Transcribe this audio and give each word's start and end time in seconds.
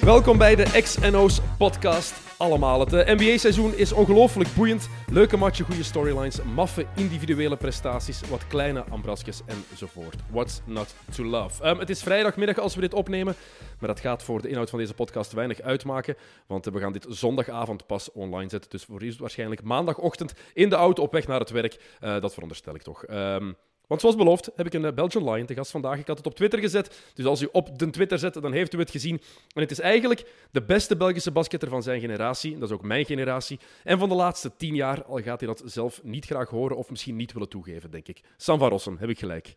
Welkom 0.00 0.38
bij 0.38 0.56
de 0.56 0.80
XNO's 0.82 1.40
podcast. 1.58 2.38
Allemaal. 2.38 2.80
Het 2.80 2.92
eh, 2.92 3.14
NBA-seizoen 3.16 3.74
is 3.74 3.92
ongelooflijk 3.92 4.54
boeiend. 4.54 4.88
Leuke 5.10 5.36
matchen, 5.36 5.64
goede 5.64 5.82
storylines, 5.82 6.42
maffe 6.42 6.86
individuele 6.96 7.56
prestaties, 7.56 8.28
wat 8.28 8.46
kleine 8.46 8.84
ambrasjes 8.84 9.40
enzovoort. 9.70 10.16
What's 10.30 10.60
not 10.64 10.94
to 11.14 11.24
love? 11.24 11.62
Ehm, 11.62 11.78
het 11.78 11.90
is 11.90 12.02
vrijdagmiddag 12.02 12.58
als 12.58 12.74
we 12.74 12.80
dit 12.80 12.94
opnemen, 12.94 13.34
maar 13.80 13.88
dat 13.88 14.00
gaat 14.00 14.22
voor 14.22 14.42
de 14.42 14.48
inhoud 14.48 14.70
van 14.70 14.78
deze 14.78 14.94
podcast 14.94 15.32
weinig 15.32 15.60
uitmaken, 15.60 16.16
want 16.46 16.64
we 16.64 16.80
gaan 16.80 16.92
dit 16.92 17.06
zondagavond 17.08 17.86
pas 17.86 18.12
online 18.12 18.50
zetten. 18.50 18.70
Dus 18.70 18.84
voor 18.84 19.02
u 19.02 19.04
is 19.04 19.12
het 19.12 19.20
waarschijnlijk 19.20 19.62
maandagochtend 19.62 20.34
in 20.54 20.68
de 20.68 20.76
auto 20.76 21.02
op 21.02 21.12
weg 21.12 21.26
naar 21.26 21.40
het 21.40 21.50
werk. 21.50 21.96
Eh, 22.00 22.20
dat 22.20 22.32
veronderstel 22.32 22.74
ik 22.74 22.82
toch. 22.82 23.04
Ehm, 23.04 23.52
want 23.86 24.00
zoals 24.00 24.16
beloofd 24.16 24.50
heb 24.56 24.66
ik 24.66 24.74
een 24.74 24.84
eh, 24.84 24.92
Belgian 24.92 25.30
Lion 25.30 25.46
te 25.46 25.54
gast 25.54 25.70
vandaag. 25.70 25.98
Ik 25.98 26.06
had 26.06 26.16
het 26.16 26.26
op 26.26 26.34
Twitter 26.34 26.58
gezet. 26.58 27.10
Dus 27.14 27.24
als 27.24 27.42
u 27.42 27.48
op 27.52 27.78
de 27.78 27.90
Twitter 27.90 28.18
zet, 28.18 28.34
dan 28.34 28.52
heeft 28.52 28.74
u 28.74 28.78
het 28.78 28.90
gezien. 28.90 29.20
En 29.54 29.60
het 29.60 29.70
is 29.70 29.80
eigenlijk 29.80 30.24
de 30.50 30.62
beste 30.62 30.96
Belgische 30.96 31.30
basketter 31.30 31.68
van 31.68 31.82
zijn 31.82 32.00
generatie. 32.00 32.58
Dat 32.58 32.68
is 32.68 32.74
ook 32.74 32.82
mijn 32.82 33.04
generatie. 33.04 33.58
En 33.84 33.98
van 33.98 34.08
de 34.08 34.14
laatste 34.14 34.56
tien 34.56 34.74
jaar, 34.74 35.04
al 35.04 35.22
gaat 35.22 35.40
hij 35.40 35.48
dat 35.48 35.62
zelf 35.64 36.02
niet 36.02 36.24
graag 36.24 36.48
horen 36.48 36.76
of 36.76 36.90
misschien 36.90 37.16
niet 37.16 37.32
willen 37.32 37.48
toegeven, 37.48 37.90
denk 37.90 38.08
ik. 38.08 38.20
Sam 38.36 38.58
van 38.58 38.68
Rossum, 38.68 38.96
heb 38.98 39.08
ik 39.08 39.18
gelijk. 39.18 39.56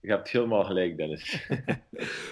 Je 0.00 0.10
hebt 0.10 0.30
helemaal 0.30 0.64
gelijk, 0.64 0.96
Dennis. 0.96 1.48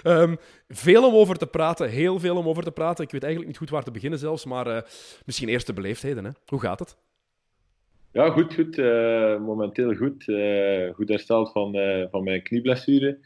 um, 0.03 0.37
veel 0.67 1.07
om 1.07 1.13
over 1.13 1.37
te 1.37 1.47
praten, 1.47 1.89
heel 1.89 2.19
veel 2.19 2.37
om 2.37 2.47
over 2.47 2.63
te 2.63 2.71
praten. 2.71 3.03
Ik 3.03 3.11
weet 3.11 3.23
eigenlijk 3.23 3.51
niet 3.51 3.61
goed 3.61 3.69
waar 3.69 3.83
te 3.83 3.91
beginnen 3.91 4.19
zelfs, 4.19 4.45
maar 4.45 4.67
uh, 4.67 4.81
misschien 5.25 5.49
eerst 5.49 5.67
de 5.67 5.73
beleefdheden. 5.73 6.25
Hè? 6.25 6.31
Hoe 6.45 6.59
gaat 6.59 6.79
het? 6.79 6.97
Ja, 8.11 8.29
goed, 8.29 8.53
goed. 8.53 8.77
Uh, 8.77 9.39
momenteel 9.39 9.95
goed. 9.95 10.27
Uh, 10.27 10.93
goed 10.93 11.09
hersteld 11.09 11.51
van, 11.51 11.75
uh, 11.75 12.05
van 12.11 12.23
mijn 12.23 12.43
knieblessure. 12.43 13.17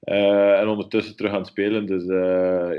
en 0.00 0.68
ondertussen 0.68 1.16
terug 1.16 1.32
aan 1.32 1.38
het 1.38 1.46
spelen. 1.46 1.86
Dus 1.86 2.04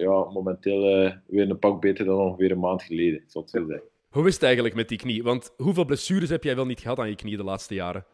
ja, 0.01 0.29
momenteel 0.31 1.13
weer 1.27 1.49
een 1.49 1.59
pak 1.59 1.81
beter 1.81 2.05
dan 2.05 2.19
ongeveer 2.19 2.51
een 2.51 2.59
maand 2.59 2.83
geleden, 2.83 3.23
zal 3.27 3.41
ik 3.41 3.49
zo 3.49 3.65
zeggen. 3.67 3.89
Hoe 4.09 4.27
is 4.27 4.33
het 4.33 4.43
eigenlijk 4.43 4.75
met 4.75 4.89
die 4.89 4.97
knie? 4.97 5.23
Want 5.23 5.53
hoeveel 5.57 5.85
blessures 5.85 6.29
heb 6.29 6.43
jij 6.43 6.55
wel 6.55 6.65
niet 6.65 6.79
gehad 6.79 6.99
aan 6.99 7.09
je 7.09 7.15
knie 7.15 7.37
de 7.37 7.43
laatste 7.43 7.73
jaren? 7.73 8.05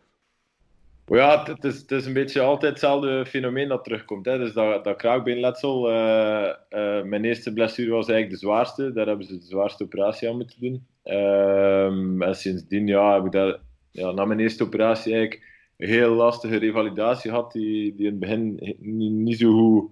Ja, 1.06 1.44
het 1.46 1.64
is, 1.64 1.78
het 1.78 1.92
is 1.92 2.06
een 2.06 2.14
beetje 2.14 2.42
altijd 2.42 2.72
hetzelfde 2.72 3.26
fenomeen 3.26 3.68
dat 3.68 3.84
terugkomt. 3.84 4.26
Hè. 4.26 4.38
Dus 4.38 4.54
dat, 4.54 4.84
dat 4.84 4.98
kraakbeenletsel, 4.98 5.82
mijn 7.04 7.26
eerste 7.26 7.54
blessure 7.54 7.92
was 7.92 8.08
eigenlijk 8.08 8.40
de 8.40 8.48
zwaarste. 8.48 8.94
Daar 8.94 9.08
hebben 9.08 9.26
ze 9.26 9.38
de 9.38 9.46
zwaarste 9.46 9.84
operatie 9.84 10.30
aan 10.30 10.36
moeten 10.36 10.60
doen. 10.60 10.86
Um, 11.10 12.22
en 12.22 12.36
sindsdien 12.36 12.88
ja, 12.88 13.14
heb 13.14 13.26
ik 13.26 13.32
daar, 13.32 13.60
ja, 13.92 14.12
na 14.12 14.26
mijn 14.26 14.40
eerste 14.40 14.64
operatie 14.64 15.14
eigenlijk 15.14 15.46
een 15.78 15.88
heel 15.88 16.14
lastige 16.14 16.58
revalidatie 16.58 17.30
gehad, 17.30 17.52
die, 17.52 17.96
die 17.96 18.06
in 18.06 18.12
het 18.12 18.20
begin 18.20 18.76
niet, 18.80 19.12
niet, 19.12 19.38
zo 19.38 19.52
goed, 19.52 19.92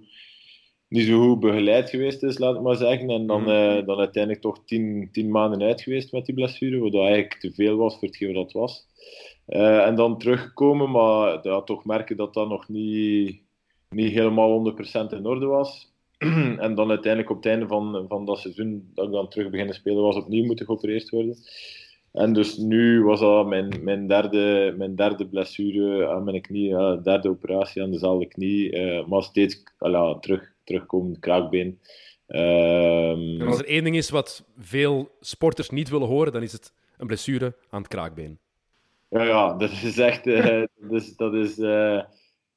niet 0.87 1.05
zo 1.05 1.27
goed 1.27 1.39
begeleid 1.39 1.89
geweest 1.89 2.23
is, 2.23 2.37
laat 2.37 2.55
ik 2.55 2.61
maar 2.61 2.75
zeggen. 2.75 3.09
En 3.09 3.27
dan, 3.27 3.49
uh, 3.49 3.85
dan 3.85 3.97
uiteindelijk 3.97 4.41
toch 4.41 4.65
tien, 4.65 5.09
tien 5.11 5.31
maanden 5.31 5.61
uit 5.61 5.81
geweest 5.81 6.11
met 6.11 6.25
die 6.25 6.35
blessure, 6.35 6.79
wat 6.79 6.93
eigenlijk 6.93 7.39
te 7.39 7.51
veel 7.53 7.77
was 7.77 7.93
voor 7.93 8.07
hetgeen 8.07 8.33
dat 8.33 8.51
was. 8.51 8.85
Uh, 9.47 9.85
en 9.85 9.95
dan 9.95 10.17
teruggekomen, 10.17 10.91
maar 10.91 11.39
ja, 11.41 11.61
toch 11.61 11.85
merken 11.85 12.17
dat 12.17 12.33
dat 12.33 12.49
nog 12.49 12.69
niet, 12.69 13.41
niet 13.89 14.11
helemaal 14.11 14.73
100% 15.09 15.13
in 15.13 15.25
orde 15.25 15.45
was. 15.45 15.94
en 16.65 16.75
dan 16.75 16.89
uiteindelijk 16.89 17.29
op 17.29 17.37
het 17.37 17.45
einde 17.45 17.67
van, 17.67 18.05
van 18.07 18.25
dat 18.25 18.39
seizoen, 18.39 18.91
dat 18.93 19.05
ik 19.05 19.11
dan 19.11 19.29
terug 19.29 19.49
beginnen 19.49 19.75
spelen, 19.75 20.01
was 20.01 20.15
opnieuw 20.15 20.45
moeten 20.45 20.65
geopereerd 20.65 21.09
worden. 21.09 21.37
En 22.15 22.33
dus 22.33 22.57
nu 22.57 23.03
was 23.03 23.19
dat 23.19 23.47
mijn, 23.47 23.83
mijn, 23.83 24.07
derde, 24.07 24.73
mijn 24.77 24.95
derde 24.95 25.27
blessure 25.27 26.07
aan 26.07 26.23
mijn 26.23 26.41
knie, 26.41 26.67
ja, 26.67 26.95
derde 26.95 27.29
operatie 27.29 27.81
aan 27.81 27.91
dezelfde 27.91 28.27
knie, 28.27 28.71
uh, 28.71 29.05
maar 29.07 29.23
steeds 29.23 29.63
ala, 29.77 30.19
terug, 30.19 30.53
terugkomen, 30.63 31.19
kraakbeen. 31.19 31.79
Um, 32.27 33.41
als 33.41 33.59
er 33.59 33.65
één 33.65 33.83
ding 33.83 33.95
is 33.95 34.09
wat 34.09 34.45
veel 34.57 35.09
sporters 35.19 35.69
niet 35.69 35.89
willen 35.89 36.07
horen, 36.07 36.31
dan 36.31 36.41
is 36.41 36.51
het 36.51 36.73
een 36.97 37.07
blessure 37.07 37.55
aan 37.69 37.81
het 37.81 37.89
kraakbeen. 37.89 38.39
Ja, 39.09 39.23
ja 39.23 39.53
dat 39.53 39.71
is 39.71 39.97
echt, 39.97 40.27
uh, 40.27 40.63
dus, 40.91 41.15
dat 41.15 41.33
is 41.33 41.57
uh, 41.57 42.01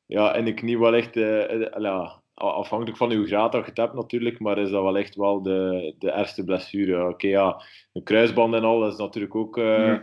ja, 0.06 0.34
in 0.34 0.44
de 0.44 0.54
knie 0.54 0.78
wel 0.78 0.94
echt, 0.94 1.16
ala, 1.72 2.22
afhankelijk 2.38 2.96
van 2.96 3.12
hoe 3.14 3.26
graad 3.26 3.52
dat 3.52 3.60
je 3.60 3.68
het 3.68 3.76
hebt 3.76 3.94
natuurlijk, 3.94 4.38
maar 4.38 4.58
is 4.58 4.70
dat 4.70 4.82
wel 4.82 4.98
echt 4.98 5.14
wel 5.14 5.42
de, 5.42 5.94
de 5.98 6.10
ergste 6.10 6.44
blessure. 6.44 7.00
Oké, 7.00 7.10
okay, 7.10 7.30
ja, 7.30 7.62
een 7.92 8.02
kruisband 8.02 8.54
en 8.54 8.64
al, 8.64 8.80
dat 8.80 8.92
is 8.92 8.98
natuurlijk 8.98 9.34
ook, 9.34 9.56
uh, 9.56 9.98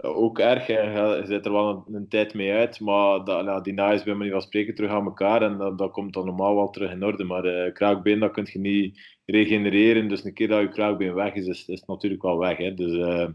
ook 0.00 0.38
erg. 0.38 0.66
Hè. 0.66 0.80
Je 1.16 1.26
zit 1.26 1.46
er 1.46 1.52
wel 1.52 1.68
een, 1.68 1.94
een, 1.94 2.08
tijd 2.08 2.34
mee 2.34 2.52
uit, 2.52 2.80
maar 2.80 3.24
dat, 3.24 3.44
nou, 3.44 3.62
die 3.62 3.72
na 3.72 3.92
is 3.92 4.02
bij 4.02 4.14
manier 4.14 4.32
van 4.32 4.42
spreken 4.42 4.74
terug 4.74 4.90
aan 4.90 5.04
elkaar 5.04 5.42
en 5.42 5.58
dat, 5.58 5.78
dat 5.78 5.90
komt 5.90 6.12
dan 6.12 6.24
normaal 6.24 6.54
wel 6.54 6.70
terug 6.70 6.90
in 6.90 7.04
orde. 7.04 7.24
Maar 7.24 7.44
uh, 7.44 7.72
kraakbeen, 7.72 8.18
dat 8.18 8.32
kun 8.32 8.48
je 8.52 8.58
niet 8.58 9.00
regenereren, 9.24 10.08
dus 10.08 10.24
een 10.24 10.34
keer 10.34 10.48
dat 10.48 10.60
je 10.60 10.68
kraakbeen 10.68 11.14
weg 11.14 11.34
is, 11.34 11.46
is, 11.46 11.68
is 11.68 11.78
het 11.78 11.88
natuurlijk 11.88 12.22
wel 12.22 12.38
weg. 12.38 12.56
Hè. 12.56 12.74
Dus, 12.74 12.92
uh, 12.92 13.28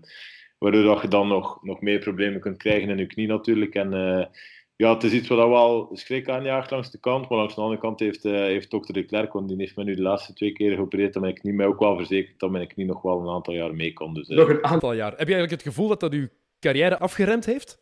waardoor 0.58 0.84
dat 0.84 1.02
je 1.02 1.08
dan 1.08 1.28
nog, 1.28 1.64
nog 1.64 1.82
meer 1.82 2.00
problemen 2.00 2.40
kunt 2.40 2.58
krijgen 2.58 2.90
in 2.90 2.98
je 2.98 3.06
knie 3.06 3.28
natuurlijk. 3.28 3.76
En, 3.76 3.94
ja, 4.82 4.94
het 4.94 5.04
is 5.04 5.12
iets 5.12 5.28
wat 5.28 5.38
wel 5.38 5.90
schrik 5.94 6.30
aanjaagt 6.30 6.72
langs 6.72 6.92
de 6.92 7.00
kant. 7.00 7.30
Maar 7.30 7.38
langs 7.38 7.56
de 7.56 7.62
andere 7.62 7.82
kant 7.82 8.00
heeft, 8.00 8.26
uh, 8.26 8.34
heeft 8.34 8.72
dokter 8.72 8.94
de 8.94 9.04
Klerk, 9.04 9.34
want 9.34 9.48
die 9.48 9.58
heeft 9.58 9.76
me 9.76 9.84
nu 9.84 9.96
de 9.96 10.02
laatste 10.02 10.34
twee 10.34 10.52
keer 10.52 10.76
geopereerd, 10.76 11.14
dat 11.14 11.22
mijn 11.22 11.34
knie 11.34 11.54
mij 11.54 11.66
ook 11.66 11.80
wel 11.80 11.96
verzekerd 11.96 12.40
dat 12.40 12.50
mijn 12.50 12.68
knie 12.68 12.86
nog 12.86 13.02
wel 13.02 13.22
een 13.22 13.30
aantal 13.30 13.54
jaar 13.54 13.76
mee 13.76 13.94
kan. 13.94 14.14
Dus, 14.14 14.30
uh... 14.30 14.38
Nog 14.38 14.50
een 14.50 14.64
aantal 14.64 14.94
jaar. 14.94 15.10
Heb 15.10 15.28
je 15.28 15.34
eigenlijk 15.34 15.52
het 15.52 15.74
gevoel 15.74 15.88
dat 15.88 16.00
dat 16.00 16.14
uw 16.14 16.28
carrière 16.60 17.00
afgeremd 17.00 17.46
heeft? 17.46 17.80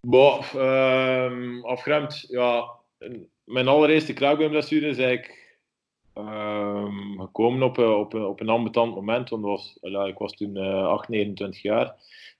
Boah, 0.00 0.44
uh, 0.54 1.64
afgeremd, 1.64 2.24
ja. 2.28 2.70
Mijn 3.44 3.68
allereerste 3.68 4.12
kraakbeenblessure 4.12 4.86
is 4.86 4.98
eigenlijk 4.98 5.58
ehm, 6.12 7.20
gekomen 7.20 7.62
op, 7.62 7.78
op, 7.78 8.14
op 8.14 8.40
een 8.40 8.48
ambetant 8.48 8.94
moment. 8.94 9.28
Want 9.28 9.44
was, 9.44 9.78
ja, 9.80 10.04
ik 10.04 10.18
was 10.18 10.32
toen 10.32 10.56
8, 10.56 11.08
29 11.08 11.62
jaar. 11.62 11.94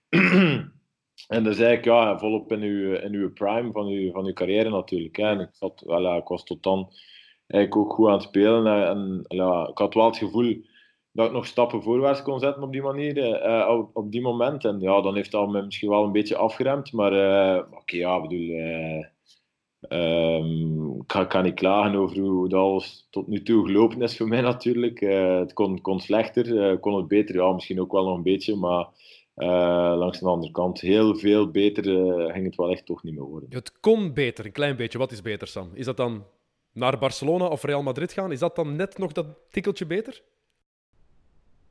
En 1.26 1.44
dat 1.44 1.52
is 1.52 1.60
eigenlijk 1.60 1.84
ja, 1.84 2.18
volop 2.18 2.52
in 2.52 2.62
uw, 2.62 2.94
in 2.94 3.14
uw 3.14 3.32
prime 3.32 3.72
van 3.72 3.86
uw, 3.86 4.12
van 4.12 4.24
uw 4.24 4.32
carrière 4.32 4.70
natuurlijk. 4.70 5.16
Hè. 5.16 5.24
En 5.24 5.40
ik, 5.40 5.48
zat, 5.52 5.82
wel, 5.86 6.16
ik 6.16 6.28
was 6.28 6.44
tot 6.44 6.62
dan 6.62 6.92
eigenlijk 7.46 7.76
ook 7.76 7.92
goed 7.92 8.06
aan 8.06 8.12
het 8.12 8.22
spelen. 8.22 8.86
En, 8.88 9.24
ja, 9.28 9.68
ik 9.68 9.78
had 9.78 9.94
wel 9.94 10.04
het 10.04 10.16
gevoel 10.16 10.64
dat 11.12 11.26
ik 11.26 11.32
nog 11.32 11.46
stappen 11.46 11.82
voorwaarts 11.82 12.22
kon 12.22 12.40
zetten 12.40 12.62
op 12.62 12.72
die 12.72 12.82
manier, 12.82 13.16
uh, 13.46 13.68
op, 13.68 13.96
op, 13.96 14.12
die 14.12 14.20
moment. 14.20 14.64
En 14.64 14.80
ja, 14.80 15.00
dan 15.00 15.14
heeft 15.14 15.30
dat 15.30 15.48
me 15.48 15.62
misschien 15.62 15.88
wel 15.88 16.04
een 16.04 16.12
beetje 16.12 16.36
afgeremd. 16.36 16.92
Maar 16.92 17.12
uh, 17.12 17.62
oké, 17.70 17.96
ja, 17.96 18.20
bedoel... 18.20 18.48
Uh, 18.48 19.04
um, 19.88 21.00
ik 21.00 21.28
kan 21.28 21.42
niet 21.42 21.54
klagen 21.54 21.94
over 21.94 22.18
hoe 22.18 22.48
dat 22.48 22.60
alles 22.60 23.06
tot 23.10 23.26
nu 23.26 23.42
toe 23.42 23.66
gelopen 23.66 24.02
is 24.02 24.16
voor 24.16 24.28
mij 24.28 24.40
natuurlijk. 24.40 25.00
het 25.00 25.52
kon, 25.52 25.80
kon 25.80 26.00
slechter, 26.00 26.78
kon 26.78 26.96
het 26.96 27.08
beter, 27.08 27.34
ja, 27.34 27.52
misschien 27.52 27.80
ook 27.80 27.92
wel 27.92 28.04
nog 28.04 28.16
een 28.16 28.22
beetje, 28.22 28.56
maar 28.56 28.86
uh, 29.38 29.94
langs 29.96 30.18
de 30.18 30.26
andere 30.26 30.52
kant, 30.52 30.80
heel 30.80 31.16
veel 31.16 31.50
beter 31.50 31.86
uh, 31.86 32.32
ging 32.32 32.46
het 32.46 32.56
wel 32.56 32.70
echt 32.70 32.86
toch 32.86 33.02
niet 33.02 33.14
meer 33.14 33.24
worden. 33.24 33.48
Het 33.52 33.80
kon 33.80 34.14
beter, 34.14 34.44
een 34.44 34.52
klein 34.52 34.76
beetje. 34.76 34.98
Wat 34.98 35.12
is 35.12 35.22
beter, 35.22 35.48
Sam? 35.48 35.70
Is 35.74 35.84
dat 35.84 35.96
dan 35.96 36.24
naar 36.72 36.98
Barcelona 36.98 37.46
of 37.46 37.62
Real 37.62 37.82
Madrid 37.82 38.12
gaan? 38.12 38.32
Is 38.32 38.38
dat 38.38 38.56
dan 38.56 38.76
net 38.76 38.98
nog 38.98 39.12
dat 39.12 39.26
tikkeltje 39.50 39.86
beter? 39.86 40.22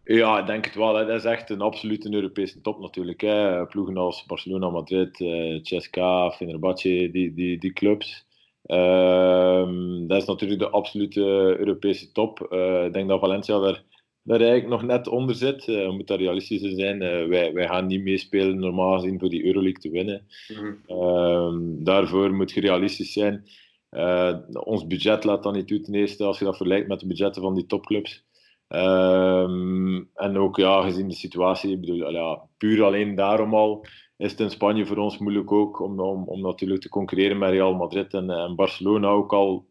Ja, 0.03 0.39
ik 0.39 0.47
denk 0.47 0.65
het 0.65 0.75
wel. 0.75 0.95
Hè. 0.95 1.05
Dat 1.05 1.17
is 1.17 1.25
echt 1.25 1.49
een 1.49 1.61
absolute 1.61 2.13
Europese 2.13 2.61
top 2.61 2.79
natuurlijk. 2.79 3.21
Hè. 3.21 3.65
Ploegen 3.65 3.97
als 3.97 4.25
Barcelona, 4.25 4.69
Madrid, 4.69 5.19
uh, 5.19 5.61
CSKA, 5.61 6.31
Fenerbahce, 6.31 7.09
die, 7.11 7.33
die, 7.33 7.57
die 7.57 7.73
clubs. 7.73 8.25
Uh, 8.65 9.67
dat 10.07 10.21
is 10.21 10.27
natuurlijk 10.27 10.59
de 10.59 10.69
absolute 10.69 11.21
Europese 11.59 12.11
top. 12.11 12.39
ik 12.85 12.93
denk 12.93 13.09
dat 13.09 13.19
Valencia 13.19 13.59
daar 13.59 13.83
daar 14.27 14.41
eigenlijk 14.41 14.69
nog 14.69 14.83
net 14.83 15.07
onder 15.07 15.35
zit. 15.35 15.67
Uh, 15.67 15.85
we 15.85 15.91
moeten 15.91 16.17
realistisch 16.17 16.61
zijn. 16.61 17.01
Uh, 17.01 17.27
wij, 17.27 17.53
wij 17.53 17.67
gaan 17.67 17.85
niet 17.85 18.03
meespelen 18.03 18.59
normaal 18.59 18.99
gezien 18.99 19.19
voor 19.19 19.29
die 19.29 19.45
Euroleague 19.45 19.81
te 19.81 19.89
winnen. 19.89 20.27
Mm 20.47 20.77
-hmm. 20.87 21.83
daarvoor 21.83 22.33
moet 22.33 22.51
je 22.51 22.61
realistisch 22.61 23.13
zijn. 23.13 23.45
Uh, 23.91 24.37
ons 24.63 24.87
budget 24.87 25.23
laat 25.23 25.43
dan 25.43 25.53
niet 25.53 25.67
toe 25.67 25.81
ten 25.81 25.93
eerste 25.93 26.23
als 26.23 26.39
je 26.39 26.45
dat 26.45 26.57
vergelijkt 26.57 26.87
met 26.87 26.99
de 26.99 27.07
budgetten 27.07 27.41
van 27.41 27.55
die 27.55 27.65
topclubs. 27.65 28.25
Ehm, 28.67 30.03
en 30.13 30.37
ook 30.37 30.57
ja, 30.57 30.81
gezien 30.81 31.07
de 31.07 31.15
situatie, 31.15 31.71
ik 31.71 31.79
bedoel, 31.79 32.11
ja, 32.11 32.41
puur 32.57 32.83
alleen 32.83 33.15
daarom 33.15 33.53
al 33.53 33.85
is 34.17 34.31
het 34.31 34.39
in 34.39 34.49
Spanje 34.49 34.85
voor 34.85 34.97
ons 34.97 35.17
moeilijk 35.17 35.51
ook 35.51 35.79
om, 35.79 35.99
om, 35.99 36.23
om 36.23 36.41
natuurlijk 36.41 36.81
te 36.81 36.89
concurreren 36.89 37.37
met 37.37 37.49
Real 37.49 37.73
Madrid 37.73 38.13
en, 38.13 38.29
en 38.29 38.55
Barcelona 38.55 39.07
ook 39.07 39.33
al 39.33 39.65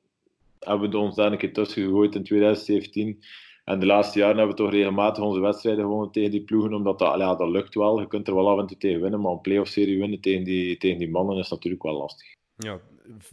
hebben 0.59 0.91
we 0.91 0.99
ons 0.99 1.15
daar 1.15 1.33
een 1.33 1.39
keer 1.39 1.53
tussen 1.53 1.83
gegooid 1.83 2.15
in 2.15 2.25
2017 2.25 3.19
En 3.67 3.79
de 3.79 3.87
laatste 3.87 4.19
jaren 4.19 4.37
hebben 4.37 4.57
we 4.57 4.63
toch 4.63 4.71
regelmatig 4.71 5.25
onze 5.25 5.41
wedstrijden 5.41 5.85
gewonnen 5.85 6.11
tegen 6.11 6.31
die 6.31 6.45
ploegen, 6.45 6.75
omdat 6.75 6.99
dat, 6.99 7.19
ja, 7.19 7.35
dat 7.35 7.49
lukt 7.49 7.75
wel. 7.75 8.01
Je 8.01 8.07
kunt 8.07 8.29
er 8.29 8.35
wel 8.35 8.49
af 8.49 8.59
en 8.59 8.67
toe 8.67 8.77
tegen 8.77 9.01
winnen, 9.01 9.21
maar 9.21 9.33
een 9.33 9.41
play-off-serie 9.41 9.99
winnen 9.99 10.21
tegen 10.21 10.45
die, 10.45 10.77
tegen 10.77 10.99
die 10.99 11.11
mannen 11.11 11.39
is 11.39 11.49
natuurlijk 11.49 11.83
wel 11.83 11.97
lastig. 11.97 12.35
Ja, 12.57 12.81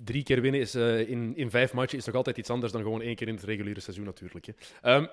drie 0.04 0.24
keer 0.24 0.42
winnen 0.42 0.62
is, 0.62 0.76
uh, 0.76 1.10
in, 1.10 1.36
in 1.36 1.50
vijf 1.50 1.74
matchen 1.74 1.98
is 1.98 2.06
nog 2.06 2.16
altijd 2.16 2.38
iets 2.38 2.50
anders 2.50 2.72
dan 2.72 2.82
gewoon 2.82 3.02
één 3.02 3.16
keer 3.16 3.28
in 3.28 3.36
het 3.36 3.44
reguliere 3.44 3.80
seizoen 3.80 4.06
natuurlijk. 4.06 4.46
Hè. 4.46 4.96
Um, 4.96 5.08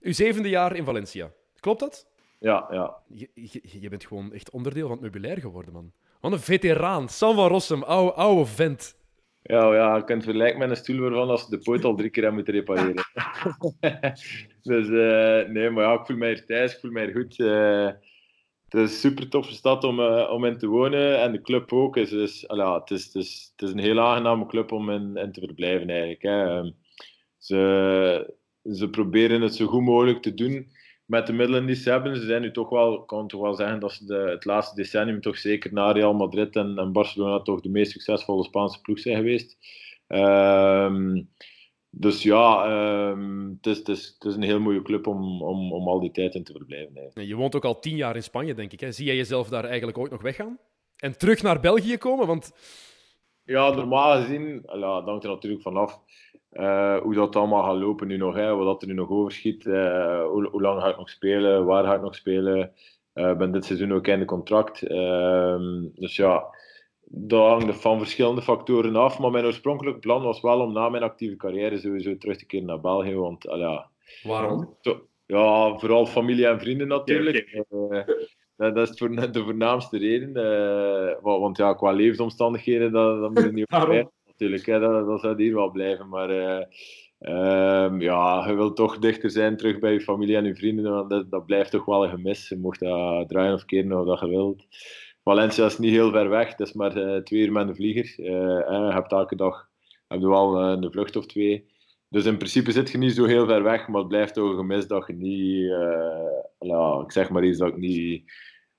uw 0.00 0.12
zevende 0.12 0.48
jaar 0.48 0.76
in 0.76 0.84
Valencia, 0.84 1.32
klopt 1.60 1.80
dat? 1.80 2.06
Ja, 2.38 2.68
ja. 2.70 2.96
Je, 3.08 3.30
je, 3.34 3.80
je, 3.80 3.88
bent 3.88 4.06
gewoon 4.06 4.32
echt 4.32 4.50
onderdeel 4.50 4.88
van 4.88 4.90
het 4.90 5.00
meubilair 5.00 5.38
geworden, 5.40 5.72
man. 5.72 5.92
Wat 6.20 6.32
een 6.32 6.40
veteraan. 6.40 7.08
Sam 7.08 7.34
van 7.34 7.48
Rossum, 7.48 7.82
oude, 7.82 8.12
oude 8.12 8.46
vent. 8.46 8.96
Ja, 9.42 9.74
ja, 9.74 9.96
je 9.96 10.04
kunt 10.04 10.24
vergelijken 10.24 10.58
met 10.58 10.70
een 10.70 10.76
stoel 10.76 11.00
waarvan 11.00 11.28
als 11.28 11.48
de 11.48 11.58
poot 11.58 11.84
al 11.84 11.94
drie 11.94 12.10
keer 12.10 12.22
hebben 12.22 12.44
moeten 12.44 12.54
repareren. 12.54 13.04
dus 14.62 14.86
uh, 14.88 15.48
nee, 15.48 15.70
maar 15.70 15.84
ja, 15.84 15.92
ik 15.92 16.06
voel 16.06 16.16
mij 16.16 16.28
hier 16.28 16.46
thuis, 16.46 16.74
ik 16.74 16.80
voel 16.80 16.90
mij 16.90 17.12
goed. 17.12 17.38
Uh, 17.38 17.90
het 18.68 18.74
is 18.74 18.80
een 18.80 18.88
super 18.88 19.28
toffe 19.28 19.52
stad 19.52 19.84
om, 19.84 20.00
uh, 20.00 20.30
om 20.30 20.44
in 20.44 20.58
te 20.58 20.66
wonen 20.66 21.20
en 21.20 21.32
de 21.32 21.40
club 21.40 21.72
ook. 21.72 21.96
Is, 21.96 22.10
dus, 22.10 22.48
ala, 22.48 22.78
het, 22.78 22.90
is, 22.90 23.04
het, 23.04 23.14
is, 23.14 23.52
het 23.56 23.68
is 23.68 23.74
een 23.74 23.80
heel 23.80 24.00
aangename 24.00 24.46
club 24.46 24.72
om 24.72 24.90
in, 24.90 25.16
in 25.16 25.32
te 25.32 25.40
verblijven 25.40 25.88
eigenlijk. 25.88 26.22
Hè. 26.22 26.58
Um, 26.58 26.74
ze, 27.38 28.34
ze 28.72 28.90
proberen 28.90 29.40
het 29.40 29.54
zo 29.54 29.66
goed 29.66 29.82
mogelijk 29.82 30.22
te 30.22 30.34
doen 30.34 30.70
met 31.08 31.26
de 31.26 31.32
middelen 31.32 31.66
die 31.66 31.74
ze 31.74 31.90
hebben. 31.90 32.16
Ze 32.16 32.26
zijn 32.26 32.42
nu 32.42 32.50
toch 32.50 32.68
wel, 32.68 33.04
kan 33.04 33.28
toch 33.28 33.40
wel 33.40 33.54
zeggen 33.54 33.80
dat 33.80 33.92
ze 33.92 34.04
de, 34.04 34.14
het 34.14 34.44
laatste 34.44 34.74
decennium 34.74 35.20
toch 35.20 35.36
zeker 35.36 35.72
na 35.72 35.92
Real 35.92 36.14
Madrid 36.14 36.56
en, 36.56 36.78
en 36.78 36.92
Barcelona 36.92 37.40
toch 37.40 37.60
de 37.60 37.68
meest 37.68 37.92
succesvolle 37.92 38.44
Spaanse 38.44 38.80
ploeg 38.80 38.98
zijn 38.98 39.16
geweest. 39.16 39.56
Um, 40.08 41.30
dus 41.90 42.22
ja, 42.22 42.66
um, 43.10 43.58
het, 43.60 43.66
is, 43.66 43.78
het, 43.78 43.88
is, 43.88 44.06
het 44.18 44.24
is 44.24 44.34
een 44.34 44.42
heel 44.42 44.60
mooie 44.60 44.82
club 44.82 45.06
om, 45.06 45.42
om, 45.42 45.72
om 45.72 45.88
al 45.88 46.00
die 46.00 46.10
tijd 46.10 46.34
in 46.34 46.44
te 46.44 46.52
verblijven. 46.52 46.96
Eigenlijk. 46.96 47.28
Je 47.28 47.34
woont 47.34 47.54
ook 47.54 47.64
al 47.64 47.78
tien 47.78 47.96
jaar 47.96 48.16
in 48.16 48.22
Spanje, 48.22 48.54
denk 48.54 48.72
ik. 48.72 48.80
Hè? 48.80 48.92
Zie 48.92 49.06
jij 49.06 49.16
jezelf 49.16 49.48
daar 49.48 49.64
eigenlijk 49.64 49.98
ooit 49.98 50.10
nog 50.10 50.22
weggaan? 50.22 50.58
En 50.96 51.18
terug 51.18 51.42
naar 51.42 51.60
België 51.60 51.96
komen? 51.96 52.26
Want... 52.26 52.52
Ja, 53.44 53.70
normaal 53.70 54.20
gezien, 54.20 54.62
ja, 54.66 54.78
dat 54.78 55.04
hangt 55.04 55.24
er 55.24 55.30
natuurlijk 55.30 55.62
vanaf. 55.62 56.00
Uh, 56.58 56.98
hoe 56.98 57.14
dat 57.14 57.36
allemaal 57.36 57.62
gaat 57.62 57.76
lopen 57.76 58.06
nu 58.06 58.16
nog, 58.16 58.34
hè, 58.34 58.54
wat 58.56 58.82
er 58.82 58.88
nu 58.88 58.94
nog 58.94 59.08
overschiet. 59.08 59.64
Uh, 59.64 60.24
hoe, 60.26 60.48
hoe, 60.50 60.60
lang 60.60 60.80
ga 60.80 60.88
ik 60.88 60.96
nog 60.96 61.10
spelen? 61.10 61.64
Waar 61.64 61.84
ga 61.84 61.94
ik 61.94 62.00
nog 62.00 62.14
spelen? 62.14 62.72
Uh, 63.14 63.36
ben 63.36 63.52
dit 63.52 63.64
seizoen 63.64 63.92
ook 63.92 64.06
in 64.06 64.18
de 64.18 64.24
contract. 64.24 64.82
Ehm, 64.82 65.86
dus 65.94 66.16
ja, 66.16 66.44
dat 67.04 67.48
hangt 67.48 67.80
van 67.80 67.98
verschillende 67.98 68.42
factoren 68.42 68.96
af. 68.96 69.18
Maar 69.18 69.30
mijn 69.30 69.44
oorspronkelijke 69.44 69.98
plan 69.98 70.22
was 70.22 70.40
wel 70.40 70.60
om 70.60 70.72
na 70.72 70.88
mijn 70.88 71.02
actieve 71.02 71.36
carrière 71.36 71.78
sowieso 71.78 72.16
terug 72.18 72.36
te 72.36 72.46
keren 72.46 72.66
naar 72.66 72.80
België. 72.80 73.14
Want 73.14 73.42
ja, 73.42 73.90
Waarom? 74.22 74.76
ja, 75.26 75.78
vooral 75.78 76.06
familie 76.06 76.46
en 76.46 76.60
vrienden 76.60 76.88
natuurlijk. 76.88 77.64
dat 78.56 78.76
is 78.76 78.98
voor, 78.98 79.32
de 79.32 79.42
voornaamste 79.44 79.98
reden. 79.98 80.32
want 81.22 81.56
ja, 81.56 81.74
qua 81.74 81.90
levensomstandigheden, 81.90 82.92
dat, 82.92 83.20
dat 83.20 83.34
moet 83.34 83.44
je 83.44 83.52
niet 83.52 83.72
op 83.72 84.12
natuurlijk. 84.38 84.66
Dat, 84.66 85.06
dat 85.06 85.20
zou 85.20 85.42
hier 85.42 85.54
wel 85.54 85.70
blijven. 85.70 86.08
Maar 86.08 86.30
uh, 86.30 86.64
um, 87.84 88.00
ja, 88.00 88.48
je 88.48 88.54
wilt 88.54 88.76
toch 88.76 88.98
dichter 88.98 89.30
zijn 89.30 89.56
terug 89.56 89.78
bij 89.78 89.92
je 89.92 90.00
familie 90.00 90.36
en 90.36 90.44
je 90.44 90.54
vrienden. 90.54 91.08
Dat, 91.08 91.30
dat 91.30 91.46
blijft 91.46 91.70
toch 91.70 91.84
wel 91.84 92.04
een 92.04 92.10
gemis. 92.10 92.48
Je 92.48 92.56
mocht 92.56 92.80
dat 92.80 93.28
draaien 93.28 93.54
of 93.54 93.64
keren 93.64 94.00
of 94.00 94.06
dat 94.06 94.20
je 94.20 94.28
wilt. 94.28 94.66
Valencia 95.22 95.66
is 95.66 95.78
niet 95.78 95.90
heel 95.90 96.10
ver 96.10 96.28
weg. 96.28 96.48
Het 96.48 96.60
is 96.60 96.72
maar 96.72 96.96
uh, 96.96 97.16
twee 97.16 97.40
uur 97.40 97.52
met 97.52 97.68
een 97.68 97.74
vlieger. 97.74 98.14
Uh, 98.18 98.26
je 98.86 98.90
hebt 98.92 99.12
elke 99.12 99.36
dag 99.36 99.68
heb 100.08 100.20
je 100.20 100.28
wel 100.28 100.62
een 100.62 100.92
vlucht 100.92 101.16
of 101.16 101.26
twee. 101.26 101.66
Dus 102.08 102.24
in 102.24 102.36
principe 102.36 102.72
zit 102.72 102.90
je 102.90 102.98
niet 102.98 103.14
zo 103.14 103.24
heel 103.24 103.46
ver 103.46 103.62
weg, 103.62 103.88
maar 103.88 104.00
het 104.00 104.08
blijft 104.08 104.34
toch 104.34 104.50
een 104.50 104.56
gemis 104.56 104.86
dat 104.86 105.06
je 105.06 105.12
niet, 105.12 105.66
ja, 106.58 107.02
ik 107.04 107.12
zeg 107.12 107.30
maar 107.30 107.44
iets 107.44 107.58
dat 107.58 107.68
ik 107.68 107.76
niet 107.76 108.22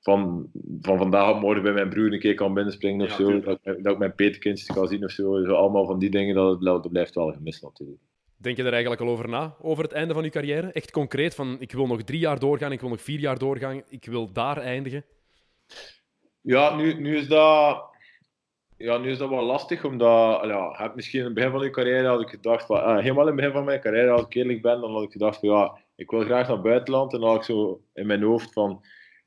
van, 0.01 0.50
van 0.81 0.98
vandaag 0.98 1.36
op 1.36 1.42
morgen 1.42 1.63
bij 1.63 1.74
mijn 1.74 1.90
broer 1.90 2.13
een 2.13 2.19
keer 2.19 2.36
kan 2.36 2.54
binnenspringen 2.54 3.06
of 3.06 3.10
ja, 3.10 3.16
zo. 3.16 3.40
Dat, 3.40 3.60
dat 3.63 3.92
ik 3.92 3.98
mijn 3.98 4.16
petekindjes 4.16 4.68
kan 4.68 4.88
zien 4.88 5.04
of 5.04 5.12
zo. 5.12 5.44
zo. 5.44 5.54
Allemaal 5.54 5.86
van 5.86 6.00
die 6.00 6.10
dingen, 6.10 6.36
dat, 6.36 6.62
dat 6.62 6.90
blijft 6.90 7.16
wel 7.16 7.31
gemist 7.31 7.63
natuurlijk. 7.63 8.01
Denk 8.38 8.57
je 8.57 8.63
er 8.63 8.72
eigenlijk 8.72 9.01
al 9.01 9.07
over 9.07 9.30
na, 9.30 9.56
over 9.62 9.84
het 9.84 9.94
einde 9.94 10.13
van 10.13 10.24
je 10.24 10.30
carrière? 10.30 10.72
Echt 10.72 10.92
concreet, 10.92 11.36
van 11.36 11.56
ik 11.60 11.72
wil 11.72 11.88
nog 11.88 12.04
drie 12.04 12.19
jaar 12.19 12.40
doorgaan, 12.40 12.72
ik 12.72 12.80
wil 12.81 12.90
nog 12.90 13.01
vier 13.01 13.19
jaar 13.19 13.38
doorgaan, 13.38 13.81
ik 13.90 14.06
wil 14.06 14.31
daar 14.31 14.57
eindigen? 14.57 15.04
Ja, 16.42 16.75
nu, 16.75 16.94
nu 16.94 17.18
is 17.18 17.28
dat... 17.28 17.88
Ja, 18.78 18.98
nu 18.98 19.10
is 19.10 19.18
dat 19.18 19.30
wel 19.30 19.44
lastig, 19.44 19.86
omdat 19.86 20.44
ja, 20.46 20.72
heb 20.78 20.96
misschien 20.96 21.19
in 21.19 21.25
het 21.25 21.34
begin 21.34 21.51
van 21.51 21.62
je 21.62 21.69
carrière 21.69 22.07
had 22.07 22.22
ik 22.22 22.30
gedacht, 22.30 22.66
van, 22.66 22.78
uh, 22.78 22.98
helemaal 22.98 23.22
in 23.22 23.28
het 23.28 23.36
begin 23.36 23.51
van 23.51 23.63
mijn 23.63 23.80
carrière, 23.80 24.12
als 24.12 24.22
ik 24.22 24.34
eerlijk 24.34 24.62
ben, 24.62 24.81
dan 24.81 24.94
had 24.94 25.04
ik 25.04 25.12
gedacht 25.12 25.40
van 25.40 25.50
ja, 25.50 25.78
ik 25.96 26.12
wil 26.12 26.22
graag 26.22 26.48
naar 26.48 26.56
het 26.56 26.66
buitenland. 26.66 27.13
En 27.13 27.19
dan 27.19 27.30
had 27.30 27.38
ik 27.38 27.44
zo 27.44 27.81
in 27.94 28.07
mijn 28.07 28.24
hoofd 28.24 28.54
van, 28.54 28.81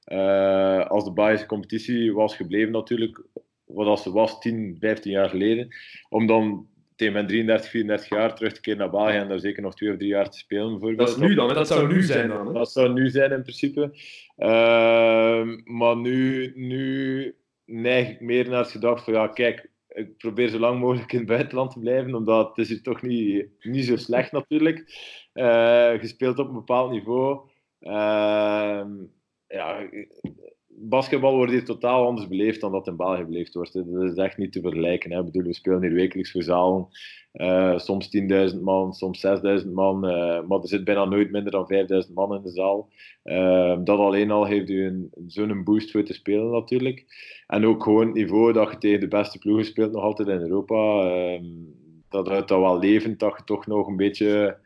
uh, 0.07 0.87
als 0.87 1.05
de 1.05 1.13
Belgische 1.13 1.47
competitie 1.47 2.15
was 2.15 2.37
gebleven 2.37 2.73
natuurlijk, 2.73 3.23
wat 3.65 3.87
als 3.87 4.03
ze 4.03 4.13
was 4.13 4.41
10, 4.41 4.77
15 4.81 5.13
jaar 5.13 5.29
geleden, 5.29 5.69
om 6.09 6.27
dan 6.27 6.67
tegen 6.97 7.13
mijn 7.13 7.27
33, 7.27 7.71
34 7.71 8.09
jaar 8.09 8.35
terug 8.35 8.53
te 8.53 8.61
keren 8.61 8.79
naar 8.79 8.91
België 8.91 9.17
en 9.17 9.29
daar 9.29 9.39
zeker 9.39 9.63
nog 9.63 9.75
twee 9.75 9.91
of 9.91 9.97
drie 9.97 10.09
jaar 10.09 10.31
te 10.31 10.39
spelen 10.39 10.71
bijvoorbeeld. 10.71 11.09
Dat 11.09 11.09
is 11.09 11.17
nu 11.17 11.35
dan, 11.35 11.49
hè? 11.49 11.55
dat, 11.55 11.67
zou 11.67 11.93
nu 11.93 12.03
zijn 12.03 12.29
dan. 12.29 12.47
Hè? 12.47 12.53
Dat 12.53 12.73
zou 12.73 12.93
nu 12.93 13.09
zijn 13.09 13.33
in 13.33 13.43
principe. 13.43 13.81
Uh, 14.39 15.45
maar 15.65 15.97
nu, 15.97 16.53
nu 16.55 17.35
neig 17.65 18.09
ik 18.09 18.21
meer 18.21 18.49
naar 18.49 18.59
het 18.59 18.71
gedacht 18.71 19.05
van 19.05 19.13
ja, 19.13 19.27
kijk, 19.27 19.71
ik 19.89 20.17
probeer 20.17 20.49
zo 20.49 20.59
lang 20.59 20.81
mogelijk 20.81 21.13
in 21.13 21.19
het 21.19 21.29
buitenland 21.29 21.71
te 21.71 21.79
blijven, 21.79 22.15
omdat 22.15 22.49
het 22.49 22.59
is 22.59 22.69
hier 22.69 22.83
toch 22.83 23.03
niet, 23.03 23.47
niet 23.61 23.85
zo 23.85 23.97
slecht 23.97 24.33
natuurlijk. 24.33 24.79
Uh, 25.35 25.91
gespeeld 25.91 26.39
op 26.39 26.49
een 26.49 26.55
bepaald 26.55 26.91
niveau. 26.91 27.49
Uh, 27.81 28.85
ja, 29.53 29.89
basketbal 30.69 31.37
wordt 31.37 31.53
hier 31.53 31.65
totaal 31.65 32.07
anders 32.07 32.29
beleefd 32.29 32.61
dan 32.61 32.73
dat 32.73 32.87
in 32.87 32.97
België 32.97 33.25
beleefd 33.25 33.55
wordt. 33.55 33.73
Dat 33.73 34.03
is 34.03 34.15
echt 34.15 34.37
niet 34.37 34.53
te 34.53 34.61
vergelijken. 34.61 35.13
Hè. 35.13 35.19
Ik 35.19 35.25
bedoel, 35.25 35.43
we 35.43 35.55
spelen 35.55 35.83
hier 35.83 35.93
wekelijks 35.93 36.31
voor 36.31 36.43
zalen. 36.43 36.89
Uh, 37.33 37.79
soms 37.79 38.09
10.000 38.53 38.61
man, 38.61 38.93
soms 38.93 39.27
6.000 39.63 39.69
man. 39.73 40.11
Uh, 40.11 40.43
maar 40.49 40.61
er 40.61 40.69
zit 40.69 40.85
bijna 40.85 41.05
nooit 41.05 41.31
minder 41.31 41.53
dan 41.53 41.73
5.000 42.07 42.13
man 42.15 42.35
in 42.35 42.43
de 42.43 42.51
zaal. 42.51 42.89
Uh, 43.25 43.79
dat 43.85 43.99
alleen 43.99 44.31
al 44.31 44.45
geeft 44.45 44.71
u 44.71 45.09
zo'n 45.27 45.65
boost 45.65 45.91
voor 45.91 46.03
te 46.03 46.15
spelen 46.15 46.51
natuurlijk. 46.51 47.05
En 47.47 47.67
ook 47.67 47.83
gewoon 47.83 48.07
het 48.07 48.15
niveau 48.15 48.53
dat 48.53 48.71
je 48.71 48.79
tegen 48.79 49.01
de 49.01 49.09
beste 49.09 49.39
ploegen 49.39 49.65
speelt 49.65 49.93
nog 49.93 50.03
altijd 50.03 50.29
in 50.29 50.41
Europa. 50.41 51.11
Ehm, 51.11 51.45
dat 52.09 52.29
houdt 52.29 52.49
dat 52.49 52.61
wel 52.61 52.79
levend, 52.79 53.19
dat 53.19 53.35
je 53.37 53.45
toch 53.45 53.67
nog 53.67 53.87
een 53.87 53.97
beetje 53.97 54.59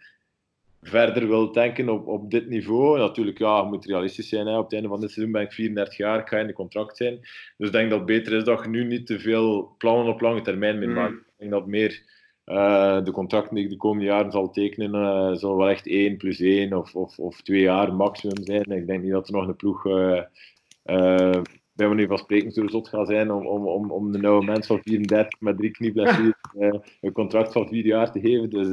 verder 0.83 1.29
wil 1.29 1.53
denken 1.53 1.89
op, 1.89 2.07
op 2.07 2.31
dit 2.31 2.49
niveau. 2.49 2.99
Natuurlijk, 2.99 3.39
ja, 3.39 3.61
je 3.61 3.69
moet 3.69 3.85
realistisch 3.85 4.29
zijn. 4.29 4.47
Hè. 4.47 4.59
Op 4.59 4.65
het 4.65 4.73
einde 4.73 4.89
van 4.89 5.01
dit 5.01 5.11
seizoen 5.11 5.33
ben 5.33 5.43
ik 5.43 5.53
34 5.53 5.97
jaar, 5.97 6.19
ik 6.19 6.29
ga 6.29 6.39
in 6.39 6.47
de 6.47 6.53
contract 6.53 6.97
zijn. 6.97 7.19
Dus 7.57 7.67
ik 7.67 7.73
denk 7.73 7.91
dat 7.91 7.99
het 7.99 8.09
beter 8.09 8.33
is 8.33 8.45
dat 8.45 8.63
je 8.63 8.69
nu 8.69 8.85
niet 8.85 9.07
te 9.07 9.19
veel 9.19 9.75
plannen 9.79 10.13
op 10.13 10.21
lange 10.21 10.43
termijn 10.43 10.79
meer 10.79 10.89
mm. 10.89 10.95
maakt. 10.95 11.13
Ik 11.13 11.35
denk 11.37 11.51
dat 11.51 11.67
meer 11.67 12.03
uh, 12.47 13.05
de 13.05 13.11
contracten 13.11 13.55
die 13.55 13.65
ik 13.65 13.71
de 13.71 13.77
komende 13.77 14.05
jaren 14.05 14.31
zal 14.31 14.51
tekenen, 14.51 14.95
uh, 15.35 15.41
wel 15.41 15.69
echt 15.69 15.87
1 15.87 16.17
plus 16.17 16.41
1 16.41 16.73
of, 16.73 16.95
of, 16.95 17.19
of 17.19 17.43
2 17.43 17.61
jaar 17.61 17.95
maximum 17.95 18.45
zijn. 18.45 18.71
Ik 18.71 18.87
denk 18.87 19.03
niet 19.03 19.13
dat 19.13 19.29
er 19.29 19.35
nog 19.35 19.47
een 19.47 19.57
ploeg, 19.57 19.87
uh, 19.87 20.21
bij 21.73 21.89
manier 21.89 22.07
van 22.07 22.19
spreken, 22.19 22.53
zo 22.53 22.69
zot 22.69 22.89
gaat 22.89 23.07
zijn 23.07 23.33
om, 23.33 23.47
om, 23.47 23.67
om, 23.67 23.91
om 23.91 24.13
de 24.13 24.27
oude 24.27 24.47
mens 24.47 24.67
van 24.67 24.81
34 24.83 25.41
met 25.41 25.57
drie 25.57 25.71
knieblessures 25.71 26.35
een 27.01 27.13
contract 27.13 27.53
van 27.53 27.69
4 27.69 27.85
jaar 27.85 28.13
te 28.13 28.21
geven. 28.21 28.51
Dus 28.51 28.69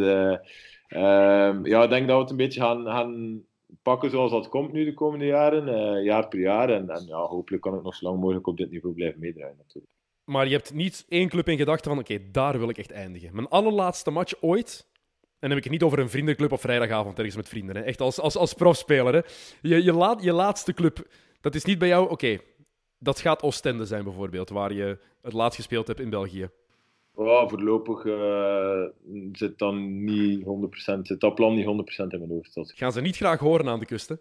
ja, 1.64 1.84
ik 1.84 1.90
denk 1.90 2.08
dat 2.08 2.16
we 2.16 2.22
het 2.22 2.30
een 2.30 2.38
beetje 2.38 2.62
gaan, 2.62 2.86
gaan 2.86 3.44
pakken 3.82 4.10
zoals 4.10 4.32
dat 4.32 4.50
komt 4.50 4.72
nu 4.72 4.86
de 4.86 4.94
komende 4.94 5.26
jaren, 5.26 5.68
uh, 5.68 6.06
jaar 6.06 6.28
per 6.28 6.40
jaar. 6.40 6.70
En, 6.70 6.90
en 6.90 7.06
ja, 7.06 7.18
hopelijk 7.18 7.62
kan 7.62 7.76
ik 7.76 7.84
nog 7.84 7.96
zo 7.96 8.06
lang 8.06 8.20
mogelijk 8.20 8.48
op 8.48 8.58
dit 8.58 8.72
niveau 8.72 8.96
blijven 8.96 9.20
meedraaien 9.20 9.58
natuurlijk. 9.58 9.94
Maar 10.24 10.48
je 10.48 10.56
hebt 10.56 10.74
niet 10.74 11.06
één 11.08 11.30
club 11.30 11.48
in 11.48 11.58
gedachten 11.58 11.92
van 11.92 12.00
oké, 12.00 12.20
daar 12.32 12.60
wil 12.60 12.70
ik 12.70 12.78
echt 12.78 12.92
eindigen. 12.92 13.36
Mijn 13.36 13.48
allerlaatste 13.48 14.12
match 14.12 14.34
ooit, 14.42 14.88
en 15.22 15.50
dan 15.50 15.50
heb 15.50 15.58
ik 15.58 15.64
het 15.64 15.74
niet 15.74 15.84
over 15.84 16.00
een 16.00 16.10
vriendenclub 16.10 16.52
of 16.52 16.62
vrijdagavond 16.62 17.18
ergens 17.18 17.36
met 17.36 17.50
vrienden. 17.50 17.76
Hè. 17.76 17.82
Echt 17.82 18.02
als, 18.02 18.20
als, 18.20 18.36
als 18.36 18.54
profspeler. 18.54 19.14
Hè. 19.14 19.22
Je, 19.62 19.84
je, 19.84 19.94
laat, 19.94 20.24
je 20.24 20.34
laatste 20.34 20.74
club, 20.74 21.08
dat 21.42 21.56
is 21.56 21.66
niet 21.66 21.80
bij 21.80 21.88
jou, 21.88 22.10
oké, 22.10 22.38
dat 22.98 23.20
gaat 23.20 23.42
Oostende 23.42 23.86
zijn 23.86 24.04
bijvoorbeeld, 24.04 24.50
waar 24.50 24.74
je 24.74 24.98
het 25.22 25.34
laatst 25.34 25.56
gespeeld 25.56 25.88
hebt 25.88 26.00
in 26.00 26.10
België. 26.10 26.50
Ja, 27.18 27.48
voorlopig 27.48 28.04
uh, 28.04 28.84
zit, 29.32 29.60
dan 29.60 30.04
niet 30.04 30.44
100%, 30.44 31.02
zit 31.02 31.20
dat 31.20 31.36
plan 31.36 31.56
niet 31.56 31.66
100% 31.66 31.68
in 32.08 32.20
mijn 32.20 32.30
hoofd. 32.30 32.74
Gaan 32.76 32.92
ze 32.92 33.02
niet 33.02 33.16
graag 33.16 33.40
horen 33.40 33.68
aan 33.68 33.80
de 33.80 33.86
kust, 33.86 34.10
hè? 34.10 34.16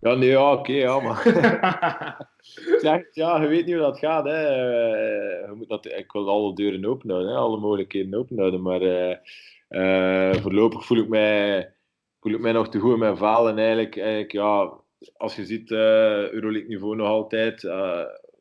Ja, 0.00 0.14
nee, 0.14 0.28
ja, 0.28 0.52
oké, 0.52 0.72
ja, 0.72 1.00
maar... 1.00 1.22
zeg, 2.80 3.06
ja, 3.10 3.42
je 3.42 3.48
weet 3.48 3.66
niet 3.66 3.74
hoe 3.74 3.84
dat 3.84 3.98
gaat, 3.98 4.24
hè. 4.24 4.46
Eh, 4.46 5.48
je 5.48 5.54
moet 5.54 5.68
dat, 5.68 5.86
ik 5.86 6.12
wil 6.12 6.28
alle 6.28 6.54
deuren 6.54 6.84
open 6.84 7.10
houden, 7.10 7.32
hè, 7.32 7.36
alle 7.38 7.58
mogelijkheden 7.58 8.14
open 8.14 8.38
houden, 8.38 8.62
maar 8.62 8.82
uh, 8.82 9.16
uh, 9.68 10.34
voorlopig 10.34 10.86
voel 10.86 10.98
ik, 10.98 11.08
mij, 11.08 11.72
voel 12.20 12.32
ik 12.32 12.40
mij 12.40 12.52
nog 12.52 12.68
te 12.68 12.78
goed 12.78 12.92
in 12.92 12.98
mijn 12.98 13.16
val 13.16 13.48
en 13.48 13.58
eigenlijk, 13.58 13.96
eigenlijk 13.96 14.32
ja, 14.32 14.72
als 15.16 15.36
je 15.36 15.44
ziet, 15.44 15.70
Euroleague 15.70 16.68
niveau 16.68 16.96
nog 16.96 17.08
altijd 17.08 17.62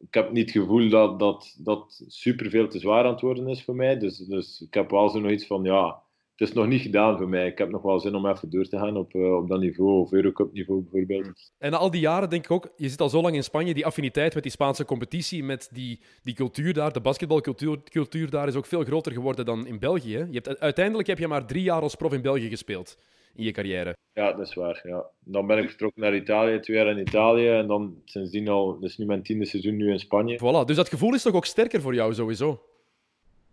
ik 0.07 0.13
heb 0.13 0.31
niet 0.31 0.53
het 0.53 0.63
gevoel 0.63 0.89
dat, 0.89 1.19
dat, 1.19 1.55
dat 1.57 2.03
super 2.07 2.49
veel 2.49 2.67
te 2.67 2.79
zwaar 2.79 3.05
aan 3.05 3.11
het 3.11 3.21
worden 3.21 3.47
is 3.47 3.63
voor 3.63 3.75
mij. 3.75 3.99
Dus, 3.99 4.17
dus 4.17 4.61
ik 4.61 4.73
heb 4.73 4.91
wel 4.91 5.09
zo 5.09 5.19
nog 5.19 5.31
iets 5.31 5.47
van, 5.47 5.63
ja, 5.63 6.01
het 6.35 6.49
is 6.49 6.55
nog 6.55 6.67
niet 6.67 6.81
gedaan 6.81 7.17
voor 7.17 7.29
mij. 7.29 7.47
Ik 7.47 7.57
heb 7.57 7.69
nog 7.69 7.81
wel 7.81 7.99
zin 7.99 8.15
om 8.15 8.27
even 8.27 8.49
door 8.49 8.67
te 8.67 8.77
gaan 8.77 8.97
op, 8.97 9.13
uh, 9.13 9.35
op 9.35 9.47
dat 9.47 9.59
niveau, 9.59 9.99
of 9.99 10.11
Eurocup 10.11 10.53
niveau 10.53 10.81
bijvoorbeeld. 10.81 11.53
En 11.57 11.71
na 11.71 11.77
al 11.77 11.91
die 11.91 12.01
jaren 12.01 12.29
denk 12.29 12.43
ik 12.43 12.51
ook, 12.51 12.73
je 12.75 12.89
zit 12.89 13.01
al 13.01 13.09
zo 13.09 13.21
lang 13.21 13.35
in 13.35 13.43
Spanje, 13.43 13.73
die 13.73 13.85
affiniteit 13.85 14.33
met 14.33 14.43
die 14.43 14.51
Spaanse 14.51 14.85
competitie, 14.85 15.43
met 15.43 15.69
die, 15.71 16.01
die 16.23 16.33
cultuur 16.33 16.73
daar, 16.73 16.93
de 16.93 17.01
basketbalcultuur 17.01 17.83
cultuur 17.83 18.29
daar 18.29 18.47
is 18.47 18.55
ook 18.55 18.65
veel 18.65 18.83
groter 18.83 19.11
geworden 19.11 19.45
dan 19.45 19.67
in 19.67 19.79
België. 19.79 20.27
Je 20.29 20.41
hebt, 20.41 20.59
uiteindelijk 20.59 21.07
heb 21.07 21.19
je 21.19 21.27
maar 21.27 21.45
drie 21.45 21.63
jaar 21.63 21.81
als 21.81 21.95
prof 21.95 22.13
in 22.13 22.21
België 22.21 22.49
gespeeld 22.49 22.97
in 23.35 23.43
je 23.43 23.51
carrière. 23.51 23.95
Ja, 24.13 24.33
dat 24.33 24.47
is 24.47 24.53
waar. 24.53 24.81
Ja. 24.83 25.05
Dan 25.19 25.47
ben 25.47 25.57
ik 25.57 25.69
vertrokken 25.69 26.01
naar 26.01 26.15
Italië, 26.15 26.59
twee 26.59 26.77
jaar 26.77 26.87
in 26.87 26.99
Italië. 26.99 27.47
En 27.47 27.67
dan 27.67 28.01
sindsdien 28.05 28.47
al, 28.47 28.79
dus 28.79 28.97
nu 28.97 29.05
mijn 29.05 29.23
tiende 29.23 29.45
seizoen 29.45 29.75
nu 29.75 29.91
in 29.91 29.99
Spanje. 29.99 30.37
Voilà, 30.37 30.65
dus 30.65 30.75
dat 30.75 30.89
gevoel 30.89 31.13
is 31.13 31.21
toch 31.21 31.33
ook 31.33 31.45
sterker 31.45 31.81
voor 31.81 31.93
jou 31.93 32.13
sowieso? 32.13 32.61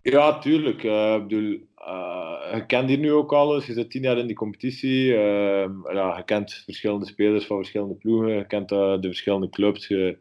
Ja, 0.02 0.38
tuurlijk. 0.38 0.82
Uh, 0.82 1.14
ik 1.14 1.22
bedoel, 1.22 1.58
uh, 1.78 2.54
je 2.54 2.66
kent 2.66 2.88
hier 2.88 2.98
nu 2.98 3.12
ook 3.12 3.32
alles. 3.32 3.66
Je 3.66 3.72
zit 3.72 3.90
tien 3.90 4.02
jaar 4.02 4.18
in 4.18 4.26
die 4.26 4.36
competitie. 4.36 5.06
Uh, 5.06 5.68
ja, 5.92 6.16
je 6.16 6.22
kent 6.24 6.62
verschillende 6.64 7.06
spelers 7.06 7.46
van 7.46 7.56
verschillende 7.56 7.94
ploegen. 7.94 8.34
Je 8.34 8.46
kent 8.46 8.68
de 8.68 8.98
verschillende 9.00 9.48
clubs. 9.48 9.86
Je, 9.86 10.18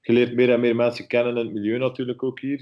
je, 0.00 0.12
leert 0.12 0.34
meer 0.34 0.52
en 0.52 0.60
meer 0.60 0.76
mensen 0.76 1.06
kennen 1.06 1.36
in 1.36 1.44
het 1.44 1.52
milieu 1.52 1.78
natuurlijk 1.78 2.22
ook 2.22 2.40
hier. 2.40 2.58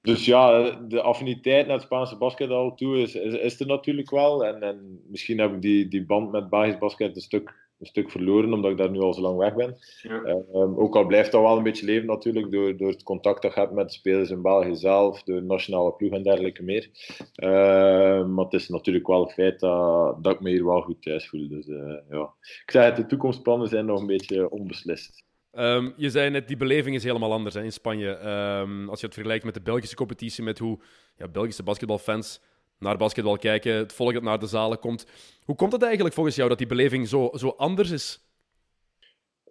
Ehm, 0.00 0.14
dus 0.14 0.24
ja, 0.24 0.70
de 0.70 1.00
affiniteit 1.00 1.66
naar 1.66 1.76
het 1.76 1.84
Spaanse 1.84 2.16
basketbal 2.16 2.74
toe 2.74 2.98
is, 2.98 3.14
is, 3.14 3.34
is 3.34 3.60
er 3.60 3.66
natuurlijk 3.66 4.10
wel. 4.10 4.46
En, 4.46 4.62
en 4.62 5.00
misschien 5.08 5.38
heb 5.38 5.52
ik 5.54 5.62
die, 5.62 5.88
die 5.88 6.06
band 6.06 6.30
met 6.30 6.50
Belgisch 6.50 6.78
basket 6.78 7.16
een 7.16 7.22
stuk, 7.22 7.54
een 7.78 7.86
stuk 7.86 8.10
verloren, 8.10 8.52
omdat 8.52 8.70
ik 8.70 8.76
daar 8.76 8.90
nu 8.90 9.00
al 9.00 9.14
zo 9.14 9.20
lang 9.20 9.38
weg 9.38 9.54
ben. 9.54 9.76
Ja. 10.02 10.22
Um, 10.54 10.78
ook 10.78 10.96
al 10.96 11.06
blijft 11.06 11.32
dat 11.32 11.42
wel 11.42 11.56
een 11.56 11.62
beetje 11.62 11.86
leven 11.86 12.06
natuurlijk, 12.06 12.50
door, 12.50 12.76
door 12.76 12.90
het 12.90 13.02
contact 13.02 13.42
dat 13.42 13.54
je 13.54 13.60
hebt 13.60 13.72
met 13.72 13.88
de 13.88 13.94
spelers 13.94 14.30
in 14.30 14.42
België 14.42 14.74
zelf, 14.74 15.22
door 15.22 15.36
de 15.36 15.46
nationale 15.46 15.92
ploeg 15.92 16.12
en 16.12 16.22
dergelijke 16.22 16.62
meer. 16.62 16.90
Uh, 17.36 18.26
maar 18.26 18.44
het 18.44 18.52
is 18.54 18.68
natuurlijk 18.68 19.06
wel 19.06 19.22
een 19.22 19.30
feit 19.30 19.60
dat, 19.60 20.24
dat 20.24 20.34
ik 20.34 20.40
me 20.40 20.50
hier 20.50 20.64
wel 20.64 20.82
goed 20.82 21.02
thuis 21.02 21.28
voel. 21.28 21.48
Dus 21.48 21.66
uh, 21.66 21.94
ja. 22.10 22.32
Ik 22.42 22.70
zeg 22.70 22.84
het, 22.84 22.96
de 22.96 23.06
toekomstplannen 23.06 23.68
zijn 23.68 23.86
nog 23.86 24.00
een 24.00 24.06
beetje 24.06 24.50
onbeslist. 24.50 25.28
Um, 25.58 25.92
je 25.96 26.10
zei 26.10 26.30
net, 26.30 26.48
die 26.48 26.56
beleving 26.56 26.96
is 26.96 27.04
helemaal 27.04 27.32
anders 27.32 27.54
hè, 27.54 27.62
in 27.62 27.72
Spanje. 27.72 28.08
Um, 28.08 28.88
als 28.88 29.00
je 29.00 29.06
het 29.06 29.14
vergelijkt 29.14 29.44
met 29.44 29.54
de 29.54 29.60
Belgische 29.60 29.96
competitie, 29.96 30.44
met 30.44 30.58
hoe 30.58 30.78
ja, 31.16 31.28
Belgische 31.28 31.62
basketbalfans 31.62 32.40
naar 32.78 32.96
basketbal 32.96 33.36
kijken, 33.36 33.74
het 33.74 33.92
volk 33.92 34.12
dat 34.12 34.22
naar 34.22 34.38
de 34.38 34.46
zalen 34.46 34.78
komt. 34.78 35.06
Hoe 35.44 35.56
komt 35.56 35.72
het 35.72 35.82
eigenlijk 35.82 36.14
volgens 36.14 36.36
jou 36.36 36.48
dat 36.48 36.58
die 36.58 36.66
beleving 36.66 37.08
zo, 37.08 37.30
zo 37.34 37.48
anders 37.48 37.90
is? 37.90 38.28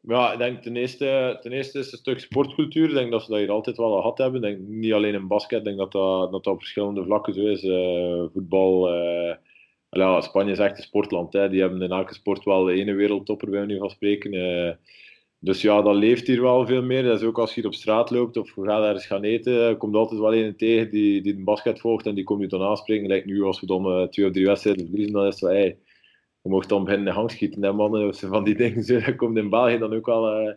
Ja, 0.02 0.32
ik 0.32 0.38
denk 0.38 0.62
ten 0.62 0.76
eerste, 0.76 1.38
ten 1.42 1.52
eerste 1.52 1.80
is 1.80 1.86
het 1.86 1.94
een 1.94 2.00
stuk 2.00 2.20
sportcultuur. 2.20 2.88
Ik 2.88 2.94
denk 2.94 3.12
dat 3.12 3.24
ze 3.24 3.30
dat 3.30 3.40
hier 3.40 3.52
altijd 3.52 3.78
wel 3.78 3.96
gehad 3.96 4.18
hebben. 4.18 4.44
Ik 4.44 4.56
denk 4.56 4.68
niet 4.68 4.94
alleen 4.94 5.14
in 5.14 5.28
basket, 5.28 5.60
ik 5.60 5.66
denk 5.66 5.78
dat 5.78 5.92
dat, 5.92 6.20
dat, 6.20 6.32
dat 6.32 6.54
op 6.54 6.60
verschillende 6.60 7.04
vlakken 7.04 7.34
zo 7.34 7.42
is. 7.42 7.64
Uh, 7.64 8.24
voetbal, 8.34 8.94
uh, 8.94 9.36
ja, 9.90 10.22
Spanje 10.22 10.52
is 10.52 10.60
echt 10.60 10.78
een 10.78 10.84
sportland. 10.84 11.34
Hè. 11.34 11.50
Die 11.50 11.62
hebben 11.62 11.82
in 11.82 11.92
elke 11.92 12.14
sport 12.14 12.44
wel 12.44 12.64
de 12.64 12.74
ene 12.74 12.94
wereldtopper, 12.94 13.50
bij 13.50 13.66
nu 13.66 13.78
van 13.78 13.90
spreken. 13.90 14.34
Uh, 14.34 14.72
dus 15.40 15.62
ja, 15.62 15.82
dat 15.82 15.96
leeft 15.96 16.28
hier 16.28 16.42
wel 16.42 16.66
veel 16.66 16.84
meer. 16.84 17.04
Dat 17.04 17.22
is 17.22 17.28
ook 17.28 17.40
als 17.40 17.54
je 17.54 17.62
hier 17.62 17.70
op 17.70 17.76
straat 17.76 18.10
loopt 18.10 18.38
of 18.38 18.56
je 18.56 18.64
gaat 18.64 18.84
ergens 18.84 19.06
gaan 19.06 19.24
eten, 19.24 19.78
komt 19.78 19.96
altijd 19.96 20.20
wel 20.20 20.36
een 20.36 20.56
tegen 20.56 20.92
die, 20.92 21.22
die 21.22 21.36
de 21.36 21.44
basket 21.44 21.80
volgt 21.80 22.06
en 22.06 22.16
die 22.16 22.24
komt 22.24 22.42
je 22.42 22.48
dan 22.48 22.62
aanspreken. 22.62 23.08
Lijkt 23.08 23.26
nu 23.26 23.44
als 23.44 23.60
we 23.60 23.66
dan 23.66 24.02
uh, 24.02 24.08
twee 24.08 24.26
of 24.26 24.32
drie 24.32 24.46
wedstrijden 24.46 24.88
verliezen, 24.88 25.14
dan 25.14 25.26
is 25.26 25.30
het 25.30 25.40
zo, 25.40 25.48
hey, 25.48 25.78
je 26.42 26.50
mocht 26.50 26.70
dan 26.70 26.84
beginnen 26.84 27.14
hangschieten, 27.14 27.64
hè, 27.64 27.74
mannen, 27.74 28.08
of 28.08 28.20
van 28.20 28.44
die 28.44 28.56
dingen. 28.64 28.84
Zo. 28.84 29.00
Komt 29.16 29.38
in 29.38 29.50
België 29.50 29.78
dan 29.78 29.94
ook 29.94 30.08
al, 30.08 30.42
uh, 30.42 30.54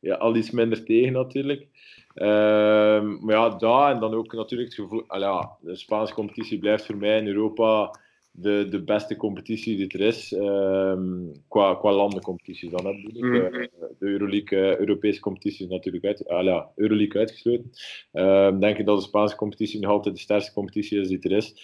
ja, 0.00 0.14
al 0.14 0.36
iets 0.36 0.50
minder 0.50 0.84
tegen 0.84 1.12
natuurlijk. 1.12 1.66
Uh, 2.14 3.02
maar 3.20 3.34
ja, 3.34 3.48
daar 3.48 3.94
en 3.94 4.00
dan 4.00 4.14
ook 4.14 4.32
natuurlijk 4.32 4.70
het 4.70 4.80
gevoel, 4.80 5.04
ja, 5.18 5.56
de 5.60 5.76
Spaanse 5.76 6.14
competitie 6.14 6.58
blijft 6.58 6.86
voor 6.86 6.96
mij 6.96 7.18
in 7.18 7.26
Europa 7.26 8.00
de, 8.38 8.66
de 8.68 8.82
beste 8.82 9.16
competitie 9.16 9.76
die 9.76 9.88
er 9.88 10.06
is, 10.06 10.32
um, 10.32 11.32
qua, 11.48 11.74
qua 11.74 11.92
landencompetities 11.92 12.70
dan. 12.70 12.86
Hè, 12.86 12.92
mm. 12.92 13.34
uh, 13.34 13.50
de 13.98 14.06
Euroleague, 14.06 14.58
uh, 14.58 14.78
Europese 14.78 15.20
competitie 15.20 15.64
is 15.64 15.70
natuurlijk 15.70 16.04
uit, 16.04 16.28
ah, 16.28 16.44
ja, 16.44 16.70
Euroleague 16.74 17.20
uitgesloten. 17.20 17.70
Um, 18.12 18.60
denk 18.60 18.78
ik 18.78 18.86
dat 18.86 18.98
de 18.98 19.04
Spaanse 19.04 19.36
competitie 19.36 19.80
nog 19.80 19.90
altijd 19.90 20.14
de 20.14 20.20
sterkste 20.20 20.52
competitie 20.52 21.00
is 21.00 21.08
die 21.08 21.20
er 21.20 21.36
is. 21.36 21.54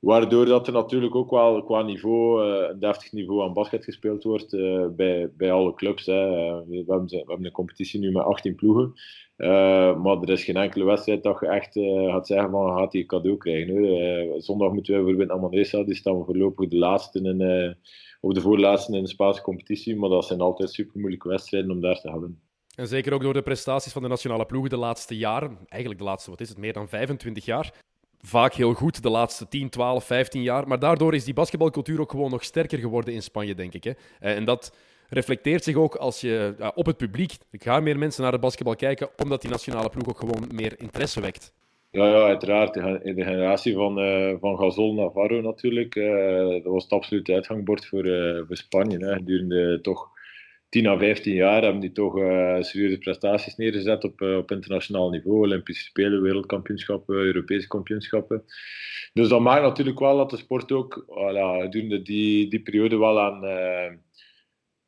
Waardoor 0.00 0.44
dat 0.44 0.66
er 0.66 0.72
natuurlijk 0.72 1.14
ook 1.14 1.30
wel 1.30 1.64
qua 1.64 1.82
niveau, 1.82 2.46
uh, 2.46 2.68
een 2.68 2.78
deftig 2.78 3.12
niveau 3.12 3.42
aan 3.42 3.52
basket 3.52 3.84
gespeeld 3.84 4.22
wordt 4.22 4.50
bij, 4.96 5.30
bij 5.36 5.52
alle 5.52 5.74
clubs. 5.74 6.06
Hè. 6.06 6.28
we, 6.66 6.84
hebben, 6.86 7.06
we 7.06 7.16
hebben 7.16 7.44
een 7.44 7.52
competitie 7.52 8.00
nu 8.00 8.10
met 8.10 8.22
18 8.22 8.54
ploegen. 8.54 8.92
Maar 10.02 10.20
er 10.20 10.30
is 10.30 10.44
geen 10.44 10.56
enkele 10.56 10.84
wedstrijd 10.84 11.22
dat 11.22 11.40
je 11.40 11.46
echt 11.46 11.76
uh, 11.76 12.12
gaat 12.12 12.26
zeggen 12.26 12.50
van 12.50 12.78
gaat 12.78 12.94
een 12.94 13.06
cadeau 13.06 13.36
krijgen. 13.36 14.42
Zondag 14.42 14.72
moeten 14.72 14.92
we 14.92 15.00
bijvoorbeeld 15.00 15.28
naar 15.28 15.40
Manresa, 15.40 15.82
die 15.82 15.94
staan 15.94 16.24
voorlopig 16.24 16.68
de 16.68 16.76
laatste 16.76 17.20
in, 17.20 17.76
of 18.20 18.32
de 18.32 18.40
voorlaatste 18.40 18.96
in 18.96 19.02
de 19.02 19.08
Spaanse 19.08 19.42
competitie. 19.42 19.96
Maar 19.96 20.08
dat 20.08 20.26
zijn 20.26 20.40
altijd 20.40 20.70
super 20.70 21.00
moeilijke 21.00 21.28
wedstrijden 21.28 21.70
om 21.70 21.80
daar 21.80 22.00
te 22.00 22.10
hebben. 22.10 22.40
En 22.76 22.88
zeker 22.88 23.12
ook 23.12 23.22
door 23.22 23.32
de 23.32 23.42
prestaties 23.42 23.92
van 23.92 24.02
de 24.02 24.08
nationale 24.08 24.46
ploegen 24.46 24.70
de 24.70 24.76
laatste 24.76 25.16
jaren, 25.16 25.58
eigenlijk 25.68 26.00
de 26.00 26.06
laatste, 26.06 26.30
wat 26.30 26.40
is 26.40 26.48
het, 26.48 26.58
meer 26.58 26.72
dan 26.72 26.88
25 26.88 27.44
jaar. 27.44 27.72
Vaak 28.22 28.54
heel 28.54 28.72
goed 28.72 29.02
de 29.02 29.10
laatste 29.10 29.48
10, 29.48 29.68
12, 29.68 30.04
15 30.04 30.42
jaar. 30.42 30.68
Maar 30.68 30.78
daardoor 30.78 31.14
is 31.14 31.24
die 31.24 31.34
basketbalcultuur 31.34 32.00
ook 32.00 32.10
gewoon 32.10 32.30
nog 32.30 32.44
sterker 32.44 32.78
geworden 32.78 33.14
in 33.14 33.22
Spanje, 33.22 33.54
denk 33.54 33.74
ik. 33.74 33.84
Hè? 33.84 33.92
En 34.18 34.44
dat 34.44 34.76
reflecteert 35.08 35.64
zich 35.64 35.76
ook 35.76 35.94
als 35.94 36.20
je, 36.20 36.54
op 36.74 36.86
het 36.86 36.96
publiek. 36.96 37.32
Er 37.50 37.58
gaan 37.60 37.82
meer 37.82 37.98
mensen 37.98 38.22
naar 38.22 38.32
de 38.32 38.38
basketbal 38.38 38.76
kijken, 38.76 39.08
omdat 39.22 39.40
die 39.40 39.50
nationale 39.50 39.88
ploeg 39.88 40.08
ook 40.08 40.18
gewoon 40.18 40.44
meer 40.52 40.74
interesse 40.80 41.20
wekt. 41.20 41.52
Ja, 41.90 42.06
ja 42.06 42.22
uiteraard. 42.22 42.74
De, 42.74 43.14
generatie 43.16 43.74
van, 43.74 43.98
uh, 43.98 44.34
van 44.40 44.58
Gasol 44.58 44.94
Navarro 44.94 45.40
natuurlijk. 45.40 45.94
Uh, 45.94 46.48
dat 46.48 46.72
was 46.72 46.82
het 46.82 46.92
absolute 46.92 47.32
uitgangbord 47.32 47.86
voor, 47.86 48.04
voor 48.46 48.56
Spanje. 48.56 48.98
Hè. 48.98 49.12
Gedurende 49.12 49.80
toch 49.80 50.08
10 50.70 50.86
à 50.86 50.98
15 50.98 51.34
jaar 51.34 51.62
hebben 51.62 51.80
die 51.80 51.92
toch 51.92 52.14
serieuze 52.60 52.98
prestaties 52.98 53.56
neergezet 53.56 54.04
op, 54.04 54.20
op 54.20 54.50
internationaal 54.50 55.10
niveau. 55.10 55.38
Olympische 55.38 55.84
Spelen, 55.84 56.22
wereldkampioenschappen, 56.22 57.14
Europese 57.14 57.66
kampioenschappen. 57.66 58.44
Dus 59.12 59.28
dat 59.28 59.40
maakt 59.40 59.62
natuurlijk 59.62 59.98
wel 59.98 60.16
dat 60.16 60.30
de 60.30 60.36
sport 60.36 60.72
ook 60.72 61.04
voilà, 61.08 61.62
gedurende 61.62 62.02
die, 62.02 62.48
die 62.48 62.62
periode 62.62 62.98
wel 62.98 63.20
aan 63.20 63.44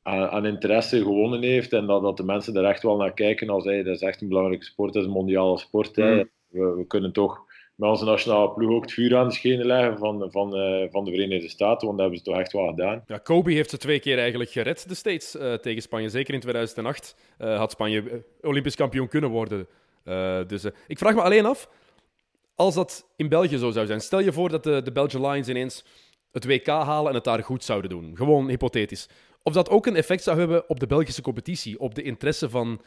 aan, 0.03 0.47
interesse 0.47 0.99
gewonnen 0.99 1.43
heeft 1.43 1.73
en 1.73 1.87
dat, 1.87 2.03
dat 2.03 2.17
de 2.17 2.25
mensen 2.25 2.57
er 2.57 2.65
echt 2.65 2.83
wel 2.83 2.97
naar 2.97 3.15
kijken 3.15 3.49
als 3.49 3.65
hey, 3.65 3.83
dat 3.83 3.95
is 3.95 4.03
echt 4.03 4.21
een 4.21 4.29
belangrijke 4.29 4.65
sport, 4.65 4.93
dat 4.93 5.03
is 5.03 5.09
een 5.09 5.15
mondiale 5.15 5.59
sport. 5.59 5.97
Hè. 5.97 6.15
Mm. 6.15 6.31
We, 6.49 6.75
we, 6.75 6.87
kunnen 6.87 7.13
toch 7.13 7.45
met 7.75 7.91
onze 7.91 8.05
nationale 8.05 8.51
ploeg 8.51 8.71
ook 8.71 8.83
het 8.83 8.93
vuur 8.93 9.17
aan 9.17 9.29
de 9.29 9.35
schenen 9.35 9.67
leggen 9.67 9.99
van, 9.99 10.31
van, 10.31 10.57
uh, 10.57 10.87
van 10.91 11.05
de 11.05 11.11
Verenigde 11.11 11.49
Staten, 11.49 11.87
want 11.87 11.99
dat 11.99 12.01
hebben 12.01 12.19
ze 12.19 12.25
toch 12.25 12.39
echt 12.39 12.53
wel 12.53 12.67
gedaan. 12.67 13.05
Ja, 13.07 13.19
Kobe 13.19 13.53
heeft 13.53 13.71
ze 13.71 13.77
twee 13.77 14.01
keer 14.01 14.19
eigenlijk 14.19 14.51
gered, 14.51 14.89
de 14.89 14.95
States, 14.95 15.37
uh, 15.37 15.55
tegen 15.55 15.83
Spanje. 15.83 16.09
Zeker 16.09 16.35
in 16.35 16.41
2008 16.41 17.17
uh, 17.39 17.59
had 17.59 17.71
Spanje 17.71 18.25
Olympisch 18.41 18.77
kampioen 18.77 19.09
kunnen 19.09 19.31
worden. 19.31 19.67
dus 20.47 20.65
ik 20.87 20.99
vraag 20.99 21.15
me 21.15 21.23
alleen 21.23 21.47
af, 21.47 21.69
als 22.55 22.75
dat 22.75 23.07
in 23.17 23.29
België 23.29 23.57
zo 23.57 23.71
zou 23.71 23.87
zijn, 23.87 24.01
stel 24.01 24.21
je 24.21 24.33
voor 24.33 24.49
dat 24.49 24.65
de, 24.65 24.83
de 24.83 24.93
Belgian 24.93 25.31
Lions 25.31 25.49
ineens 25.49 25.85
het 26.33 26.45
WK 26.45 26.67
halen 26.67 27.09
en 27.09 27.15
het 27.15 27.25
daar 27.25 27.43
goed 27.43 27.65
zouden 27.65 27.91
doen. 27.91 28.17
Gewoon 28.17 28.49
hypothetisch. 28.49 29.09
Of 29.43 29.53
dat 29.53 29.71
ook 29.71 29.87
een 29.87 29.97
effect 29.97 30.23
zou 30.23 30.39
hebben 30.39 30.69
op 30.69 30.81
de 30.81 30.87
Belgische 30.87 31.23
competitie, 31.23 31.81
op 31.81 31.95
de 31.95 32.03
interesse 32.03 32.51
van 32.51 32.81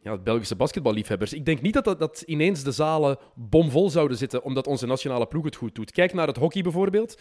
ja, 0.00 0.18
Belgische 0.18 0.56
basketballiefhebbers. 0.56 1.32
Ik 1.32 1.44
denk 1.44 1.60
niet 1.60 1.72
dat, 1.72 1.98
dat, 1.98 2.22
ineens 2.26 2.62
de 2.62 2.72
zalen 2.72 3.18
bomvol 3.34 3.90
zouden 3.90 4.16
zitten 4.16 4.42
omdat 4.42 4.66
onze 4.66 4.86
nationale 4.86 5.26
ploeg 5.26 5.44
het 5.44 5.56
goed 5.56 5.74
doet. 5.74 5.90
Kijk 5.90 6.12
naar 6.12 6.26
het 6.26 6.36
hockey 6.36 6.62
bijvoorbeeld. 6.62 7.20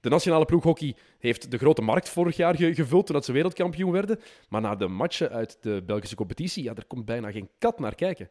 De 0.00 0.08
nationale 0.08 0.44
ploeg 0.44 0.62
hockey 0.62 0.96
heeft 1.18 1.50
de 1.50 1.58
grote 1.58 1.82
markt 1.82 2.08
vorig 2.08 2.36
jaar 2.36 2.56
gevuld 2.56 3.06
toen 3.06 3.22
ze 3.22 3.32
wereldkampioen 3.32 3.92
werden. 3.92 4.20
Maar 4.48 4.60
naar 4.60 4.78
de 4.78 4.88
matchen 4.88 5.30
uit 5.30 5.58
de 5.60 5.82
Belgische 5.86 6.16
competitie, 6.16 6.62
ja, 6.62 6.74
er 6.74 6.86
komt 6.86 7.04
bijna 7.04 7.30
geen 7.30 7.48
kat 7.58 7.78
naar 7.78 7.94
kijken. 7.94 8.30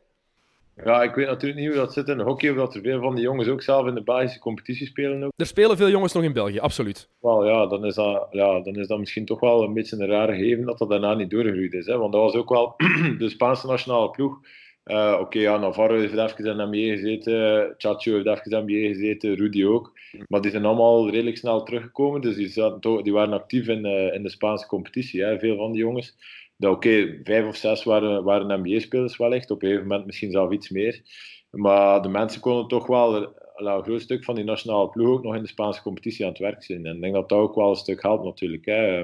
Ja, 0.84 1.04
ik 1.04 1.16
weet 1.16 1.28
natuurlijk 1.28 1.60
niet 1.60 1.70
hoe 1.70 1.78
dat 1.78 1.94
zit 1.94 2.08
in 2.08 2.20
hockey, 2.20 2.50
of 2.50 2.56
dat 2.56 2.76
er 2.76 2.82
veel 2.82 3.02
van 3.02 3.16
die 3.16 3.24
jongens 3.24 3.48
ook 3.48 3.62
zelf 3.62 3.88
in 3.88 3.96
de 3.96 4.04
Belgische 4.04 4.40
competitie 4.40 4.88
spelen. 4.88 5.24
Ook. 5.24 5.32
Er 5.36 5.46
spelen 5.46 5.78
veel 5.78 5.90
jongens 5.90 6.14
nog 6.14 6.24
in 6.24 6.34
België, 6.34 6.60
absoluut. 6.60 7.10
Wel, 7.20 7.48
ja, 7.48 7.68
dan 7.68 7.86
is 7.86 7.96
dat, 7.96 8.28
ja, 8.32 8.60
dan 8.60 8.76
is 8.76 8.88
dat 8.88 9.00
misschien 9.00 9.26
toch 9.26 9.40
wel 9.40 9.64
een 9.64 9.74
beetje 9.74 9.98
een 9.98 10.08
rare 10.08 10.36
gegeven 10.36 10.66
dat 10.66 10.78
dat 10.78 10.90
daarna 10.90 11.14
niet 11.14 11.30
doorgegroeid 11.30 11.74
is. 11.74 11.86
Hè? 11.86 11.98
Want 11.98 12.14
dat 12.14 12.22
was 12.22 12.34
ook 12.34 12.50
wel 12.50 12.74
de 13.18 13.30
Spaanse 13.30 13.68
nationale 13.68 14.10
ploeg. 14.10 14.40
Uh, 14.86 15.12
Oké, 15.14 15.22
okay, 15.22 15.42
ja, 15.42 15.58
Navarro 15.58 15.98
heeft 15.98 16.14
even 16.14 16.46
in 16.46 16.58
de 16.58 16.66
NBA 16.66 16.96
gezeten, 16.96 17.74
Chacho 17.78 18.14
heeft 18.14 18.26
even 18.26 18.44
in 18.44 18.52
de 18.52 18.74
NBA 18.74 18.88
gezeten, 18.88 19.36
Rudy 19.36 19.66
ook. 19.66 19.94
Maar 20.28 20.42
die 20.42 20.52
zijn 20.52 20.66
allemaal 20.66 21.10
redelijk 21.10 21.38
snel 21.38 21.64
teruggekomen, 21.64 22.22
dus 22.22 22.36
die, 22.36 22.48
zaten 22.48 23.04
die 23.04 23.14
waren 23.14 23.34
actief 23.34 23.68
in, 23.68 23.86
uh, 23.86 24.14
in 24.14 24.24
de 24.24 24.30
Spaanse 24.30 24.68
competitie, 24.68 25.24
hè, 25.24 25.40
veel 25.40 25.56
van 25.58 25.72
die 25.72 25.82
jongens 25.82 26.18
dat 26.58 26.76
oké, 26.76 27.20
vijf 27.24 27.48
of 27.48 27.56
zes 27.56 27.84
waren, 27.84 28.24
waren 28.24 28.62
NBA-spelers 28.62 29.18
wellicht, 29.18 29.52
op 29.52 29.62
een 29.62 29.68
gegeven 29.68 29.88
moment 29.88 30.06
misschien 30.06 30.32
zelf 30.32 30.52
iets 30.52 30.70
meer. 30.70 31.02
Maar 31.50 32.02
de 32.02 32.10
mensen 32.10 32.42
konden 32.42 32.68
toch 32.68 32.88
wel 32.88 33.36
een 33.56 33.84
groot 33.84 34.02
stuk 34.02 34.24
van 34.24 34.36
die 34.36 34.44
nationale 34.44 34.90
ploeg 34.90 35.08
ook 35.08 35.24
nog 35.24 35.36
in 35.36 35.42
de 35.42 35.48
Spaanse 35.48 35.82
competitie 35.82 36.26
aan 36.26 36.32
het 36.32 36.40
werk 36.40 36.64
zijn. 36.64 36.86
En 36.86 36.96
ik 36.96 37.02
denk 37.02 37.14
dat 37.14 37.30
dat 37.30 37.40
ook 37.40 37.56
wel 37.56 37.70
een 37.70 37.76
stuk 37.76 38.02
helpt 38.02 38.24
natuurlijk. 38.24 38.66
Hè. 38.66 39.04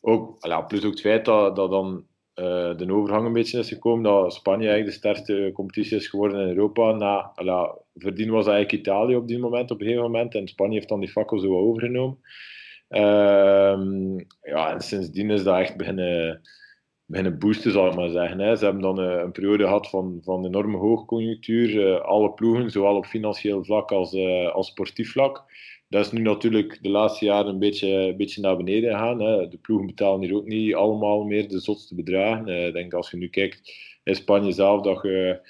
Ook, 0.00 0.38
plus 0.68 0.84
ook 0.84 0.90
het 0.90 1.00
feit 1.00 1.24
dat, 1.24 1.56
dan 1.56 2.04
uh, 2.34 2.76
de 2.76 2.92
overgang 2.92 3.26
een 3.26 3.32
beetje 3.32 3.58
is 3.58 3.68
gekomen, 3.68 4.02
dat 4.02 4.34
Spanje 4.34 4.68
eigenlijk 4.68 4.86
de 4.86 5.08
sterkste 5.08 5.50
competitie 5.54 5.96
is 5.96 6.08
geworden 6.08 6.40
in 6.40 6.48
Europa. 6.48 6.92
Na, 6.92 7.32
la, 7.34 7.78
voordien 7.94 8.30
was 8.30 8.46
eigenlijk 8.46 8.86
Italië 8.86 9.16
op 9.16 9.28
die 9.28 9.38
moment, 9.38 9.70
op 9.70 9.80
een 9.80 9.86
gegeven 9.86 10.10
moment, 10.10 10.34
en 10.34 10.48
Spanje 10.48 10.74
heeft 10.74 10.88
dan 10.88 11.00
die 11.00 11.10
fakkel 11.10 11.38
zo 11.38 11.58
overgenomen. 11.58 12.18
Uh, 12.88 13.78
ja, 14.42 14.72
en 14.72 14.80
sindsdien 14.80 15.30
is 15.30 15.42
dat 15.42 15.58
echt 15.58 15.76
beginnen, 15.76 16.40
beginnen 17.10 17.38
boosten, 17.38 17.72
zal 17.72 17.86
ik 17.86 17.94
maar 17.94 18.08
zeggen. 18.08 18.38
Hè. 18.38 18.56
Ze 18.56 18.64
hebben 18.64 18.82
dan 18.82 18.98
een, 18.98 19.20
een 19.20 19.32
periode 19.32 19.64
gehad 19.64 19.88
van, 19.88 20.20
van 20.22 20.46
enorme 20.46 20.76
hoogconjunctuur, 20.76 21.74
uh, 21.74 22.00
alle 22.00 22.32
ploegen, 22.32 22.70
zowel 22.70 22.96
op 22.96 23.06
financieel 23.06 23.64
vlak 23.64 23.92
als, 23.92 24.14
uh, 24.14 24.54
als 24.54 24.66
sportief 24.66 25.12
vlak. 25.12 25.44
Dat 25.88 26.04
is 26.04 26.12
nu 26.12 26.22
natuurlijk 26.22 26.78
de 26.82 26.88
laatste 26.88 27.24
jaren 27.24 27.52
een 27.52 27.58
beetje, 27.58 27.88
een 27.88 28.16
beetje 28.16 28.40
naar 28.40 28.56
beneden 28.56 28.90
gegaan. 28.90 29.18
De 29.18 29.58
ploegen 29.62 29.86
betalen 29.86 30.20
hier 30.20 30.36
ook 30.36 30.46
niet 30.46 30.74
allemaal 30.74 31.24
meer 31.24 31.48
de 31.48 31.60
zotste 31.60 31.94
bedragen. 31.94 32.66
Ik 32.66 32.72
denk 32.72 32.94
als 32.94 33.10
je 33.10 33.16
nu 33.16 33.28
kijkt 33.28 33.72
in 34.04 34.14
Spanje 34.14 34.52
zelf, 34.52 34.82
dat 34.82 35.02
je 35.02 35.40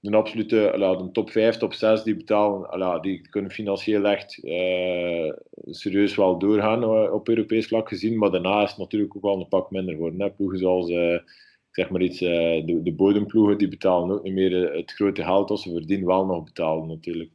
de 0.00 0.16
absolute 0.16 0.72
ala, 0.72 0.96
de 0.96 1.10
top 1.10 1.30
5, 1.30 1.56
top 1.56 1.72
6 1.72 2.02
die 2.02 2.16
betalen, 2.16 2.70
ala, 2.70 2.98
die 2.98 3.28
kunnen 3.28 3.50
financieel 3.50 4.04
echt 4.04 4.38
uh, 4.44 5.32
serieus 5.64 6.14
wel 6.14 6.38
doorgaan 6.38 6.82
uh, 6.82 7.12
op 7.12 7.28
Europees 7.28 7.66
vlak 7.66 7.88
gezien. 7.88 8.18
Maar 8.18 8.30
daarna 8.30 8.62
is 8.62 8.70
het 8.70 8.78
natuurlijk 8.78 9.16
ook 9.16 9.22
wel 9.22 9.40
een 9.40 9.48
pak 9.48 9.70
minder 9.70 9.94
geworden. 9.94 10.34
Ploegen 10.34 10.58
zoals 10.58 10.90
uh, 10.90 11.18
zeg 11.70 11.90
maar 11.90 12.00
iets, 12.00 12.18
de, 12.18 12.80
de, 12.82 12.92
bodemploegen, 12.92 13.58
die 13.58 13.68
betalen 13.68 14.10
ook 14.10 14.22
niet 14.22 14.32
meer 14.32 14.72
het 14.72 14.92
grote 14.92 15.22
geld 15.22 15.50
als 15.50 15.62
ze 15.62 15.72
verdienen 15.72 16.06
wel 16.06 16.26
nog 16.26 16.44
betalen 16.44 16.88
natuurlijk. 16.88 17.30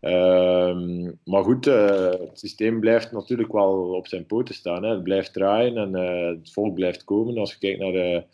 Ehm, 0.00 1.12
maar 1.24 1.44
goed, 1.44 1.64
het 1.64 2.38
systeem 2.38 2.80
blijft 2.80 3.12
natuurlijk 3.12 3.52
wel 3.52 3.94
op 3.94 4.06
zijn 4.06 4.26
poten 4.26 4.54
staan. 4.54 4.82
Hè. 4.84 4.90
Het 4.90 5.02
blijft 5.02 5.32
draaien 5.32 5.76
en 5.76 5.92
het 5.92 6.52
volk 6.52 6.74
blijft 6.74 7.04
komen. 7.04 7.38
Als 7.38 7.52
je 7.52 7.58
kijkt 7.58 7.80
naar 7.80 7.92
de 7.92 8.24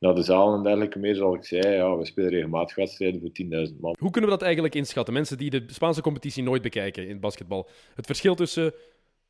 naar 0.00 0.14
de 0.14 0.22
zaal 0.22 0.54
en 0.54 0.62
dergelijke 0.62 0.98
meer, 0.98 1.14
zoals 1.14 1.36
ik 1.36 1.44
zei, 1.44 1.74
ja, 1.74 1.96
we 1.96 2.04
spelen 2.04 2.30
regelmatig 2.30 2.76
wedstrijden 2.76 3.20
voor 3.20 3.68
10.000 3.68 3.80
man. 3.80 3.96
Hoe 3.98 4.10
kunnen 4.10 4.30
we 4.30 4.36
dat 4.36 4.44
eigenlijk 4.44 4.74
inschatten? 4.74 5.14
Mensen 5.14 5.38
die 5.38 5.50
de 5.50 5.64
Spaanse 5.66 6.00
competitie 6.00 6.42
nooit 6.42 6.62
bekijken 6.62 7.08
in 7.08 7.20
basketbal. 7.20 7.68
Het 7.94 8.06
verschil 8.06 8.34
tussen 8.34 8.74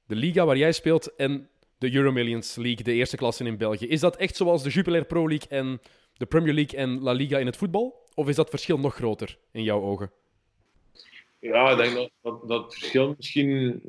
de 0.07 0.15
liga 0.15 0.45
waar 0.45 0.57
jij 0.57 0.73
speelt 0.73 1.15
en 1.15 1.49
de 1.79 1.95
Euromillions 1.95 2.57
League, 2.57 2.85
de 2.85 2.93
eerste 2.93 3.17
klasse 3.17 3.45
in 3.45 3.57
België. 3.57 3.87
Is 3.87 4.01
dat 4.01 4.17
echt 4.17 4.37
zoals 4.37 4.63
de 4.63 4.71
Jupiler 4.71 5.05
Pro 5.05 5.29
League 5.29 5.49
en 5.49 5.81
de 6.13 6.27
Premier 6.27 6.55
League 6.55 6.79
en 6.79 7.03
La 7.03 7.13
Liga 7.13 7.39
in 7.39 7.47
het 7.47 7.57
voetbal? 7.57 8.09
Of 8.15 8.29
is 8.29 8.37
dat 8.37 8.51
verschil 8.51 8.79
nog 8.79 8.95
groter 8.95 9.39
in 9.53 9.63
jouw 9.63 9.83
ogen? 9.83 10.11
Ja, 11.41 11.71
ik 11.71 11.77
denk 11.77 11.95
dat, 11.95 12.11
dat, 12.23 12.49
dat 12.49 12.65
het 12.65 12.75
verschil 12.75 13.15
misschien 13.17 13.83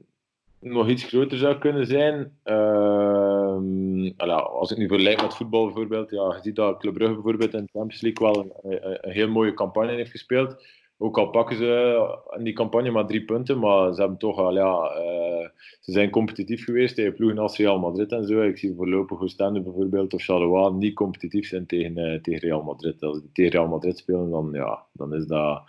nog 0.61 0.89
iets 0.89 1.03
groter 1.03 1.37
zou 1.37 1.57
kunnen 1.57 1.85
zijn. 1.87 2.37
Uh, 2.45 4.11
als 4.59 4.71
ik 4.71 4.77
nu 4.77 4.87
vergelijk 4.87 5.21
met 5.21 5.35
voetbal 5.35 5.65
bijvoorbeeld, 5.65 6.09
ja, 6.09 6.35
je 6.35 6.39
ziet 6.41 6.55
dat 6.55 6.79
Club 6.79 6.93
Brugge 6.93 7.13
bijvoorbeeld 7.13 7.53
in 7.53 7.63
de 7.63 7.79
Champions 7.79 8.01
League 8.01 8.27
wel 8.27 8.61
een, 8.63 9.11
heel 9.11 9.29
mooie 9.29 9.53
campagne 9.53 9.91
heeft 9.91 10.11
gespeeld. 10.11 10.65
Ook 10.97 11.17
al 11.17 11.29
pakken 11.29 11.57
ze 11.57 12.19
in 12.37 12.43
die 12.43 12.53
campagne 12.53 12.91
maar 12.91 13.05
drie 13.05 13.25
punten, 13.25 13.59
maar 13.59 13.93
ze 13.93 13.99
hebben 13.99 14.17
toch 14.19 14.37
al, 14.37 14.53
ja, 14.53 14.95
uh, 14.97 15.47
ze 15.79 15.91
zijn 15.91 16.09
competitief 16.09 16.63
geweest 16.63 16.95
tegen 16.95 17.13
ploegen 17.13 17.37
als 17.37 17.57
Real 17.57 17.79
Madrid 17.79 18.11
en 18.11 18.25
zo. 18.25 18.41
Ik 18.41 18.57
zie 18.57 18.73
voorlopig 18.75 19.21
Oostende 19.21 19.61
bijvoorbeeld 19.61 20.13
of 20.13 20.23
Charleroi 20.23 20.73
niet 20.73 20.95
competitief 20.95 21.47
zijn 21.47 21.65
tegen, 21.65 21.97
uh, 21.97 22.21
tegen 22.21 22.39
Real 22.39 22.63
Madrid. 22.63 23.03
Als 23.03 23.21
die 23.21 23.29
tegen 23.33 23.51
Real 23.51 23.67
Madrid 23.67 23.97
spelen, 23.97 24.29
dan, 24.29 24.49
ja, 24.51 24.85
dan 24.93 25.13
is 25.13 25.25
dat, 25.25 25.63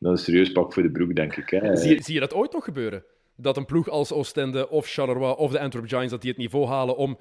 een 0.00 0.16
serieus 0.16 0.52
pak 0.52 0.72
voor 0.72 0.82
de 0.82 0.90
broek, 0.90 1.14
denk 1.14 1.36
ik. 1.36 1.50
Hè. 1.50 1.76
Zie, 1.76 2.02
zie 2.02 2.14
je 2.14 2.20
dat 2.20 2.34
ooit 2.34 2.52
nog 2.52 2.64
gebeuren? 2.64 3.04
Dat 3.36 3.56
een 3.56 3.64
ploeg 3.64 3.88
als 3.88 4.12
Oostende 4.12 4.68
of 4.68 4.86
Charleroi 4.86 5.32
of 5.32 5.50
de 5.50 5.60
Antwerp 5.60 5.88
Giants 5.88 6.10
dat 6.10 6.20
die 6.20 6.30
het 6.30 6.38
niveau 6.38 6.66
halen 6.66 6.96
om 6.96 7.18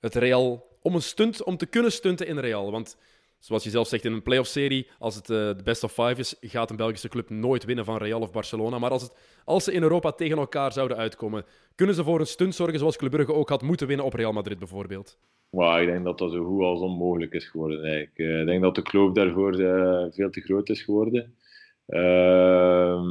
het 0.00 0.14
Real 0.14 0.66
om 0.82 0.94
een 0.94 1.02
stunt 1.02 1.42
om 1.42 1.56
te 1.56 1.66
kunnen 1.66 1.92
stunten 1.92 2.26
in 2.26 2.38
Real. 2.38 2.70
Want 2.70 2.96
zoals 3.38 3.64
je 3.64 3.70
zelf 3.70 3.88
zegt 3.88 4.04
in 4.04 4.12
een 4.12 4.22
playoff-serie, 4.22 4.88
als 4.98 5.14
het 5.14 5.30
uh, 5.30 5.36
de 5.36 5.62
best 5.64 5.84
of 5.84 5.92
five 5.92 6.14
is, 6.16 6.36
gaat 6.40 6.70
een 6.70 6.76
Belgische 6.76 7.08
club 7.08 7.30
nooit 7.30 7.64
winnen 7.64 7.84
van 7.84 7.96
Real 7.96 8.20
of 8.20 8.32
Barcelona. 8.32 8.78
Maar 8.78 8.90
als, 8.90 9.02
het, 9.02 9.16
als 9.44 9.64
ze 9.64 9.72
in 9.72 9.82
Europa 9.82 10.12
tegen 10.12 10.38
elkaar 10.38 10.72
zouden 10.72 10.96
uitkomen, 10.96 11.44
kunnen 11.74 11.94
ze 11.94 12.04
voor 12.04 12.20
een 12.20 12.26
stunt 12.26 12.54
zorgen 12.54 12.78
zoals 12.78 12.96
Club 12.96 13.10
Brugge 13.10 13.34
ook 13.34 13.48
had 13.48 13.62
moeten 13.62 13.86
winnen 13.86 14.06
op 14.06 14.14
Real 14.14 14.32
Madrid 14.32 14.58
bijvoorbeeld? 14.58 15.18
Ik 15.80 15.86
denk 15.86 16.04
dat 16.04 16.18
dat 16.18 16.32
zo 16.32 16.44
goed 16.44 16.62
als 16.62 16.80
onmogelijk 16.80 17.32
is 17.32 17.48
geworden. 17.48 17.84
Eigenlijk. 17.84 18.18
Uh, 18.18 18.40
ik 18.40 18.46
denk 18.46 18.62
dat 18.62 18.74
de 18.74 18.82
kloof 18.82 19.12
daarvoor 19.12 19.60
uh, 19.60 20.04
veel 20.10 20.30
te 20.30 20.40
groot 20.40 20.68
is 20.68 20.82
geworden. 20.82 21.34
Uh, 21.86 23.02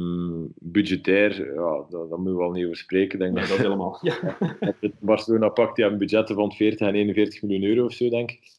budgetair, 0.54 1.54
ja, 1.54 1.86
daar, 1.90 2.18
moeten 2.18 2.24
we 2.24 2.38
wel 2.38 2.50
niet 2.50 2.64
over 2.64 2.76
spreken. 2.76 3.18
Denk 3.18 3.36
dat, 3.36 3.48
dat 3.48 3.58
helemaal. 3.58 3.98
Ja. 4.02 4.36
Barcelona 5.00 5.48
pakt 5.48 5.76
die 5.76 5.84
een 5.84 5.98
budgetten 5.98 6.34
van 6.34 6.52
40 6.52 6.86
en 6.88 6.94
41 6.94 7.42
miljoen 7.42 7.62
euro 7.62 7.84
of 7.84 7.92
zo, 7.92 8.08
denk 8.08 8.30
ik. 8.30 8.52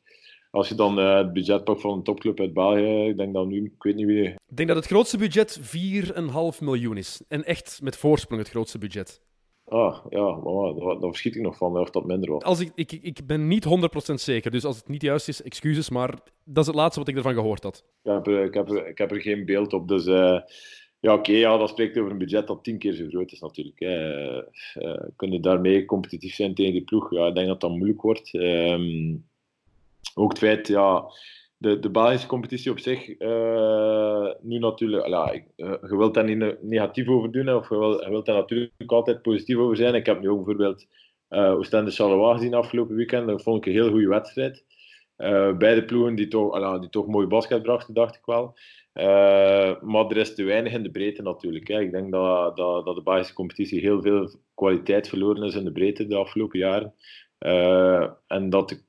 Als 0.52 0.70
je 0.70 0.76
dan 0.76 1.00
uh, 1.00 1.18
het 1.18 1.34
budget 1.34 1.64
pakt 1.64 1.82
van 1.82 1.94
een 1.94 2.04
topclub 2.04 2.40
uit 2.40 2.54
België, 2.54 3.10
ik 3.10 3.18
denk 3.18 3.34
dat 3.34 3.48
nu, 3.48 3.64
ik 3.64 3.84
weet 3.84 3.96
niet 3.96 4.06
wie. 4.06 4.24
Ik 4.24 4.56
denk 4.56 4.68
dat 4.68 4.78
het 4.78 4.88
grootste 4.88 5.18
budget 5.18 5.60
4,5 5.62 6.60
miljoen 6.60 6.98
is. 6.98 7.22
En 7.28 7.44
echt 7.44 7.80
met 7.84 7.98
voorsprong 7.98 8.42
het 8.42 8.50
grootste 8.50 8.78
budget. 8.78 9.22
Ah, 9.68 10.06
ja, 10.10 10.36
maar 10.36 10.74
daar, 10.74 11.00
daar 11.00 11.10
verschiet 11.10 11.36
ik 11.36 11.42
nog 11.42 11.58
van 11.58 11.78
of 11.78 11.90
dat 11.90 12.06
minder 12.06 12.32
was. 12.32 12.44
Als 12.44 12.60
ik, 12.60 12.72
ik, 12.76 12.92
ik 12.92 13.26
ben 13.26 13.48
niet 13.48 13.66
100% 14.12 14.14
zeker, 14.14 14.52
dus 14.52 14.66
als 14.66 14.78
het 14.78 14.88
niet 14.88 15.02
juist 15.02 15.28
is, 15.28 15.42
excuses, 15.42 15.90
maar 15.90 16.10
dat 16.44 16.64
is 16.64 16.68
het 16.68 16.76
laatste 16.76 17.00
wat 17.00 17.10
ik 17.10 17.16
ervan 17.16 17.34
gehoord 17.34 17.64
had. 17.64 17.84
Ik, 18.04 18.12
heb 18.12 18.28
er, 18.28 18.44
ik, 18.44 18.54
heb 18.54 18.70
er, 18.70 18.88
ik 18.88 18.98
heb 18.98 19.12
er 19.12 19.22
geen 19.22 19.46
beeld 19.46 19.74
op, 19.74 19.88
dus 19.88 20.06
uh, 20.06 20.40
ja, 21.00 21.12
oké, 21.14 21.20
okay, 21.20 21.36
ja, 21.36 21.58
dat 21.58 21.70
spreekt 21.70 21.98
over 21.98 22.12
een 22.12 22.18
budget 22.18 22.48
dat 22.48 22.64
tien 22.64 22.78
keer 22.78 22.94
zo 22.94 23.08
groot 23.08 23.32
is 23.32 23.40
natuurlijk. 23.40 23.80
Hè. 23.80 24.38
Uh, 24.38 25.04
kunnen 25.16 25.42
daarmee 25.42 25.86
competitief 25.86 26.36
zijn 26.36 26.56
tegen 26.56 26.74
die 26.74 26.84
ploeg? 26.84 27.12
Ja, 27.12 27.28
ik 27.28 27.36
denk 27.36 27.48
dat 27.48 27.62
dat 27.62 27.72
moeilijk 27.72 28.02
wordt. 28.02 28.34
Um, 28.34 29.26
ook 30.16 30.30
het 30.30 30.40
feit, 30.40 30.68
ja 30.68 31.06
de, 31.66 31.80
de 31.80 32.70
op 32.70 32.80
zich, 32.80 33.20
uh, 33.20 34.32
nu 34.42 34.60
natuurlijk, 34.60 35.06
ala, 35.06 35.34
uh, 35.34 35.42
je 35.58 35.98
wilt 35.98 36.14
daar 36.14 36.24
niet 36.24 36.64
negatief 36.64 37.08
over 37.08 37.32
doen, 37.32 37.54
of 37.54 37.70
je, 37.70 37.78
wil, 37.78 38.04
je 38.04 38.10
wilt 38.10 38.26
daar 38.26 38.36
natuurlijk 38.36 38.72
altijd 38.92 39.22
positief 39.22 39.58
over 39.58 39.76
zijn. 39.76 39.96
Ik 39.96 40.06
heb 40.06 40.22
nu 40.22 40.30
ook 40.30 40.46
bijvoorbeeld 40.46 40.88
uh, 41.30 41.52
Oostende 41.52 41.92
Charleroi 41.92 42.38
gezien 42.38 42.54
afgelopen 42.54 42.96
weekend, 42.96 43.28
dat 43.28 43.44
vond 43.44 43.58
ik 43.58 43.66
een 43.66 43.82
heel 43.82 43.90
goede 43.90 44.08
wedstrijd. 44.08 44.64
Beide 45.58 45.86
ploegen 45.86 46.16
die 46.16 46.28
toch, 46.28 46.80
die 46.80 46.90
toch 46.90 47.08
mooi 47.08 47.28
basket 47.28 47.62
brachten, 47.62 47.94
dacht 47.94 48.16
ik 48.16 48.26
wel. 48.26 48.54
maar 49.82 50.06
er 50.10 50.18
is 50.18 50.36
te 50.36 50.44
weinig 50.44 50.74
in 50.74 50.84
de 50.84 50.92
breedte 50.92 51.22
natuurlijk. 51.22 51.68
Hè. 51.68 51.82
Ik 51.82 51.92
denk 51.92 52.12
dat, 52.12 52.58
dat, 52.58 52.86
dat 52.86 52.96
de 52.96 53.04
Belgische 53.04 53.34
competitie 53.34 53.80
heel 53.80 54.02
veel 54.02 54.30
kwaliteit 54.54 55.10
verloren 55.10 55.44
is 55.44 55.56
in 55.56 55.64
de 55.64 55.72
breedte 55.72 56.08
de 56.08 56.16
afgelopen 56.16 56.60
jaren. 56.60 56.94
en 58.28 58.50
dat 58.50 58.72
ik 58.72 58.84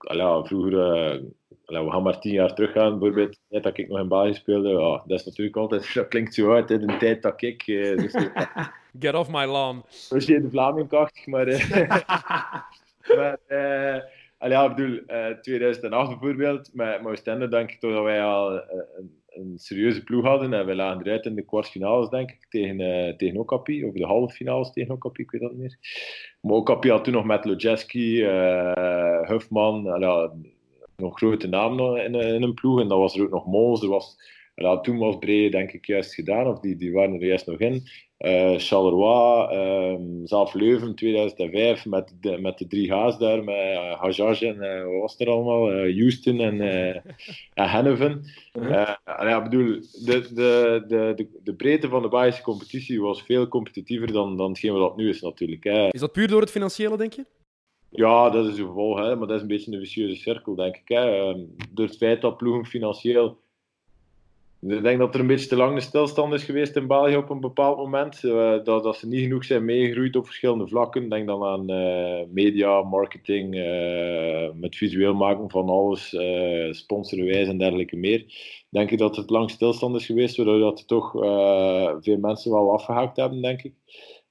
vroeger 0.45 1.23
we 1.66 1.90
gaan 1.90 2.02
maar 2.02 2.20
tien 2.20 2.33
jaar 2.33 2.55
teruggaan, 2.55 2.98
bijvoorbeeld, 2.98 3.33
de 3.33 3.38
tijd 3.48 3.62
dat 3.62 3.79
ik 3.79 3.88
nog 3.88 3.98
in 3.98 4.09
België 4.09 4.35
speelde. 4.35 4.68
Ja, 4.68 5.02
dat 5.07 5.18
is 5.18 5.24
natuurlijk 5.24 5.57
altijd, 5.57 5.90
dat 5.94 6.09
klinkt 6.09 6.35
zo 6.35 6.52
uit, 6.52 6.70
in 6.70 6.87
de 6.87 6.96
tijd 6.96 7.22
dat 7.22 7.42
ik. 7.42 7.62
Eh, 7.66 7.96
dus, 7.96 8.14
Get 8.98 9.14
off 9.14 9.31
my 9.31 9.44
lawn. 9.44 9.85
Dat 10.09 10.26
je 10.26 10.40
de 10.40 10.50
Vlaming-krachtig, 10.50 11.26
maar. 11.26 11.48
Uh, 11.48 11.70
maar 13.16 13.38
uh, 13.48 14.50
ja, 14.50 14.64
ik 14.64 14.74
bedoel, 14.74 15.00
2008 15.40 16.09
bijvoorbeeld, 16.09 16.70
met, 16.74 17.02
met 17.02 17.12
Oostende 17.12 17.48
denk 17.48 17.70
ik 17.70 17.81
toch 17.81 17.92
dat 17.92 18.02
wij 18.02 18.22
al 18.22 18.52
een, 18.52 19.20
een, 19.29 19.59
serieuze 19.59 20.05
ploeg 20.05 20.24
hadden. 20.24 20.52
En 20.52 20.66
we 20.66 20.74
lagen 20.74 21.07
eruit 21.07 21.26
in 21.26 21.35
de 21.35 21.44
kwartfinales, 21.44 22.09
denk 22.09 22.31
ik, 22.31 22.46
tegen, 22.48 22.81
uh, 22.81 23.16
tegen 23.16 23.40
Okapi, 23.40 23.85
of 23.85 23.94
de 23.94 24.05
halve 24.05 24.35
finales 24.35 24.72
tegen 24.72 24.94
Okapi, 24.94 25.22
ik 25.22 25.31
weet 25.31 25.40
dat 25.40 25.50
niet 25.50 25.61
meer. 25.61 25.79
Maar 26.40 26.57
Okapi 26.57 26.90
had 26.90 27.05
toen 27.05 27.12
nog 27.12 27.24
met 27.24 27.44
Lojeski, 27.44 28.24
Huffman, 29.26 29.87
nog 30.97 31.19
grote 31.19 31.47
namen 31.47 32.05
in, 32.05 32.15
in 32.15 32.43
een 32.43 32.55
ploeg. 32.55 32.81
En 32.81 32.89
dan 32.89 32.99
was 32.99 33.17
er 33.17 33.23
ook 33.23 33.31
nog 33.31 33.47
Mons. 33.47 33.83
Er 33.83 33.89
was, 33.89 34.17
ja, 34.55 34.81
toen 34.81 34.99
was 34.99 35.19
Bree 35.19 35.51
denk 35.51 35.73
ik 35.73 35.87
juist 35.87 36.15
gedaan, 36.15 36.47
of 36.47 36.61
die, 36.61 36.77
die 36.77 36.93
waren 36.93 37.15
er 37.15 37.27
juist 37.27 37.47
nog 37.47 37.59
in. 37.59 37.83
Uh, 38.19 38.55
Charleroi, 38.59 39.57
um, 39.57 40.27
zelf 40.27 40.55
Leuven 40.55 40.95
2005 40.95 41.87
met 41.87 42.15
de, 42.21 42.39
met 42.39 42.59
de 42.59 42.67
drie 42.67 42.93
H's 42.93 43.19
daar, 43.19 43.45
met 43.45 43.57
uh, 44.19 44.43
en 44.43 44.57
uh, 44.57 44.85
wat 44.85 45.01
was 45.01 45.19
er 45.19 45.29
allemaal? 45.29 45.71
Houston 45.71 46.41
en, 46.41 46.61
en 47.55 47.71
Henneven. 47.71 48.25
-huh. 48.53 48.95
ja, 49.05 49.43
bedoel, 49.43 49.81
de, 50.05 50.35
de, 50.35 50.85
de, 50.89 51.29
de, 51.43 51.55
breedte 51.55 51.89
van 51.89 52.03
de 52.03 52.09
Belgische 52.09 52.43
competitie 52.43 53.01
was 53.01 53.23
veel 53.23 53.49
competitiever 53.49 54.13
dan, 54.13 54.37
dan 54.37 54.49
hetgeen 54.49 54.73
wat 54.73 54.89
dat 54.89 54.97
nu 54.97 55.09
is 55.09 55.21
natuurlijk. 55.21 55.65
Hè. 55.65 55.89
Is 55.89 56.01
dat 56.01 56.13
puur 56.13 56.29
door 56.29 56.41
het 56.41 56.51
financiële, 56.51 56.97
denk 56.97 57.13
je? 57.13 57.25
Ja, 57.90 58.31
dat 58.31 58.46
is 58.46 58.59
een 58.59 58.66
gevolg, 58.66 58.99
hè, 58.99 59.16
maar 59.16 59.27
dat 59.27 59.37
is 59.37 59.42
een 59.42 59.49
beetje 59.49 59.72
een 59.72 59.81
vicieuze 59.81 60.16
cirkel, 60.16 60.55
denk 60.55 60.77
ik. 60.77 60.88
Hè. 60.88 61.16
Ehm, 61.16 61.40
door 61.70 61.87
het 61.87 61.96
feit 61.96 62.20
dat 62.20 62.37
ploegen 62.37 62.66
financieel. 62.66 63.38
Ik 64.61 64.83
denk 64.83 64.99
dat 64.99 65.14
er 65.14 65.20
een 65.20 65.27
beetje 65.27 65.49
te 65.49 65.57
lang 65.57 65.75
de 65.75 65.81
stilstand 65.81 66.33
is 66.33 66.44
geweest 66.44 66.77
in 66.77 66.87
België 66.87 67.16
op 67.16 67.31
een 67.31 67.40
bepaald 67.40 67.77
moment. 67.77 68.22
Uh, 68.22 68.64
dat, 68.64 68.83
dat 68.83 68.96
ze 68.96 69.09
niet 69.09 69.22
genoeg 69.22 69.44
zijn 69.44 69.64
meegegroeid 69.64 70.16
op 70.16 70.25
verschillende 70.25 70.68
vlakken. 70.68 71.09
Denk 71.09 71.27
dan 71.27 71.44
aan 71.44 71.70
uh, 71.70 72.27
media, 72.29 72.83
marketing, 72.83 73.55
uh, 73.55 74.49
met 74.55 74.77
visueel 74.77 75.14
maken 75.14 75.51
van 75.51 75.68
alles, 75.68 76.12
uh, 76.12 77.49
en 77.49 77.59
dergelijke 77.59 77.96
meer. 77.96 78.25
Denk 78.70 78.90
ik 78.90 78.99
dat 78.99 79.16
het 79.16 79.31
lang 79.31 79.51
stilstand 79.51 79.96
is 79.96 80.07
geweest, 80.07 80.37
waardoor 80.37 80.59
dat 80.59 80.88
toch 80.88 81.11
veel 82.01 82.18
mensen 82.18 82.53
wel 82.53 82.72
afgehaakt 82.72 83.16
hebben, 83.16 83.42
denk 83.42 83.62
ik. 83.62 83.72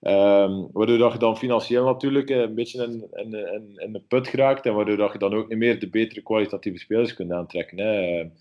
Um, 0.01 0.69
waardoor 0.71 0.97
dat 0.97 1.11
je 1.11 1.19
dan 1.19 1.37
financieel 1.37 1.85
natuurlijk 1.85 2.29
een 2.29 2.55
beetje 2.55 2.83
in, 2.83 3.07
in, 3.11 3.73
in, 3.75 3.93
de 3.93 4.01
put 4.07 4.27
geraakt 4.27 4.65
en 4.65 4.73
waardoor 4.73 4.97
dat 4.97 5.11
je 5.13 5.19
dan 5.19 5.33
ook 5.33 5.49
niet 5.49 5.57
meer 5.57 5.79
de 5.79 5.89
betere 5.89 6.21
kwalitatieve 6.21 6.77
spelers 6.77 7.13
kunt 7.13 7.31
aantrekken. 7.31 7.77
Hè. 7.77 8.21
Ik 8.21 8.31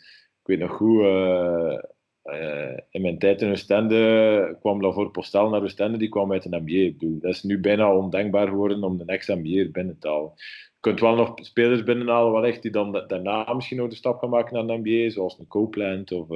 weet 0.42 0.58
nog 0.58 0.70
goed, 0.70 1.00
uh, 1.00 1.78
uh, 2.24 2.76
in 2.90 3.02
mijn 3.02 3.18
tijd 3.18 3.42
in 3.42 3.50
Oostende 3.50 4.56
kwam 4.60 4.82
daarvoor 4.82 5.10
Postel 5.10 5.48
naar 5.48 5.62
Oostende, 5.62 5.98
die 5.98 6.08
kwam 6.08 6.32
uit 6.32 6.44
een 6.44 6.62
MBA. 6.62 7.06
Dat 7.20 7.34
is 7.34 7.42
nu 7.42 7.60
bijna 7.60 7.96
ondenkbaar 7.96 8.48
geworden 8.48 8.82
om 8.82 8.98
de 8.98 9.04
next 9.04 9.28
MBA 9.28 9.70
binnen 9.70 9.98
te 9.98 10.08
halen. 10.08 10.32
Je 10.36 10.80
kunt 10.80 11.00
wel 11.00 11.14
nog 11.14 11.32
spelers 11.34 11.82
binnenhalen 11.82 12.32
wel 12.32 12.46
echt, 12.46 12.62
die 12.62 12.70
dan 12.70 13.04
daarna 13.06 13.52
misschien 13.54 13.76
nog 13.76 13.88
de 13.88 13.94
stap 13.94 14.18
gaan 14.18 14.30
maken 14.30 14.54
naar 14.54 14.76
een 14.76 14.80
MBA, 14.80 15.10
zoals 15.10 15.38
een 15.38 15.46
Copeland 15.46 16.12
of... 16.12 16.28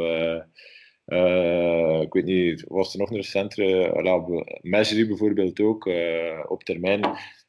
uh, 1.09 2.01
ik 2.01 2.13
weet 2.13 2.25
niet, 2.25 2.65
was 2.69 2.93
er 2.93 2.99
nog 2.99 3.11
een 3.11 3.17
recentere, 3.17 3.93
uh, 4.63 5.07
bijvoorbeeld 5.07 5.61
ook, 5.61 5.87
uh, 5.87 6.45
op 6.49 6.63
termijn. 6.63 7.01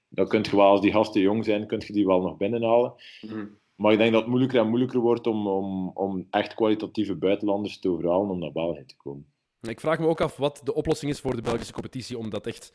Dan 0.10 0.28
kun 0.28 0.44
je 0.50 0.56
wel, 0.56 0.66
als 0.66 0.82
die 0.82 0.92
gasten 0.92 1.22
jong 1.22 1.46
zijn, 1.46 1.68
kun 1.68 1.82
je 1.86 1.94
die 1.94 2.06
wel 2.06 2.22
nog 2.22 2.38
binnenhalen. 2.38 2.94
Mm. 3.22 3.58
Maar 3.76 3.92
ik 3.92 3.98
denk 3.98 4.12
dat 4.12 4.22
het 4.22 4.30
moeilijker 4.30 4.60
en 4.60 4.68
moeilijker 4.68 5.00
wordt 5.00 5.28
om, 5.28 5.48
om, 5.48 5.92
om 5.94 6.28
echt 6.30 6.54
kwalitatieve 6.54 7.16
buitenlanders 7.16 7.80
te 7.80 7.90
overhalen 7.90 8.30
om 8.30 8.40
naar 8.40 8.52
België 8.52 8.86
te 8.86 8.96
komen. 8.98 9.26
Ik 9.62 9.80
vraag 9.80 10.00
me 10.00 10.08
ook 10.08 10.22
af 10.22 10.38
wat 10.38 10.62
de 10.64 10.74
oplossing 10.74 11.12
is 11.12 11.20
voor 11.20 11.36
de 11.36 11.42
Belgische 11.42 11.74
competitie 11.74 12.18
om 12.18 12.30
dat 12.30 12.48
echt... 12.48 12.74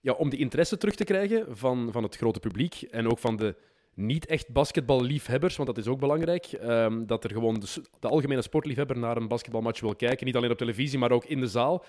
Ja, 0.00 0.12
om 0.12 0.28
die 0.28 0.38
interesse 0.38 0.76
terug 0.76 0.94
te 0.94 1.04
krijgen 1.04 1.56
van, 1.56 1.88
van 1.92 2.02
het 2.02 2.16
grote 2.16 2.40
publiek 2.40 2.82
en 2.82 3.08
ook 3.08 3.18
van 3.18 3.36
de 3.36 3.56
niet 3.94 4.26
echt 4.26 4.48
basketballiefhebbers, 4.48 5.56
want 5.56 5.68
dat 5.68 5.78
is 5.78 5.86
ook 5.86 6.00
belangrijk. 6.00 6.52
Um, 6.62 7.06
dat 7.06 7.24
er 7.24 7.30
gewoon 7.30 7.64
de, 8.00 8.08
algemene 8.08 8.42
sportliefhebber 8.42 8.98
naar 8.98 9.16
een 9.16 9.28
basketbalmatch 9.28 9.80
wil 9.80 9.94
kijken. 9.94 10.26
Niet 10.26 10.36
alleen 10.36 10.50
op 10.50 10.58
televisie, 10.58 10.98
maar 10.98 11.10
ook 11.10 11.24
in 11.24 11.40
de 11.40 11.46
zaal. 11.46 11.84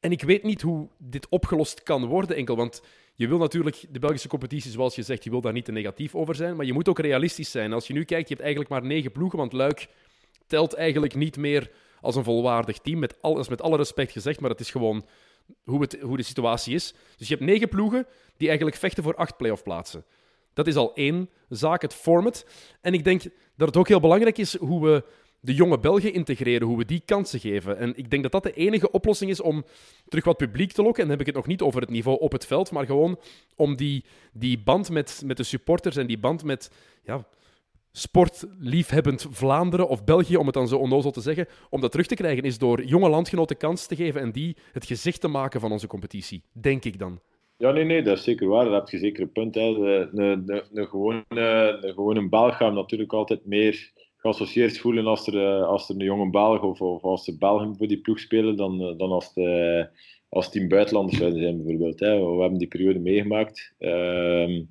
En 0.00 0.12
ik 0.12 0.22
weet 0.22 0.42
niet 0.42 0.62
hoe 0.62 0.88
dit 0.98 1.28
opgelost 1.28 1.82
kan 1.82 2.06
worden, 2.06 2.36
enkel. 2.36 2.56
Want 2.56 2.82
je 3.14 3.28
wil 3.28 3.38
natuurlijk 3.38 3.84
de 3.90 3.98
Belgische 3.98 4.28
competitie, 4.28 4.70
zoals 4.70 4.94
je 4.94 5.02
zegt, 5.02 5.24
je 5.24 5.30
wil 5.30 5.40
daar 5.40 5.52
niet 5.52 5.64
te 5.64 5.72
negatief 5.72 6.14
over 6.14 6.34
zijn. 6.34 6.56
Maar 6.56 6.66
je 6.66 6.72
moet 6.72 6.88
ook 6.88 6.98
realistisch 6.98 7.50
zijn. 7.50 7.72
Als 7.72 7.86
je 7.86 7.92
nu 7.92 8.04
kijkt, 8.04 8.28
je 8.28 8.34
hebt 8.34 8.46
eigenlijk 8.46 8.70
maar 8.70 8.84
negen 8.90 9.12
ploegen, 9.12 9.38
want 9.38 9.52
Luik 9.52 9.88
telt 10.46 10.74
eigenlijk 10.74 11.14
niet 11.14 11.36
meer 11.36 11.70
als 12.00 12.16
een 12.16 12.24
volwaardig 12.24 12.78
team. 12.78 12.98
Met 12.98 13.22
alles 13.22 13.48
met 13.48 13.62
alle 13.62 13.76
respect 13.76 14.12
gezegd, 14.12 14.40
maar 14.40 14.50
het 14.50 14.60
is 14.60 14.70
gewoon 14.70 15.06
hoe, 15.64 15.80
het, 15.80 16.00
hoe 16.00 16.16
de 16.16 16.22
situatie 16.22 16.74
is. 16.74 16.94
Dus 17.16 17.28
je 17.28 17.34
hebt 17.34 17.46
negen 17.46 17.68
ploegen 17.68 18.06
die 18.36 18.48
eigenlijk 18.48 18.78
vechten 18.78 19.02
voor 19.02 19.14
acht 19.14 19.36
playoff 19.36 19.62
plaatsen. 19.62 20.04
Dat 20.54 20.66
is 20.66 20.76
al 20.76 20.94
één 20.94 21.30
zaak, 21.48 21.82
het 21.82 21.94
format. 21.94 22.46
En 22.80 22.94
ik 22.94 23.04
denk 23.04 23.22
dat 23.56 23.68
het 23.68 23.76
ook 23.76 23.88
heel 23.88 24.00
belangrijk 24.00 24.38
is 24.38 24.56
hoe 24.56 24.84
we 24.84 25.04
de 25.40 25.54
jonge 25.54 25.78
Belgen 25.78 26.12
integreren, 26.12 26.66
hoe 26.66 26.76
we 26.76 26.84
die 26.84 27.02
kansen 27.04 27.40
geven. 27.40 27.78
En 27.78 27.96
ik 27.96 28.10
denk 28.10 28.22
dat 28.22 28.32
dat 28.32 28.42
de 28.42 28.52
enige 28.52 28.90
oplossing 28.90 29.30
is 29.30 29.40
om 29.40 29.64
terug 30.08 30.24
wat 30.24 30.36
publiek 30.36 30.72
te 30.72 30.82
lokken. 30.82 31.02
En 31.02 31.08
dan 31.08 31.18
heb 31.18 31.26
ik 31.26 31.34
het 31.34 31.44
nog 31.44 31.46
niet 31.46 31.62
over 31.62 31.80
het 31.80 31.90
niveau 31.90 32.18
op 32.18 32.32
het 32.32 32.46
veld, 32.46 32.70
maar 32.70 32.86
gewoon 32.86 33.20
om 33.56 33.76
die, 33.76 34.04
die 34.32 34.58
band 34.58 34.90
met, 34.90 35.22
met 35.24 35.36
de 35.36 35.42
supporters 35.42 35.96
en 35.96 36.06
die 36.06 36.18
band 36.18 36.44
met 36.44 36.70
ja, 37.02 37.26
sportliefhebbend 37.92 39.26
Vlaanderen 39.30 39.88
of 39.88 40.04
België, 40.04 40.36
om 40.36 40.46
het 40.46 40.54
dan 40.54 40.68
zo 40.68 40.76
onnozel 40.76 41.10
te 41.10 41.20
zeggen, 41.20 41.48
om 41.70 41.80
dat 41.80 41.90
terug 41.90 42.06
te 42.06 42.14
krijgen, 42.14 42.42
is 42.42 42.58
door 42.58 42.84
jonge 42.84 43.08
landgenoten 43.08 43.56
kans 43.56 43.86
te 43.86 43.96
geven 43.96 44.20
en 44.20 44.32
die 44.32 44.56
het 44.72 44.86
gezicht 44.86 45.20
te 45.20 45.28
maken 45.28 45.60
van 45.60 45.72
onze 45.72 45.86
competitie. 45.86 46.42
Denk 46.52 46.84
ik 46.84 46.98
dan. 46.98 47.20
Ja, 47.56 47.70
nee, 47.70 47.84
nee, 47.84 48.02
dat 48.02 48.18
is 48.18 48.24
zeker 48.24 48.48
waar. 48.48 48.64
Daar 48.64 48.74
heb 48.74 48.88
je 48.88 48.98
zeker 48.98 49.22
een 49.22 49.32
punt. 49.32 49.54
Hè. 49.54 49.60
Een, 49.60 50.20
een, 50.20 50.62
een, 50.72 50.86
gewone, 50.86 51.24
een 51.80 51.94
gewone 51.94 52.28
Belg 52.28 52.56
gaat 52.56 52.72
natuurlijk 52.72 53.12
altijd 53.12 53.46
meer 53.46 53.92
geassocieerd 54.16 54.78
voelen 54.78 55.06
als 55.06 55.26
er, 55.26 55.46
eh, 55.46 55.66
als 55.66 55.88
er 55.88 55.94
een 55.94 56.04
jonge 56.04 56.30
Belg 56.30 56.62
of, 56.62 56.80
of 56.80 57.02
als 57.02 57.24
de 57.24 57.38
Belgen 57.38 57.76
voor 57.76 57.86
die 57.86 58.00
ploeg 58.00 58.18
spelen 58.18 58.56
dan, 58.56 58.80
eh, 58.80 58.98
dan 58.98 59.10
als, 59.10 59.34
de, 59.34 59.88
als 60.28 60.50
team 60.50 60.68
buitenlanders 60.68 61.18
zouden 61.18 61.40
zijn, 61.40 61.56
bijvoorbeeld. 61.56 62.00
Hè. 62.00 62.34
We 62.34 62.40
hebben 62.40 62.58
die 62.58 62.68
periode 62.68 62.98
meegemaakt. 62.98 63.74
Uh, 63.78 64.62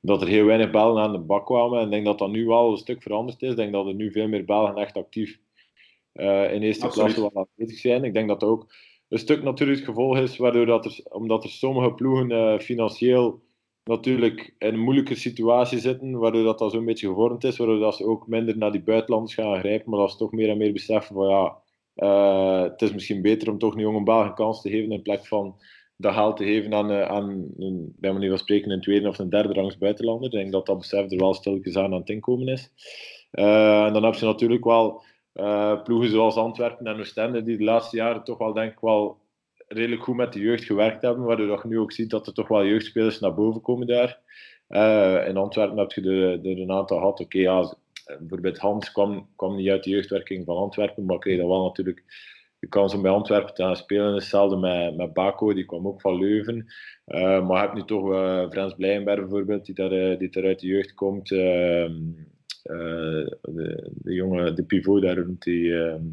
dat 0.00 0.22
er 0.22 0.28
heel 0.28 0.44
weinig 0.44 0.70
Belgen 0.70 1.02
aan 1.02 1.12
de 1.12 1.18
bak 1.18 1.46
kwamen. 1.46 1.78
En 1.78 1.84
ik 1.84 1.90
denk 1.90 2.04
dat 2.04 2.18
dat 2.18 2.30
nu 2.30 2.46
wel 2.46 2.70
een 2.70 2.76
stuk 2.76 3.02
veranderd 3.02 3.42
is. 3.42 3.50
Ik 3.50 3.56
denk 3.56 3.72
dat 3.72 3.86
er 3.86 3.94
nu 3.94 4.12
veel 4.12 4.28
meer 4.28 4.44
Belgen 4.44 4.76
echt 4.76 4.96
actief 4.96 5.38
uh, 6.14 6.52
in 6.52 6.62
eerste 6.62 6.88
klasse 6.88 7.20
wel 7.20 7.30
aanwezig 7.34 7.78
zijn. 7.78 8.04
Ik 8.04 8.14
denk 8.14 8.28
dat 8.28 8.40
dat 8.40 8.48
ook 8.48 8.74
een 9.08 9.18
stuk 9.18 9.42
natuurlijk 9.42 9.78
het 9.78 9.88
gevolg 9.88 10.18
is, 10.18 10.36
waardoor 10.36 10.66
dat 10.66 10.84
er, 10.84 11.00
omdat 11.08 11.44
er 11.44 11.50
sommige 11.50 11.92
ploegen 11.92 12.30
uh, 12.30 12.58
financieel 12.58 13.44
natuurlijk 13.84 14.54
in 14.58 14.74
een 14.74 14.80
moeilijke 14.80 15.14
situatie 15.14 15.78
zitten, 15.78 16.18
waardoor 16.18 16.44
dat, 16.44 16.58
dat 16.58 16.72
zo'n 16.72 16.84
beetje 16.84 17.08
gevormd 17.08 17.44
is, 17.44 17.56
waardoor 17.56 17.78
dat 17.78 17.96
ze 17.96 18.04
ook 18.04 18.26
minder 18.26 18.56
naar 18.58 18.72
die 18.72 18.82
buitenlanders 18.82 19.34
gaan 19.34 19.58
grijpen, 19.58 19.90
maar 19.90 20.00
dat 20.00 20.10
ze 20.10 20.16
toch 20.16 20.32
meer 20.32 20.48
en 20.48 20.58
meer 20.58 20.72
beseffen 20.72 21.14
van 21.14 21.28
ja, 21.28 21.56
uh, 21.96 22.62
het 22.62 22.82
is 22.82 22.92
misschien 22.92 23.22
beter 23.22 23.50
om 23.50 23.58
toch 23.58 23.74
een 23.74 23.80
jonge 23.80 24.12
een 24.12 24.34
kans 24.34 24.62
te 24.62 24.70
geven 24.70 24.92
in 24.92 25.02
plaats 25.02 25.28
van 25.28 25.56
dat 25.96 26.14
geld 26.14 26.36
te 26.36 26.44
geven 26.44 26.74
aan, 26.74 26.90
uh, 26.90 27.02
aan 27.02 27.46
een, 27.58 27.94
bij 27.98 28.36
spreken, 28.36 28.70
een 28.70 28.80
tweede 28.80 29.08
of 29.08 29.18
een 29.18 29.30
derde 29.30 29.52
rangs 29.52 29.78
buitenlander. 29.78 30.24
Ik 30.24 30.38
denk 30.38 30.52
dat 30.52 30.66
dat 30.66 30.78
besef 30.78 31.10
er 31.10 31.18
wel 31.18 31.34
stilletjes 31.34 31.76
aan 31.76 31.92
aan 31.92 32.00
het 32.00 32.08
inkomen 32.08 32.48
is. 32.48 32.72
en 33.30 33.92
dan 33.92 34.04
heb 34.04 34.14
je 34.14 34.24
natuurlijk 34.24 34.64
wel 34.64 35.02
uh, 35.36 35.82
ploegen 35.82 36.10
zoals 36.10 36.36
Antwerpen 36.36 36.86
en 36.86 36.98
Oostende, 36.98 37.42
die 37.42 37.56
de 37.56 37.64
laatste 37.64 37.96
jaren 37.96 38.24
toch 38.24 38.38
wel, 38.38 38.52
denk 38.52 38.72
ik, 38.72 38.80
wel 38.80 39.18
redelijk 39.68 40.02
goed 40.02 40.16
met 40.16 40.32
de 40.32 40.40
jeugd 40.40 40.64
gewerkt 40.64 41.02
hebben, 41.02 41.24
waardoor 41.24 41.46
je 41.46 41.68
nu 41.68 41.78
ook 41.78 41.92
ziet 41.92 42.10
dat 42.10 42.26
er 42.26 42.32
toch 42.32 42.48
wel 42.48 42.64
jeugdspelers 42.64 43.20
naar 43.20 43.34
boven 43.34 43.60
komen 43.60 43.86
daar. 43.86 44.20
Uh, 44.68 45.28
in 45.28 45.36
Antwerpen 45.36 45.78
heb 45.78 45.92
je 45.92 46.02
er, 46.42 46.60
een 46.60 46.72
aantal 46.72 46.98
gehad. 46.98 47.20
Oké, 47.20 47.38
ja, 47.38 47.74
bijvoorbeeld 48.18 48.58
Hans 48.58 48.92
kwam, 48.92 49.28
kwam 49.36 49.56
niet 49.56 49.68
uit 49.68 49.84
de 49.84 49.90
jeugdwerking 49.90 50.44
van 50.44 50.56
Antwerpen, 50.56 51.04
maar 51.04 51.18
kreeg 51.18 51.38
dan 51.38 51.48
wel 51.48 51.62
natuurlijk 51.62 52.04
de 52.58 52.68
kans 52.68 52.94
om 52.94 53.02
bij 53.02 53.10
Antwerpen 53.10 53.54
te 53.54 53.62
gaan 53.62 53.76
spelen. 53.76 54.14
Hetzelfde 54.14 54.56
met, 54.56 54.96
met 54.96 55.12
Baco, 55.12 55.54
die 55.54 55.64
kwam 55.64 55.86
ook 55.86 56.00
van 56.00 56.18
Leuven. 56.18 56.66
Uh, 57.06 57.46
maar 57.46 57.56
je 57.56 57.62
hebt 57.62 57.74
nu 57.74 57.84
toch 57.84 58.06
Frans 58.50 58.74
Blijenberg 58.74 59.20
bijvoorbeeld, 59.20 59.66
die 59.66 59.74
daar, 59.74 60.18
die 60.18 60.30
daar 60.30 60.44
uit 60.44 60.60
de 60.60 60.66
jeugd 60.66 60.94
komt. 60.94 61.30
Ehm, 61.32 61.40
eh, 61.40 62.35
de, 62.66 63.90
de 63.94 64.14
jonge, 64.14 64.52
de 64.52 64.64
pivot 64.64 65.02
daar 65.02 65.24
die. 65.38 65.74
Ehm, 65.74 66.04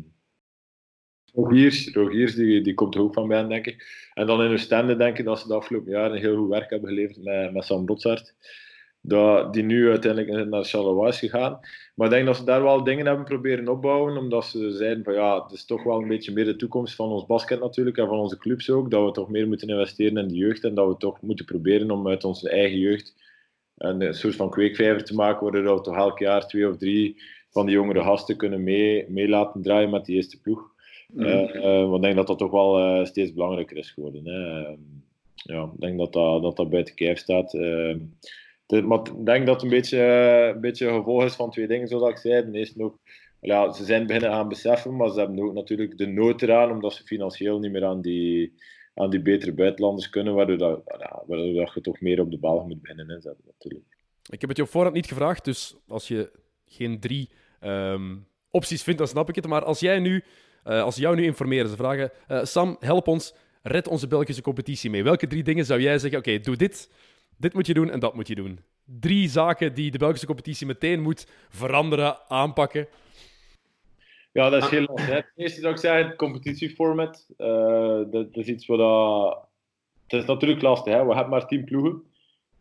Rogiers, 1.36 1.94
Rogiers 1.94 2.36
die, 2.36 2.62
die 2.62 2.74
komt 2.74 2.96
er 2.96 3.02
ook 3.02 3.14
van 3.14 3.28
bij, 3.28 3.48
denk 3.48 3.66
ik. 3.66 4.10
En 4.14 4.28
dan 4.28 4.44
in 4.44 4.52
Oostende 4.52 4.96
denk 4.96 5.18
ik 5.18 5.26
dat 5.26 5.40
ze 5.40 5.48
de 5.48 5.54
afgelopen 5.54 5.92
jaren 5.92 6.16
een 6.16 6.22
heel 6.22 6.38
goed 6.38 6.50
werk 6.50 6.70
hebben 6.70 6.90
geleverd 6.90 7.24
met, 7.24 7.54
met 7.54 7.66
Sam 7.66 7.86
Brotsart. 7.86 8.36
Dat, 9.02 9.54
die 9.54 9.64
nu 9.64 9.90
uiteindelijk 9.90 10.50
naar 10.50 10.64
Charleroi 10.64 11.10
is 11.10 11.20
gegaan. 11.20 11.60
Maar 11.96 12.08
ik 12.08 12.14
denk 12.14 12.26
dat 12.26 12.38
ze 12.38 12.44
daar 12.44 12.64
wel 12.64 12.84
dingen 12.84 13.06
hebben 13.06 13.26
proberen 13.26 13.68
opbouwen, 13.68 14.18
omdat 14.18 14.46
ze 14.46 14.72
zeiden 14.72 15.04
van 15.04 15.14
ja, 15.14 15.44
het 15.44 15.52
is 15.52 15.66
toch 15.66 15.84
wel 15.84 16.02
een 16.02 16.08
beetje 16.08 16.34
meer 16.34 16.46
de 16.46 16.56
toekomst 16.56 16.96
van 16.96 17.10
ons 17.10 17.26
basket 17.26 17.60
natuurlijk 17.60 17.98
en 17.98 18.08
van 18.08 18.20
onze 18.20 18.38
clubs 18.38 18.70
ook, 18.70 18.92
dat 18.92 19.06
we 19.06 19.12
toch 19.12 19.30
meer 19.30 19.48
moeten 19.48 19.68
investeren 19.68 20.18
in 20.18 20.28
de 20.28 20.36
jeugd 20.36 20.64
en 20.64 20.74
dat 20.74 20.88
we 20.88 20.98
toch 20.98 21.22
moeten 21.22 21.46
proberen 21.46 21.92
om 21.92 22.08
uit 22.08 22.24
onze 22.24 22.50
eigen 22.50 22.80
jeugd 22.80 23.23
een 23.84 24.14
soort 24.14 24.36
van 24.36 24.50
kweekvijver 24.50 25.04
te 25.04 25.16
maken, 25.16 25.44
waardoor 25.44 25.76
we 25.76 25.82
toch 25.82 25.96
elk 25.96 26.20
jaar 26.20 26.48
twee 26.48 26.70
of 26.70 26.78
drie 26.78 27.22
van 27.50 27.66
die 27.66 27.76
jongere 27.76 28.02
gasten 28.02 28.38
kunnen 28.38 28.64
mee, 28.64 29.06
mee 29.10 29.30
laten 29.30 29.62
draaien 29.62 29.90
met 29.90 30.06
die 30.06 30.16
eerste 30.16 30.42
ploeg. 30.42 30.72
Mm. 31.08 31.26
Uh, 31.26 31.64
want 31.64 31.96
ik 31.96 32.02
denk 32.02 32.16
dat 32.16 32.28
dat 32.28 32.38
toch 32.38 32.52
wel 32.52 33.06
steeds 33.06 33.34
belangrijker 33.34 33.78
is 33.78 33.92
geworden. 33.92 34.26
Hè. 34.26 34.60
Uh, 34.60 34.78
ja, 35.34 35.64
ik 35.74 35.80
denk 35.80 35.98
dat 35.98 36.14
dat, 36.14 36.42
dat, 36.42 36.56
dat 36.56 36.70
buiten 36.70 36.96
kijf 36.96 37.18
staat. 37.18 37.52
De, 38.66 38.82
maar 38.82 39.00
ik 39.00 39.26
denk 39.26 39.46
dat 39.46 39.56
het 39.56 39.64
een 39.64 39.78
beetje, 39.78 40.00
een 40.56 40.62
beetje 40.62 40.88
gevolg 40.88 41.24
is 41.24 41.36
van 41.36 41.52
twee 41.52 41.68
dingen, 41.68 41.88
zoals 41.88 42.10
ik 42.10 42.18
zei. 42.18 42.52
De 42.52 42.58
eerste 42.58 42.84
ook, 42.84 42.98
ja, 43.42 43.72
ze 43.72 43.86
zijn 43.86 44.08
beginnen 44.08 44.32
aan 44.32 44.50
beseffen, 44.50 44.96
maar 44.96 45.10
ze 45.10 45.20
hebben 45.20 45.44
ook 45.44 45.54
natuurlijk 45.54 45.98
de 45.98 46.08
nood 46.08 46.42
eraan, 46.42 46.72
omdat 46.72 46.94
ze 46.94 47.04
financieel 47.04 47.60
niet 47.60 47.72
meer 47.72 47.86
aan 47.86 48.02
die, 48.02 48.54
aan 48.94 49.10
die 49.10 49.22
betere 49.22 49.52
buitenlanders 49.52 50.10
kunnen, 50.10 50.34
waardoor, 50.34 50.58
dat, 50.58 50.82
ja, 50.86 51.24
waardoor 51.28 51.54
dat 51.54 51.74
je 51.74 51.82
toch 51.82 52.02
meer 52.02 52.20
op 52.20 52.32
de 52.32 52.38
bal 52.38 52.66
moet 52.66 52.82
beginnen 52.82 53.10
inzetten, 53.10 53.44
natuurlijk. 53.46 53.86
Ik 54.30 54.42
heb 54.42 54.50
het 54.50 54.58
je 54.58 54.64
op 54.64 54.70
voorhand 54.70 54.96
niet 54.96 55.08
gevraagd, 55.08 55.46
dus 55.46 55.76
als 55.88 56.08
je 56.08 56.32
geen 56.66 57.00
drie 57.00 57.30
um, 57.62 58.28
opties 58.52 58.84
vindt, 58.84 59.00
dan 59.00 59.08
snap 59.08 59.30
ik 59.30 59.36
het. 59.36 59.48
Maar 59.48 59.64
als 59.64 59.80
jij 59.80 60.00
nu, 60.00 60.24
uh, 60.66 60.82
als 60.84 60.96
jou 60.96 61.16
nu 61.16 61.24
informeren, 61.24 61.70
ze 61.70 61.76
vragen, 61.76 62.12
uh, 62.28 62.44
Sam, 62.44 62.76
help 62.80 63.08
ons, 63.08 63.34
red 63.62 63.88
onze 63.88 64.08
Belgische 64.08 64.42
competitie 64.42 64.90
mee. 64.90 65.04
Welke 65.04 65.28
drie 65.28 65.44
dingen 65.44 65.66
zou 65.66 65.82
jij 65.82 66.00
zeggen, 66.00 66.20
oké, 66.20 66.40
doe 66.40 66.56
dit, 66.56 66.90
dit 67.38 67.54
moet 67.54 67.68
je 67.68 67.74
doen 67.74 67.90
en 67.90 68.00
dat 68.00 68.16
moet 68.16 68.28
je 68.28 68.36
doen? 68.36 68.60
Drie 68.86 69.30
zaken 69.30 69.74
die 69.74 69.92
de 69.92 69.98
Belgische 69.98 70.26
competitie 70.26 70.68
meteen 70.68 71.02
moet 71.02 71.28
veranderen, 71.50 72.30
aanpakken. 72.30 72.88
Ja, 74.34 74.50
dat 74.50 74.64
is 74.64 74.70
heel 74.70 74.86
lastig. 74.86 75.16
Het 75.16 75.32
eerste 75.36 75.62
dat 75.62 75.72
ik 75.72 75.78
zei, 75.78 76.04
het 76.04 76.16
competitieformat. 76.16 77.26
Uh, 77.38 77.48
dat, 77.98 78.12
dat, 78.12 78.38
is 78.38 78.48
iets 78.48 78.66
wat... 78.66 78.80
Uh, 78.80 79.34
het 80.08 80.22
is 80.22 80.26
natuurlijk 80.26 80.62
lastig, 80.62 80.94
hè. 80.94 81.06
we 81.06 81.14
hebben 81.14 81.30
maar 81.30 81.48
tien 81.48 81.64
ploegen. 81.64 82.04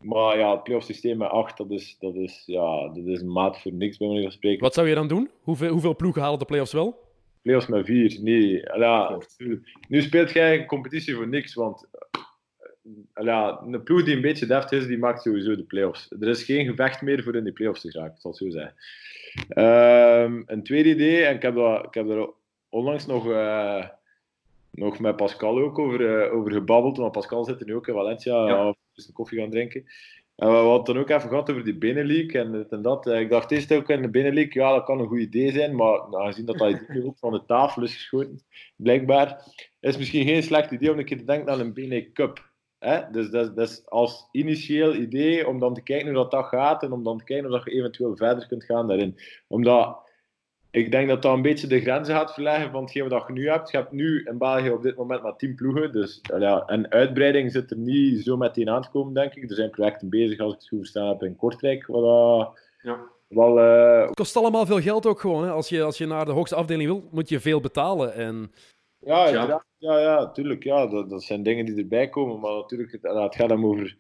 Maar 0.01 0.39
ja, 0.39 0.53
het 0.53 0.63
playoff 0.63 0.87
systeem 0.87 1.19
met 1.19 1.29
acht, 1.29 1.57
dat 1.57 1.71
is, 1.71 1.97
dat 1.99 2.15
is, 2.15 2.43
ja, 2.47 2.89
dat 2.89 3.07
is 3.07 3.21
een 3.21 3.33
maat 3.33 3.61
voor 3.61 3.73
niks, 3.73 3.97
bij 3.97 4.07
manier 4.07 4.23
van 4.23 4.33
spreken. 4.33 4.63
Wat 4.63 4.75
zou 4.75 4.89
je 4.89 4.95
dan 4.95 5.09
doen? 5.09 5.31
Hoeveel, 5.43 5.71
hoeveel 5.71 5.97
ploegen 5.97 6.23
halen 6.23 6.39
de 6.39 6.45
playoffs 6.45 6.73
wel? 6.73 7.01
Playoffs 7.43 7.67
met 7.67 7.87
vier, 7.87 8.19
nee. 8.23 8.63
Ja, 8.79 9.19
nu 9.89 10.03
speelt 10.03 10.33
jij 10.33 10.59
een 10.59 10.67
competitie 10.67 11.15
voor 11.15 11.29
niks, 11.29 11.55
want 11.55 11.89
eh, 11.93 12.12
ja, 13.15 13.61
een 13.67 13.83
ploeg 13.83 14.05
die 14.05 14.15
een 14.15 14.21
beetje 14.21 14.47
deft 14.47 14.73
is, 14.73 14.87
die 14.87 14.99
maakt 14.99 15.23
sowieso 15.23 15.57
de 15.57 15.65
playoffs. 15.65 16.11
Er 16.21 16.29
is 16.29 16.45
geen 16.45 16.67
gevecht 16.67 17.03
meer 17.03 17.23
voor 17.23 17.37
in 17.37 17.45
die 17.45 17.53
playoffs 17.53 17.81
te 17.81 17.91
geraken, 17.91 18.21
zal 18.21 18.35
zo 18.35 18.51
zijn. 18.51 18.75
Um, 19.49 20.43
een 20.47 20.63
tweede 20.63 20.89
idee, 20.89 21.25
en 21.25 21.35
ik 21.35 21.43
heb, 21.43 21.55
dat, 21.55 21.85
ik 21.85 21.95
heb 21.95 22.09
er 22.09 22.31
onlangs 22.69 23.07
nog 23.07 23.27
uh, 23.27 23.87
nog 24.71 24.99
met 24.99 25.17
Pascal 25.17 25.59
ook 25.59 25.79
over, 25.79 26.01
uh, 26.01 26.35
over 26.35 26.53
gebabbeld, 26.53 26.97
want 26.97 27.13
Pascal 27.13 27.45
zit 27.45 27.61
er 27.61 27.67
nu 27.67 27.75
ook 27.75 27.89
in 27.89 27.95
Valencia, 27.95 28.47
ja. 28.47 28.75
dus 28.95 29.07
een 29.07 29.13
koffie 29.13 29.41
gaan 29.41 29.51
drinken. 29.51 29.85
En 30.37 30.49
we 30.49 30.55
hadden 30.55 30.95
dan 30.95 31.03
ook 31.03 31.11
even 31.11 31.29
gehad 31.29 31.51
over 31.51 31.65
die 31.65 31.79
binnenleague 31.79 32.41
en, 32.41 32.67
en 32.71 32.83
dat. 32.83 33.07
Ik 33.07 33.31
dacht 33.31 33.51
eerst 33.51 33.73
ook 33.73 33.91
in 33.91 34.03
de 34.03 34.11
binnenleague, 34.11 34.63
ja, 34.63 34.73
dat 34.73 34.85
kan 34.85 35.01
een 35.01 35.07
goed 35.07 35.19
idee 35.19 35.53
zijn, 35.53 35.77
maar 35.77 35.99
nou, 36.11 36.23
aangezien 36.23 36.47
dat 36.47 36.59
dat 36.59 36.89
nu 36.89 37.05
ook 37.05 37.19
van 37.19 37.33
de 37.33 37.45
tafel 37.47 37.83
is 37.83 37.95
geschoten, 37.95 38.43
blijkbaar, 38.77 39.45
is 39.81 39.97
misschien 39.97 40.27
geen 40.27 40.43
slecht 40.43 40.71
idee 40.71 40.93
om 40.93 40.99
een 40.99 41.05
keer 41.05 41.19
te 41.19 41.25
denken 41.25 41.53
aan 41.53 41.61
een 41.61 41.73
BNE 41.73 42.13
Cup. 42.13 42.52
Hè? 42.83 43.11
Dus 43.11 43.31
dat, 43.31 43.57
dat, 43.57 43.69
is 43.69 43.83
als 43.89 44.29
initieel 44.33 44.95
idee 44.95 45.49
om 45.49 45.59
dan 45.59 45.75
te 45.75 45.83
kijken 45.83 46.07
hoe 46.07 46.17
dat, 46.17 46.31
dat 46.31 46.45
gaat 46.45 46.83
en 46.83 46.93
om 46.93 47.05
dan 47.05 47.19
te 47.19 47.25
kijken 47.25 47.53
of 47.53 47.65
je 47.65 47.71
eventueel 47.71 48.17
verder 48.17 48.47
kunt 48.47 48.65
gaan 48.65 48.87
daarin. 48.87 49.19
Omdat 49.49 50.11
ik 50.71 50.91
denk 50.91 51.09
dat 51.09 51.23
dat 51.23 51.35
een 51.35 51.43
beetje 51.43 51.67
de 51.67 51.81
grenzen 51.81 52.15
gaat 52.15 52.33
verleggen 52.33 52.71
van 52.71 52.83
hetgeen 52.83 53.09
wat 53.09 53.25
je 53.27 53.33
nu 53.33 53.49
hebt. 53.49 53.71
Je 53.71 53.77
hebt 53.77 53.93
nu 53.93 54.25
in 54.25 54.39
België 54.39 54.71
op 54.71 54.83
dit 54.83 54.97
moment 54.97 55.23
maar 55.23 55.37
10 55.37 55.55
ploegen. 55.55 55.93
Dus 55.93 56.21
ja, 56.39 56.63
een 56.67 56.91
uitbreiding 56.91 57.53
zit 57.53 57.71
er 57.71 57.77
niet 57.77 58.25
zo 58.25 58.37
meteen 58.37 58.71
aan 58.71 58.83
te 58.83 58.91
komen, 58.91 59.15
denk 59.15 59.35
ik. 59.35 59.51
Er 59.51 59.57
zijn 59.57 59.71
projecten 59.71 60.09
bezig, 60.09 60.39
als 60.39 60.53
ik 60.53 60.59
het 60.59 60.69
goed 60.69 60.79
verstaan 60.79 61.09
heb, 61.09 61.23
in 61.23 61.37
Kortrijk. 61.37 61.87
Wat, 61.87 62.59
ja. 62.83 62.99
wel, 63.29 63.59
uh... 63.59 64.07
Het 64.07 64.15
kost 64.15 64.37
allemaal 64.37 64.67
veel 64.67 64.81
geld 64.81 65.07
ook 65.07 65.21
gewoon. 65.21 65.45
Hè? 65.45 65.51
Als, 65.51 65.69
je, 65.69 65.83
als 65.83 65.99
je 65.99 66.07
naar 66.07 66.25
de 66.25 66.33
hoogste 66.33 66.57
afdeling 66.57 66.89
wil, 66.89 67.09
moet 67.11 67.29
je 67.29 67.41
veel 67.41 67.61
betalen. 67.61 68.15
En... 68.15 68.53
Ja, 68.99 69.29
ja, 69.29 69.65
ja, 69.83 69.99
ja, 70.01 70.31
tuurlijk. 70.31 70.65
Ja, 70.65 70.87
dat, 70.87 71.11
dat 71.11 71.23
zijn 71.23 71.43
dingen 71.43 71.65
die 71.65 71.77
erbij 71.77 72.09
komen. 72.09 72.41
Maar 72.41 72.55
natuurlijk, 72.55 72.93
het, 72.93 73.03
het 73.03 73.35
gaat 73.35 73.49
dan 73.49 73.65
over 73.65 73.97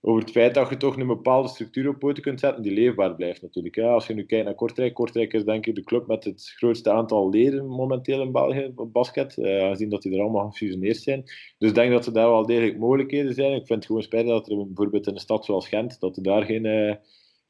over 0.00 0.20
het 0.20 0.30
feit 0.30 0.54
dat 0.54 0.68
je 0.68 0.76
toch 0.76 0.96
een 0.96 1.06
bepaalde 1.06 1.48
structuur 1.48 1.88
op 1.88 1.98
poten 1.98 2.22
kunt 2.22 2.40
zetten 2.40 2.62
die 2.62 2.72
leefbaar 2.72 3.14
blijft 3.14 3.42
natuurlijk. 3.42 3.78
Als 3.78 4.06
je 4.06 4.14
nu 4.14 4.24
kijkt 4.24 4.44
naar 4.44 4.54
Kortrijk, 4.54 4.94
Kortrijk 4.94 5.32
is 5.32 5.44
denk 5.44 5.66
ik 5.66 5.74
de 5.74 5.82
club 5.82 6.06
met 6.06 6.24
het 6.24 6.52
grootste 6.56 6.90
aantal 6.90 7.30
leden 7.30 7.66
momenteel 7.66 8.22
in 8.22 8.32
België 8.32 8.72
op 8.74 8.92
basket, 8.92 9.36
uh, 9.36 9.62
aangezien 9.62 9.88
dat 9.88 10.02
die 10.02 10.14
er 10.14 10.20
allemaal 10.20 10.50
gefusioneerd 10.50 10.96
zijn. 10.96 11.22
Dus 11.58 11.68
ik 11.68 11.74
denk 11.74 11.92
dat 11.92 12.06
er 12.06 12.12
daar 12.12 12.28
wel 12.28 12.46
degelijk 12.46 12.78
mogelijkheden 12.78 13.34
zijn. 13.34 13.52
Ik 13.52 13.66
vind 13.66 13.78
het 13.78 13.86
gewoon 13.86 14.02
spijtig 14.02 14.30
dat 14.30 14.50
er 14.50 14.56
bijvoorbeeld 14.56 15.06
in 15.06 15.14
een 15.14 15.20
stad 15.20 15.44
zoals 15.44 15.68
Gent, 15.68 16.00
dat 16.00 16.16
er 16.16 16.22
daar 16.22 16.44
geen... 16.44 16.64
Uh, 16.64 16.94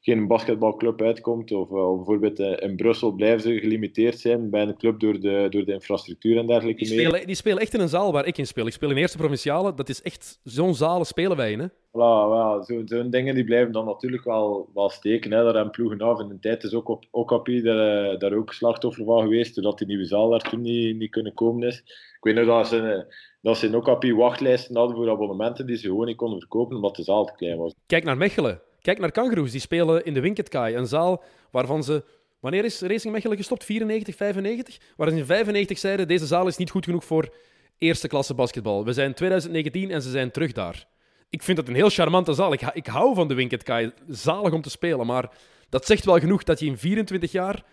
geen 0.05 0.27
basketbalclub 0.27 1.03
uitkomt. 1.03 1.53
Of, 1.53 1.71
uh, 1.71 1.95
bijvoorbeeld 1.97 2.40
uh, 2.40 2.53
in 2.59 2.77
Brussel 2.77 3.12
blijven 3.12 3.40
ze 3.40 3.59
gelimiteerd 3.59 4.19
zijn 4.19 4.51
bij 4.51 4.62
een 4.62 4.77
club 4.77 5.01
door 5.01 5.21
de, 5.21 5.47
door 5.51 5.64
de 5.64 5.73
infrastructuur 5.73 6.38
en 6.38 6.47
dergelijke. 6.47 6.85
Die 6.85 6.93
spelen, 6.93 7.27
die 7.27 7.35
spelen 7.35 7.59
echt 7.59 7.75
in 7.75 7.81
een 7.81 7.88
zaal 7.88 8.12
waar 8.12 8.27
ik 8.27 8.38
in 8.38 8.47
speel. 8.47 8.67
Ik 8.67 8.73
speel 8.73 8.90
in 8.90 8.97
Eerste 8.97 9.17
Provinciale. 9.17 9.75
Dat 9.75 9.88
is 9.88 10.03
echt 10.03 10.40
zo'n 10.43 10.75
zalen 10.75 11.07
spelen 11.07 11.37
wij 11.37 11.53
in. 11.53 11.61
Hè? 11.61 11.67
Voilà, 11.69 12.64
Zo'n 12.64 12.88
zo 12.88 13.09
dingen 13.09 13.35
die 13.35 13.45
blijven 13.45 13.73
dan 13.73 13.85
natuurlijk 13.85 14.25
wel, 14.25 14.69
wel 14.75 14.88
steken. 14.88 15.33
Hè. 15.33 15.45
Daar 15.45 15.55
hebben 15.55 15.71
ploegen 15.71 16.01
af. 16.01 16.21
In 16.21 16.29
de 16.29 16.38
tijd 16.38 16.64
is 16.64 16.75
ook 16.75 16.88
op 16.88 17.05
Okapi 17.11 17.62
daar, 17.62 18.12
uh, 18.12 18.19
daar 18.19 18.33
ook 18.33 18.53
slachtoffer 18.53 19.05
van 19.05 19.23
geweest, 19.23 19.55
doordat 19.55 19.79
die 19.79 19.87
nieuwe 19.87 20.05
zaal 20.05 20.31
daar 20.31 20.51
toen 20.51 20.61
niet, 20.61 20.97
niet 20.97 21.11
kunnen 21.11 21.35
komen 21.35 21.69
is. 21.69 21.79
Ik 22.17 22.19
weet 22.21 22.35
nog 22.35 22.47
dat 22.47 22.69
ze, 22.69 23.07
dat 23.40 23.59
ze 23.59 23.67
in 23.67 23.75
Okapi 23.75 24.14
wachtlijsten 24.14 24.77
hadden 24.77 24.97
voor 24.97 25.11
abonnementen 25.11 25.67
die 25.67 25.77
ze 25.77 25.87
gewoon 25.87 26.07
niet 26.07 26.17
konden 26.17 26.38
verkopen 26.38 26.77
omdat 26.77 26.97
de 26.97 27.03
zaal 27.03 27.25
te 27.25 27.35
klein 27.37 27.59
was. 27.59 27.75
Kijk 27.87 28.05
naar 28.05 28.17
Mechelen. 28.17 28.61
Kijk 28.85 28.99
naar 28.99 29.11
Kangaroos, 29.11 29.51
die 29.51 29.61
spelen 29.61 30.05
in 30.05 30.14
de 30.14 30.20
Winketkai, 30.20 30.77
een 30.77 30.87
zaal 30.87 31.23
waarvan 31.51 31.85
ze... 31.85 32.05
Wanneer 32.40 32.64
is 32.64 32.81
Racing 32.81 33.12
Mechelen 33.12 33.37
gestopt? 33.37 33.64
94, 33.64 34.16
95? 34.16 34.79
Waar 34.97 35.11
ze 35.11 35.16
in 35.16 35.27
95 35.27 35.79
zeiden, 35.79 36.09
deze 36.09 36.27
zaal 36.27 36.47
is 36.47 36.57
niet 36.57 36.70
goed 36.70 36.85
genoeg 36.85 37.05
voor 37.05 37.35
eerste 37.79 38.09
klasse 38.09 38.35
basketbal. 38.35 38.85
We 38.85 38.92
zijn 38.92 39.14
2019 39.14 39.90
en 39.90 40.03
ze 40.03 40.11
zijn 40.11 40.31
terug 40.31 40.53
daar. 40.53 40.87
Ik 41.31 41.42
vind 41.42 41.59
het 41.59 41.68
een 41.68 41.75
heel 41.75 41.88
charmante 41.88 42.33
zaal. 42.33 42.53
Ik, 42.53 42.61
ik 42.73 42.87
hou 42.87 43.14
van 43.14 43.29
de 43.29 43.35
Winketkai. 43.35 43.92
Zalig 44.09 44.53
om 44.53 44.62
te 44.62 44.70
spelen, 44.70 45.07
maar 45.07 45.31
dat 45.68 45.87
zegt 45.87 46.05
wel 46.05 46.18
genoeg 46.18 46.42
dat 46.42 46.61
je 46.61 46.66
in 46.66 46.79
24 46.79 47.33
jaar 47.33 47.64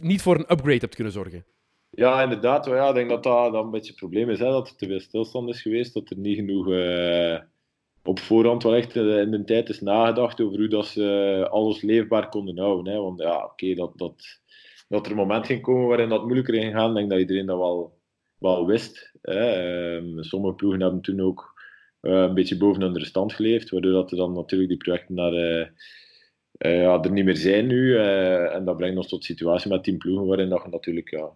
niet 0.00 0.22
voor 0.22 0.34
een 0.34 0.52
upgrade 0.52 0.78
hebt 0.78 0.94
kunnen 0.94 1.12
zorgen. 1.12 1.44
Ja, 1.90 2.22
inderdaad. 2.22 2.66
Ja, 2.66 2.88
ik 2.88 2.94
denk 2.94 3.08
dat 3.08 3.22
dat, 3.22 3.54
een 3.54 3.70
beetje 3.70 3.90
het 3.90 4.00
probleem 4.00 4.30
is. 4.30 4.38
Hè, 4.38 4.50
dat 4.50 4.68
er 4.68 4.76
te 4.76 4.86
veel 4.86 5.00
stilstand 5.00 5.48
is 5.48 5.62
geweest. 5.62 5.94
Dat 5.94 6.10
er 6.10 6.16
niet 6.16 6.36
genoeg... 6.36 6.68
Uh 6.68 7.38
op 8.04 8.18
voorhand 8.18 8.62
wel 8.62 8.74
echt 8.74 8.96
eh, 8.96 9.20
in 9.20 9.30
de 9.30 9.44
tijd 9.44 9.68
is 9.68 9.80
nagedacht 9.80 10.40
over 10.40 10.58
hoe 10.58 10.68
dat 10.68 10.86
ze 10.86 11.46
alles 11.50 11.82
leefbaar 11.82 12.28
konden 12.28 12.58
houden. 12.58 12.92
Hè. 12.92 13.00
Want 13.00 13.20
ja, 13.20 13.44
oké, 13.44 13.74
dat, 13.74 13.92
dat, 13.98 14.40
dat 14.88 15.04
er 15.04 15.10
een 15.10 15.18
moment 15.18 15.46
ging 15.46 15.62
komen 15.62 15.88
waarin 15.88 16.08
dat 16.08 16.22
moeilijker 16.24 16.54
ging 16.54 16.74
gaan, 16.74 16.94
denk 16.94 17.10
dat 17.10 17.18
iedereen 17.18 17.46
dat 17.46 17.58
wel, 17.58 17.98
wel 18.38 18.66
wist. 18.66 19.12
Hè. 19.22 19.50
Ehm, 19.50 20.22
sommige 20.22 20.54
ploegen 20.54 20.80
hebben 20.80 21.00
toen 21.00 21.20
ook 21.20 21.52
uh, 22.02 22.12
een 22.12 22.34
beetje 22.34 22.56
boven 22.56 22.82
hun 22.82 23.06
stand 23.06 23.32
geleefd, 23.32 23.70
waardoor 23.70 23.92
dat 23.92 24.10
er 24.10 24.16
dan 24.16 24.32
natuurlijk 24.32 24.70
die 24.70 24.78
projecten 24.78 25.14
naar, 25.14 25.32
uh, 25.32 25.66
ja, 26.58 27.02
er 27.02 27.12
niet 27.12 27.24
meer 27.24 27.36
zijn 27.36 27.66
nu. 27.66 27.96
en 27.96 28.64
dat 28.64 28.76
brengt 28.76 28.96
ons 28.96 29.08
tot 29.08 29.24
situatie 29.24 29.70
met 29.70 29.84
tien 29.84 29.98
ploegen 29.98 30.26
waarin 30.26 30.48
dat 30.48 30.62
je 30.62 30.70
natuurlijk 30.70 31.10
ja, 31.10 31.30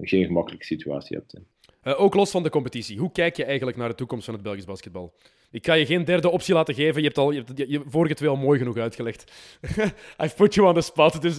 geen 0.00 0.24
gemakkelijke 0.24 0.64
situatie 0.64 1.16
hebt. 1.16 1.34
Ook 1.84 2.14
los 2.14 2.30
van 2.30 2.42
de 2.42 2.50
competitie, 2.50 2.98
hoe 2.98 3.12
kijk 3.12 3.36
je 3.36 3.44
eigenlijk 3.44 3.76
naar 3.76 3.88
de 3.88 3.94
toekomst 3.94 4.24
van 4.24 4.34
het 4.34 4.42
Belgisch 4.42 4.64
basketbal? 4.64 5.12
Ik 5.52 5.62
kan 5.62 5.78
je 5.78 5.86
geen 5.86 6.04
derde 6.04 6.30
optie 6.30 6.54
laten 6.54 6.74
geven. 6.74 7.00
Je 7.00 7.06
hebt 7.06 7.18
al 7.18 7.30
je, 7.30 7.82
vorige 7.86 8.14
twee 8.14 8.28
al 8.28 8.36
mooi 8.36 8.58
genoeg 8.58 8.76
uitgelegd. 8.76 9.32
I've 10.22 10.34
put 10.36 10.54
you 10.54 10.68
on 10.68 10.74
the 10.74 10.80
spot. 10.80 11.22
Dus 11.22 11.38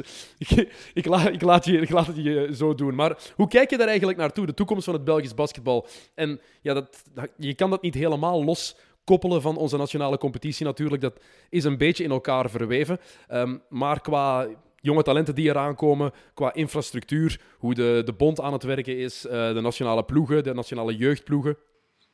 ik, 0.93 1.05
laat, 1.05 1.65
je, 1.65 1.79
het 1.79 2.15
je 2.15 2.49
zo 2.53 2.75
doen. 2.75 2.95
Maar 2.95 3.17
hoe 3.35 3.47
kijk 3.47 3.69
je 3.69 3.77
daar 3.77 3.87
eigenlijk 3.87 4.17
naartoe? 4.17 4.45
De 4.45 4.53
toekomst 4.53 4.85
van 4.85 4.93
het 4.93 5.03
Belgisch 5.03 5.33
basketbal. 5.33 5.87
En 6.15 6.41
ja, 6.61 6.73
dat, 6.73 7.05
je 7.37 7.53
kan 7.53 7.69
dat 7.69 7.81
niet 7.81 7.93
helemaal 7.93 8.43
los 8.43 8.75
koppelen 9.03 9.41
van 9.41 9.57
onze 9.57 9.77
nationale 9.77 10.17
competitie 10.17 10.65
natuurlijk. 10.65 11.01
Dat 11.01 11.19
is 11.49 11.63
een 11.63 11.77
beetje 11.77 12.03
in 12.03 12.11
elkaar 12.11 12.49
verweven. 12.49 12.99
Um, 13.31 13.61
maar 13.69 14.01
qua 14.01 14.47
jonge 14.83 15.03
talenten 15.03 15.35
die 15.35 15.49
eraan 15.49 15.75
komen, 15.75 16.11
qua 16.33 16.53
infrastructuur, 16.53 17.41
hoe 17.57 17.73
de, 17.73 18.01
de 18.05 18.13
bond 18.13 18.41
aan 18.41 18.53
het 18.53 18.63
werken 18.63 18.97
is, 18.97 19.25
uh, 19.25 19.53
de 19.53 19.61
nationale 19.61 20.03
ploegen, 20.03 20.43
de 20.43 20.53
nationale 20.53 20.95
jeugdploegen. 20.95 21.57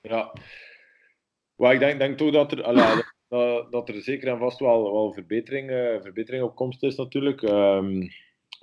Ja, 0.01 0.33
maar 1.55 1.73
ik 1.73 1.79
denk, 1.79 1.99
denk 1.99 2.17
toch 2.17 2.31
dat 2.31 2.51
er, 2.51 2.63
dat, 3.27 3.71
dat, 3.71 3.89
er 3.89 4.01
zeker 4.01 4.27
en 4.27 4.37
vast 4.37 4.59
wel, 4.59 4.91
wel 4.91 5.13
verbetering, 5.13 5.69
uh, 5.69 6.01
verbetering 6.01 6.43
op 6.43 6.55
komst 6.55 6.83
is 6.83 6.95
natuurlijk. 6.95 7.41
Um, 7.41 8.09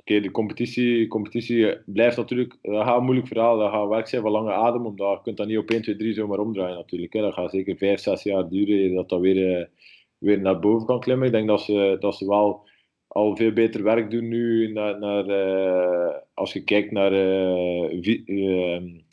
de 0.04 0.30
competitie, 0.30 1.06
competitie 1.06 1.78
blijft 1.86 2.16
natuurlijk, 2.16 2.58
dat 2.62 2.84
gaat 2.84 2.96
een 2.96 3.04
moeilijk 3.04 3.28
verhaal, 3.28 3.58
dat 3.58 3.70
gaat 3.70 3.88
werk 3.88 4.06
zijn 4.06 4.22
van 4.22 4.30
lange 4.30 4.52
adem, 4.52 4.86
omdat 4.86 5.16
je 5.16 5.22
kunt 5.22 5.36
dat 5.36 5.46
niet 5.46 5.58
op 5.58 5.70
1, 5.70 5.82
2, 5.82 5.96
3 5.96 6.14
zomaar 6.14 6.38
omdraaien 6.38 6.76
natuurlijk. 6.76 7.12
Dat 7.12 7.34
gaat 7.34 7.50
zeker 7.50 7.76
5, 7.76 8.00
6 8.00 8.22
jaar 8.22 8.48
duren 8.48 8.94
dat 8.94 9.08
dat 9.08 9.20
weer, 9.20 9.58
uh, 9.58 9.64
weer 10.18 10.40
naar 10.40 10.58
boven 10.58 10.86
kan 10.86 11.00
klimmen. 11.00 11.26
Ik 11.26 11.32
denk 11.32 11.48
dat 11.48 11.60
ze, 11.60 11.96
dat 12.00 12.16
ze 12.16 12.26
wel 12.26 12.65
al 13.16 13.36
veel 13.36 13.52
beter 13.52 13.82
werk 13.82 14.10
doen 14.10 14.28
nu 14.28 14.72
naar, 14.72 14.98
naar 14.98 15.28
uh, 15.28 16.16
als 16.34 16.52
je 16.52 16.64
kijkt 16.64 16.90
naar 16.90 17.12
uh, 17.12 18.02
vi, 18.02 18.24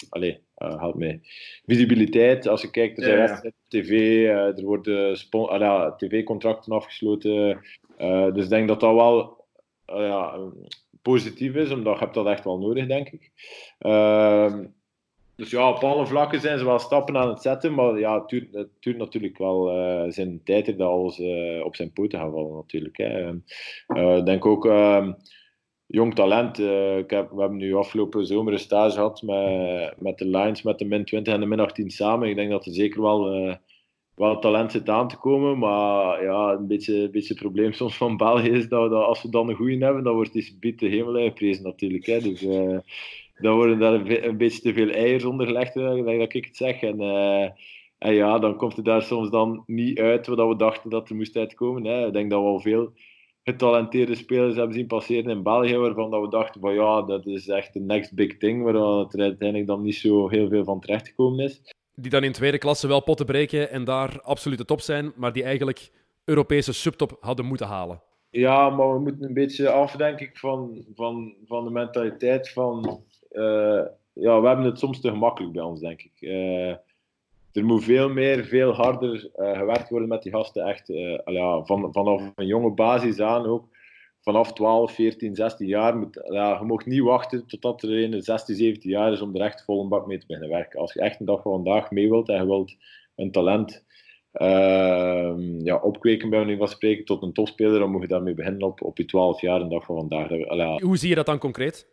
allez, 0.09 0.37
help 0.55 0.95
mee. 0.95 1.19
Visibiliteit, 1.65 2.47
als 2.47 2.61
je 2.61 2.71
kijkt, 2.71 2.97
er 2.97 3.03
zijn 3.03 3.17
ja, 3.17 3.39
ja. 3.43 3.51
tv, 3.67 4.23
er 4.27 4.63
worden 4.63 5.17
uh, 5.31 5.95
tv-contracten 5.95 6.73
afgesloten. 6.73 7.61
Dus 8.33 8.43
ik 8.43 8.49
denk 8.49 8.67
dat 8.67 8.79
dat 8.79 8.93
wel 8.93 9.45
ja, 9.85 10.39
positief 11.01 11.55
is, 11.55 11.71
omdat 11.71 11.93
je 11.93 11.99
hebt 11.99 12.13
dat 12.13 12.27
echt 12.27 12.43
wel 12.43 12.59
nodig, 12.59 12.87
denk 12.87 13.09
ik. 13.09 13.31
Dus 15.35 15.49
ja, 15.49 15.69
op 15.69 15.83
alle 15.83 16.05
vlakken 16.05 16.41
zijn 16.41 16.57
ze 16.57 16.65
wel 16.65 16.79
stappen 16.79 17.17
aan 17.17 17.29
het 17.29 17.41
zetten, 17.41 17.73
maar 17.73 17.99
ja, 17.99 18.19
het 18.19 18.29
duurt, 18.79 18.97
natuurlijk 18.97 19.37
wel 19.37 19.71
zijn 20.11 20.41
tijd 20.43 20.65
dat 20.65 20.79
alles 20.79 21.19
op 21.63 21.75
zijn 21.75 21.93
poten 21.93 22.19
gaat 22.19 22.31
vallen, 22.31 22.55
natuurlijk. 22.55 22.97
Hè. 22.97 23.31
Ik 24.17 24.25
denk 24.25 24.45
ook 24.45 24.65
ehm, 24.65 25.13
jong 25.85 26.15
talent. 26.15 26.59
Ik 26.59 27.09
we 27.09 27.25
hebben 27.37 27.57
nu 27.57 27.75
afgelopen 27.75 28.25
zomer 28.25 28.53
een 28.53 28.59
stage 28.59 28.95
gehad 28.95 29.21
met, 29.21 29.93
met 29.99 30.17
de 30.17 30.27
Lions, 30.27 30.61
met 30.61 30.79
de 30.79 30.85
min 30.85 31.05
20 31.05 31.33
en 31.33 31.39
de 31.39 31.45
min 31.45 31.59
18 31.59 31.89
samen. 31.89 32.29
Ik 32.29 32.35
denk 32.35 32.49
dat 32.49 32.65
er 32.65 32.73
zeker 32.73 33.01
wel, 33.01 33.57
wel 34.15 34.39
talent 34.39 34.71
zit 34.71 34.89
aan 34.89 35.07
te 35.07 35.17
komen. 35.17 35.57
Maar 35.57 36.23
ja, 36.23 36.51
een 36.51 36.67
beetje, 36.67 36.95
een 36.95 37.11
beetje 37.11 37.33
het 37.33 37.41
probleem 37.41 37.73
soms 37.73 37.97
van 37.97 38.17
België 38.17 38.49
is 38.49 38.67
dat, 38.67 38.91
als 38.91 39.21
we 39.21 39.29
dan 39.29 39.49
een 39.49 39.55
goede 39.55 39.85
hebben, 39.85 40.03
dan 40.03 40.13
wordt 40.13 40.33
die 40.33 40.57
biedt 40.59 40.79
de 40.79 40.87
hemel 40.87 41.15
uitgeprezen 41.15 41.63
natuurlijk. 41.63 42.05
Hè. 42.05 42.19
Dus 42.19 42.45
dan 43.33 43.55
worden 43.55 43.79
daar 43.79 43.93
een, 43.93 44.27
een, 44.27 44.37
beetje 44.37 44.61
te 44.61 44.73
veel 44.73 44.89
eieren 44.89 45.29
onder 45.29 45.47
gelegd, 45.47 45.73
denk 45.73 46.19
dat 46.19 46.33
ik 46.33 46.45
het 46.45 46.55
zeg. 46.55 46.81
En, 46.81 46.99
en 47.97 48.13
ja, 48.13 48.39
dan 48.39 48.57
komt 48.57 48.75
het 48.75 48.85
daar 48.85 49.01
soms 49.01 49.29
dan 49.29 49.63
niet 49.65 49.99
uit 49.99 50.27
wat 50.27 50.47
we 50.47 50.55
dachten 50.55 50.89
dat 50.89 51.09
er 51.09 51.15
moest 51.15 51.35
uitkomen. 51.35 51.85
Hè. 51.85 52.07
Ik 52.07 52.13
denk 52.13 52.29
dat 52.29 52.41
we 52.41 52.47
al 52.47 52.59
veel 52.59 52.93
getalenteerde 53.43 54.15
spelers 54.15 54.55
hebben 54.55 54.75
zien 54.75 54.87
passeren 54.87 55.31
in 55.31 55.43
België, 55.43 55.77
waarvan 55.77 56.11
dat 56.11 56.21
we 56.21 56.29
dachten 56.29 56.61
van 56.61 56.73
ja, 56.73 57.01
dat 57.01 57.25
is 57.25 57.47
echt 57.47 57.73
de 57.73 57.79
next 57.79 58.13
big 58.13 58.37
thing, 58.37 58.63
waar 58.63 58.75
er 58.75 59.21
uiteindelijk 59.21 59.67
dan 59.67 59.81
niet 59.81 59.95
zo 59.95 60.29
heel 60.29 60.49
veel 60.49 60.63
van 60.63 60.79
terechtgekomen 60.79 61.45
is. 61.45 61.61
Die 61.95 62.11
dan 62.11 62.23
in 62.23 62.31
tweede 62.31 62.57
klasse 62.57 62.87
wel 62.87 63.03
potten 63.03 63.25
breken 63.25 63.69
en 63.69 63.83
daar 63.83 64.21
absoluut 64.21 64.57
de 64.57 64.65
top 64.65 64.81
zijn, 64.81 65.11
maar 65.15 65.33
die 65.33 65.43
eigenlijk 65.43 65.91
Europese 66.25 66.73
subtop 66.73 67.17
hadden 67.19 67.45
moeten 67.45 67.67
halen. 67.67 68.01
Ja, 68.29 68.69
maar 68.69 68.93
we 68.93 68.99
moeten 68.99 69.23
een 69.23 69.33
beetje 69.33 69.69
af, 69.69 69.91
denk 69.91 70.19
ik, 70.19 70.37
van, 70.37 70.85
van, 70.95 71.33
van 71.45 71.63
de 71.63 71.69
mentaliteit 71.69 72.49
van... 72.49 73.03
Uh, 73.33 73.81
ja, 74.13 74.41
we 74.41 74.47
hebben 74.47 74.65
het 74.65 74.79
soms 74.79 74.99
te 74.99 75.09
gemakkelijk 75.09 75.53
bij 75.53 75.63
ons, 75.63 75.79
denk 75.79 76.01
ik. 76.01 76.11
Uh, 76.19 76.69
er 77.51 77.65
moet 77.65 77.83
veel 77.83 78.09
meer, 78.09 78.45
veel 78.45 78.71
harder 78.71 79.29
uh, 79.35 79.57
gewerkt 79.57 79.89
worden 79.89 80.07
met 80.07 80.23
die 80.23 80.31
gasten. 80.31 80.65
Echt, 80.65 80.87
ja, 81.25 81.63
van, 81.63 81.93
vanaf 81.93 82.31
een 82.35 82.45
jonge 82.45 82.71
basis 82.71 83.19
aan 83.19 83.45
ook. 83.45 83.67
vanaf 84.21 84.53
12, 84.53 84.91
14, 84.91 85.35
16 85.35 85.67
jaar, 85.67 85.97
moet, 85.97 86.27
ja, 86.29 86.57
je 86.59 86.65
mag 86.65 86.85
niet 86.85 87.01
wachten 87.01 87.47
totdat 87.47 87.83
er 87.83 88.03
een 88.03 88.21
16, 88.21 88.55
17 88.55 88.89
jaar 88.89 89.11
is 89.11 89.21
om 89.21 89.35
er 89.35 89.41
echt 89.41 89.63
vol 89.63 89.81
een 89.81 89.89
bak 89.89 90.07
mee 90.07 90.17
te 90.17 90.25
beginnen 90.25 90.51
werken. 90.51 90.79
Als 90.79 90.93
je 90.93 91.01
echt 91.01 91.19
een 91.19 91.25
dag 91.25 91.41
van 91.41 91.51
vandaag 91.51 91.91
mee 91.91 92.09
wilt 92.09 92.29
en 92.29 92.35
je 92.35 92.45
wilt 92.45 92.75
een 93.15 93.31
talent 93.31 93.83
uh, 94.33 95.33
ja, 95.63 95.75
opkweken, 95.75 96.29
bij 96.29 96.39
manier 96.39 96.57
van 96.57 96.67
spreken, 96.67 97.05
tot 97.05 97.23
een 97.23 97.33
topspeler, 97.33 97.79
dan 97.79 97.91
moet 97.91 98.01
je 98.01 98.07
daarmee 98.07 98.33
beginnen 98.33 98.67
op, 98.67 98.81
op 98.81 98.97
je 98.97 99.05
12 99.05 99.41
jaar, 99.41 99.69
dag 99.69 99.85
van 99.85 99.95
vandaag. 99.95 100.29
Hoe 100.81 100.97
zie 100.97 101.09
je 101.09 101.15
dat 101.15 101.25
dan 101.25 101.37
concreet? 101.37 101.92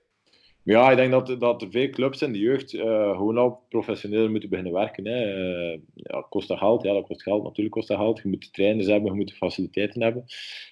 Ja, 0.62 0.90
ik 0.90 0.96
denk 0.96 1.10
dat, 1.10 1.40
dat 1.40 1.66
veel 1.70 1.90
clubs 1.90 2.22
in 2.22 2.32
de 2.32 2.38
jeugd 2.38 2.72
uh, 2.72 3.10
gewoon 3.10 3.38
al 3.38 3.64
professioneel 3.68 4.30
moeten 4.30 4.48
beginnen 4.48 4.72
werken. 4.72 5.06
Hè. 5.06 5.36
Uh, 5.72 5.78
ja, 5.94 6.26
kost 6.28 6.48
dat 6.48 6.58
geld? 6.58 6.82
Ja, 6.82 6.92
dat 6.92 7.06
kost 7.06 7.22
geld. 7.22 7.42
Natuurlijk 7.42 7.74
kost 7.74 7.88
dat 7.88 7.98
geld. 7.98 8.20
Je 8.22 8.28
moet 8.28 8.52
trainers 8.52 8.86
hebben, 8.86 9.10
je 9.10 9.16
moet 9.16 9.32
faciliteiten 9.32 10.02
hebben. 10.02 10.24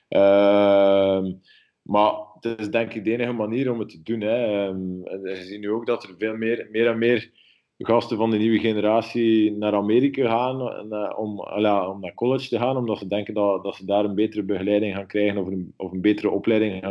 Uh, 0.09 1.35
maar 1.83 2.13
het 2.41 2.61
is 2.61 2.71
denk 2.71 2.95
ik 2.95 3.05
de 3.05 3.13
enige 3.13 3.33
manier 3.33 3.73
om 3.73 3.79
het 3.79 3.89
te 3.89 4.03
doen. 4.03 4.21
Hè. 4.21 4.67
Um, 4.67 5.03
we 5.03 5.37
zien 5.37 5.61
nu 5.61 5.71
ook 5.71 5.87
dat 5.87 6.03
er 6.03 6.15
veel 6.19 6.37
meer, 6.37 6.69
meer 6.71 6.87
en 6.87 6.99
meer 6.99 7.31
gasten 7.79 8.17
van 8.17 8.31
de 8.31 8.39
nieuwe 8.39 8.59
generatie 8.59 9.53
naar 9.53 9.75
Amerika 9.75 10.29
gaan 10.29 10.73
en, 10.73 10.87
uh, 10.91 11.19
om, 11.19 11.41
uh, 11.41 11.89
om 11.91 12.01
naar 12.01 12.15
college 12.15 12.49
te 12.49 12.59
gaan, 12.59 12.77
omdat 12.77 12.99
ze 12.99 13.07
denken 13.07 13.35
dat, 13.35 13.65
dat 13.65 13.77
ze 13.77 13.85
daar 13.85 14.05
een 14.05 14.15
betere 14.15 14.43
begeleiding 14.43 14.95
gaan 14.95 15.07
krijgen 15.07 15.39
of 15.77 15.93
een, 15.93 16.01
betere 16.01 16.31
opleiding 16.31 16.83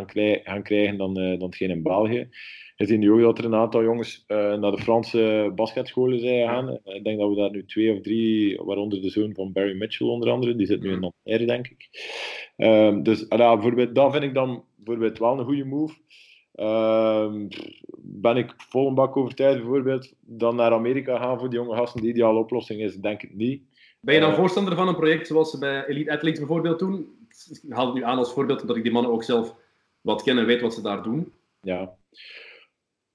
gaan, 0.43 0.63
krijgen 0.63 0.97
dan, 0.97 1.13
dan 1.13 1.41
hetgeen 1.41 1.69
in 1.69 1.83
België. 1.83 2.29
Je 2.77 2.85
ziet 2.85 2.99
nu 2.99 3.11
ook 3.11 3.21
dat 3.21 3.37
er 3.37 3.45
een 3.45 3.55
aantal 3.55 3.83
jongens 3.83 4.23
naar 4.27 4.71
de 4.71 4.81
Franse 4.81 5.51
basketscholen 5.55 6.19
zijn 6.19 6.47
gegaan. 6.47 6.79
Ik 6.83 7.03
denk 7.03 7.19
dat 7.19 7.29
we 7.29 7.35
daar 7.35 7.51
nu 7.51 7.65
twee 7.65 7.93
of 7.93 8.01
drie, 8.01 8.57
waaronder 8.61 9.01
de 9.01 9.09
zoon 9.09 9.33
van 9.33 9.51
Barry 9.51 9.77
Mitchell 9.77 10.07
onder 10.07 10.29
andere, 10.29 10.55
die 10.55 10.67
zit 10.67 10.81
nu 10.81 10.91
in 10.91 10.99
Nanterre, 10.99 11.45
denk 11.45 11.67
ik. 11.67 11.89
Ehm, 12.57 13.03
dus 13.03 13.27
bijvoorbeeld, 13.27 13.95
dat 13.95 14.11
vind 14.11 14.23
ik 14.23 14.33
dan 14.33 14.63
bijvoorbeeld 14.75 15.19
wel 15.19 15.39
een 15.39 15.45
goede 15.45 15.65
move. 15.65 15.95
Uh, 16.55 17.33
ben 17.97 18.37
ik 18.37 18.53
vol 18.57 18.87
een 18.87 18.95
bak 18.95 19.17
overtuigd 19.17 19.57
bijvoorbeeld 19.57 20.13
dan 20.19 20.55
naar 20.55 20.71
Amerika 20.71 21.17
gaan 21.17 21.39
voor 21.39 21.49
die 21.49 21.59
jonge 21.59 21.75
gasten. 21.75 22.01
De 22.01 22.07
ideale 22.07 22.39
oplossing 22.39 22.81
is, 22.81 22.95
denk 22.95 23.23
ik 23.23 23.35
niet. 23.35 23.61
Ben 23.99 24.13
je 24.13 24.21
dan 24.21 24.29
uh, 24.29 24.35
voorstander 24.37 24.75
van 24.75 24.87
een 24.87 24.95
project 24.95 25.27
zoals 25.27 25.51
ze 25.51 25.57
bij 25.57 25.85
Elite 25.85 26.11
Athletes 26.11 26.39
bijvoorbeeld 26.39 26.79
doen? 26.79 27.07
Ik 27.61 27.73
haal 27.73 27.85
het 27.85 27.95
nu 27.95 28.03
aan 28.03 28.17
als 28.17 28.33
voorbeeld, 28.33 28.61
omdat 28.61 28.75
ik 28.75 28.83
die 28.83 28.91
mannen 28.91 29.11
ook 29.11 29.23
zelf 29.23 29.55
wat 30.01 30.23
ken 30.23 30.37
en 30.37 30.45
weet 30.45 30.61
wat 30.61 30.73
ze 30.73 30.81
daar 30.81 31.03
doen. 31.03 31.33
Ja. 31.61 31.95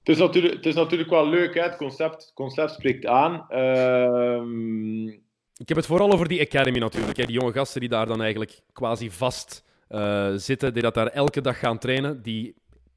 Het 0.03 0.15
is 0.15 0.19
natuurlijk, 0.19 0.55
het 0.55 0.67
is 0.67 0.75
natuurlijk 0.75 1.11
wel 1.11 1.29
leuk, 1.29 1.55
hè? 1.55 1.63
Het, 1.63 1.77
concept, 1.77 2.15
het 2.15 2.33
concept 2.35 2.71
spreekt 2.71 3.07
aan. 3.07 3.47
Uh, 3.51 5.13
ik 5.57 5.69
heb 5.69 5.77
het 5.77 5.87
vooral 5.87 6.13
over 6.13 6.29
die 6.29 6.41
Academy 6.41 6.79
natuurlijk. 6.79 7.17
Hè? 7.17 7.25
Die 7.25 7.39
jonge 7.39 7.53
gasten 7.53 7.81
die 7.81 7.89
daar 7.89 8.07
dan 8.07 8.21
eigenlijk 8.21 8.61
quasi 8.73 9.11
vast 9.11 9.65
uh, 9.91 10.33
zitten, 10.35 10.73
die 10.73 10.83
dat 10.83 10.95
daar 10.95 11.07
elke 11.07 11.41
dag 11.41 11.59
gaan 11.59 11.79
trainen, 11.79 12.23
die 12.23 12.55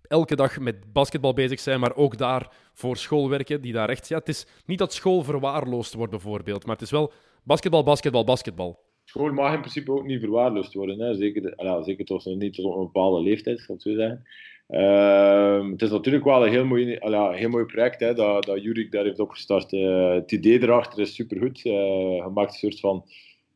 elke 0.08 0.36
dag 0.36 0.60
met 0.60 0.94
basketbal 0.94 1.34
bezig 1.34 1.60
zijn, 1.60 1.80
maar 1.80 1.96
ook 1.96 2.18
daar 2.18 2.52
voor 2.74 2.98
school 2.98 3.30
werken, 3.30 3.62
die 3.62 3.74
daar 3.74 3.89
echt... 3.89 4.08
Ja, 4.08 4.18
het 4.18 4.30
is 4.30 4.48
niet 4.65 4.80
dat 4.80 4.94
school 4.94 5.24
verwaarloosd 5.24 5.94
wordt, 5.94 6.12
bijvoorbeeld, 6.12 6.65
maar 6.65 6.76
het 6.76 6.84
is 6.84 6.91
wel 6.91 7.12
basketbal, 7.44 7.84
basketbal, 7.84 8.24
basketbal. 8.24 8.84
School 9.04 9.32
mag 9.32 9.54
in 9.54 9.60
principe 9.60 9.91
ook 9.91 10.06
niet 10.06 10.20
verwaarloosd 10.20 10.74
worden. 10.74 11.00
Hè? 11.00 11.15
Zeker, 11.15 11.63
ja, 11.63 11.84
zeker 11.84 12.06
tot 12.06 12.26
niet 12.26 12.54
tot 12.54 12.76
een 12.76 12.80
bepaalde 12.80 13.22
leeftijd, 13.22 13.60
zal 13.60 13.76
ik 13.76 13.82
zo 13.82 13.94
zeggen. 13.94 14.26
Uh, 14.69 15.69
het 15.69 15.82
is 15.82 15.89
natuurlijk 15.89 16.23
wel 16.23 16.45
een 16.45 16.51
heel 16.51 16.65
mooi, 16.65 16.97
ja, 17.01 17.32
heel 17.32 17.49
mooi 17.49 17.65
project 17.65 17.99
hè, 17.99 18.13
dat, 18.13 18.45
dat 18.45 18.63
Jurik 18.63 18.91
daar 18.91 19.04
heeft 19.04 19.19
opgestart. 19.19 19.73
Uh, 19.73 20.13
het 20.13 20.32
idee 20.32 20.63
erachter 20.63 20.99
is 20.99 21.15
supergoed. 21.15 21.65
Uh, 21.65 21.73
je 21.73 22.32
maakt 22.34 22.51
een 22.51 22.58
soort 22.60 22.80
van 22.80 23.06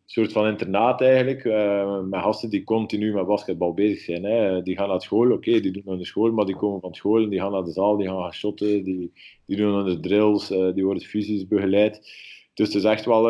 soort 0.06 0.32
van 0.32 0.48
internaat 0.48 1.02
eigenlijk, 1.02 1.44
uh, 1.44 2.00
met 2.02 2.22
gasten 2.22 2.50
die 2.50 2.64
continu 2.64 3.14
met 3.14 3.26
basketbal 3.26 3.74
bezig 3.74 4.00
zijn. 4.00 4.24
Hè. 4.24 4.62
Die 4.62 4.78
gaan 4.78 4.88
naar 4.88 5.02
school, 5.02 5.32
oké, 5.32 5.60
die 5.60 5.72
doen 5.72 5.84
naar 5.86 5.98
de 5.98 6.06
school, 6.06 6.32
maar 6.32 6.46
die 6.46 6.56
komen 6.56 6.82
van 6.82 6.94
school 6.94 7.24
en 7.24 7.30
die 7.30 7.40
gaan 7.40 7.52
naar 7.52 7.64
de 7.64 7.72
zaal, 7.72 7.98
die 7.98 8.08
gaan 8.08 8.22
gaan 8.22 8.34
shotten, 8.34 8.84
die, 8.84 9.12
die 9.46 9.58
doen 9.58 9.76
aan 9.76 9.86
de 9.86 10.00
drills, 10.00 10.48
die 10.48 10.86
worden 10.86 11.04
fysisch 11.04 11.48
begeleid. 11.48 12.12
Dus 12.54 12.68
het 12.68 12.76
is 12.76 12.84
echt 12.84 13.06
wel, 13.06 13.24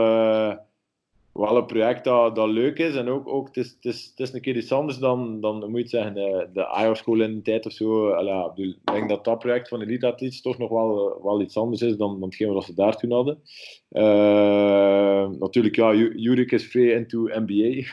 wel 1.33 1.57
een 1.57 1.65
project 1.65 2.03
dat, 2.03 2.35
dat 2.35 2.49
leuk 2.49 2.77
is. 2.77 2.95
En 2.95 3.07
ook, 3.07 3.27
ook 3.27 3.47
het, 3.47 3.57
is, 3.57 3.69
het, 3.69 3.85
is, 3.85 4.05
het 4.09 4.19
is 4.19 4.33
een 4.33 4.41
keer 4.41 4.57
iets 4.57 4.71
anders 4.71 4.97
dan, 4.97 5.41
dan 5.41 5.69
moet 5.69 5.81
je 5.81 5.87
zeggen, 5.87 6.13
de, 6.13 6.47
de 6.53 6.81
IO-school 6.81 7.21
in 7.21 7.35
de 7.35 7.41
tijd 7.41 7.65
of 7.65 7.71
zo. 7.71 8.09
Alla, 8.09 8.51
ik 8.55 8.77
denk 8.83 9.09
dat 9.09 9.25
dat 9.25 9.39
project 9.39 9.67
van 9.67 9.81
Elite 9.81 10.07
Athletes 10.07 10.41
toch 10.41 10.57
nog 10.57 10.69
wel, 10.69 11.19
wel 11.23 11.41
iets 11.41 11.57
anders 11.57 11.81
is 11.81 11.97
dan, 11.97 12.19
dan 12.19 12.29
hetgeen 12.29 12.53
wat 12.53 12.63
ze 12.63 12.73
daar 12.73 12.97
toen 12.97 13.11
hadden. 13.11 13.39
Uh, 13.91 15.29
natuurlijk, 15.39 15.75
ja, 15.75 15.93
Jurik 15.93 16.51
is 16.51 16.67
vrij 16.67 16.91
into 16.91 17.27
NBA. 17.33 17.87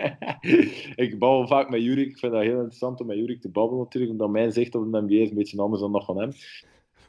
ik 1.04 1.18
babbel 1.18 1.46
vaak 1.46 1.70
met 1.70 1.82
Jurik. 1.82 2.08
Ik 2.08 2.18
vind 2.18 2.32
dat 2.32 2.42
heel 2.42 2.56
interessant 2.56 3.00
om 3.00 3.06
met 3.06 3.16
Jurik 3.16 3.40
te 3.40 3.50
babbelen 3.50 3.82
natuurlijk, 3.82 4.12
omdat 4.12 4.30
mijn 4.30 4.52
zicht 4.52 4.74
op 4.74 4.92
de 4.92 5.02
NBA 5.02 5.14
is 5.14 5.30
een 5.30 5.36
beetje 5.36 5.60
anders 5.60 5.82
dan 5.82 5.92
dat 5.92 6.04
van 6.04 6.20
hem. 6.20 6.30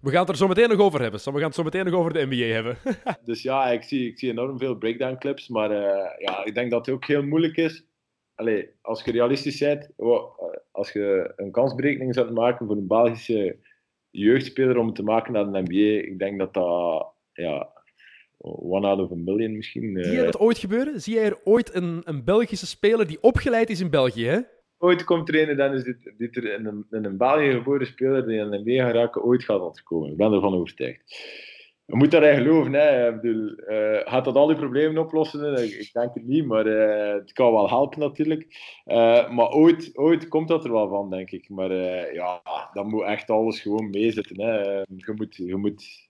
We 0.02 0.12
gaan 0.12 0.20
het 0.20 0.30
er 0.30 0.36
zo 0.36 0.48
meteen 0.48 0.70
nog 0.70 0.80
over 0.80 1.02
hebben. 1.02 1.20
We 1.24 1.32
gaan 1.32 1.42
het 1.42 1.56
zo 1.56 1.64
meteen 1.64 1.86
nog 1.86 1.94
over 1.94 2.14
de 2.14 2.26
NBA 2.26 2.54
hebben. 2.54 2.78
dus 3.26 3.42
ja, 3.42 3.72
ik 3.72 3.84
zie, 3.84 4.08
ik 4.08 4.20
zie 4.20 4.30
enorm 4.32 4.58
veel 4.58 4.76
breakdown 4.76 5.18
clips. 5.18 5.48
Maar 5.48 5.72
uh, 5.72 5.78
ja, 6.20 6.46
ik 6.46 6.54
denk 6.54 6.72
dat 6.72 6.86
het 6.86 6.96
ook 6.96 7.06
heel 7.06 7.24
moeilijk 7.24 7.58
is. 7.58 7.86
Allee, 8.36 8.70
als 8.82 9.04
je 9.04 9.12
realistisch 9.12 9.60
bent, 9.60 9.90
als 10.72 10.92
je 10.92 11.34
een 11.36 11.52
kansberekening 11.52 12.14
zou 12.14 12.32
maken 12.32 12.68
voor 12.68 12.76
een 12.76 12.88
Belgische 12.88 13.58
jeugdspeler 14.10 14.78
om 14.78 14.94
te 14.94 15.04
maken 15.04 15.34
naar 15.34 15.52
de 15.52 15.62
NBA, 15.62 16.08
ik 16.08 16.20
denk 16.20 16.40
dat 16.40 16.54
dat 16.54 17.08
ja, 17.34 17.70
one 18.38 18.88
out 18.88 19.00
of 19.00 19.12
a 19.12 19.16
million 19.16 19.56
misschien. 19.56 20.04
Zie 20.04 20.14
je 20.14 20.24
dat 20.24 20.40
ooit 20.40 20.58
gebeuren? 20.58 21.02
Zie 21.02 21.14
jij 21.14 21.26
er 21.26 21.40
ooit 21.44 21.76
een, 21.76 22.02
een 22.04 22.24
Belgische 22.24 22.68
speler 22.68 23.08
die 23.08 23.22
opgeleid 23.22 23.70
is 23.70 23.80
in 23.80 23.90
België, 23.90 24.26
hè? 24.26 24.40
Ooit 24.78 25.04
komt 25.04 25.28
trainen, 25.28 25.58
dan 25.58 25.74
is 25.74 25.84
dit, 25.84 26.14
dit 26.18 26.36
er 26.36 26.54
een, 26.54 26.86
een 26.90 27.18
België 27.18 27.52
geboren 27.52 27.88
speler 27.88 28.28
die 28.28 28.38
in 28.38 28.52
de 28.52 28.62
NBA 28.64 28.86
gaat 28.86 28.96
raken, 28.96 29.24
ooit 29.24 29.44
gaat 29.44 29.62
ontkomen. 29.62 30.12
Ik 30.12 30.18
ben 30.18 30.34
ervan 30.34 30.54
overtuigd. 30.54 31.02
Je 31.86 31.96
moet 31.96 32.12
daarin 32.12 32.36
geloven. 32.36 32.74
Hè. 32.74 33.08
Ik 33.08 33.22
bedoel, 33.22 33.50
uh, 33.70 34.00
gaat 34.04 34.26
dat 34.26 34.36
al 34.36 34.48
die 34.48 34.56
problemen 34.56 35.04
oplossen? 35.04 35.64
Ik, 35.64 35.72
ik 35.72 35.94
denk 35.94 36.14
het 36.14 36.28
niet, 36.28 36.46
maar 36.46 36.68
uh, 36.68 37.14
het 37.14 37.32
kan 37.34 37.52
wel 37.52 37.70
helpen 37.70 38.00
natuurlijk. 38.00 38.48
Maar 39.30 39.50
ooit, 39.50 39.98
ooit 39.98 40.28
komt 40.28 40.48
dat 40.48 40.66
er 40.66 40.72
wel 40.72 40.90
van, 40.90 41.10
denk 41.10 41.32
ik. 41.32 41.50
Maar 41.50 41.74
ja, 42.14 42.42
dan 42.74 42.90
moet 42.90 43.04
echt 43.04 43.30
alles 43.30 43.62
gewoon 43.62 43.90
meezitten. 43.90 44.42
Hè. 44.42 44.62
Je 44.80 45.14
moet, 45.16 45.36
je 45.36 45.56
moet 45.56 46.07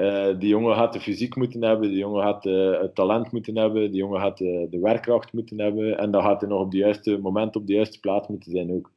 uh, 0.00 0.38
die 0.38 0.48
jongen 0.48 0.74
gaat 0.76 0.92
de 0.92 1.00
fysiek 1.00 1.36
moeten 1.36 1.62
hebben, 1.62 1.88
die 1.88 1.98
jongen 1.98 2.22
gaat 2.22 2.46
uh, 2.46 2.80
het 2.80 2.94
talent 2.94 3.32
moeten 3.32 3.56
hebben, 3.56 3.90
die 3.90 4.00
jongen 4.00 4.20
gaat 4.20 4.40
uh, 4.40 4.70
de 4.70 4.78
werkkracht 4.78 5.32
moeten 5.32 5.58
hebben 5.58 5.98
en 5.98 6.10
dan 6.10 6.22
gaat 6.22 6.40
hij 6.40 6.50
nog 6.50 6.60
op 6.60 6.64
het 6.70 6.80
juiste 6.80 7.18
moment 7.18 7.56
op 7.56 7.66
de 7.66 7.72
juiste 7.72 8.00
plaats 8.00 8.28
moeten 8.28 8.50
zijn 8.50 8.72
ook. 8.72 8.90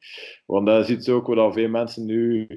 Want 0.46 0.66
dat 0.66 0.90
is 0.90 0.96
iets 0.96 1.10
ook 1.10 1.28
wat 1.28 1.54
veel 1.54 1.70
mensen 1.70 2.06
nu 2.06 2.48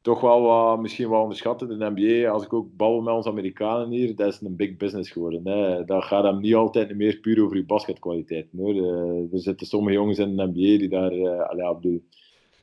toch 0.00 0.20
wel 0.20 0.42
wat, 0.42 0.80
misschien 0.80 1.10
wel 1.10 1.20
onderschatten. 1.20 1.78
De 1.78 1.90
NBA, 1.94 2.30
als 2.30 2.44
ik 2.44 2.52
ook 2.52 2.76
babbel 2.76 3.00
met 3.00 3.14
onze 3.14 3.28
Amerikanen 3.28 3.90
hier, 3.90 4.16
dat 4.16 4.32
is 4.32 4.40
een 4.40 4.56
big 4.56 4.76
business 4.76 5.10
geworden. 5.10 5.48
Hè. 5.48 5.84
Dat 5.84 6.04
gaat 6.04 6.24
hem 6.24 6.40
niet 6.40 6.54
altijd 6.54 6.96
meer 6.96 7.16
puur 7.16 7.44
over 7.44 7.56
je 7.56 7.64
basketkwaliteit. 7.64 8.46
Er 9.32 9.40
zitten 9.40 9.66
sommige 9.66 9.94
jongens 9.94 10.18
in 10.18 10.36
de 10.36 10.46
NBA 10.46 10.52
die 10.52 10.88
daar... 10.88 11.12
Uh, 11.12 11.70
op 11.70 11.84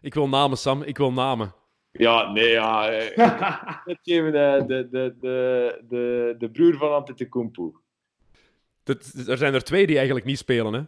Ik 0.02 0.14
wil 0.14 0.28
namen, 0.28 0.58
Sam. 0.58 0.82
Ik 0.82 0.98
wil 0.98 1.12
namen. 1.12 1.65
Ja, 1.98 2.32
nee, 2.32 2.50
ja. 2.50 2.92
Het 3.86 4.00
geven 4.04 4.32
de, 4.32 4.64
de, 4.68 4.88
de, 4.92 5.16
de, 5.20 5.82
de, 5.90 6.36
de 6.38 6.50
broer 6.50 6.78
van 6.78 6.94
Antetokounmpo. 6.94 7.74
Er 9.28 9.38
zijn 9.38 9.54
er 9.54 9.64
twee 9.64 9.88
die 9.88 9.96
eigenlijk 9.96 10.26
niet 10.26 10.38
spelen, 10.38 10.74
hè? 10.74 10.82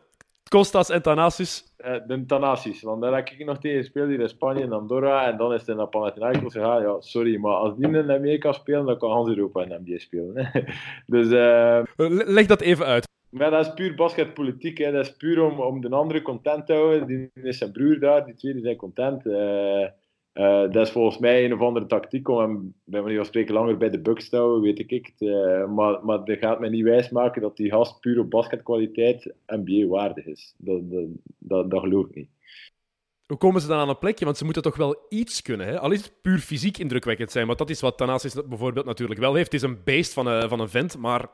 Costas 0.50 0.90
en 0.90 1.02
Thanasis. 1.02 1.76
Uh, 1.86 1.96
de 2.08 2.26
Thanasis, 2.26 2.82
want 2.82 3.02
daar 3.02 3.16
heb 3.16 3.30
ik 3.30 3.46
nog 3.46 3.58
tegen 3.58 3.78
gespeeld 3.78 4.10
hier 4.10 4.20
in 4.20 4.30
Spanje 4.30 4.64
en 4.64 4.72
Andorra. 4.72 5.32
En 5.32 5.38
dan 5.38 5.54
is 5.54 5.66
het 5.66 5.78
naar 5.78 5.88
Panathinaikos 5.88 6.54
gegaan. 6.54 6.82
Ja, 6.82 7.02
sorry, 7.02 7.38
maar 7.38 7.54
als 7.54 7.76
die 7.76 7.88
in 7.88 8.40
kan 8.40 8.54
spelen, 8.54 8.86
dan 8.86 8.98
kan 8.98 9.12
Hans 9.12 9.30
Europa 9.30 9.64
in 9.64 9.70
de 9.70 9.80
NBA 9.86 9.98
spelen. 9.98 10.32
Hè. 10.36 10.62
dus, 11.16 11.28
uh, 11.28 11.82
Leg 12.26 12.46
dat 12.46 12.62
even 12.62 12.86
uit. 12.86 13.08
Maar 13.30 13.52
dat 13.52 13.66
is 13.66 13.74
puur 13.74 13.96
basketpolitiek. 13.96 14.78
Hè. 14.78 14.92
Dat 14.92 15.06
is 15.06 15.16
puur 15.16 15.42
om, 15.42 15.60
om 15.60 15.82
de 15.82 15.90
andere 15.90 16.22
content 16.22 16.66
te 16.66 16.74
houden. 16.74 17.08
Die 17.08 17.30
is 17.34 17.58
zijn 17.58 17.72
broer 17.72 18.00
daar, 18.00 18.26
die 18.26 18.36
twee 18.36 18.54
die 18.54 18.62
zijn 18.62 18.76
content. 18.76 19.26
Uh, 19.26 19.86
uh, 20.38 20.72
dat 20.72 20.76
is 20.76 20.92
volgens 20.92 21.18
mij 21.18 21.46
een 21.46 21.54
of 21.54 21.60
andere 21.60 21.86
tactiek 21.86 22.28
om 22.28 22.40
hem, 22.40 22.74
bij 22.84 23.02
manier 23.02 23.18
van 23.18 23.26
spreken, 23.26 23.54
langer 23.54 23.78
bij 23.78 23.90
de 23.90 24.00
Bucks 24.00 24.30
te 24.30 24.36
houden, 24.36 24.62
weet 24.62 24.80
ik 24.80 24.90
het. 24.90 25.22
Uh, 25.22 25.68
maar, 25.74 26.06
maar 26.06 26.26
dat 26.26 26.38
gaat 26.38 26.60
mij 26.60 26.70
niet 26.70 26.84
wijsmaken 26.84 27.42
dat 27.42 27.58
die 27.58 27.72
gast 27.72 28.00
puur 28.00 28.20
op 28.20 28.30
basketkwaliteit 28.30 29.34
NBA-waardig 29.48 30.26
is. 30.26 30.56
Dat, 30.58 30.92
dat, 30.92 31.06
dat, 31.38 31.72
dat, 31.72 31.80
geloof 31.80 32.08
ik 32.08 32.16
niet. 32.16 32.30
Hoe 33.26 33.38
komen 33.38 33.62
ze 33.62 33.68
dan 33.68 33.80
aan 33.80 33.90
een 33.90 33.98
plekje? 33.98 34.26
Want 34.26 34.38
ze 34.38 34.44
moeten 34.44 34.62
toch 34.62 34.76
wel 34.76 35.06
iets 35.10 35.42
kunnen, 35.42 35.68
hè? 35.68 35.80
Al 35.80 35.92
is 35.92 36.04
het 36.04 36.14
puur 36.22 36.40
fysiek 36.40 36.78
indrukwekkend 36.78 37.32
zijn. 37.32 37.48
Want 37.48 37.58
dat 37.58 37.70
is 37.70 37.82
wat 37.82 37.98
Thanasis 37.98 38.48
bijvoorbeeld 38.48 38.86
natuurlijk 38.86 39.20
wel 39.20 39.34
heeft. 39.34 39.52
Het 39.52 39.62
is 39.62 39.70
een 39.70 39.84
beest 39.84 40.14
van 40.14 40.28
een, 40.28 40.50
van 40.50 40.60
een 40.60 40.70
vent, 40.70 40.98
maar... 40.98 41.30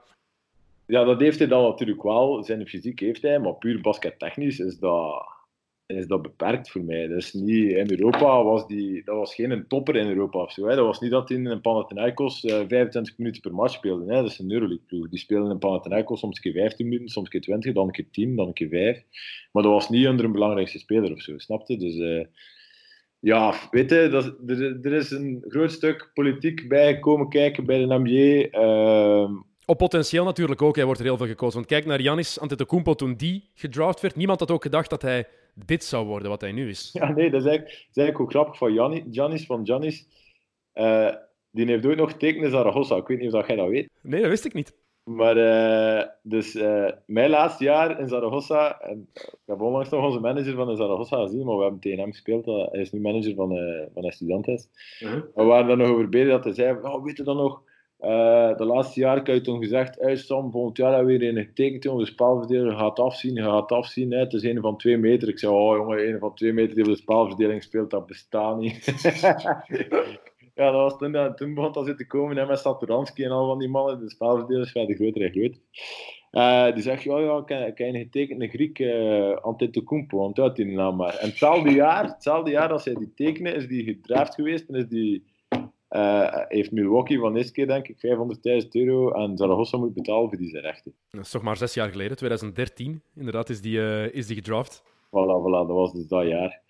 Ja, 0.86 1.04
dat 1.04 1.20
heeft 1.20 1.40
hij 1.40 1.48
dan 1.48 1.64
natuurlijk 1.64 2.04
wel. 2.04 2.44
Zijn 2.44 2.68
fysiek 2.68 3.00
heeft 3.00 3.22
hij, 3.22 3.40
maar 3.40 3.54
puur 3.54 3.82
baskettechnisch 3.82 4.60
is 4.60 4.80
dat 4.80 5.33
is 5.98 6.08
dat 6.08 6.22
beperkt 6.22 6.70
voor 6.70 6.84
mij. 6.84 7.04
Is 7.04 7.34
niet, 7.34 7.72
in 7.72 7.92
Europa 7.92 8.44
was 8.44 8.68
die, 8.68 9.04
dat 9.04 9.16
was 9.16 9.36
geen 9.36 9.52
een 9.52 9.68
topper 9.68 9.96
in 9.96 10.08
Europa 10.08 10.40
of 10.40 10.52
zo. 10.52 10.68
Hè. 10.68 10.76
Dat 10.76 10.86
was 10.86 11.00
niet 11.00 11.12
dat 11.12 11.32
in 11.32 11.62
Panathinaikos 11.62 12.44
uh, 12.44 12.60
25 12.68 13.18
minuten 13.18 13.42
per 13.42 13.54
match 13.54 13.74
speelde. 13.74 14.14
Hè. 14.14 14.22
Dat 14.22 14.32
is 14.32 14.40
een 14.40 14.52
Euroleague 14.52 14.86
ploeg. 14.88 15.10
Die 15.10 15.20
speelden 15.20 15.52
in 15.52 15.60
Panathinaikos 15.60 16.20
soms 16.20 16.36
een 16.36 16.42
keer 16.42 16.62
15 16.62 16.86
minuten, 16.86 17.10
soms 17.10 17.26
een 17.26 17.32
keer 17.32 17.42
20, 17.42 17.74
dan 17.74 17.86
een 17.86 17.92
keer 17.92 18.08
10, 18.12 18.36
dan 18.36 18.48
een 18.48 18.54
keer 18.54 18.70
5. 18.70 19.04
Maar 19.52 19.64
dat 19.64 19.72
was 19.72 19.90
niet 19.90 20.08
onder 20.08 20.26
een 20.26 20.32
belangrijkste 20.32 20.80
speler 20.80 21.12
of 21.12 21.22
zo, 21.22 21.38
snapte? 21.38 21.78
Dus 21.78 21.96
uh, 21.96 22.26
ja, 23.20 23.54
weet 23.72 23.90
je, 23.90 24.08
dat, 24.12 24.36
er, 24.48 24.80
er, 24.82 24.94
is 24.94 25.12
een 25.12 25.46
groot 25.48 25.72
stuk 25.72 26.12
politiek 26.14 26.68
bij 26.68 27.00
komen 27.00 27.30
kijken 27.30 27.66
bij 27.66 27.86
de 27.86 28.00
NBA. 28.00 28.60
Uh, 28.62 29.40
op 29.66 29.78
potentieel 29.78 30.24
natuurlijk 30.26 30.62
ook, 30.62 30.76
hij 30.76 30.86
wordt 30.86 31.00
er 31.00 31.06
heel 31.06 31.18
veel 31.18 31.28
gekozen. 31.28 31.56
Want 31.56 31.68
kijk 31.68 31.86
naar 31.86 32.02
Janis 32.02 32.40
Antetokounmpo 32.40 32.94
toen 32.94 33.16
die 33.16 33.50
gedraft 33.54 34.02
werd. 34.02 34.16
Niemand 34.16 34.40
had 34.40 34.52
ook 34.52 34.64
gedacht 34.64 34.90
dat 34.90 35.02
hij 35.02 35.28
dit 35.54 35.84
zou 35.84 36.06
worden, 36.06 36.30
wat 36.30 36.42
hij 36.42 36.52
nu 36.52 36.70
is. 36.70 36.90
Ja, 36.94 37.12
nee, 37.12 37.30
dat 37.32 37.42
is 37.42 37.48
eigenlijk, 37.48 37.78
dat 37.78 37.90
is 37.90 37.98
eigenlijk 37.98 38.20
ook 38.20 38.32
grappig 38.32 38.58
van 38.58 38.74
Janis. 39.10 39.46
Van 39.46 39.64
Janis, 39.64 40.08
uh, 40.74 41.10
die 41.52 41.66
heeft 41.66 41.86
ooit 41.86 41.98
nog 41.98 42.14
tekenen 42.14 42.52
Zaragoza. 42.52 42.96
Ik 42.96 43.08
weet 43.08 43.20
niet 43.20 43.34
of 43.34 43.48
jij 43.48 43.56
dat 43.56 43.70
weet. 43.70 43.90
Nee, 44.02 44.22
dat 44.22 44.30
wist 44.30 44.46
ik 44.46 44.54
niet. 44.54 44.82
Maar 45.04 45.38
uh, 45.38 46.08
dus 46.22 46.56
uh, 46.56 46.90
mijn 47.06 47.30
laatste 47.30 47.64
jaar 47.64 48.00
in 48.00 48.08
Zaragoza, 48.08 48.80
en 48.80 49.10
ik 49.14 49.40
heb 49.46 49.62
onlangs 49.62 49.90
nog 49.90 50.06
onze 50.06 50.20
manager 50.20 50.56
van 50.56 50.68
de 50.68 50.76
Zaragoza 50.76 51.22
gezien, 51.22 51.46
maar 51.46 51.56
we 51.56 51.62
hebben 51.62 51.80
tegen 51.80 52.00
hem 52.00 52.12
gespeeld. 52.12 52.46
Hij 52.46 52.82
is 52.82 52.92
nu 52.92 53.00
manager 53.00 53.36
van, 53.36 53.56
uh, 53.56 53.86
van 53.94 54.04
Estudiantes. 54.04 54.70
Uh 55.00 55.12
-huh. 55.12 55.22
We 55.36 55.44
waren 55.44 55.68
dan 55.68 55.78
nog 55.78 55.90
over 55.90 56.10
bezig 56.10 56.30
dat 56.30 56.44
hij 56.44 56.54
zei: 56.54 56.78
oh, 56.82 57.04
Weet 57.04 57.18
je 57.18 57.24
dan 57.24 57.38
nog? 57.38 57.62
Uh, 58.04 58.58
de 58.58 58.66
laatste 58.66 59.00
jaren 59.00 59.24
kan 59.24 59.34
je 59.34 59.42
toen 59.42 59.62
gezegd, 59.62 60.00
hey 60.00 60.16
Sam, 60.16 60.52
volgend 60.52 60.78
jaar 60.78 61.06
weer 61.06 61.22
in 61.22 61.38
een 61.38 61.54
tekentje, 61.54 61.92
onze 61.92 62.06
spelverdeling 62.06 62.78
gaat 62.78 63.00
afzien, 63.00 63.38
gaat 63.38 63.72
afzien. 63.72 64.12
Hè. 64.12 64.20
Het 64.20 64.34
is 64.34 64.44
een 64.44 64.62
van 64.62 64.78
twee 64.78 64.98
meter. 64.98 65.28
Ik 65.28 65.40
zei, 65.40 65.54
oh 65.54 65.78
jongen, 65.78 66.08
een 66.08 66.20
van 66.20 66.36
twee 66.36 66.54
meter 66.54 66.76
die 66.76 66.84
op 66.84 66.90
de 66.90 66.96
spelverdeling 66.96 67.64
speelt, 67.64 67.90
dat 67.90 68.06
bestaat 68.06 68.58
niet. 68.58 68.86
ja, 70.56 70.72
dat 70.72 70.74
was 70.74 70.98
toen, 70.98 71.36
toen 71.36 71.54
begon 71.54 71.72
dat 71.72 71.98
te 71.98 72.08
komen 72.08 72.38
hè, 72.38 72.46
met 72.46 72.60
Satoransky 72.60 73.24
en 73.24 73.32
al 73.32 73.48
van 73.48 73.60
die 73.60 73.70
mannen. 73.70 74.00
De 74.00 74.10
spelverdelers 74.10 74.74
werden 74.74 74.96
groter 74.96 75.22
en 75.22 75.32
groter. 75.32 75.62
Uh, 76.32 76.74
die 76.74 76.84
zegt, 76.84 77.04
ja, 77.04 77.20
ja, 77.20 77.38
ik 77.38 77.78
heb 77.78 77.80
een 77.80 77.96
getekende 77.96 78.48
Griek, 78.48 78.80
uh, 78.80 79.36
Antetokounmpo, 79.36 80.18
onthoud 80.18 80.56
die 80.56 80.66
naam 80.66 80.96
maar. 80.96 81.16
En 81.16 81.28
hetzelfde 81.28 81.72
jaar, 81.72 82.06
hetzelfde 82.06 82.52
jaar 82.52 82.72
als 82.72 82.86
hij 82.86 82.94
die 82.94 83.14
tekende, 83.16 83.52
is 83.52 83.68
die 83.68 83.84
gedraft 83.84 84.34
geweest 84.34 84.70
en 84.70 84.76
is 84.76 84.88
die 84.88 85.24
uh, 85.94 86.36
heeft 86.48 86.72
Milwaukee 86.72 87.20
van 87.20 87.34
deze 87.34 87.52
keer, 87.52 87.68
denk 87.68 87.88
ik, 87.88 87.96
500.000 88.64 88.68
euro 88.72 89.14
aan 89.14 89.38
Zaragoza 89.38 89.78
moet 89.78 89.94
betalen 89.94 90.30
voor 90.30 90.38
die 90.38 90.60
rechten. 90.60 90.94
Dat 91.10 91.26
is 91.26 91.32
toch 91.32 91.42
maar 91.42 91.58
zes 91.58 91.74
jaar 91.74 91.90
geleden, 91.90 92.18
2013. 92.18 93.02
Inderdaad, 93.16 93.50
is 93.50 93.62
die, 93.62 93.78
uh, 93.78 94.14
is 94.14 94.28
die 94.28 94.36
gedraft. 94.36 94.84
Voilà, 94.86 95.42
voilà, 95.42 95.68
dat 95.68 95.68
was 95.68 95.94
dus 95.94 96.08
dat 96.08 96.28
jaar. 96.28 96.62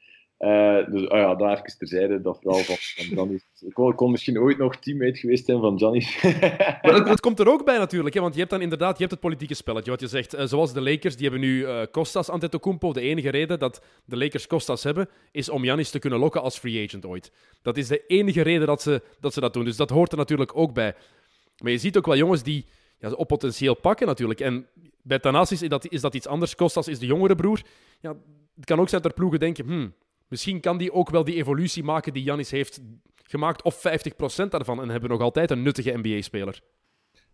Uh, 0.44 0.92
dus 0.92 1.08
oh 1.08 1.18
ja, 1.18 1.36
daar 1.36 1.52
even 1.52 1.78
terzijde, 1.78 2.22
dat 2.22 2.40
verhaal 2.42 2.60
van, 2.60 2.76
van 2.76 3.06
Giannis. 3.06 3.44
Ik 3.60 3.74
kon, 3.96 4.12
misschien 4.12 4.40
ooit 4.40 4.58
nog 4.58 4.76
teammate 4.76 5.20
geweest 5.20 5.46
zijn 5.46 5.60
van 5.60 5.78
Giannis. 5.78 6.22
maar 6.82 7.06
dat, 7.06 7.20
komt 7.20 7.40
er 7.40 7.50
ook 7.50 7.66
bij 7.66 7.78
natuurlijk, 7.78 8.16
hè, 8.16 8.22
want 8.22 8.34
je 8.34 8.40
hebt 8.40 8.52
dan 8.52 8.62
inderdaad 8.62 8.94
je 8.94 9.00
hebt 9.00 9.12
het 9.12 9.20
politieke 9.20 9.54
spelletje. 9.54 9.92
Wat 9.92 10.00
je 10.00 10.08
zegt, 10.08 10.36
uh, 10.36 10.42
zoals 10.46 10.74
de 10.74 10.82
Lakers, 10.82 11.16
die 11.16 11.30
hebben 11.30 11.48
nu 11.50 11.60
uh, 11.60 11.82
Costas 11.92 12.30
Antetokounmpo. 12.30 12.94
De 12.94 13.02
enige 13.02 13.30
reden 13.30 13.60
dat 13.60 13.82
de 14.06 14.18
Lakers 14.18 14.48
Costas 14.48 14.84
hebben, 14.84 15.10
is 15.32 15.50
om 15.50 15.62
Giannis 15.62 15.90
te 15.90 16.00
kunnen 16.00 16.20
lokken 16.20 16.42
als 16.42 16.58
free 16.58 16.86
agent 16.86 17.06
ooit. 17.06 17.32
Dat 17.62 17.78
is 17.78 17.88
de 17.88 18.04
enige 18.08 18.42
reden 18.42 18.68
dat 18.68 18.82
ze 18.82 19.02
dat, 19.20 19.34
ze 19.34 19.40
dat 19.40 19.54
doen. 19.54 19.66
Dus 19.66 19.78
dat 19.78 19.90
hoort 19.90 20.12
er 20.12 20.18
natuurlijk 20.18 20.58
ook 20.58 20.74
bij. 20.74 20.96
Maar 21.58 21.72
je 21.72 21.78
ziet 21.78 21.98
ook 21.98 22.06
wel 22.06 22.18
jongens 22.18 22.44
die 22.44 22.66
ja, 22.98 23.12
op 23.12 23.28
potentieel 23.28 23.76
pakken 23.76 24.08
natuurlijk. 24.08 24.40
En 24.40 24.68
bij 25.02 25.20
Thanasis 25.20 25.62
is 25.62 25.70
dat, 25.70 25.88
is 25.88 26.02
dat 26.02 26.16
iets 26.16 26.28
anders. 26.28 26.56
Costas 26.56 26.88
is 26.88 27.00
de 27.00 27.06
jongere 27.06 27.36
broer. 27.36 27.62
Ja, 28.00 28.16
het 28.56 28.66
kan 28.66 28.80
ook 28.80 28.90
zijn 28.90 29.02
dat 29.02 29.12
er 29.12 29.18
ploegen 29.18 29.40
denken... 29.40 29.66
Hmm, 29.66 29.94
Misschien 30.34 30.60
kan 30.60 30.78
die 30.78 30.94
ook 30.94 31.10
wel 31.10 31.24
die 31.24 31.36
evolutie 31.36 31.84
maken 31.84 32.14
die 32.14 32.24
Janis 32.24 32.52
heeft 32.52 32.82
gemaakt, 33.24 33.64
of 33.64 33.78
50% 33.78 34.48
daarvan, 34.50 34.82
en 34.82 34.90
hebben 34.90 35.10
nog 35.10 35.22
altijd 35.22 35.52
een 35.52 35.62
nuttige 35.62 35.98
NBA-speler. 35.98 36.62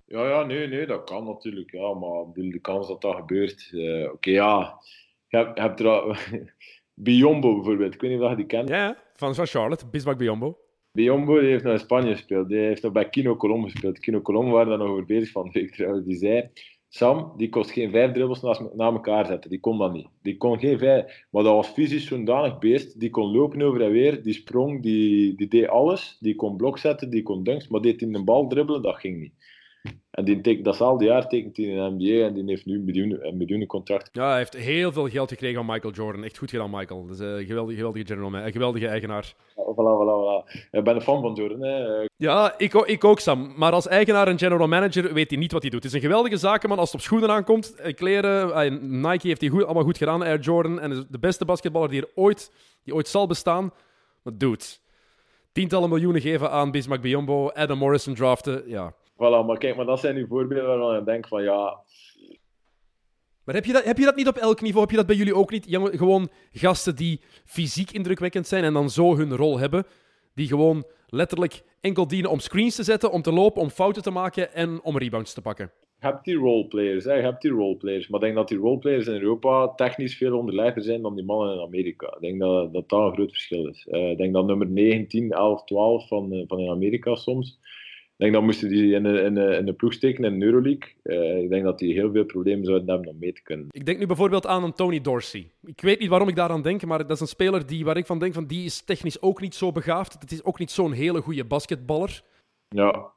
Ja, 0.05 0.27
ja, 0.27 0.43
nee, 0.43 0.67
nee, 0.67 0.85
dat 0.85 1.03
kan 1.03 1.23
natuurlijk. 1.25 1.71
Ja, 1.71 1.93
maar 1.93 2.25
de 2.33 2.59
kans 2.61 2.87
dat 2.87 3.01
dat 3.01 3.15
gebeurt. 3.15 3.69
Uh, 3.71 4.03
Oké, 4.03 4.11
okay, 4.11 4.33
ja. 4.33 4.79
Je 5.27 5.37
hebt, 5.37 5.59
hebt 5.59 5.79
er 5.79 6.29
Biombo 6.93 7.55
bijvoorbeeld. 7.55 7.93
Ik 7.93 8.01
weet 8.01 8.11
niet 8.11 8.21
of 8.21 8.29
je 8.29 8.35
die 8.35 8.45
kent. 8.45 8.69
Ja, 8.69 8.97
van, 9.15 9.35
van 9.35 9.47
Charlotte, 9.47 9.87
Bismarck 9.87 10.17
Biombo. 10.17 10.57
Biombo 10.91 11.39
die 11.39 11.49
heeft 11.49 11.63
naar 11.63 11.79
Spanje 11.79 12.11
gespeeld. 12.11 12.49
Die 12.49 12.57
heeft 12.57 12.83
nog 12.83 12.91
bij 12.91 13.09
Kino 13.09 13.35
Colom 13.35 13.63
gespeeld. 13.63 13.99
Kino 13.99 14.21
Colom 14.21 14.49
waren 14.49 14.69
daar 14.69 14.77
nog 14.77 14.89
over 14.89 15.05
bezig 15.05 15.31
van 15.31 15.45
de 15.45 15.59
week 15.59 15.75
trouwens. 15.75 16.05
Die 16.05 16.17
zei 16.17 16.49
Sam, 16.89 17.33
die 17.37 17.49
kost 17.49 17.71
geen 17.71 17.91
vijf 17.91 18.11
dribbels 18.11 18.41
naast, 18.41 18.61
na 18.73 18.85
elkaar 18.91 19.25
zetten. 19.25 19.49
Die 19.49 19.59
kon 19.59 19.77
dat 19.77 19.93
niet. 19.93 20.07
Die 20.21 20.37
kon 20.37 20.59
geen 20.59 20.77
vijf. 20.77 21.25
Maar 21.31 21.43
dat 21.43 21.53
was 21.53 21.67
fysisch 21.67 22.07
zo'n 22.07 22.25
danig 22.25 22.59
beest. 22.59 22.99
Die 22.99 23.09
kon 23.09 23.31
lopen 23.31 23.61
over 23.61 23.81
en 23.81 23.91
weer. 23.91 24.23
Die 24.23 24.33
sprong, 24.33 24.81
die, 24.81 25.35
die 25.35 25.47
deed 25.47 25.67
alles. 25.67 26.17
Die 26.19 26.35
kon 26.35 26.57
blok 26.57 26.77
zetten, 26.77 27.09
die 27.09 27.23
kon 27.23 27.43
dunks. 27.43 27.67
Maar 27.67 27.81
deed 27.81 28.01
in 28.01 28.13
de 28.13 28.23
bal 28.23 28.47
dribbelen, 28.47 28.81
dat 28.81 28.99
ging 28.99 29.19
niet. 29.19 29.33
En 30.11 30.25
die 30.25 30.41
tekent, 30.41 30.65
datzelfde 30.65 31.05
jaar 31.05 31.27
tekent 31.27 31.57
hij 31.57 31.65
in 31.65 31.75
de 31.75 32.05
NBA 32.05 32.25
en 32.25 32.34
die 32.34 32.43
heeft 32.45 32.65
nu 32.65 32.75
een 32.75 32.84
miljoen, 32.84 33.27
een 33.27 33.38
miljoenen 33.38 33.67
contract. 33.67 34.09
Ja, 34.11 34.27
hij 34.27 34.38
heeft 34.38 34.53
heel 34.53 34.91
veel 34.91 35.07
geld 35.07 35.30
gekregen 35.30 35.65
van 35.65 35.73
Michael 35.73 35.93
Jordan. 35.93 36.23
Echt 36.23 36.38
goed 36.38 36.49
gedaan, 36.49 36.69
Michael. 36.69 37.05
Dat 37.05 37.19
is 37.19 37.25
een 37.25 37.45
geweldige, 37.45 37.77
geweldige 37.77 38.05
general 38.05 38.30
man. 38.30 38.41
Een 38.41 38.51
geweldige 38.51 38.88
eigenaar. 38.88 39.34
Ja, 39.55 39.63
voilà, 39.63 39.93
voilà, 39.99 40.15
voilà. 40.21 40.69
Ik 40.71 40.84
ben 40.84 40.95
een 40.95 41.01
fan 41.01 41.21
van 41.21 41.34
Jordan. 41.34 41.61
Hè. 41.61 42.07
Ja, 42.15 42.53
ik, 42.57 42.73
ik 42.73 43.03
ook, 43.03 43.19
Sam. 43.19 43.53
Maar 43.55 43.71
als 43.71 43.88
eigenaar 43.88 44.27
en 44.27 44.39
general 44.39 44.67
manager 44.67 45.13
weet 45.13 45.30
hij 45.30 45.39
niet 45.39 45.51
wat 45.51 45.61
hij 45.61 45.71
doet. 45.71 45.84
Het 45.84 45.91
is 45.93 45.97
een 45.97 46.07
geweldige 46.07 46.38
zakenman 46.38 46.80
als 46.80 46.91
het 46.91 46.99
op 46.99 47.05
schoenen 47.05 47.30
aankomt. 47.30 47.75
Eh, 47.75 47.95
kleren, 47.95 48.53
eh, 48.53 48.71
Nike 48.82 49.27
heeft 49.27 49.41
hij 49.41 49.49
goed, 49.49 49.63
allemaal 49.63 49.84
goed 49.84 49.97
gedaan, 49.97 50.21
Air 50.21 50.39
Jordan. 50.39 50.80
En 50.80 50.91
is 50.91 51.03
de 51.09 51.19
beste 51.19 51.45
basketballer 51.45 51.89
die 51.89 52.01
er 52.01 52.09
ooit, 52.15 52.51
die 52.84 52.93
ooit 52.93 53.07
zal 53.07 53.27
bestaan. 53.27 53.73
Maar 54.23 54.38
dude, 54.38 54.65
tientallen 55.51 55.89
miljoenen 55.89 56.21
geven 56.21 56.51
aan 56.51 56.71
Bismarck 56.71 57.01
Biombo, 57.01 57.49
Adam 57.49 57.77
Morrison 57.77 58.13
draften, 58.13 58.63
ja... 58.67 58.93
Voilà, 59.20 59.45
maar 59.45 59.57
kijk, 59.57 59.76
maar 59.76 59.86
dat 59.86 59.99
zijn 59.99 60.15
nu 60.15 60.28
voorbeelden 60.28 60.67
waarvan 60.67 60.99
ik 60.99 61.05
denk 61.05 61.28
van 61.28 61.43
ja. 61.43 61.80
Maar 63.43 63.55
heb 63.55 63.65
je, 63.65 63.74
dat, 63.74 63.84
heb 63.84 63.97
je 63.97 64.05
dat 64.05 64.15
niet 64.15 64.28
op 64.28 64.36
elk 64.36 64.61
niveau? 64.61 64.82
Heb 64.82 64.89
je 64.89 64.97
dat 64.97 65.05
bij 65.05 65.15
jullie 65.15 65.36
ook 65.36 65.51
niet? 65.51 65.65
gewoon 65.70 66.30
gasten 66.51 66.95
die 66.95 67.22
fysiek 67.45 67.91
indrukwekkend 67.91 68.47
zijn 68.47 68.63
en 68.63 68.74
dan 68.74 68.89
zo 68.89 69.15
hun 69.15 69.36
rol 69.36 69.59
hebben. 69.59 69.86
Die 70.34 70.47
gewoon 70.47 70.86
letterlijk 71.07 71.63
enkel 71.82 72.07
dienen 72.07 72.32
om 72.32 72.39
screens 72.39 72.76
te 72.76 72.84
zetten, 72.84 73.11
om 73.11 73.22
te 73.22 73.32
lopen, 73.32 73.61
om 73.61 73.70
fouten 73.70 74.03
te 74.03 74.11
maken 74.11 74.53
en 74.53 74.82
om 74.84 74.97
rebounds 74.97 75.34
te 75.34 75.41
pakken. 75.41 75.72
Je 75.99 76.05
hebt 76.05 76.26
die 76.26 76.36
roleplayers, 76.36 77.03
hè. 77.03 77.13
je 77.13 77.22
hebt 77.22 77.41
die 77.41 77.51
roleplayers. 77.51 78.07
Maar 78.07 78.20
ik 78.20 78.26
denk 78.26 78.38
dat 78.38 78.47
die 78.47 78.57
roleplayers 78.57 79.07
in 79.07 79.22
Europa 79.22 79.67
technisch 79.67 80.17
veel 80.17 80.38
onderlegger 80.38 80.82
zijn 80.82 81.01
dan 81.01 81.15
die 81.15 81.26
mannen 81.26 81.53
in 81.53 81.61
Amerika. 81.61 82.07
Ik 82.07 82.22
denk 82.22 82.39
dat 82.39 82.74
dat, 82.74 82.89
dat 82.89 82.99
een 82.99 83.13
groot 83.13 83.32
verschil 83.32 83.67
is. 83.67 83.88
Uh, 83.89 84.09
ik 84.09 84.17
denk 84.17 84.34
dat 84.34 84.45
nummer 84.45 84.67
19, 84.67 85.32
11, 85.32 85.63
12 85.63 86.07
van, 86.07 86.34
uh, 86.34 86.43
van 86.47 86.59
in 86.59 86.70
Amerika 86.70 87.15
soms 87.15 87.59
denk 88.20 88.34
dat 88.34 88.43
moesten 88.43 88.70
die 88.70 88.95
in 88.95 89.05
een 89.38 89.76
ploeg 89.76 89.93
steken 89.93 90.24
in 90.24 90.39
de 90.39 90.45
Euroleague. 90.45 90.93
Uh, 91.03 91.43
ik 91.43 91.49
denk 91.49 91.63
dat 91.63 91.80
die 91.80 91.93
heel 91.93 92.11
veel 92.11 92.24
problemen 92.24 92.65
zouden 92.65 92.89
hebben 92.89 93.07
om 93.07 93.20
mee 93.20 93.34
te 93.34 93.41
kunnen. 93.41 93.67
Ik 93.72 93.86
denk 93.86 93.99
nu 93.99 94.05
bijvoorbeeld 94.05 94.47
aan 94.47 94.63
een 94.63 94.74
Tony 94.74 95.01
Dorsey. 95.01 95.51
Ik 95.65 95.82
weet 95.82 95.99
niet 95.99 96.09
waarom 96.09 96.28
ik 96.28 96.36
daaraan 96.36 96.61
denk, 96.61 96.86
maar 96.86 96.97
dat 96.97 97.11
is 97.11 97.20
een 97.20 97.28
speler 97.28 97.65
die, 97.65 97.86
waar 97.86 97.97
ik 97.97 98.05
van 98.05 98.20
denk 98.20 98.34
van 98.34 98.45
die 98.45 98.65
is 98.65 98.82
technisch 98.82 99.22
ook 99.22 99.41
niet 99.41 99.55
zo 99.55 99.72
begaafd. 99.72 100.13
Het 100.20 100.32
is 100.32 100.43
ook 100.43 100.59
niet 100.59 100.72
zo'n 100.72 100.91
hele 100.91 101.22
goede 101.22 101.45
basketballer. 101.45 102.24
Ja. 102.70 103.11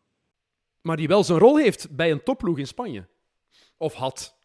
Maar 0.82 0.96
die 0.96 1.08
wel 1.08 1.24
zijn 1.24 1.38
rol 1.38 1.56
heeft 1.56 1.96
bij 1.96 2.10
een 2.10 2.22
topploeg 2.22 2.58
in 2.58 2.66
Spanje. 2.66 3.06
Of 3.76 3.94
had. 3.94 4.36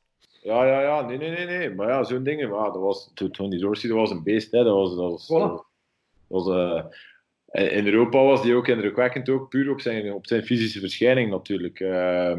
Ja, 0.41 0.65
ja, 0.65 0.81
ja. 0.81 1.01
Nee, 1.01 1.17
nee, 1.17 1.29
nee. 1.29 1.45
nee. 1.45 1.75
Maar 1.75 1.87
ja, 1.87 2.03
zo'n 2.03 2.23
dingen. 2.23 2.49
Maar 2.49 2.71
dat 2.71 2.81
was, 2.81 3.11
Tony 3.31 3.57
Dorsey 3.57 3.89
dat 3.89 3.99
was 3.99 4.11
een 4.11 4.23
beest. 4.23 4.51
Hè. 4.51 4.63
Dat 4.63 4.75
was... 4.75 4.95
Dat 4.95 5.11
was, 5.11 5.25
voilà. 5.25 5.53
dat 5.53 5.65
was 6.27 6.47
uh, 6.47 6.85
in 7.57 7.85
Europa 7.85 8.23
was 8.23 8.43
hij 8.43 8.55
ook 8.55 8.67
indrukwekkend, 8.67 9.29
ook 9.29 9.49
puur 9.49 9.71
op 9.71 9.81
zijn, 9.81 10.13
op 10.13 10.27
zijn 10.27 10.43
fysische 10.43 10.79
verschijning 10.79 11.29
natuurlijk. 11.29 11.79
Uh, 11.79 12.37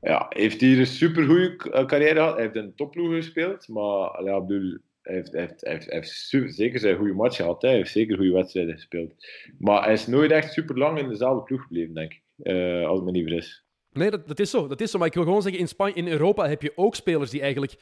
ja, 0.00 0.26
heeft 0.28 0.60
hij 0.60 0.78
een 0.78 0.86
supergoeie 0.86 1.56
carrière 1.56 2.14
gehad. 2.14 2.34
Hij 2.34 2.42
heeft 2.42 2.56
in 2.56 2.74
topploeg 2.74 3.14
gespeeld, 3.14 3.68
maar 3.68 4.24
ja, 4.24 4.44
hij 4.46 5.14
heeft, 5.14 5.32
heeft, 5.32 5.60
heeft, 5.60 5.90
heeft 5.90 6.10
zeker 6.54 6.80
zijn 6.80 6.96
goede 6.96 7.12
match 7.12 7.36
gehad. 7.36 7.62
Hij 7.62 7.74
heeft 7.74 7.92
zeker 7.92 8.16
goede 8.16 8.32
wedstrijden 8.32 8.74
gespeeld. 8.74 9.14
Maar 9.58 9.84
hij 9.84 9.92
is 9.92 10.06
nooit 10.06 10.30
echt 10.30 10.52
super 10.52 10.78
lang 10.78 10.98
in 10.98 11.08
dezelfde 11.08 11.42
ploeg 11.42 11.62
gebleven, 11.62 11.94
denk 11.94 12.12
ik. 12.12 12.22
Uh, 12.36 12.86
als 12.86 12.98
ik 12.98 13.04
me 13.04 13.10
niet. 13.10 13.62
Nee, 13.92 14.10
dat, 14.10 14.28
dat, 14.28 14.40
is 14.40 14.50
zo, 14.50 14.68
dat 14.68 14.80
is 14.80 14.90
zo. 14.90 14.98
Maar 14.98 15.06
ik 15.06 15.14
wil 15.14 15.22
gewoon 15.22 15.42
zeggen, 15.42 15.60
in, 15.60 15.68
Spanje, 15.68 15.94
in 15.94 16.08
Europa 16.08 16.48
heb 16.48 16.62
je 16.62 16.72
ook 16.74 16.94
spelers 16.94 17.30
die 17.30 17.40
eigenlijk, 17.40 17.74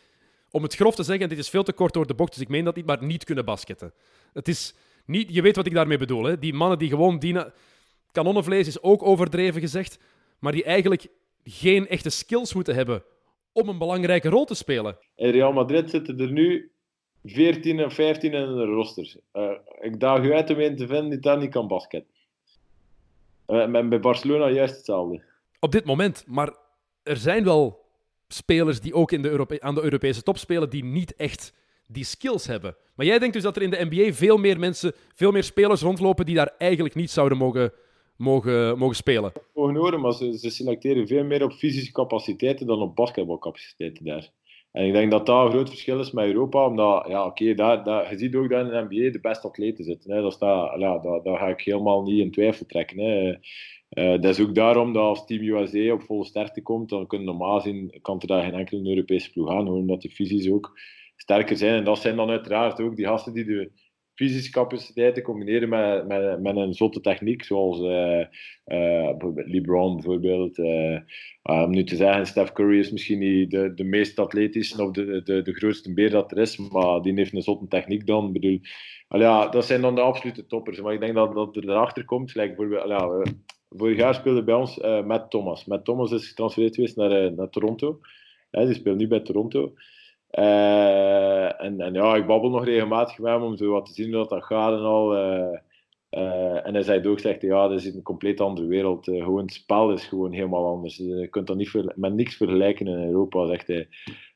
om 0.50 0.62
het 0.62 0.74
grof 0.74 0.94
te 0.94 1.02
zeggen, 1.02 1.28
dit 1.28 1.38
is 1.38 1.48
veel 1.48 1.62
te 1.62 1.72
kort 1.72 1.94
door 1.94 2.06
de 2.06 2.14
bocht, 2.14 2.32
dus 2.32 2.42
ik 2.42 2.48
meen 2.48 2.64
dat 2.64 2.76
niet, 2.76 2.86
maar 2.86 3.04
niet 3.04 3.24
kunnen 3.24 3.44
basketten. 3.44 3.92
Het 4.32 4.48
is 4.48 4.74
niet, 5.10 5.34
je 5.34 5.42
weet 5.42 5.56
wat 5.56 5.66
ik 5.66 5.74
daarmee 5.74 5.98
bedoel. 5.98 6.24
Hè? 6.24 6.38
Die 6.38 6.54
mannen 6.54 6.78
die 6.78 6.88
gewoon 6.88 7.18
dienen. 7.18 7.52
Kanonnenvlees 8.12 8.66
is 8.66 8.82
ook 8.82 9.02
overdreven 9.02 9.60
gezegd. 9.60 9.98
Maar 10.38 10.52
die 10.52 10.64
eigenlijk 10.64 11.06
geen 11.44 11.88
echte 11.88 12.10
skills 12.10 12.54
moeten 12.54 12.74
hebben 12.74 13.02
om 13.52 13.68
een 13.68 13.78
belangrijke 13.78 14.28
rol 14.28 14.44
te 14.44 14.54
spelen. 14.54 14.98
In 15.14 15.30
Real 15.30 15.52
Madrid 15.52 15.90
zitten 15.90 16.18
er 16.18 16.32
nu 16.32 16.70
14 17.24 17.84
of 17.84 17.94
15 17.94 18.32
in 18.32 18.54
de 18.54 18.64
roster. 18.64 19.14
Uh, 19.32 19.50
ik 19.80 20.00
daag 20.00 20.24
u 20.24 20.32
uit 20.32 20.50
om 20.50 20.60
een 20.60 20.76
te 20.76 20.86
vinden 20.86 21.10
die 21.10 21.18
daar 21.18 21.38
niet 21.38 21.50
kan 21.50 21.68
basketten. 21.68 22.14
Uh, 23.46 23.88
bij 23.88 24.00
Barcelona 24.00 24.50
juist 24.50 24.76
hetzelfde. 24.76 25.22
Op 25.58 25.72
dit 25.72 25.84
moment. 25.84 26.24
Maar 26.26 26.54
er 27.02 27.16
zijn 27.16 27.44
wel 27.44 27.84
spelers 28.28 28.80
die 28.80 28.94
ook 28.94 29.12
in 29.12 29.22
de 29.22 29.28
Europe 29.28 29.60
aan 29.60 29.74
de 29.74 29.82
Europese 29.82 30.22
top 30.22 30.38
spelen 30.38 30.70
die 30.70 30.84
niet 30.84 31.14
echt 31.16 31.52
die 31.92 32.04
skills 32.04 32.46
hebben. 32.46 32.76
Maar 32.94 33.06
jij 33.06 33.18
denkt 33.18 33.34
dus 33.34 33.42
dat 33.42 33.56
er 33.56 33.62
in 33.62 33.70
de 33.70 33.86
NBA 33.90 34.12
veel 34.12 34.36
meer 34.36 34.58
mensen, 34.58 34.92
veel 35.14 35.32
meer 35.32 35.44
spelers 35.44 35.82
rondlopen 35.82 36.26
die 36.26 36.34
daar 36.34 36.54
eigenlijk 36.58 36.94
niet 36.94 37.10
zouden 37.10 37.38
mogen, 37.38 37.72
mogen, 38.16 38.78
mogen 38.78 38.96
spelen. 38.96 39.32
Mogen 39.54 39.76
horen, 39.76 40.00
maar 40.00 40.12
ze, 40.12 40.50
selecteren 40.50 41.06
veel 41.06 41.24
meer 41.24 41.42
op 41.42 41.52
fysische 41.52 41.92
capaciteiten 41.92 42.66
dan 42.66 42.82
op 42.82 42.96
basketbalcapaciteiten 42.96 44.04
daar. 44.04 44.30
En 44.72 44.86
ik 44.86 44.92
denk 44.92 45.10
dat 45.10 45.26
dat 45.26 45.44
een 45.44 45.50
groot 45.50 45.68
verschil 45.68 46.00
is 46.00 46.10
met 46.10 46.26
Europa, 46.26 46.66
omdat, 46.66 47.06
ja, 47.08 47.26
oké, 47.26 47.54
daar, 47.54 47.84
daar, 47.84 48.10
je 48.10 48.18
ziet 48.18 48.34
ook 48.34 48.50
dat 48.50 48.60
in 48.60 48.70
de 48.70 48.86
NBA 48.88 49.10
de 49.10 49.20
beste 49.20 49.46
atleten 49.48 49.84
zitten. 49.84 50.10
Hè. 50.10 50.22
Dat 50.22 50.32
staat, 50.32 50.80
ja, 50.80 50.98
daar, 50.98 51.22
daar 51.22 51.38
ga 51.38 51.48
ik 51.48 51.60
helemaal 51.60 52.02
niet 52.02 52.20
in 52.20 52.30
twijfel 52.30 52.66
trekken. 52.66 52.98
Hè. 52.98 53.34
Uh, 53.90 54.20
dat 54.20 54.24
is 54.24 54.40
ook 54.40 54.54
daarom 54.54 54.92
dat 54.92 55.02
als 55.02 55.26
Team 55.26 55.42
USA 55.42 55.92
op 55.92 56.02
volle 56.02 56.24
sterkte 56.24 56.62
komt, 56.62 56.88
dan 56.88 57.06
kunnen 57.06 57.26
normaal 57.26 57.60
zien, 57.60 57.98
kan 58.02 58.20
er 58.20 58.26
daar 58.26 58.42
geen 58.42 58.54
enkele 58.54 58.88
Europese 58.88 59.30
ploeg 59.30 59.50
aan, 59.50 59.68
omdat 59.68 60.02
de 60.02 60.10
fysisch 60.10 60.50
ook 60.50 60.78
sterker 61.22 61.56
zijn. 61.56 61.74
En 61.74 61.84
dat 61.84 61.98
zijn 61.98 62.16
dan 62.16 62.30
uiteraard 62.30 62.80
ook 62.80 62.96
die 62.96 63.06
gasten 63.06 63.32
die 63.32 63.44
de 63.44 63.70
fysische 64.20 64.50
capaciteiten 64.50 65.22
combineren 65.22 65.68
met, 65.68 66.06
met, 66.06 66.40
met 66.40 66.56
een 66.56 66.74
zotte 66.74 67.00
techniek, 67.00 67.42
zoals 67.44 67.80
uh, 67.80 68.24
uh, 68.66 69.14
LeBron 69.34 69.94
bijvoorbeeld. 69.94 70.58
Uh, 70.58 70.98
om 71.42 71.70
nu 71.70 71.84
te 71.84 71.96
zeggen, 71.96 72.26
Steph 72.26 72.52
Curry 72.52 72.78
is 72.78 72.90
misschien 72.90 73.18
niet 73.18 73.50
de, 73.50 73.74
de 73.74 73.84
meest 73.84 74.18
atletische 74.18 74.82
of 74.82 74.90
de, 74.90 75.22
de, 75.22 75.42
de 75.42 75.52
grootste 75.52 75.94
beer 75.94 76.10
dat 76.10 76.30
er 76.30 76.38
is, 76.38 76.56
maar 76.56 77.02
die 77.02 77.14
heeft 77.14 77.32
een 77.32 77.42
zotte 77.42 77.68
techniek 77.68 78.06
dan. 78.06 78.32
Bedoel, 78.32 78.60
ja, 79.08 79.48
dat 79.48 79.64
zijn 79.64 79.80
dan 79.80 79.94
de 79.94 80.00
absolute 80.00 80.46
toppers. 80.46 80.80
Maar 80.80 80.92
ik 80.92 81.00
denk 81.00 81.14
dat, 81.14 81.34
dat 81.34 81.56
er 81.56 81.68
erachter 81.68 82.04
komt, 82.04 82.30
gelijk 82.30 82.56
bijvoorbeeld, 82.56 82.88
ja, 82.88 83.32
vorig 83.68 83.96
jaar 83.96 84.14
speelde 84.14 84.44
bij 84.44 84.54
ons 84.54 84.78
Matt 85.04 85.30
Thomas. 85.30 85.64
Matt 85.64 85.84
Thomas 85.84 86.12
is 86.12 86.28
getransfereerd 86.28 86.74
geweest 86.74 86.96
naar, 86.96 87.32
naar 87.32 87.50
Toronto. 87.50 88.00
die 88.50 88.74
speelt 88.74 88.98
nu 88.98 89.08
bij 89.08 89.20
Toronto. 89.20 89.72
Uh, 90.38 91.62
en, 91.62 91.80
en, 91.80 91.92
ja, 91.92 92.14
ik 92.14 92.26
babbel 92.26 92.50
nog 92.50 92.64
regelmatig 92.64 93.18
met 93.18 93.32
hem 93.32 93.42
om 93.42 93.56
zo 93.56 93.70
wat 93.70 93.86
te 93.86 93.92
zien 93.92 94.14
hoe 94.14 94.28
dat 94.28 94.44
gaat 94.44 94.72
en 94.72 94.84
al. 94.84 95.16
Uh, 95.16 95.58
uh, 96.10 96.66
en 96.66 96.74
hij 96.74 96.82
zei 96.82 97.08
ook, 97.08 97.20
zegt, 97.20 97.42
ja, 97.42 97.68
dat 97.68 97.78
is 97.78 97.94
een 97.94 98.02
compleet 98.02 98.40
andere 98.40 98.66
wereld. 98.66 99.04
gewoon 99.04 99.42
het 99.42 99.52
spel 99.52 99.92
is 99.92 100.04
gewoon 100.04 100.32
helemaal 100.32 100.66
anders. 100.66 100.96
Je 100.96 101.28
kunt 101.30 101.46
dat 101.46 101.56
niet 101.56 101.74
met 101.94 102.14
niks 102.14 102.36
vergelijken 102.36 102.86
in 102.86 103.06
Europa, 103.06 103.46
zegt 103.46 103.66
hij. 103.66 103.88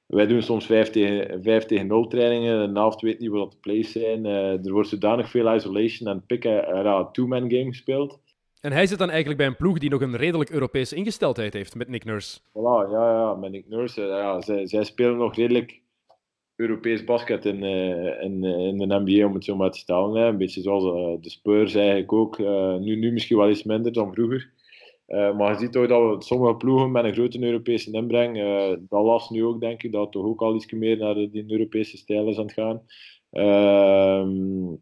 Wij 0.07 0.27
doen 0.27 0.43
soms 0.43 0.67
5 0.67 0.91
tegen, 0.91 1.43
5 1.43 1.65
tegen 1.65 1.87
0 1.87 2.07
trainingen. 2.07 2.75
De 2.75 2.81
helft 2.81 3.01
weet 3.01 3.19
niet 3.19 3.31
wat 3.31 3.51
de 3.51 3.57
plays 3.61 3.93
zijn. 3.93 4.25
er 4.25 4.73
wordt 4.73 4.89
zodanig 4.89 5.31
veel 5.31 5.55
isolation 5.55 6.09
en 6.09 6.27
pick 6.27 6.45
en 6.45 7.09
two-man 7.13 7.51
game 7.51 7.67
gespeeld. 7.67 8.21
En 8.61 8.73
hij 8.73 8.87
zit 8.87 8.99
dan 8.99 9.09
eigenlijk 9.09 9.39
bij 9.39 9.47
een 9.47 9.57
ploeg 9.57 9.79
die 9.79 9.91
nog 9.91 10.01
een 10.01 10.17
redelijk 10.17 10.51
Europese 10.51 10.97
ingesteldheid 10.97 11.53
heeft 11.53 11.75
met 11.75 11.89
Nick 11.89 12.05
Nurse. 12.05 12.41
Voilà, 12.41 12.91
ja, 12.91 13.11
ja 13.13 13.35
met 13.35 13.51
Nick 13.51 13.69
Nurse. 13.69 14.03
Ja, 14.03 14.41
zij, 14.41 14.67
zij 14.67 14.85
spelen 14.85 15.17
nog 15.17 15.35
redelijk 15.35 15.83
Europees 16.57 17.05
basket 17.05 17.45
in, 17.45 17.63
uh, 17.63 18.23
in, 18.23 18.45
in 18.45 18.79
de 18.79 19.01
NBA, 19.05 19.27
om 19.27 19.35
het 19.35 19.45
zo 19.45 19.57
maar 19.57 19.71
te 19.71 19.79
stellen. 19.79 20.15
Hè. 20.15 20.27
Een 20.27 20.37
beetje 20.37 20.61
zoals 20.61 20.85
uh, 20.85 21.23
de 21.23 21.31
Spurs 21.31 21.75
eigenlijk 21.75 22.13
ook. 22.13 22.39
Uh, 22.39 22.77
nu, 22.77 22.97
nu 22.97 23.13
misschien 23.13 23.37
wel 23.37 23.51
iets 23.51 23.63
minder 23.63 23.93
dan 23.93 24.13
vroeger. 24.13 24.51
maar 25.07 25.53
je 25.53 25.59
ziet 25.59 25.73
toch 25.73 25.87
dat 25.87 26.25
sommige 26.25 26.57
ploegen 26.57 26.91
met 26.91 27.05
een 27.05 27.15
grote 27.15 27.43
Europese 27.43 27.91
inbreng, 27.91 28.39
Dallas 28.89 29.31
nu 29.31 29.45
ook 29.45 29.61
denk 29.61 29.83
ik, 29.83 29.93
dat 29.93 30.13
toch 30.13 30.25
ook 30.25 30.43
al 30.43 30.55
iets 30.55 30.73
meer 30.73 30.97
naar 30.97 31.15
de, 31.15 31.31
die 31.31 31.45
Europese 31.53 31.97
stijl 31.97 32.29
is 32.29 32.39
aan 32.39 32.45
het 32.45 32.53
gaan. 32.53 32.83
Ehm, 33.31 34.75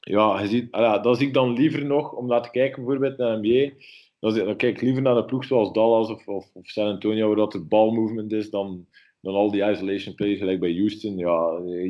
ja, 0.00 0.40
je 0.40 0.48
ziet, 0.48 0.72
ah, 0.72 1.02
dat 1.02 1.16
zie 1.16 1.26
ik 1.26 1.34
dan 1.34 1.52
liever 1.52 1.84
nog 1.84 2.12
om 2.12 2.26
naar 2.26 2.42
te 2.42 2.50
kijken 2.50 2.84
bijvoorbeeld 2.84 3.18
naar 3.18 3.40
de 3.40 3.48
NBA. 3.48 3.74
Dan, 4.18 4.34
dan 4.34 4.56
kijk 4.56 4.76
ik 4.76 4.80
liever 4.80 5.02
naar 5.02 5.16
een 5.16 5.24
ploeg 5.24 5.44
zoals 5.44 5.72
Dallas 5.72 6.10
of, 6.10 6.26
of, 6.26 6.50
of 6.54 6.66
San 6.66 6.86
Antonio, 6.86 7.26
waar 7.26 7.36
dat 7.36 7.52
de 7.52 7.64
balmovement 7.64 8.32
is, 8.32 8.50
dan 8.50 8.86
dan 9.20 9.34
al 9.34 9.50
die 9.50 9.70
isolation 9.70 10.14
plays, 10.14 10.38
gelijk 10.38 10.60
bij 10.60 10.72
Houston. 10.72 11.16
Ja, 11.16 11.36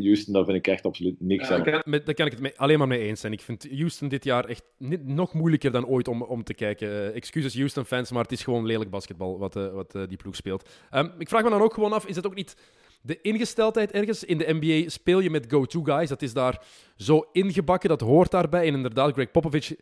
Houston, 0.03 0.35
daar 0.35 0.45
vind 0.45 0.57
ik 0.57 0.66
echt 0.66 0.85
absoluut 0.85 1.20
niks 1.20 1.49
ja, 1.49 1.55
aan. 1.55 1.83
Daar 2.05 2.14
kan 2.14 2.26
ik 2.26 2.39
het 2.39 2.59
alleen 2.59 2.78
maar 2.78 2.89
mee 2.89 3.01
eens 3.01 3.20
zijn. 3.20 3.33
Ik 3.33 3.41
vind 3.41 3.68
Houston 3.70 4.09
dit 4.09 4.24
jaar 4.24 4.45
echt 4.45 4.64
nog 5.05 5.33
moeilijker 5.33 5.70
dan 5.70 5.87
ooit 5.87 6.09
om, 6.09 6.22
om 6.22 6.45
te 6.45 6.55
kijken. 6.55 6.89
Uh, 6.89 7.16
excuses 7.16 7.55
Houston-fans, 7.55 8.11
maar 8.11 8.22
het 8.22 8.33
is 8.33 8.43
gewoon 8.43 8.66
lelijk 8.66 8.91
basketbal 8.91 9.39
wat, 9.39 9.57
uh, 9.57 9.72
wat 9.72 9.95
uh, 9.95 10.03
die 10.09 10.16
ploeg 10.16 10.37
speelt. 10.37 10.68
Um, 10.95 11.12
ik 11.18 11.28
vraag 11.28 11.43
me 11.43 11.51
dan 11.51 11.62
ook 11.62 11.74
gewoon 11.74 11.93
af, 11.93 12.07
is 12.07 12.16
het 12.16 12.26
ook 12.26 12.35
niet 12.35 12.57
de 13.03 13.20
ingesteldheid 13.20 13.91
ergens? 13.91 14.24
In 14.24 14.39
de 14.39 14.57
NBA 14.61 14.89
speel 14.89 15.20
je 15.20 15.31
met 15.31 15.47
go-to 15.49 15.83
guys. 15.83 16.09
Dat 16.09 16.22
is 16.22 16.33
daar 16.33 16.64
zo 16.97 17.28
ingebakken, 17.33 17.89
dat 17.89 18.01
hoort 18.01 18.31
daarbij. 18.31 18.66
En 18.66 18.74
inderdaad, 18.74 19.12
Greg 19.12 19.31
Popovich 19.31 19.74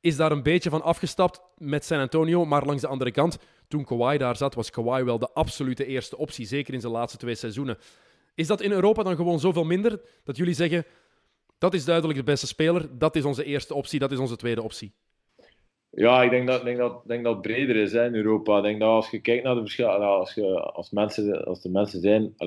is 0.00 0.16
daar 0.16 0.32
een 0.32 0.42
beetje 0.42 0.70
van 0.70 0.82
afgestapt 0.82 1.40
met 1.58 1.84
San 1.84 2.00
Antonio. 2.00 2.44
Maar 2.44 2.66
langs 2.66 2.82
de 2.82 2.88
andere 2.88 3.10
kant, 3.10 3.38
toen 3.68 3.84
Kawhi 3.84 4.18
daar 4.18 4.36
zat, 4.36 4.54
was 4.54 4.70
Kawhi 4.70 5.02
wel 5.02 5.18
de 5.18 5.32
absolute 5.32 5.86
eerste 5.86 6.16
optie. 6.16 6.46
Zeker 6.46 6.74
in 6.74 6.80
zijn 6.80 6.92
laatste 6.92 7.18
twee 7.18 7.34
seizoenen. 7.34 7.78
Is 8.34 8.46
dat 8.46 8.60
in 8.60 8.72
Europa 8.72 9.02
dan 9.02 9.16
gewoon 9.16 9.40
zoveel 9.40 9.64
minder 9.64 10.00
dat 10.24 10.36
jullie 10.36 10.54
zeggen: 10.54 10.84
dat 11.58 11.74
is 11.74 11.84
duidelijk 11.84 12.18
de 12.18 12.24
beste 12.24 12.46
speler, 12.46 12.98
dat 12.98 13.16
is 13.16 13.24
onze 13.24 13.44
eerste 13.44 13.74
optie, 13.74 13.98
dat 13.98 14.12
is 14.12 14.18
onze 14.18 14.36
tweede 14.36 14.62
optie? 14.62 14.94
Ja, 15.90 16.22
ik 16.22 16.30
denk 16.30 16.46
dat, 16.46 16.64
denk 16.64 16.78
dat, 16.78 17.02
denk 17.06 17.24
dat 17.24 17.32
het 17.32 17.42
breder 17.42 17.76
is 17.76 17.92
hè, 17.92 18.06
in 18.06 18.14
Europa. 18.14 18.56
Ik 18.56 18.62
denk 18.62 18.80
dat 18.80 18.88
als 18.88 19.10
je 19.10 19.20
kijkt 19.20 19.44
naar 19.44 19.54
de 19.54 19.60
verschillen, 19.60 20.00
als, 20.00 20.34
je, 20.34 20.60
als, 20.60 20.90
mensen, 20.90 21.44
als 21.44 21.64
er 21.64 21.70
mensen 21.70 22.00
zijn. 22.00 22.22
ik 22.24 22.46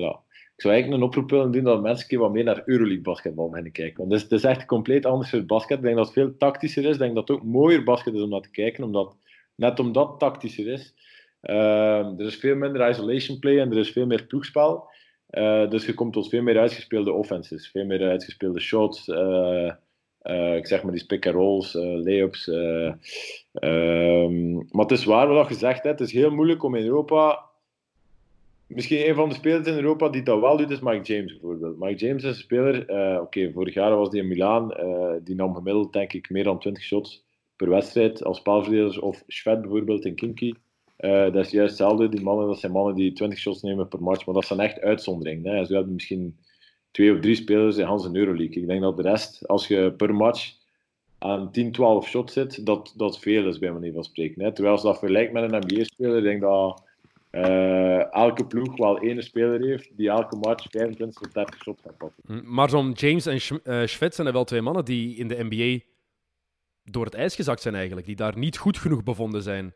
zou 0.56 0.74
eigenlijk 0.74 1.02
een 1.02 1.08
oproep 1.08 1.30
willen 1.30 1.50
doen 1.50 1.64
dat 1.64 1.82
mensen 1.82 2.02
een 2.02 2.08
keer 2.08 2.18
wat 2.18 2.32
meer 2.32 2.44
naar 2.44 2.62
Euroleague 2.64 3.02
basketbal 3.02 3.50
gaan 3.50 3.70
kijken. 3.70 4.08
Want 4.08 4.22
het 4.22 4.32
is, 4.32 4.44
echt 4.44 4.64
compleet 4.64 5.06
anders 5.06 5.30
het 5.30 5.46
basket. 5.46 5.76
Ik 5.78 5.84
denk 5.84 5.96
dat 5.96 6.04
het 6.04 6.14
veel 6.14 6.36
tactischer 6.36 6.84
is. 6.84 6.92
Ik 6.92 6.98
denk 6.98 7.14
dat 7.14 7.28
het 7.28 7.36
ook 7.36 7.44
mooier 7.44 7.84
basket 7.84 8.14
is 8.14 8.22
om 8.22 8.28
naar 8.28 8.40
te 8.40 8.50
kijken, 8.50 8.84
omdat, 8.84 9.16
net 9.54 9.80
omdat 9.80 10.08
het 10.08 10.18
tactischer 10.18 10.66
is. 10.66 10.94
Uh, 11.42 12.18
er 12.18 12.26
is 12.26 12.36
veel 12.36 12.56
minder 12.56 12.88
isolation 12.88 13.38
play 13.38 13.58
en 13.58 13.70
er 13.70 13.78
is 13.78 13.90
veel 13.90 14.06
meer 14.06 14.26
ploegspel. 14.26 14.88
Uh, 15.30 15.70
dus 15.70 15.86
je 15.86 15.94
komt 15.94 16.12
tot 16.12 16.28
veel 16.28 16.42
meer 16.42 16.58
uitgespeelde 16.58 17.12
offenses, 17.12 17.70
veel 17.70 17.84
meer 17.84 18.08
uitgespeelde 18.08 18.60
shots. 18.60 19.08
Uh, 19.08 19.72
ik 20.56 20.66
zeg 20.66 20.82
maar 20.82 20.92
die 20.92 21.06
pick 21.06 21.26
and 21.26 21.34
rolls, 21.34 21.72
layups. 21.74 22.46
Um, 23.52 24.54
maar 24.54 24.84
het 24.84 24.90
is 24.90 25.04
waar 25.04 25.28
wat 25.28 25.48
je 25.48 25.54
zegt, 25.54 25.82
hè. 25.82 25.90
het 25.90 26.00
is 26.00 26.12
heel 26.12 26.30
moeilijk 26.30 26.62
om 26.62 26.74
in 26.74 26.84
Europa 26.84 27.46
Misschien 28.66 29.08
een 29.08 29.14
van 29.14 29.28
de 29.28 29.34
spelers 29.34 29.66
in 29.66 29.74
Europa 29.74 30.08
die 30.08 30.22
dat 30.22 30.40
wel 30.40 30.56
doet, 30.56 30.70
is 30.70 30.80
Mike 30.80 31.12
James 31.12 31.32
bijvoorbeeld. 31.32 31.78
Mike 31.78 32.06
James 32.06 32.22
is 32.22 32.28
een 32.28 32.34
speler, 32.34 32.80
oké, 33.20 33.50
vorig 33.52 33.74
jaar 33.74 33.96
was 33.96 34.08
hij 34.08 34.20
in 34.20 34.28
Milaan, 34.28 34.74
die 35.24 35.34
nam 35.34 35.54
gemiddeld 35.54 35.92
denk 35.92 36.12
ik 36.12 36.30
meer 36.30 36.44
dan 36.44 36.58
20 36.58 36.82
shots 36.82 37.24
per 37.56 37.68
wedstrijd 37.68 38.24
als 38.24 38.38
spelverdeler. 38.38 39.02
Of 39.02 39.22
Schwed 39.26 39.60
bijvoorbeeld 39.60 40.04
in 40.04 40.14
Kinky. 40.14 40.52
Uh, 40.98 41.32
dat 41.32 41.44
is 41.44 41.50
juist 41.50 41.78
hetzelfde. 41.78 42.08
Die 42.08 42.20
mannen, 42.20 42.46
dat 42.46 42.58
zijn 42.58 42.72
mannen 42.72 42.94
die 42.94 43.12
20 43.12 43.38
shots 43.38 43.62
nemen 43.62 43.88
per 43.88 44.02
match, 44.02 44.26
maar 44.26 44.34
dat 44.34 44.46
zijn 44.46 44.60
echt 44.60 44.80
uitzonderingen. 44.80 45.56
Hè. 45.56 45.64
Zo 45.64 45.74
hebben 45.74 45.92
misschien 45.92 46.38
twee 46.90 47.14
of 47.14 47.20
drie 47.20 47.34
spelers 47.34 47.76
in 47.76 47.86
Hans 47.86 48.08
Euroleague. 48.12 48.62
Ik 48.62 48.66
denk 48.66 48.80
dat 48.80 48.96
de 48.96 49.02
rest, 49.02 49.48
als 49.48 49.66
je 49.66 49.92
per 49.96 50.14
match 50.14 50.56
aan 51.18 51.50
10, 51.52 51.72
12 51.72 52.08
shots 52.08 52.32
zit, 52.32 52.66
dat 52.66 52.94
dat 52.96 53.18
veel 53.18 53.48
is 53.48 53.58
bij 53.58 53.72
manier 53.72 53.92
van 53.92 54.04
spreken. 54.04 54.42
Hè. 54.42 54.52
Terwijl 54.52 54.74
als 54.74 54.84
dat 54.84 54.98
vergelijkt 54.98 55.32
met 55.32 55.52
een 55.52 55.64
NBA-speler, 55.66 56.22
denk 56.22 56.40
dat 56.40 56.82
uh, 57.32 58.14
elke 58.14 58.46
ploeg 58.46 58.76
wel 58.76 58.98
één 58.98 59.22
speler 59.22 59.60
heeft 59.60 59.96
die 59.96 60.08
elke 60.08 60.36
match 60.36 60.66
25 60.70 61.20
tot 61.20 61.34
30 61.34 61.62
shots 61.62 61.82
gaat 61.82 61.96
pakken. 61.96 62.22
Hm, 62.26 62.54
maar 62.54 62.70
zo'n 62.70 62.92
James 62.92 63.26
en 63.26 63.40
Sch 63.40 63.50
uh, 63.50 64.10
zijn 64.10 64.26
er 64.26 64.32
wel 64.32 64.44
twee 64.44 64.62
mannen 64.62 64.84
die 64.84 65.16
in 65.16 65.28
de 65.28 65.46
NBA 65.48 65.84
door 66.84 67.04
het 67.04 67.14
ijs 67.14 67.34
gezakt 67.34 67.62
zijn 67.62 67.74
eigenlijk, 67.74 68.06
die 68.06 68.16
daar 68.16 68.38
niet 68.38 68.58
goed 68.58 68.78
genoeg 68.78 69.02
bevonden 69.02 69.42
zijn. 69.42 69.74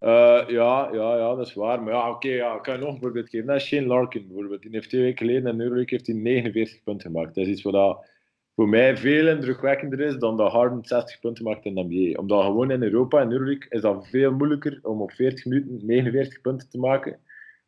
Uh, 0.00 0.44
ja, 0.48 0.88
ja, 0.92 1.16
ja, 1.16 1.34
dat 1.34 1.46
is 1.46 1.54
waar. 1.54 1.82
Maar 1.82 1.92
ja, 1.92 2.10
oké, 2.10 2.28
ja, 2.28 2.54
ik 2.54 2.62
kan 2.62 2.74
je 2.74 2.80
nog 2.80 2.94
een 2.94 3.00
voorbeeld 3.00 3.28
geven. 3.28 3.46
Dat 3.46 3.56
is 3.56 3.66
Shane 3.66 3.86
Larkin 3.86 4.26
bijvoorbeeld. 4.26 4.62
Die 4.62 4.70
heeft 4.70 4.88
twee 4.88 5.02
weken 5.02 5.26
geleden 5.26 5.52
in 5.52 5.60
Euroleague 5.60 5.96
heeft 5.96 6.06
hij 6.06 6.16
49 6.16 6.82
punten 6.82 7.10
gemaakt. 7.10 7.34
Dat 7.34 7.44
is 7.44 7.50
iets 7.50 7.62
wat 7.62 8.06
voor 8.54 8.68
mij 8.68 8.96
veel 8.96 9.28
indrukwekkender 9.28 10.00
is 10.00 10.16
dan 10.16 10.36
dat 10.36 10.52
Harden 10.52 10.84
60 10.84 11.20
punten 11.20 11.44
maakt 11.44 11.64
in 11.64 11.74
de 11.74 11.84
NBA. 11.88 12.20
Omdat 12.20 12.44
gewoon 12.44 12.70
in 12.70 12.82
Europa 12.82 13.20
en 13.20 13.32
Euroleague 13.32 13.66
is 13.68 13.80
dat 13.80 14.08
veel 14.08 14.32
moeilijker 14.32 14.78
om 14.82 15.02
op 15.02 15.12
40 15.12 15.44
minuten 15.44 15.86
49 15.86 16.40
punten 16.40 16.68
te 16.68 16.78
maken. 16.78 17.18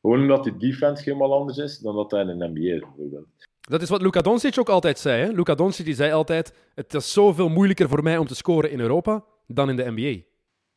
Gewoon 0.00 0.20
omdat 0.20 0.44
die 0.44 0.56
defense 0.56 1.02
helemaal 1.04 1.34
anders 1.34 1.58
is 1.58 1.78
dan 1.78 1.94
dat 1.94 2.10
dat 2.10 2.28
in 2.28 2.38
de 2.38 2.48
NBA 2.48 2.74
is 2.74 2.80
bijvoorbeeld. 2.80 3.26
Dat 3.60 3.82
is 3.82 3.88
wat 3.88 4.02
Luka 4.02 4.20
Doncic 4.20 4.58
ook 4.58 4.68
altijd 4.68 4.98
zei. 4.98 5.22
Hè? 5.22 5.32
Luka 5.32 5.54
Doncic 5.54 5.84
die 5.84 5.94
zei 5.94 6.12
altijd: 6.12 6.54
Het 6.74 6.94
is 6.94 7.12
zoveel 7.12 7.48
moeilijker 7.48 7.88
voor 7.88 8.02
mij 8.02 8.18
om 8.18 8.26
te 8.26 8.34
scoren 8.34 8.70
in 8.70 8.80
Europa 8.80 9.24
dan 9.46 9.68
in 9.70 9.76
de 9.76 9.90
NBA. 9.90 10.29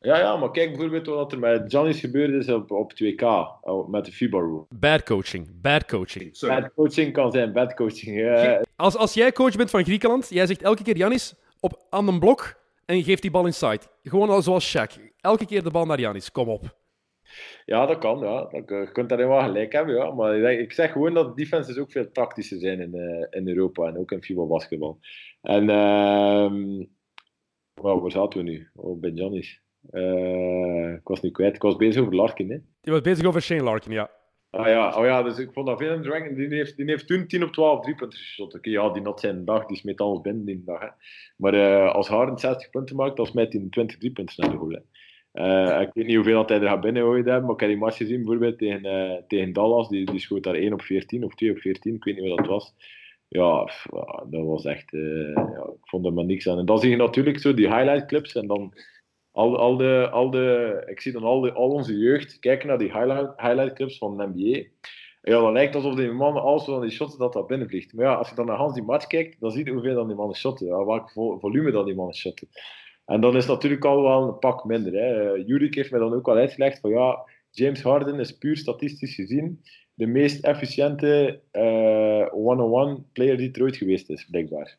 Ja, 0.04 0.18
ja, 0.18 0.38
maar 0.38 0.51
kijk 0.51 0.70
bijvoorbeeld 0.70 1.06
wat 1.06 1.32
er 1.32 1.39
met 1.39 1.64
Giannis 1.68 1.99
gebeurd 1.99 2.32
is 2.32 2.49
op, 2.49 2.72
op 2.72 2.93
2K, 3.04 3.24
oh, 3.62 3.89
met 3.89 4.06
de 4.06 4.12
FIBA-rule. 4.12 4.66
Bad 4.70 5.04
coaching, 5.04 5.62
bad 5.62 5.86
coaching. 5.86 6.39
Bad 6.39 6.74
coaching 6.74 7.14
kan 7.14 7.32
zijn, 7.32 7.54
bad 7.54 7.74
coaching. 7.74 8.66
Als, 8.76 8.97
als 8.97 9.14
jij 9.14 9.32
coach 9.32 9.56
bent 9.56 9.70
van 9.70 9.84
Griekenland, 9.84 10.30
jij 10.30 10.45
zegt 10.45 10.62
elke 10.62 10.84
keer 10.84 10.97
Janis 10.97 11.36
op, 11.60 11.86
aan 11.89 12.08
een 12.08 12.20
blok 12.20 12.56
en 12.86 13.04
geeft 13.04 13.22
die 13.22 13.32
bal 13.32 13.45
inside. 13.45 13.80
Gewoon 14.04 14.43
zoals 14.43 14.78
Shaq. 14.78 15.01
Elke 15.20 15.45
keer 15.45 15.64
de 15.64 15.72
bal 15.72 15.86
naar 15.86 15.99
Janis, 15.99 16.32
kom 16.32 16.49
op. 16.49 16.76
Ja, 17.66 17.86
dat 17.86 17.97
kan. 17.97 18.20
Ja. 18.20 18.47
Je 18.51 18.89
kunt 18.91 19.10
daar 19.10 19.18
helemaal 19.18 19.43
gelijk 19.43 19.74
hebben. 19.74 19.95
Ja. 19.95 20.12
Maar 20.12 20.36
ik 20.51 20.74
zeg 20.74 20.91
gewoon 20.91 21.14
dat 21.14 21.28
de 21.28 21.41
defenses 21.43 21.78
ook 21.78 21.91
veel 21.91 22.12
tactischer 22.12 22.60
zijn 22.60 22.80
in, 22.80 22.95
uh, 22.95 23.28
in 23.30 23.47
Europa 23.47 23.88
en 23.88 23.97
ook 23.97 24.12
in 24.12 24.24
FIBA 24.24 24.43
basketbal. 24.43 24.99
En 25.41 25.64
uh, 25.64 26.86
waar 27.74 28.12
zaten 28.12 28.43
we 28.43 28.49
nu? 28.49 28.70
Oh, 28.76 28.99
bij 28.99 29.10
Janis. 29.10 29.62
Uh, 29.92 30.94
ik 30.94 31.08
was 31.08 31.22
niet 31.22 31.34
kwijt. 31.34 31.56
Ik 31.56 31.62
was 31.62 31.76
bezig 31.76 32.02
over 32.02 32.16
Larkin. 32.16 32.50
Hè. 32.50 32.58
Je 32.82 32.92
was 32.92 33.02
bezig 33.02 33.26
over 33.26 33.42
Shane 33.42 33.64
Larkin, 33.64 33.92
ja. 33.92 34.10
Ah 34.50 34.68
ja, 34.68 34.98
oh 34.98 35.06
ja, 35.06 35.24
dus 35.24 35.38
ik 35.38 35.54
vond 35.54 35.68
dat 35.68 35.78
veel 35.78 35.94
indrukwekkend. 35.94 36.38
Die 36.38 36.48
heeft, 36.48 36.78
die 36.78 36.86
heeft 36.86 37.08
toen 37.08 37.28
10 37.28 37.44
op 37.44 37.52
12 37.52 37.84
drie 37.84 37.96
punten 37.96 38.20
geschoten. 38.20 38.60
Oké, 38.60 38.70
ja, 38.70 38.90
die 38.90 39.04
had 39.04 39.20
zijn 39.20 39.46
dag, 39.46 39.66
die 39.66 39.78
smeet 39.78 40.02
alles 40.02 40.22
binnen 40.22 40.46
die 40.46 40.64
dag. 40.66 40.80
Hè. 40.80 40.88
Maar 41.38 41.54
uh, 41.54 41.94
als 41.94 42.08
Harden 42.08 42.38
60 42.38 42.70
punten 42.70 42.96
maakt, 42.96 43.16
dan 43.16 43.26
smijt 43.26 43.54
hij 43.54 43.68
20 43.70 43.98
drie 43.98 44.12
punten 44.12 44.36
naar 44.38 44.52
de 44.52 44.58
goal. 44.58 44.82
Uh, 45.34 45.82
ik 45.82 45.90
weet 45.94 46.06
niet 46.06 46.16
hoeveel 46.16 46.36
dat 46.36 46.50
hij 46.50 46.60
er 46.60 46.68
gaat 46.68 46.82
binnengooien 46.82 47.26
hebben, 47.26 47.44
maar 47.44 47.54
ik 47.54 47.60
heb 47.60 47.70
die 47.70 47.78
match 47.78 47.98
gezien 47.98 48.18
bijvoorbeeld 48.18 48.58
tegen, 48.58 48.86
uh, 48.86 49.18
tegen 49.28 49.54
Dallas. 49.54 49.90
Die, 49.90 50.06
die 50.06 50.20
schoot 50.20 50.44
daar 50.44 50.56
1 50.56 50.74
op 50.74 50.82
14 50.82 51.24
of 51.24 51.36
2 51.36 51.52
op 51.52 51.58
14, 51.58 51.96
ik 51.96 52.04
weet 52.04 52.16
niet 52.16 52.30
wat 52.30 52.38
dat 52.38 52.48
was. 52.48 52.74
Ja, 53.28 53.64
pff, 53.64 53.86
dat 54.30 54.46
was 54.46 54.66
echt. 54.66 54.92
ja, 54.92 55.64
ik 55.64 55.88
vond 55.90 56.06
er 56.06 56.14
maar 56.14 56.26
niks 56.26 56.50
aan. 56.50 56.58
En 56.58 56.66
dan 56.66 56.80
zie 56.80 56.90
je 56.90 56.96
natuurlijk 56.96 57.40
zo 57.40 57.54
die 57.54 57.68
highlight 57.68 58.06
clips 58.06 58.36
en 58.36 58.48
dan 58.48 58.74
al, 59.34 59.58
al, 59.58 59.78
de, 59.78 60.10
al 60.12 60.30
de, 60.30 60.84
ik 60.86 61.02
zie 61.02 61.12
dan 61.12 61.24
al, 61.24 61.42
de, 61.42 61.52
al 61.52 61.70
onze 61.70 61.98
jeugd 61.98 62.40
kijken 62.40 62.68
naar 62.68 62.78
die 62.78 62.92
highlight, 62.92 63.42
highlight 63.42 63.74
clips 63.74 63.98
van 63.98 64.18
de 64.18 64.28
NBA. 64.34 64.58
Ja, 65.22 65.42
dan 65.42 65.54
lijkt 65.54 65.74
het 65.74 65.84
alsof 65.84 66.00
die 66.00 66.12
mannen 66.12 66.44
alles 66.44 66.64
van 66.64 66.82
die 66.82 66.90
shots 66.90 67.18
dat 67.18 67.34
dat 67.34 67.48
binnenvliegt. 67.48 67.94
Maar 67.94 68.06
ja, 68.06 68.14
als 68.14 68.30
je 68.30 68.36
dan 68.36 68.46
naar 68.46 68.58
Hans 68.58 68.74
die 68.74 68.84
match 68.84 69.08
kijkt, 69.08 69.40
dan 69.40 69.52
zie 69.52 69.66
je 69.66 69.72
hoeveel 69.72 69.96
dan 69.96 70.08
die 70.08 70.16
mannen 70.16 70.36
shotten. 70.36 70.68
Ja, 70.68 70.86
welk 70.86 71.12
volume 71.40 71.72
dan 71.72 71.86
die 71.86 71.96
mannen 71.96 72.16
shotten. 72.16 72.48
En 73.06 73.22
dan 73.22 73.36
is 73.36 73.46
natuurlijk 73.46 73.86
al 73.86 74.02
wel 74.02 74.28
een 74.28 74.40
pak 74.40 74.64
minder. 74.64 74.94
Hè. 74.94 75.32
Jurik 75.32 75.76
heeft 75.76 75.92
mij 75.92 76.00
dan 76.00 76.14
ook 76.14 76.28
al 76.28 76.36
uitgelegd 76.36 76.80
van 76.80 76.90
ja, 76.92 77.30
James 77.52 77.82
Harden 77.82 78.20
is 78.20 78.38
puur 78.38 78.58
statistisch 78.58 79.16
gezien 79.16 79.62
de 79.94 80.06
meest 80.06 80.44
efficiënte 80.44 81.42
uh, 81.52 82.46
one-on-one 82.46 83.04
player 83.14 83.38
die 83.38 83.52
er 83.52 83.62
ooit 83.62 83.78
geweest 83.78 84.10
is, 84.10 84.26
blijkbaar. 84.26 84.78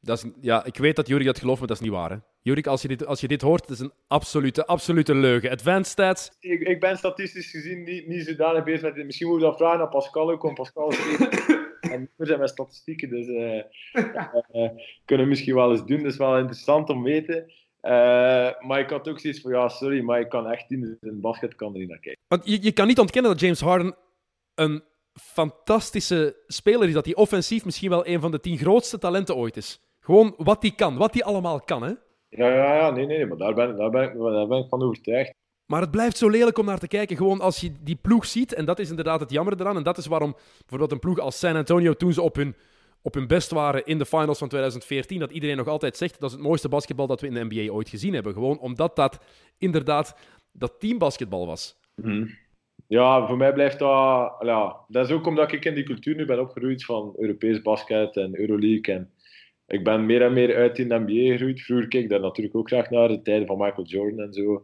Dat 0.00 0.24
is, 0.24 0.30
ja, 0.40 0.64
ik 0.64 0.76
weet 0.76 0.96
dat 0.96 1.08
Jurik 1.08 1.26
dat 1.26 1.38
gelooft, 1.38 1.58
maar 1.58 1.68
dat 1.68 1.76
is 1.76 1.82
niet 1.82 1.92
waar. 1.92 2.10
Hè? 2.10 2.16
Jurik, 2.42 2.66
als 2.66 2.82
je 2.82 2.88
dit, 2.88 3.06
als 3.06 3.20
je 3.20 3.28
dit 3.28 3.42
hoort, 3.42 3.60
dat 3.60 3.70
is 3.76 3.78
een 3.78 3.92
absolute, 4.06 4.66
absolute 4.66 5.14
leugen. 5.14 5.50
Advanced 5.50 5.86
stats. 5.86 6.30
Ik, 6.40 6.60
ik 6.60 6.80
ben 6.80 6.96
statistisch 6.96 7.50
gezien 7.50 7.82
niet, 7.82 8.06
niet 8.06 8.24
zodanig 8.24 8.64
bezig 8.64 8.82
met 8.82 8.94
dit. 8.94 9.04
Misschien 9.04 9.28
moet 9.28 9.40
je 9.40 9.46
dat 9.46 9.56
vragen 9.56 9.80
aan 9.80 9.88
Pascal 9.88 10.30
ook, 10.30 10.42
om 10.42 10.54
Pascal 10.54 10.92
en 11.80 12.10
we 12.16 12.26
zijn 12.26 12.38
met 12.38 12.48
statistieken, 12.48 13.08
dus 13.08 13.26
uh, 13.26 13.56
uh, 14.52 14.70
kunnen 15.04 15.24
we 15.26 15.30
misschien 15.30 15.54
wel 15.54 15.70
eens 15.70 15.84
doen. 15.84 16.02
Dat 16.02 16.12
is 16.12 16.18
wel 16.18 16.38
interessant 16.38 16.90
om 16.90 17.04
te 17.04 17.10
weten. 17.10 17.52
Uh, 17.82 17.90
maar 18.60 18.78
ik 18.78 18.90
had 18.90 19.08
ook 19.08 19.20
zoiets 19.20 19.40
van, 19.40 19.52
ja, 19.52 19.68
sorry, 19.68 20.00
maar 20.00 20.20
ik 20.20 20.28
kan 20.28 20.50
echt 20.50 20.70
in 20.70 20.96
een 21.00 21.20
basket 21.20 21.54
kan 21.54 21.72
er 21.72 21.78
niet 21.78 21.88
naar 21.88 21.98
kijken. 21.98 22.22
Want 22.28 22.46
je, 22.46 22.62
je 22.62 22.72
kan 22.72 22.86
niet 22.86 22.98
ontkennen 22.98 23.30
dat 23.30 23.40
James 23.40 23.60
Harden 23.60 23.96
een 24.54 24.82
fantastische 25.12 26.36
speler 26.46 26.88
is. 26.88 26.94
Dat 26.94 27.04
hij 27.04 27.14
offensief 27.14 27.64
misschien 27.64 27.90
wel 27.90 28.06
een 28.06 28.20
van 28.20 28.30
de 28.30 28.40
tien 28.40 28.58
grootste 28.58 28.98
talenten 28.98 29.36
ooit 29.36 29.56
is. 29.56 29.80
Gewoon 30.00 30.34
wat 30.36 30.62
hij 30.62 30.70
kan, 30.70 30.96
wat 30.96 31.14
hij 31.14 31.24
allemaal 31.24 31.60
kan, 31.60 31.82
hè? 31.82 31.92
Ja, 32.30 32.48
ja, 32.54 32.76
ja, 32.76 32.90
nee, 32.90 33.06
nee, 33.06 33.26
maar 33.26 33.36
daar 33.36 33.54
ben, 33.54 33.76
daar, 33.76 33.90
ben 33.90 34.02
ik, 34.02 34.18
daar 34.18 34.46
ben 34.46 34.58
ik 34.58 34.68
van 34.68 34.82
overtuigd. 34.82 35.34
Maar 35.66 35.80
het 35.80 35.90
blijft 35.90 36.16
zo 36.16 36.28
lelijk 36.28 36.58
om 36.58 36.64
naar 36.64 36.78
te 36.78 36.88
kijken. 36.88 37.16
Gewoon 37.16 37.40
als 37.40 37.60
je 37.60 37.72
die 37.80 37.98
ploeg 38.02 38.26
ziet, 38.26 38.54
en 38.54 38.64
dat 38.64 38.78
is 38.78 38.90
inderdaad 38.90 39.20
het 39.20 39.30
jammer 39.30 39.60
eraan. 39.60 39.76
En 39.76 39.82
dat 39.82 39.98
is 39.98 40.06
waarom 40.06 40.36
bijvoorbeeld 40.58 40.92
een 40.92 40.98
ploeg 40.98 41.18
als 41.18 41.38
San 41.38 41.56
Antonio, 41.56 41.92
toen 41.92 42.12
ze 42.12 42.22
op 42.22 42.36
hun, 42.36 42.54
op 43.02 43.14
hun 43.14 43.26
best 43.26 43.50
waren 43.50 43.84
in 43.84 43.98
de 43.98 44.06
finals 44.06 44.38
van 44.38 44.48
2014, 44.48 45.18
dat 45.18 45.30
iedereen 45.30 45.56
nog 45.56 45.66
altijd 45.66 45.96
zegt 45.96 46.20
dat 46.20 46.30
is 46.30 46.36
het 46.36 46.44
mooiste 46.44 46.68
basketbal 46.68 47.06
dat 47.06 47.20
we 47.20 47.26
in 47.26 47.34
de 47.34 47.44
NBA 47.44 47.72
ooit 47.72 47.88
gezien 47.88 48.14
hebben. 48.14 48.32
Gewoon 48.32 48.58
omdat 48.58 48.96
dat 48.96 49.20
inderdaad 49.58 50.16
dat 50.52 50.80
teambasketbal 50.80 51.46
was. 51.46 51.76
Mm. 51.94 52.30
Ja, 52.86 53.26
voor 53.26 53.36
mij 53.36 53.52
blijft 53.52 53.78
dat... 53.78 54.34
Ja, 54.40 54.76
dat 54.88 55.06
is 55.06 55.12
ook 55.12 55.26
omdat 55.26 55.52
ik 55.52 55.64
in 55.64 55.74
die 55.74 55.84
cultuur 55.84 56.16
nu 56.16 56.24
ben 56.24 56.40
opgegroeid 56.40 56.84
van 56.84 57.14
Europees 57.16 57.62
basket 57.62 58.16
en 58.16 58.40
Euroleague 58.40 58.94
en 58.94 59.10
ik 59.70 59.84
ben 59.84 60.06
meer 60.06 60.22
en 60.22 60.32
meer 60.32 60.56
uit 60.56 60.78
in 60.78 60.88
de 60.88 60.98
NBA 60.98 61.32
gegroeid. 61.32 61.60
Vroeger 61.60 61.88
keek 61.88 62.02
ik 62.02 62.08
daar 62.08 62.20
natuurlijk 62.20 62.56
ook 62.56 62.68
graag 62.68 62.90
naar, 62.90 63.08
de 63.08 63.22
tijden 63.22 63.46
van 63.46 63.58
Michael 63.58 63.86
Jordan 63.86 64.26
en 64.26 64.32
zo. 64.32 64.62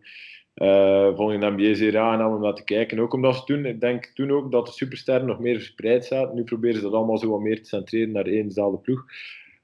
Uh, 0.54 1.16
vond 1.16 1.32
ik 1.32 1.40
de 1.40 1.50
NBA 1.50 1.74
zeer 1.74 1.98
aangenaam 1.98 2.34
om 2.34 2.40
naar 2.40 2.54
te 2.54 2.64
kijken. 2.64 2.98
Ook 2.98 3.12
omdat 3.12 3.36
ze 3.36 3.44
toen, 3.44 3.64
ik 3.64 3.80
denk 3.80 4.04
toen 4.04 4.30
ook 4.30 4.50
dat 4.50 4.66
de 4.66 4.72
supersterren 4.72 5.26
nog 5.26 5.38
meer 5.38 5.54
verspreid 5.54 6.04
zaten. 6.04 6.34
Nu 6.34 6.44
proberen 6.44 6.76
ze 6.76 6.82
dat 6.82 6.92
allemaal 6.92 7.18
zo 7.18 7.30
wat 7.30 7.40
meer 7.40 7.62
te 7.62 7.68
centreren 7.68 8.12
naar 8.12 8.26
één 8.26 8.46
dezelfde 8.46 8.78
ploeg. 8.78 9.04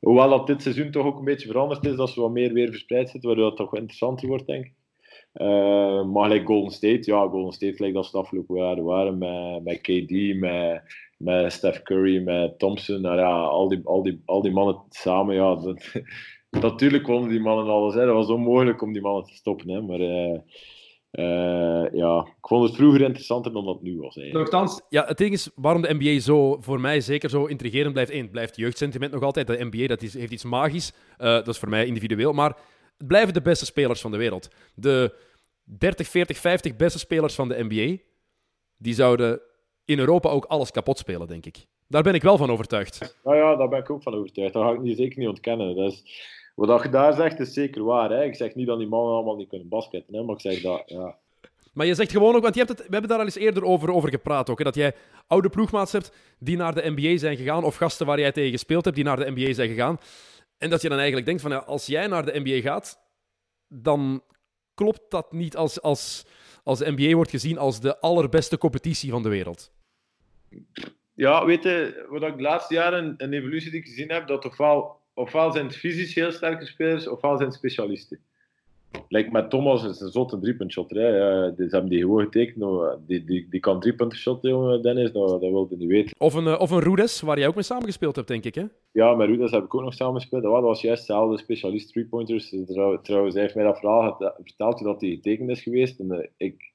Hoewel 0.01 0.29
dat 0.29 0.47
dit 0.47 0.63
seizoen 0.63 0.91
toch 0.91 1.07
ook 1.07 1.19
een 1.19 1.25
beetje 1.25 1.49
veranderd 1.49 1.87
is, 1.87 1.97
dat 1.97 2.11
ze 2.11 2.21
wat 2.21 2.31
meer 2.31 2.53
weer 2.53 2.69
verspreid 2.69 3.11
zitten, 3.11 3.29
waardoor 3.29 3.47
het 3.47 3.57
toch 3.57 3.75
interessanter 3.75 4.29
wordt, 4.29 4.47
denk 4.47 4.65
ik. 4.65 4.73
Uh, 5.35 6.05
maar 6.05 6.25
gelijk 6.25 6.47
Golden 6.47 6.73
State, 6.73 7.11
ja, 7.11 7.29
Golden 7.29 7.53
State 7.53 7.77
gelijk 7.77 7.95
dat 7.95 8.05
ze 8.05 8.11
de 8.11 8.19
afgelopen 8.19 8.57
jaren 8.57 8.85
waren 8.85 9.19
met, 9.19 9.65
met 9.65 9.81
KD, 9.81 10.35
met, 10.41 10.83
met 11.23 11.53
Steph 11.53 11.83
Curry, 11.83 12.23
met 12.23 12.59
Thompson. 12.59 13.01
Nou 13.01 13.19
ja, 13.19 13.31
al 13.31 13.69
die, 13.69 13.81
al 13.85 14.03
die, 14.03 14.23
al 14.25 14.43
die 14.43 14.53
mannen 14.53 14.83
samen, 14.89 15.35
ja, 15.35 15.55
dat, 15.55 15.93
natuurlijk 16.67 17.07
wonnen 17.07 17.31
die 17.31 17.41
mannen 17.41 17.67
alles. 17.67 17.95
Hè. 17.95 18.07
Dat 18.07 18.15
was 18.15 18.29
onmogelijk 18.29 18.83
om 18.83 18.93
die 18.93 19.03
mannen 19.03 19.25
te 19.25 19.35
stoppen. 19.35 19.69
Hè. 19.69 19.81
Maar 19.81 20.01
uh, 20.01 20.39
uh, 21.13 21.93
ja, 21.93 22.21
ik 22.21 22.47
vond 22.49 22.69
het 22.69 22.77
vroeger 22.77 23.01
interessanter 23.01 23.53
dan 23.53 23.65
dat 23.65 23.75
het 23.75 23.83
nu 23.83 23.99
was. 23.99 24.15
Nogthans, 24.17 24.81
ja, 24.89 25.05
het 25.07 25.19
ding 25.19 25.33
is 25.33 25.51
waarom 25.55 25.83
de 25.83 25.95
NBA 25.99 26.21
zo, 26.21 26.57
voor 26.61 26.81
mij 26.81 27.01
zeker 27.01 27.31
zo 27.31 27.45
intrigerend 27.45 27.93
blijft. 27.93 28.13
Eén, 28.13 28.23
het 28.23 28.31
blijft 28.31 28.57
jeugdsentiment 28.57 29.13
nog 29.13 29.23
altijd. 29.23 29.47
De 29.47 29.69
NBA 29.71 29.87
dat 29.87 30.03
is, 30.03 30.15
heeft 30.15 30.33
iets 30.33 30.45
magisch. 30.45 30.93
dat 31.17 31.49
is 31.49 31.59
voor 31.59 31.69
mij 31.69 31.87
individueel. 31.87 32.33
Maar 32.33 32.57
het 32.99 33.07
blijven 33.07 33.35
de 33.35 33.43
beste 33.43 33.65
spelers 33.65 34.01
van 34.01 34.11
de 34.11 34.17
wereld. 34.17 34.49
De 34.75 35.15
30, 35.65 36.09
40, 36.09 36.39
50 36.39 36.77
beste 36.77 36.99
spelers 36.99 37.35
van 37.35 37.49
de 37.49 37.65
NBA, 37.69 38.03
die 38.77 38.95
zouden 38.95 39.41
in 39.85 39.99
Europa 39.99 40.29
ook 40.29 40.45
alles 40.45 40.71
kapot 40.71 40.99
spelen, 40.99 41.27
denk 41.27 41.47
ik. 41.47 41.67
Daar 41.89 42.03
ben 42.03 42.15
ik 42.15 42.23
wel 42.23 42.37
van 42.37 42.51
overtuigd. 42.51 43.17
Nou 43.25 43.37
ja, 43.37 43.57
daar 43.57 43.69
ben 43.69 43.79
ik 43.79 43.91
ook 43.91 44.03
van 44.03 44.15
overtuigd. 44.15 44.53
Dat 44.53 44.63
ga 44.63 44.73
ik 44.73 44.81
niet, 44.81 44.97
zeker 44.97 45.19
niet 45.19 45.29
ontkennen. 45.29 45.77
Dus, 45.77 46.05
wat 46.55 46.83
je 46.83 46.89
daar 46.89 47.13
zegt, 47.13 47.41
is 47.41 47.53
zeker 47.53 47.85
waar. 47.85 48.11
Hè? 48.11 48.25
Ik 48.25 48.35
zeg 48.35 48.55
niet 48.55 48.67
dat 48.67 48.79
die 48.79 48.89
mannen 48.89 49.15
allemaal 49.15 49.37
niet 49.37 49.49
kunnen 49.49 49.69
basketten, 49.69 50.15
hè? 50.15 50.23
maar 50.23 50.35
ik 50.35 50.41
zeg 50.41 50.61
dat, 50.61 50.83
ja. 50.87 51.17
Maar 51.73 51.87
je 51.87 51.95
zegt 51.95 52.11
gewoon 52.11 52.35
ook, 52.35 52.43
want 52.43 52.55
je 52.55 52.61
hebt 52.61 52.79
het, 52.79 52.87
we 52.87 52.93
hebben 52.93 53.11
daar 53.11 53.19
al 53.19 53.25
eens 53.25 53.37
eerder 53.37 53.65
over, 53.65 53.93
over 53.93 54.11
gepraat 54.11 54.51
ook, 54.51 54.59
hè, 54.59 54.65
dat 54.65 54.75
jij 54.75 54.95
oude 55.27 55.49
ploegmaats 55.49 55.93
hebt 55.93 56.13
die 56.39 56.57
naar 56.57 56.75
de 56.75 56.91
NBA 56.91 57.17
zijn 57.19 57.37
gegaan, 57.37 57.65
of 57.65 57.77
gasten 57.77 58.07
waar 58.07 58.21
jij 58.21 58.33
tegen 58.33 58.51
gespeeld 58.51 58.85
hebt 58.85 58.97
die 58.97 59.05
naar 59.05 59.17
de 59.17 59.31
NBA 59.31 59.53
zijn 59.53 59.69
gegaan. 59.69 59.99
En 60.59 60.71
dat 60.71 60.83
je 60.83 60.89
dan 60.89 60.97
eigenlijk 60.97 61.27
denkt 61.27 61.43
van, 61.43 61.51
ja, 61.51 61.59
als 61.59 61.87
jij 61.87 62.07
naar 62.07 62.25
de 62.25 62.41
NBA 62.41 62.61
gaat, 62.61 62.99
dan 63.69 64.23
klopt 64.75 65.01
dat 65.09 65.33
niet 65.33 65.57
als, 65.57 65.83
als, 65.83 66.27
als 66.63 66.81
NBA 66.81 67.15
wordt 67.15 67.31
gezien 67.31 67.59
als 67.59 67.81
de 67.81 68.01
allerbeste 68.01 68.59
competitie 68.59 69.11
van 69.11 69.23
de 69.23 69.29
wereld? 69.29 69.73
Ja, 71.15 71.45
weet 71.45 71.63
je, 71.63 72.07
wat 72.09 72.23
ik 72.23 72.37
de 72.37 72.43
laatste 72.43 72.75
jaren 72.75 73.15
een 73.17 73.33
evolutie 73.33 73.71
die 73.71 73.81
ik 73.81 73.87
gezien 73.87 74.11
heb, 74.11 74.27
dat 74.27 74.45
ofwel, 74.45 75.01
ofwel 75.15 75.53
zijn 75.53 75.67
het 75.67 75.77
fysisch 75.77 76.15
heel 76.15 76.33
sterke 76.33 76.67
spelers, 76.67 77.09
ofwel 77.09 77.37
zijn 77.37 77.49
het 77.49 77.59
specialisten. 77.59 78.21
Lijkt 79.09 79.33
met 79.33 79.51
Thomas 79.51 79.85
is 79.85 80.01
een 80.01 80.11
zotte. 80.11 80.99
Hè. 80.99 81.47
Uh, 81.49 81.53
ze 81.57 81.67
hebben 81.71 81.91
die 81.91 82.01
gewoon 82.01 82.23
getekend. 82.23 82.65
Die, 83.07 83.25
die, 83.25 83.47
die 83.51 83.61
kan 83.61 83.81
driepunten 83.81 84.19
shotten, 84.19 84.51
jongen, 84.51 84.83
Dennis. 84.83 85.13
Nou, 85.13 85.29
dat 85.29 85.41
wilde 85.41 85.77
niet 85.77 85.89
weten. 85.89 86.17
Of 86.19 86.35
een, 86.35 86.45
uh, 86.45 86.61
of 86.61 86.71
een 86.71 86.81
Rudes, 86.81 87.21
waar 87.21 87.39
jij 87.39 87.49
ook 87.49 87.55
mee 87.55 87.65
samengespeeld 87.65 88.17
hebt, 88.17 88.29
denk 88.29 88.45
ik. 88.45 88.55
Hè? 88.55 88.65
Ja, 88.93 89.15
met 89.15 89.29
Rudes 89.29 89.51
heb 89.51 89.65
ik 89.65 89.75
ook 89.75 89.83
nog 89.83 89.95
samengespeeld. 89.95 90.43
Dat 90.43 90.63
was 90.63 90.81
juist 90.81 91.07
dezelfde 91.07 91.39
specialist 91.39 91.93
three-pointers. 91.93 92.55
Trouwens, 93.03 93.35
hij 93.35 93.43
heeft 93.43 93.55
mij 93.55 93.65
dat 93.65 93.79
verhaal 93.79 94.35
verteld 94.43 94.79
dat 94.79 95.01
hij 95.01 95.11
getekend 95.11 95.51
is 95.51 95.63
geweest. 95.63 96.01
En, 96.01 96.07
uh, 96.13 96.27
ik, 96.37 96.73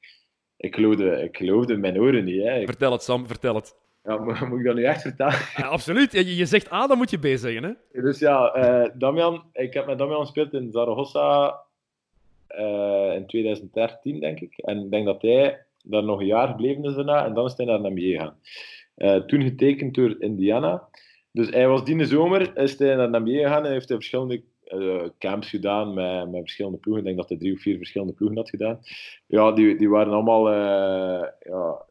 ik, 0.57 0.75
geloofde, 0.75 1.23
ik 1.23 1.37
geloofde 1.37 1.77
mijn 1.77 1.99
oren 1.99 2.23
niet. 2.23 2.43
Hè. 2.43 2.65
Vertel 2.65 2.91
het, 2.91 3.03
Sam, 3.03 3.27
vertel 3.27 3.55
het. 3.55 3.75
Ja, 4.03 4.17
moet 4.49 4.59
ik 4.59 4.65
dat 4.65 4.75
nu 4.75 4.83
echt 4.83 5.01
vertellen? 5.01 5.39
Ja, 5.55 5.67
absoluut. 5.67 6.11
Je, 6.11 6.35
je 6.35 6.45
zegt 6.45 6.71
A, 6.71 6.87
dan 6.87 6.97
moet 6.97 7.09
je 7.09 7.17
B 7.17 7.25
zeggen. 7.37 7.63
Hè? 7.63 8.01
Dus 8.01 8.19
ja, 8.19 8.91
Damian, 8.93 9.43
ik 9.53 9.73
heb 9.73 9.85
met 9.85 9.97
Damian 9.97 10.21
gespeeld 10.21 10.53
in 10.53 10.71
Zaragoza 10.71 11.65
uh, 12.59 13.13
in 13.15 13.25
2013, 13.25 14.19
denk 14.19 14.39
ik. 14.39 14.57
En 14.57 14.83
ik 14.83 14.91
denk 14.91 15.05
dat 15.05 15.21
hij 15.21 15.65
daar 15.83 16.03
nog 16.03 16.19
een 16.19 16.25
jaar 16.25 16.47
gebleven 16.47 16.83
is 16.83 16.95
daarna. 16.95 17.25
En 17.25 17.33
dan 17.33 17.45
is 17.45 17.53
hij 17.57 17.65
naar 17.65 17.81
de 17.81 17.89
NBA 17.89 18.01
gegaan. 18.01 18.37
Uh, 18.97 19.15
toen 19.15 19.41
getekend 19.41 19.95
door 19.95 20.15
Indiana. 20.19 20.87
Dus 21.31 21.49
hij 21.49 21.67
was 21.67 21.83
die 21.83 22.05
zomer 22.05 22.57
is 22.57 22.79
hij 22.79 22.95
naar 22.95 23.11
de 23.11 23.19
NBA 23.19 23.31
gegaan 23.31 23.65
en 23.65 23.71
heeft 23.71 23.87
hij 23.87 23.97
verschillende 23.97 24.41
uh, 24.67 25.03
camps 25.19 25.49
gedaan 25.49 25.93
met, 25.93 26.31
met 26.31 26.41
verschillende 26.41 26.77
ploegen. 26.77 27.03
Ik 27.03 27.07
denk 27.07 27.19
dat 27.19 27.29
hij 27.29 27.37
drie 27.37 27.53
of 27.53 27.61
vier 27.61 27.77
verschillende 27.77 28.13
ploegen 28.13 28.37
had 28.37 28.49
gedaan. 28.49 28.79
Ja, 29.25 29.51
die, 29.51 29.77
die 29.77 29.89
waren 29.89 30.13
allemaal... 30.13 30.51
ja, 31.39 31.85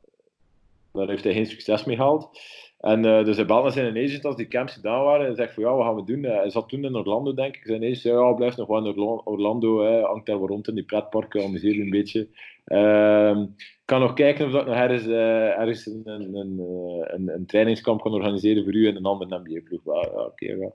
daar 0.92 1.08
heeft 1.08 1.24
hij 1.24 1.32
geen 1.32 1.46
succes 1.46 1.84
mee 1.84 1.96
gehaald. 1.96 2.40
En 2.86 3.04
uh, 3.04 3.24
dus 3.24 3.36
hij 3.36 3.46
belde 3.46 3.70
zijn 3.70 3.96
agent 3.96 4.24
als 4.24 4.36
die 4.36 4.48
camps 4.48 4.72
gedaan 4.72 5.04
waren. 5.04 5.26
En 5.26 5.36
zegt 5.36 5.54
van 5.54 5.62
ja, 5.62 5.74
wat 5.74 5.84
gaan 5.84 5.94
we 5.94 6.04
doen? 6.04 6.24
Uh, 6.24 6.36
hij 6.36 6.50
zat 6.50 6.68
toen 6.68 6.84
in 6.84 6.96
Orlando, 6.96 7.34
denk 7.34 7.56
ik. 7.56 7.62
Zijn 7.64 7.82
agent 7.82 7.98
zei 7.98 8.14
ja, 8.14 8.32
blijf 8.32 8.56
nog 8.56 8.68
wel 8.68 8.86
in 8.86 8.98
Orlando. 9.24 9.84
Hè. 9.84 10.00
Hangt 10.00 10.26
daar 10.26 10.38
wel 10.38 10.48
rond 10.48 10.68
in 10.68 10.74
die 10.74 10.84
pretparken, 10.84 11.44
amuseer 11.44 11.74
je 11.74 11.82
een 11.82 11.90
beetje. 11.90 12.28
Uh, 12.66 13.42
kan 13.84 14.00
nog 14.00 14.12
kijken 14.12 14.46
of 14.46 14.52
dat 14.52 14.66
nog 14.66 14.74
ergens, 14.74 15.06
uh, 15.06 15.58
ergens 15.58 15.86
een, 15.86 16.02
een, 16.04 16.34
een, 16.34 17.28
een, 17.28 17.46
trainingskamp 17.46 18.00
kan 18.00 18.12
organiseren 18.12 18.64
voor 18.64 18.74
u 18.74 18.86
en 18.86 18.96
een 18.96 19.04
andere 19.04 19.38
NBA-ploeg. 19.38 19.84
Ja, 19.84 20.24
okay, 20.24 20.58
ja. 20.58 20.70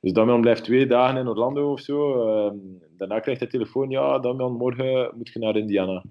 Dus 0.00 0.12
Damian 0.12 0.40
blijft 0.40 0.64
twee 0.64 0.86
dagen 0.86 1.16
in 1.16 1.28
Orlando 1.28 1.72
of 1.72 1.80
zo. 1.80 2.26
Ehm, 2.26 2.56
daarna 2.96 3.20
krijgt 3.20 3.40
hij 3.40 3.48
telefoon, 3.50 3.90
ja, 3.90 4.18
Damian, 4.18 4.52
morgen 4.52 5.12
moet 5.16 5.28
je 5.32 5.38
naar 5.38 5.56
Indiana. 5.56 6.04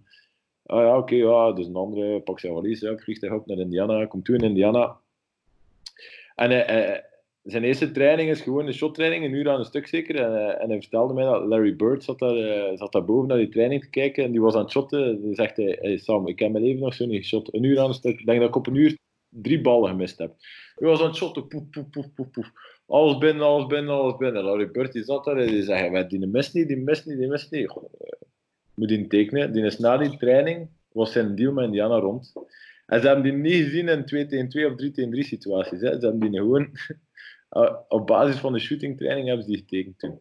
Ah 0.65 0.81
ja, 0.81 0.97
oké, 0.97 1.15
ja. 1.15 1.51
Dus 1.51 1.67
een 1.67 1.75
andere 1.75 2.21
pakt 2.21 2.39
zijn 2.39 2.53
valies, 2.53 2.79
ja, 2.79 2.97
vliegt 2.97 3.21
hij 3.21 3.29
op 3.29 3.45
naar 3.45 3.57
Indiana. 3.57 4.05
Komt 4.05 4.25
toe 4.25 4.35
in 4.35 4.43
Indiana 4.43 5.01
en 6.35 6.49
hij, 6.49 7.03
zijn 7.43 7.63
eerste 7.63 7.91
training 7.91 8.29
is 8.29 8.41
gewoon 8.41 8.67
een 8.67 8.73
shottraining, 8.73 9.25
een 9.25 9.33
uur 9.33 9.49
aan 9.49 9.59
een 9.59 9.65
stuk 9.65 9.87
zeker. 9.87 10.15
En, 10.15 10.35
eh, 10.35 10.63
en 10.63 10.69
hij 10.69 10.81
vertelde 10.81 11.13
mij 11.13 11.23
dat 11.23 11.45
Larry 11.45 11.75
Bird 11.75 12.03
zat 12.03 12.19
daar, 12.19 12.77
zat 12.77 12.91
daar 12.91 13.05
boven 13.05 13.27
naar 13.27 13.37
die 13.37 13.49
training 13.49 13.81
te 13.81 13.89
kijken 13.89 14.23
en 14.23 14.31
die 14.31 14.41
was 14.41 14.55
aan 14.55 14.61
het 14.61 14.71
shotten. 14.71 15.21
Die 15.21 15.35
zegt 15.35 15.57
hij, 15.57 15.97
Sam, 15.97 16.27
ik 16.27 16.39
heb 16.39 16.51
mijn 16.51 16.63
leven 16.63 16.81
nog 16.81 16.93
zo 16.93 17.05
niet 17.05 17.21
geshot. 17.21 17.53
Een 17.53 17.63
uur 17.63 17.79
aan 17.79 17.87
een 17.87 17.93
stuk. 17.93 18.19
Ik 18.19 18.25
denk 18.25 18.39
dat 18.39 18.49
ik 18.49 18.55
op 18.55 18.67
een 18.67 18.75
uur 18.75 18.97
drie 19.29 19.61
ballen 19.61 19.89
gemist 19.89 20.17
heb. 20.17 20.35
Hij 20.75 20.87
was 20.87 20.99
aan 20.99 21.07
het 21.07 21.15
shotten, 21.15 21.47
poef, 21.47 21.69
poef, 21.69 21.89
poef, 21.89 22.13
poef, 22.13 22.31
poef. 22.31 22.51
Alles 22.87 23.17
binnen, 23.17 23.45
alles 23.45 23.65
binnen, 23.65 23.93
alles 23.93 24.17
binnen. 24.17 24.43
Larry 24.43 24.71
Bird 24.71 24.93
die 24.93 25.03
zat 25.03 25.25
daar 25.25 25.37
en 25.37 25.47
die 25.47 25.63
zei, 25.63 26.07
die 26.07 26.27
mist 26.27 26.53
niet, 26.53 26.67
die 26.67 26.77
mist 26.77 27.05
niet, 27.05 27.17
die 27.17 27.27
mist 27.27 27.51
niet. 27.51 27.69
Goh, 27.69 27.93
moet 28.75 28.87
die 28.87 29.07
tekenen. 29.07 29.53
Die 29.53 29.63
is 29.63 29.79
na 29.79 29.97
die 29.97 30.17
training, 30.17 30.69
was 30.91 31.11
zijn 31.11 31.35
deal 31.35 31.53
met 31.53 31.65
Indiana 31.65 31.99
rond. 31.99 32.33
En 32.85 33.01
ze 33.01 33.07
hebben 33.07 33.23
die 33.23 33.33
niet 33.33 33.63
gezien 33.63 33.87
in 33.87 34.05
2 34.05 34.25
tegen 34.25 34.49
2 34.49 34.67
of 34.67 34.75
3 34.75 34.91
tegen 34.91 35.11
3 35.11 35.23
situaties. 35.23 35.81
Hè. 35.81 35.99
Ze 35.99 36.05
hebben 36.05 36.19
die 36.19 36.39
gewoon 36.39 36.69
op 37.87 38.07
basis 38.07 38.39
van 38.39 38.53
de 38.53 38.59
shootingtraining 38.59 39.27
hebben 39.27 39.45
ze 39.45 39.51
die 39.51 39.59
getekend 39.59 39.99
toen. 39.99 40.19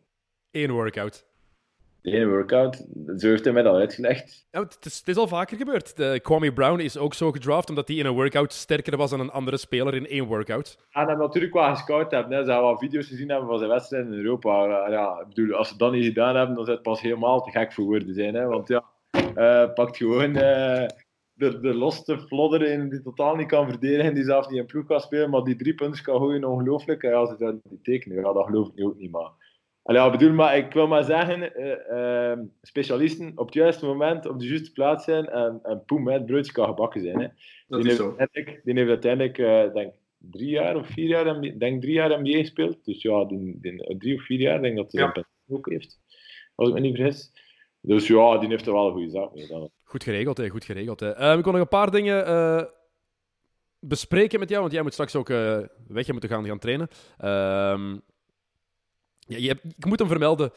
Eén 0.50 0.70
workout. 0.70 1.24
Eén 2.02 2.28
workout. 2.28 2.86
Zo 3.16 3.28
heeft 3.28 3.44
hij 3.44 3.52
mij 3.52 3.62
dat 3.62 3.74
uitgelegd. 3.74 4.46
Ja, 4.50 4.60
het, 4.60 4.76
is, 4.80 4.98
het 4.98 5.08
is 5.08 5.16
al 5.16 5.28
vaker 5.28 5.56
gebeurd. 5.56 5.96
De 5.96 6.20
Kwame 6.22 6.52
Brown 6.52 6.80
is 6.80 6.96
ook 6.96 7.14
zo 7.14 7.30
gedraft 7.30 7.68
omdat 7.68 7.88
hij 7.88 7.96
in 7.96 8.06
een 8.06 8.14
workout 8.14 8.52
sterker 8.52 8.96
was 8.96 9.10
dan 9.10 9.20
een 9.20 9.30
andere 9.30 9.56
speler 9.56 9.94
in 9.94 10.06
één 10.06 10.24
workout. 10.24 10.78
En 10.90 11.08
hem 11.08 11.18
natuurlijk 11.18 11.54
wel 11.54 11.70
gescout 11.74 12.10
hebben. 12.10 12.36
Hè. 12.36 12.44
Ze 12.44 12.50
hebben 12.50 12.70
wat 12.70 12.80
video's 12.80 13.06
gezien 13.06 13.28
hebben 13.28 13.48
van 13.48 13.58
zijn 13.58 13.70
wedstrijden 13.70 14.12
in 14.12 14.18
Europa. 14.18 14.88
Ja, 14.88 15.20
ik 15.20 15.28
bedoel, 15.34 15.54
als 15.54 15.68
ze 15.68 15.76
dat 15.76 15.92
niet 15.92 16.04
gedaan 16.04 16.36
hebben, 16.36 16.54
dan 16.54 16.64
zou 16.64 16.76
het 16.76 16.86
pas 16.86 17.00
helemaal 17.00 17.42
te 17.42 17.50
gek 17.50 17.72
voor 17.72 17.84
woorden 17.84 18.14
zijn. 18.14 18.34
Hè. 18.34 18.46
Want 18.46 18.68
ja, 18.68 18.84
uh, 19.36 19.72
pakt 19.74 19.96
gewoon... 19.96 20.36
Uh, 20.36 20.86
de, 21.42 21.60
de 21.60 21.74
loste 21.74 22.18
flodder 22.18 22.62
in 22.62 22.88
die 22.88 23.02
totaal 23.02 23.36
niet 23.36 23.46
kan 23.46 23.68
verdedigen, 23.68 24.14
die 24.14 24.24
zelf 24.24 24.48
niet 24.48 24.58
in 24.58 24.66
ploeg 24.66 24.86
kan 24.86 25.00
spelen, 25.00 25.30
maar 25.30 25.44
die 25.44 25.56
drie 25.56 25.74
punten 25.74 26.02
kan 26.02 26.18
gooien, 26.18 26.44
ongelooflijk. 26.44 27.02
Ja, 27.02 27.26
ze 27.26 27.36
zouden 27.38 27.60
die 27.68 27.80
tekenen, 27.82 28.16
ja, 28.16 28.32
dat 28.32 28.46
geloof 28.46 28.70
ik 28.74 28.84
ook 28.84 28.96
niet. 28.96 29.10
Maar, 29.10 29.30
Allee, 29.82 30.10
bedoel, 30.10 30.32
maar 30.32 30.56
ik 30.56 30.72
wil 30.72 30.86
maar 30.86 31.04
zeggen, 31.04 31.60
uh, 31.60 31.74
uh, 31.90 32.38
specialisten 32.62 33.32
op 33.34 33.46
het 33.46 33.54
juiste 33.54 33.86
moment 33.86 34.26
op 34.26 34.38
de 34.38 34.46
juiste 34.46 34.72
plaats 34.72 35.04
zijn 35.04 35.26
en, 35.28 35.58
en 35.62 35.84
poem, 35.84 36.08
het 36.08 36.26
broodje 36.26 36.52
kan 36.52 36.66
gebakken 36.66 37.00
zijn. 37.00 37.20
Hè. 37.20 37.26
Dat 37.66 37.82
die, 37.82 37.90
is 37.90 37.98
heeft 37.98 38.10
zo. 38.10 38.14
uiteindelijk, 38.18 38.64
die 38.64 38.74
heeft 38.74 38.88
uiteindelijk, 38.88 39.38
uh, 39.38 39.74
denk 39.74 39.92
drie 40.18 40.48
jaar 40.48 40.76
of 40.76 40.86
vier 40.86 41.08
jaar, 41.08 41.36
MBA 41.36 41.58
denk 41.58 41.80
drie 41.80 41.94
jaar 41.94 42.20
NBA 42.20 42.38
gespeeld. 42.38 42.84
Dus 42.84 43.02
ja, 43.02 43.24
die, 43.24 43.58
die, 43.60 43.96
drie 43.98 44.16
of 44.16 44.24
vier 44.24 44.40
jaar, 44.40 44.62
denk 44.62 44.76
dat 44.76 44.92
hij 44.92 45.02
Ja. 45.02 45.12
dat 45.12 45.26
ook 45.48 45.70
heeft. 45.70 46.00
Als 46.54 46.68
ik 46.68 46.74
me 46.74 46.80
niet 46.80 46.96
vergis. 46.96 47.32
Dus 47.80 48.06
ja, 48.06 48.38
die 48.38 48.48
heeft 48.48 48.66
er 48.66 48.72
wel 48.72 48.86
een 48.86 48.92
goede 48.92 49.10
zaak 49.10 49.34
mee 49.34 49.44
gedaan. 49.46 49.68
Goed 49.92 50.04
geregeld, 50.04 50.36
hè. 50.36 50.48
Goed 50.48 50.64
geregeld, 50.64 51.00
hè. 51.00 51.14
Eh, 51.14 51.38
ik 51.38 51.44
nog 51.44 51.54
een 51.54 51.68
paar 51.68 51.90
dingen 51.90 52.26
eh, 52.26 52.64
bespreken 53.80 54.38
met 54.38 54.48
jou, 54.48 54.60
want 54.60 54.72
jij 54.72 54.82
moet 54.82 54.92
straks 54.92 55.16
ook 55.16 55.30
eh, 55.30 55.58
weg. 55.88 56.06
Je 56.06 56.12
moet 56.12 56.26
gaan, 56.26 56.46
gaan 56.46 56.58
trainen. 56.58 56.88
Ehm, 57.18 57.92
ja, 59.18 59.36
je 59.36 59.48
hebt, 59.48 59.64
ik 59.64 59.84
moet 59.84 59.98
hem 59.98 60.08
vermelden. 60.08 60.50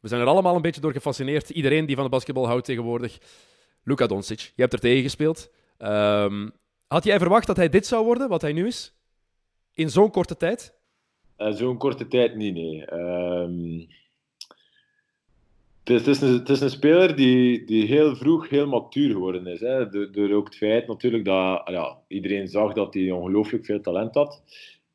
We 0.00 0.08
zijn 0.08 0.20
er 0.20 0.26
allemaal 0.26 0.56
een 0.56 0.62
beetje 0.62 0.80
door 0.80 0.92
gefascineerd. 0.92 1.50
Iedereen 1.50 1.86
die 1.86 1.94
van 1.94 2.04
de 2.04 2.10
basketbal 2.10 2.46
houdt 2.46 2.64
tegenwoordig. 2.64 3.18
Luka 3.82 4.06
Doncic. 4.06 4.40
Je 4.40 4.62
hebt 4.62 4.72
er 4.72 4.80
tegen 4.80 5.02
gespeeld. 5.02 5.50
Ehm, 5.78 6.48
had 6.86 7.04
jij 7.04 7.18
verwacht 7.18 7.46
dat 7.46 7.56
hij 7.56 7.68
dit 7.68 7.86
zou 7.86 8.04
worden, 8.04 8.28
wat 8.28 8.42
hij 8.42 8.52
nu 8.52 8.66
is? 8.66 8.94
In 9.72 9.90
zo'n 9.90 10.10
korte 10.10 10.36
tijd? 10.36 10.74
Uh, 11.38 11.52
Zo'n 11.52 11.78
korte 11.78 12.08
tijd 12.08 12.34
niet, 12.34 12.54
nee. 12.54 12.84
Het, 15.92 16.06
is, 16.06 16.20
het, 16.20 16.22
is 16.22 16.28
een, 16.28 16.38
het 16.38 16.48
is 16.48 16.60
een 16.60 16.70
speler 16.70 17.16
die, 17.16 17.64
die 17.64 17.86
heel 17.86 18.16
vroeg 18.16 18.48
heel 18.48 18.66
matuur 18.66 19.10
geworden 19.10 19.46
is. 19.46 19.60
Hè. 19.60 19.88
Door, 19.88 20.12
door 20.12 20.30
ook 20.30 20.44
het 20.44 20.56
feit 20.56 20.86
natuurlijk 20.86 21.24
dat 21.24 21.62
ja, 21.64 21.98
iedereen 22.08 22.48
zag 22.48 22.72
dat 22.72 22.94
hij 22.94 23.10
ongelooflijk 23.10 23.64
veel 23.64 23.80
talent 23.80 24.14
had. 24.14 24.42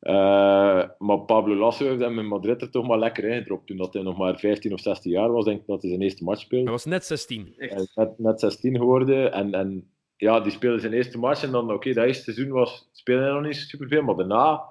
Uh, 0.00 0.84
maar 0.98 1.18
Pablo 1.26 1.54
Lasso 1.54 1.86
heeft 1.86 2.00
hem 2.00 2.18
in 2.18 2.26
Madrid 2.26 2.62
er 2.62 2.70
toch 2.70 2.86
maar 2.86 2.98
lekker 2.98 3.24
ingedropt. 3.24 3.66
Toen 3.66 3.76
dat 3.76 3.92
hij 3.92 4.02
nog 4.02 4.16
maar 4.16 4.38
15 4.38 4.72
of 4.72 4.80
16 4.80 5.10
jaar 5.12 5.32
was, 5.32 5.44
denk 5.44 5.60
ik 5.60 5.66
dat 5.66 5.80
hij 5.80 5.90
zijn 5.90 6.02
eerste 6.02 6.24
match 6.24 6.40
speelde. 6.40 6.64
Hij 6.64 6.72
was 6.72 6.84
net 6.84 7.04
16. 7.04 7.54
Hij 7.56 7.68
is 7.68 7.94
net, 7.94 8.18
net 8.18 8.40
16 8.40 8.76
geworden. 8.76 9.32
En, 9.32 9.54
en 9.54 9.90
ja, 10.16 10.40
die 10.40 10.52
speelde 10.52 10.80
zijn 10.80 10.92
eerste 10.92 11.18
match. 11.18 11.42
En 11.42 11.50
dan, 11.50 11.64
oké, 11.64 11.74
okay, 11.74 11.92
dat 11.92 12.04
eerste 12.04 12.32
seizoen 12.32 12.52
was, 12.52 12.88
speelde 12.92 13.22
hij 13.22 13.32
nog 13.32 13.42
niet 13.42 13.56
superveel. 13.56 14.02
Maar 14.02 14.16
daarna, 14.16 14.62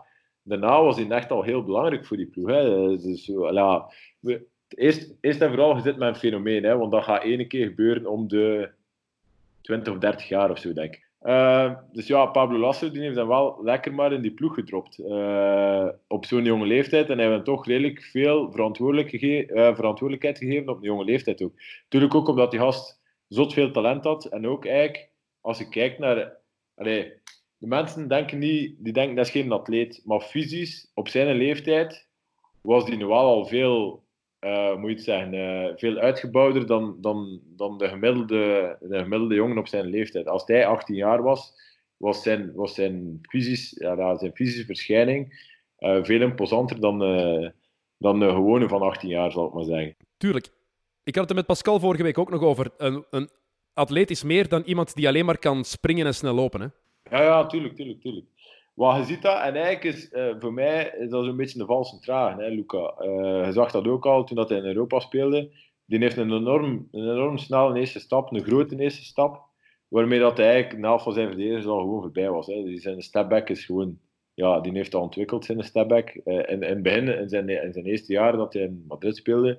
daarna 0.43 0.81
was 0.81 0.95
hij 0.97 1.09
echt 1.09 1.31
al 1.31 1.43
heel 1.43 1.63
belangrijk 1.63 2.05
voor 2.05 2.17
die 2.17 2.27
ploeg. 2.27 2.47
Hè. 2.47 2.97
Dus, 2.97 3.25
ja, 3.25 3.91
we, 4.19 4.45
eerst, 4.67 5.15
en 5.21 5.49
vooral, 5.49 5.75
je 5.75 5.81
zit 5.81 5.97
met 5.97 6.07
een 6.07 6.15
fenomeen. 6.15 6.63
Hè, 6.63 6.77
want 6.77 6.91
dat 6.91 7.03
gaat 7.03 7.23
één 7.23 7.47
keer 7.47 7.67
gebeuren 7.67 8.05
om 8.05 8.27
de 8.27 8.69
20 9.61 9.93
of 9.93 9.99
30 9.99 10.27
jaar 10.27 10.51
of 10.51 10.59
zo, 10.59 10.73
denk 10.73 10.93
ik. 10.93 11.05
Uh, 11.25 11.75
dus 11.91 12.07
ja, 12.07 12.25
Pablo 12.25 12.57
Lasso 12.57 12.91
die 12.91 13.01
heeft 13.01 13.15
dan 13.15 13.27
wel 13.27 13.59
lekker 13.63 13.93
maar 13.93 14.13
in 14.13 14.21
die 14.21 14.33
ploeg 14.33 14.53
gedropt. 14.53 14.99
Uh, 14.99 15.87
op 16.07 16.25
zo'n 16.25 16.43
jonge 16.43 16.65
leeftijd. 16.65 17.09
En 17.09 17.17
hij 17.17 17.31
heeft 17.31 17.45
toch 17.45 17.65
redelijk 17.65 18.01
veel 18.01 18.47
uh, 18.47 19.75
verantwoordelijkheid 19.75 20.37
gegeven 20.37 20.69
op 20.69 20.77
een 20.77 20.83
jonge 20.83 21.03
leeftijd 21.03 21.41
ook. 21.41 21.53
Natuurlijk 21.83 22.15
ook 22.15 22.27
omdat 22.27 22.51
die 22.51 22.59
gast 22.59 23.01
zot 23.27 23.53
veel 23.53 23.71
talent 23.71 24.03
had. 24.03 24.25
En 24.25 24.47
ook 24.47 24.65
eigenlijk, 24.65 25.09
als 25.41 25.57
je 25.57 25.69
kijkt 25.69 25.99
naar... 25.99 26.37
Allee, 26.75 27.13
de 27.57 27.67
mensen 27.67 28.07
denken 28.07 28.39
niet... 28.39 28.75
Die 28.77 28.93
denken, 28.93 29.15
dat 29.15 29.25
is 29.25 29.31
geen 29.31 29.51
atleet. 29.51 30.01
Maar 30.05 30.21
fysisch, 30.21 30.91
op 30.93 31.07
zijn 31.07 31.35
leeftijd, 31.35 32.07
was 32.61 32.85
die 32.85 32.97
nu 32.97 33.05
wel 33.05 33.17
al 33.17 33.45
veel... 33.45 34.03
Uh, 34.45 34.75
moet 34.75 34.89
je 34.89 34.95
het 34.95 35.03
zeggen, 35.03 35.33
uh, 35.33 35.71
veel 35.75 35.97
uitgebouwder 35.97 36.67
dan, 36.67 36.97
dan, 37.01 37.41
dan 37.55 37.77
de, 37.77 37.87
gemiddelde, 37.87 38.77
de 38.79 38.97
gemiddelde 38.97 39.35
jongen 39.35 39.57
op 39.57 39.67
zijn 39.67 39.85
leeftijd. 39.85 40.27
Als 40.27 40.43
hij 40.45 40.65
18 40.65 40.95
jaar 40.95 41.23
was, 41.23 41.53
was 41.97 42.23
zijn, 42.23 42.53
was 42.53 42.73
zijn, 42.73 43.19
fysisch, 43.21 43.75
ja, 43.79 44.17
zijn 44.17 44.35
fysische 44.35 44.65
verschijning 44.65 45.53
uh, 45.79 46.03
veel 46.03 46.21
imposanter 46.21 46.79
dan, 46.79 46.99
dan 47.97 48.19
de 48.19 48.29
gewone 48.29 48.67
van 48.67 48.81
18 48.81 49.09
jaar, 49.09 49.31
zal 49.31 49.47
ik 49.47 49.53
maar 49.53 49.63
zeggen. 49.63 49.95
Tuurlijk. 50.17 50.49
Ik 51.03 51.15
had 51.15 51.23
het 51.23 51.29
er 51.29 51.35
met 51.35 51.45
Pascal 51.45 51.79
vorige 51.79 52.03
week 52.03 52.17
ook 52.17 52.29
nog 52.29 52.41
over. 52.41 52.71
Een, 52.77 53.05
een 53.09 53.29
atleet 53.73 54.09
is 54.09 54.23
meer 54.23 54.47
dan 54.47 54.61
iemand 54.65 54.95
die 54.95 55.07
alleen 55.07 55.25
maar 55.25 55.37
kan 55.37 55.63
springen 55.63 56.05
en 56.05 56.13
snel 56.13 56.33
lopen. 56.33 56.61
Hè? 56.61 56.67
Ja, 57.17 57.23
ja, 57.23 57.45
tuurlijk, 57.45 57.75
tuurlijk, 57.75 58.01
tuurlijk. 58.01 58.25
Maar 58.75 58.97
je 58.97 59.05
ziet 59.05 59.21
dat, 59.21 59.41
en 59.41 59.55
eigenlijk 59.55 59.83
is 59.83 60.11
uh, 60.11 60.35
voor 60.39 60.53
mij 60.53 60.95
is 60.99 61.09
zo'n 61.09 61.35
beetje 61.35 61.59
een 61.59 61.65
valse 61.65 61.99
trage, 61.99 62.41
hè, 62.41 62.49
Luca. 62.49 62.93
Uh, 62.99 63.45
je 63.45 63.51
zag 63.51 63.71
dat 63.71 63.87
ook 63.87 64.05
al 64.05 64.23
toen 64.23 64.35
dat 64.35 64.49
hij 64.49 64.57
in 64.57 64.65
Europa 64.65 64.99
speelde. 64.99 65.51
Die 65.85 65.99
heeft 65.99 66.17
een 66.17 66.31
enorm, 66.31 66.87
een 66.91 67.11
enorm 67.11 67.37
snelle 67.37 67.79
eerste 67.79 67.99
stap, 67.99 68.31
een 68.31 68.43
grote 68.43 68.79
eerste 68.79 69.03
stap, 69.03 69.41
waarmee 69.87 70.19
dat 70.19 70.37
hij 70.37 70.51
eigenlijk 70.51 70.81
na 70.81 70.97
van 70.97 71.13
zijn 71.13 71.27
verdedigers 71.27 71.65
al 71.65 71.79
gewoon 71.79 72.01
voorbij 72.01 72.29
was. 72.29 72.47
Hè. 72.47 72.63
Die 72.63 72.79
zijn 72.79 73.01
stepback 73.01 73.49
is 73.49 73.65
gewoon, 73.65 73.97
ja, 74.33 74.59
die 74.59 74.71
heeft 74.71 74.95
al 74.95 75.01
ontwikkeld, 75.01 75.45
zijn 75.45 75.63
stepback. 75.63 76.19
Uh, 76.25 76.35
in, 76.35 76.45
in 76.47 76.61
het 76.61 76.83
begin, 76.83 77.07
in 77.07 77.29
zijn, 77.29 77.49
in 77.49 77.73
zijn 77.73 77.85
eerste 77.85 78.13
jaar 78.13 78.37
dat 78.37 78.53
hij 78.53 78.61
in 78.63 78.85
Madrid 78.87 79.15
speelde, 79.15 79.57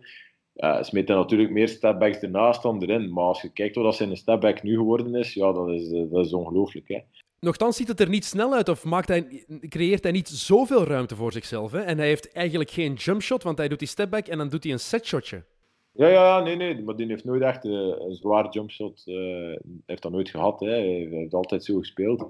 uh, 0.56 0.82
smeet 0.82 1.08
hij 1.08 1.16
natuurlijk 1.16 1.50
meer 1.50 1.68
stepbacks 1.68 2.18
ernaast 2.18 2.62
dan 2.62 2.82
erin. 2.82 3.12
Maar 3.12 3.24
als 3.24 3.42
je 3.42 3.52
kijkt 3.52 3.76
wat 3.76 3.96
zijn 3.96 4.16
stepback 4.16 4.62
nu 4.62 4.76
geworden 4.76 5.14
is, 5.14 5.34
ja, 5.34 5.52
dat 5.52 5.68
is, 5.68 5.90
dat 6.10 6.24
is 6.24 6.32
ongelooflijk. 6.32 6.88
Hè. 6.88 7.00
Nochtans 7.40 7.76
ziet 7.76 7.88
het 7.88 8.00
er 8.00 8.08
niet 8.08 8.24
snel 8.24 8.54
uit 8.54 8.68
of 8.68 8.84
maakt 8.84 9.08
hij, 9.08 9.44
creëert 9.68 10.02
hij 10.02 10.12
niet 10.12 10.28
zoveel 10.28 10.84
ruimte 10.84 11.16
voor 11.16 11.32
zichzelf. 11.32 11.72
Hè? 11.72 11.80
En 11.80 11.98
hij 11.98 12.06
heeft 12.06 12.32
eigenlijk 12.32 12.70
geen 12.70 12.94
jumpshot, 12.94 13.42
want 13.42 13.58
hij 13.58 13.68
doet 13.68 13.78
die 13.78 13.88
stepback 13.88 14.26
en 14.26 14.38
dan 14.38 14.48
doet 14.48 14.64
hij 14.64 14.72
een 14.72 14.80
setshotje. 14.80 15.44
Ja, 15.92 16.08
ja, 16.08 16.40
nee, 16.40 16.56
nee, 16.56 16.82
maar 16.82 16.96
die 16.96 17.06
heeft 17.06 17.24
nooit 17.24 17.42
echt 17.42 17.64
uh, 17.64 17.72
een 17.72 18.14
zwaar 18.14 18.48
jumpshot. 18.50 19.02
Uh, 19.06 19.56
heeft 19.86 20.02
dat 20.02 20.12
nooit 20.12 20.28
gehad. 20.28 20.60
Hè. 20.60 20.68
Hij 20.68 21.08
heeft 21.10 21.34
altijd 21.34 21.64
zo 21.64 21.78
gespeeld. 21.78 22.20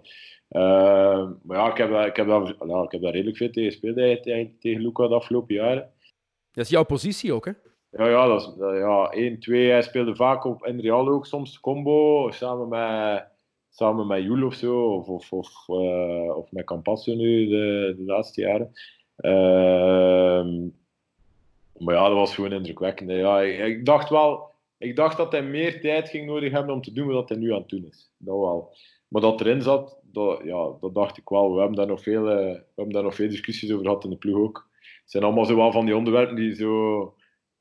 Uh, 0.51 1.31
maar 1.43 1.57
ja, 1.57 1.71
ik 1.71 1.77
heb, 1.77 1.91
ik, 2.07 2.17
heb 2.17 2.27
daar, 2.27 2.55
ja, 2.67 2.83
ik 2.83 2.93
heb 2.93 3.03
daar 3.03 3.13
redelijk 3.13 3.37
veel 3.37 3.51
tegen 3.51 3.71
gespeeld 3.71 4.23
tegen, 4.23 4.57
tegen 4.61 4.83
Luca 4.83 5.09
de 5.09 5.15
afgelopen 5.15 5.55
jaren. 5.55 5.91
Dat 6.53 6.65
is 6.65 6.71
jouw 6.71 6.85
positie 6.85 7.33
ook, 7.33 7.45
hè? 7.45 7.53
Ja, 7.91 8.09
ja, 8.09 8.27
dat 8.27 8.41
is, 8.41 8.55
ja 8.59 9.09
1, 9.11 9.39
2. 9.39 9.71
Hij 9.71 9.83
speelde 9.83 10.17
vaak 10.17 10.45
op 10.45 10.67
in 10.67 10.81
Real 10.81 11.09
ook 11.09 11.27
soms 11.27 11.61
combo, 11.61 12.31
samen 12.31 12.69
met 12.69 13.36
samen 13.77 14.07
met 14.07 14.23
Joel 14.23 14.47
of 14.47 14.55
zo, 14.55 14.95
of, 14.95 15.09
of, 15.09 15.33
of, 15.33 15.69
uh, 15.69 16.37
of 16.37 16.53
met 16.53 16.65
Campazzo 16.65 17.15
nu 17.15 17.49
de, 17.49 17.95
de 17.97 18.05
laatste 18.05 18.41
jaren. 18.41 18.73
Uh, 19.17 20.71
maar 21.79 21.95
ja, 21.95 22.09
dat 22.09 22.17
was 22.17 22.35
gewoon 22.35 22.53
indrukwekkend. 22.53 23.11
Ja, 23.11 23.41
ik, 23.43 23.85
dacht 23.85 24.09
wel, 24.09 24.51
ik 24.79 24.97
dacht 24.97 25.17
dat 25.17 25.33
hij 25.33 25.43
meer 25.43 25.81
tijd 25.81 26.09
ging 26.09 26.27
nodig 26.27 26.53
hebben 26.53 26.75
om 26.75 26.83
te 26.83 26.93
doen 26.93 27.07
wat 27.07 27.29
hij 27.29 27.39
nu 27.39 27.53
aan 27.53 27.61
het 27.61 27.69
doen 27.69 27.85
is. 27.85 28.11
Dat 28.19 28.37
wel. 28.37 28.77
Maar 29.09 29.23
dat 29.23 29.41
erin 29.41 29.63
zat, 29.63 30.01
dat, 30.03 30.41
ja, 30.45 30.71
dat 30.81 30.95
dacht 30.95 31.17
ik 31.17 31.29
wel. 31.29 31.53
We 31.53 31.59
hebben 31.59 31.77
daar 31.77 31.87
nog 31.87 32.03
veel, 32.03 32.23
uh, 32.23 32.53
we 32.53 32.73
hebben 32.75 32.95
daar 32.95 33.03
nog 33.03 33.15
veel 33.15 33.29
discussies 33.29 33.73
over 33.73 33.85
gehad 33.85 34.05
in 34.05 34.11
de 34.11 34.17
ploeg 34.17 34.39
ook. 34.39 34.69
Het 35.03 35.11
zijn 35.11 35.25
allemaal 35.25 35.45
zo 35.45 35.57
wel 35.57 35.73
van 35.73 35.85
die 35.85 35.97
onderwerpen 35.97 36.37
die 36.37 36.55
zo 36.55 37.15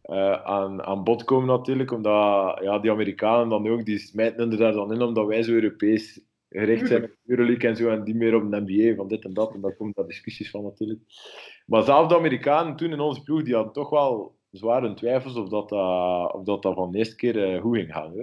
uh, 0.08 0.43
aan, 0.43 0.84
aan 0.84 1.03
bod 1.03 1.24
komen 1.24 1.47
natuurlijk, 1.47 1.91
omdat 1.91 2.60
ja, 2.62 2.80
die 2.80 2.91
Amerikanen 2.91 3.49
dan 3.49 3.68
ook, 3.68 3.86
die 3.86 3.97
smijten 3.97 4.51
er 4.51 4.58
daar 4.58 4.74
dan 4.74 4.93
in, 4.93 5.01
omdat 5.01 5.28
wij 5.28 5.43
zo 5.43 5.51
Europees 5.51 6.22
gericht 6.49 6.88
zijn 6.88 7.03
op 7.03 7.16
Euroleague 7.26 7.70
en 7.70 7.76
zo, 7.76 7.89
en 7.89 8.03
die 8.03 8.16
meer 8.16 8.36
op 8.36 8.51
de 8.51 8.62
NBA, 8.66 8.95
van 8.95 9.08
dit 9.08 9.24
en 9.24 9.34
dat, 9.34 9.53
en 9.53 9.62
daar 9.62 9.76
komen 9.76 9.93
daar 9.95 10.08
discussies 10.08 10.49
van 10.49 10.64
natuurlijk. 10.64 10.99
Maar 11.66 11.84
zelfs 11.84 12.10
de 12.10 12.18
Amerikanen 12.18 12.76
toen 12.76 12.91
in 12.91 12.99
onze 12.99 13.24
ploeg, 13.24 13.43
die 13.43 13.56
hadden 13.56 13.74
toch 13.74 13.89
wel 13.89 14.36
zware 14.51 14.93
twijfels 14.93 15.36
of 15.36 15.49
dat, 15.49 15.72
uh, 15.72 16.30
of 16.34 16.43
dat, 16.43 16.62
dat 16.62 16.74
van 16.74 16.91
de 16.91 16.97
eerste 16.97 17.16
keer 17.16 17.53
uh, 17.53 17.62
goed 17.62 17.76
ging 17.76 17.93
gaan. 17.93 18.14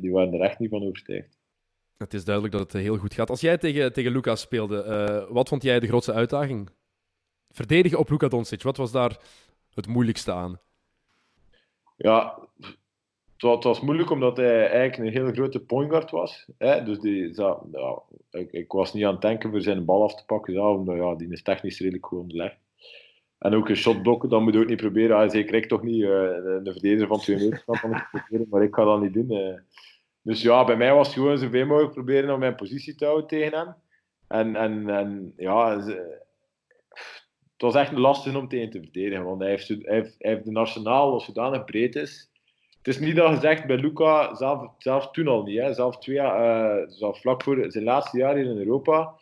Die 0.00 0.12
waren 0.12 0.32
er 0.32 0.40
echt 0.40 0.58
niet 0.58 0.70
van 0.70 0.82
overtuigd. 0.82 1.38
Het 1.96 2.14
is 2.14 2.24
duidelijk 2.24 2.54
dat 2.54 2.72
het 2.72 2.82
heel 2.82 2.96
goed 2.96 3.14
gaat. 3.14 3.30
Als 3.30 3.40
jij 3.40 3.58
tegen, 3.58 3.92
tegen 3.92 4.12
Lucas 4.12 4.40
speelde, 4.40 5.26
wat 5.30 5.48
vond 5.48 5.62
jij 5.62 5.80
de 5.80 5.86
grootste 5.86 6.12
uitdaging 6.12 6.70
verdedigen 7.48 7.98
op 7.98 8.10
Luka 8.10 8.28
Doncic, 8.28 8.62
wat 8.62 8.76
was 8.76 8.92
daar 8.92 9.18
het 9.74 9.86
moeilijkste 9.86 10.32
aan? 10.32 10.60
Ja, 12.02 12.38
het 13.36 13.64
was, 13.64 13.80
moeilijk 13.80 14.10
omdat 14.10 14.36
hij 14.36 14.70
eigenlijk 14.70 14.96
een 14.96 15.22
hele 15.22 15.32
grote 15.32 15.60
pointguard 15.60 16.10
was. 16.10 16.46
Hè? 16.58 16.84
Dus 16.84 16.98
die, 16.98 17.34
ja, 17.34 17.62
ik, 18.30 18.52
ik, 18.52 18.72
was 18.72 18.92
niet 18.92 19.04
aan 19.04 19.12
het 19.12 19.20
denken 19.20 19.50
voor 19.50 19.60
zijn 19.60 19.84
bal 19.84 20.02
af 20.02 20.14
te 20.14 20.24
pakken, 20.24 20.54
ja, 20.54 20.72
omdat 20.72 20.96
ja, 20.96 21.14
die 21.14 21.28
is 21.28 21.42
technisch 21.42 21.78
redelijk 21.78 22.06
goed 22.06 22.18
onderlegd. 22.18 22.56
En 23.38 23.54
ook 23.54 23.68
een 23.68 23.76
shot 23.76 24.02
blokken, 24.02 24.28
dat 24.28 24.40
moet 24.40 24.54
je 24.54 24.60
ook 24.60 24.68
niet 24.68 24.76
proberen. 24.76 25.16
Ah, 25.16 25.30
zeker 25.30 25.54
ik 25.54 25.68
toch 25.68 25.82
niet. 25.82 26.00
Uh, 26.02 26.08
de 26.08 26.70
verdediger 26.72 27.06
van 27.06 27.18
2 27.18 27.36
meter 27.36 27.62
kan 27.64 28.02
proberen, 28.10 28.46
maar 28.50 28.62
ik 28.62 28.74
ga 28.74 28.84
dat 28.84 29.00
niet 29.00 29.14
doen. 29.14 29.32
Uh. 29.32 29.58
Dus 30.22 30.42
ja, 30.42 30.64
bij 30.64 30.76
mij 30.76 30.94
was 30.94 31.06
het 31.06 31.16
gewoon 31.16 31.38
zoveel 31.38 31.66
mogelijk 31.66 31.92
proberen 31.92 32.34
om 32.34 32.38
mijn 32.38 32.54
positie 32.54 32.94
te 32.94 33.04
houden 33.04 33.26
tegen 33.26 33.58
hem. 33.58 33.74
En, 34.28 34.56
en, 34.56 34.88
en 34.88 35.32
ja, 35.36 35.82
het 37.62 37.72
was 37.72 37.82
echt 37.82 37.92
lastig 37.92 38.36
om 38.36 38.48
tegen 38.48 38.70
te 38.70 38.80
verdedigen, 38.80 39.24
want 39.24 39.40
hij 39.40 39.50
heeft, 39.50 39.68
hij 39.68 39.80
heeft, 39.84 40.16
hij 40.18 40.42
dat 40.52 41.22
zodanig 41.22 41.64
breed 41.64 41.96
is. 41.96 42.30
Het 42.76 42.86
is 42.94 42.98
niet 42.98 43.16
dat 43.16 43.34
gezegd 43.34 43.66
bij 43.66 43.76
Luca, 43.76 44.34
zelf, 44.34 44.70
zelf 44.78 45.10
toen 45.10 45.28
al 45.28 45.42
niet, 45.42 45.58
hè, 45.58 45.72
zelf, 45.72 45.98
twee, 45.98 46.16
uh, 46.16 46.76
zelf 46.86 47.20
vlak 47.20 47.42
voor 47.42 47.64
zijn 47.68 47.84
laatste 47.84 48.18
jaar 48.18 48.34
hier 48.34 48.44
in 48.44 48.56
Europa, 48.56 49.14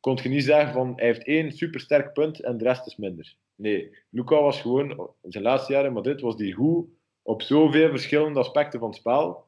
kon 0.00 0.18
je 0.22 0.28
niet 0.28 0.44
zeggen 0.44 0.72
van 0.72 0.92
hij 0.96 1.06
heeft 1.06 1.24
één 1.24 1.52
supersterk 1.52 2.12
punt 2.12 2.40
en 2.40 2.58
de 2.58 2.64
rest 2.64 2.86
is 2.86 2.96
minder. 2.96 3.36
Nee, 3.54 3.96
Luca 4.10 4.40
was 4.40 4.60
gewoon, 4.60 5.10
zijn 5.22 5.44
laatste 5.44 5.72
jaar 5.72 5.84
in 5.84 5.92
Madrid 5.92 6.20
was 6.20 6.36
die 6.36 6.52
goed 6.52 6.86
op 7.22 7.42
zoveel 7.42 7.90
verschillende 7.90 8.38
aspecten 8.38 8.80
van 8.80 8.88
het 8.88 8.98
spel, 8.98 9.44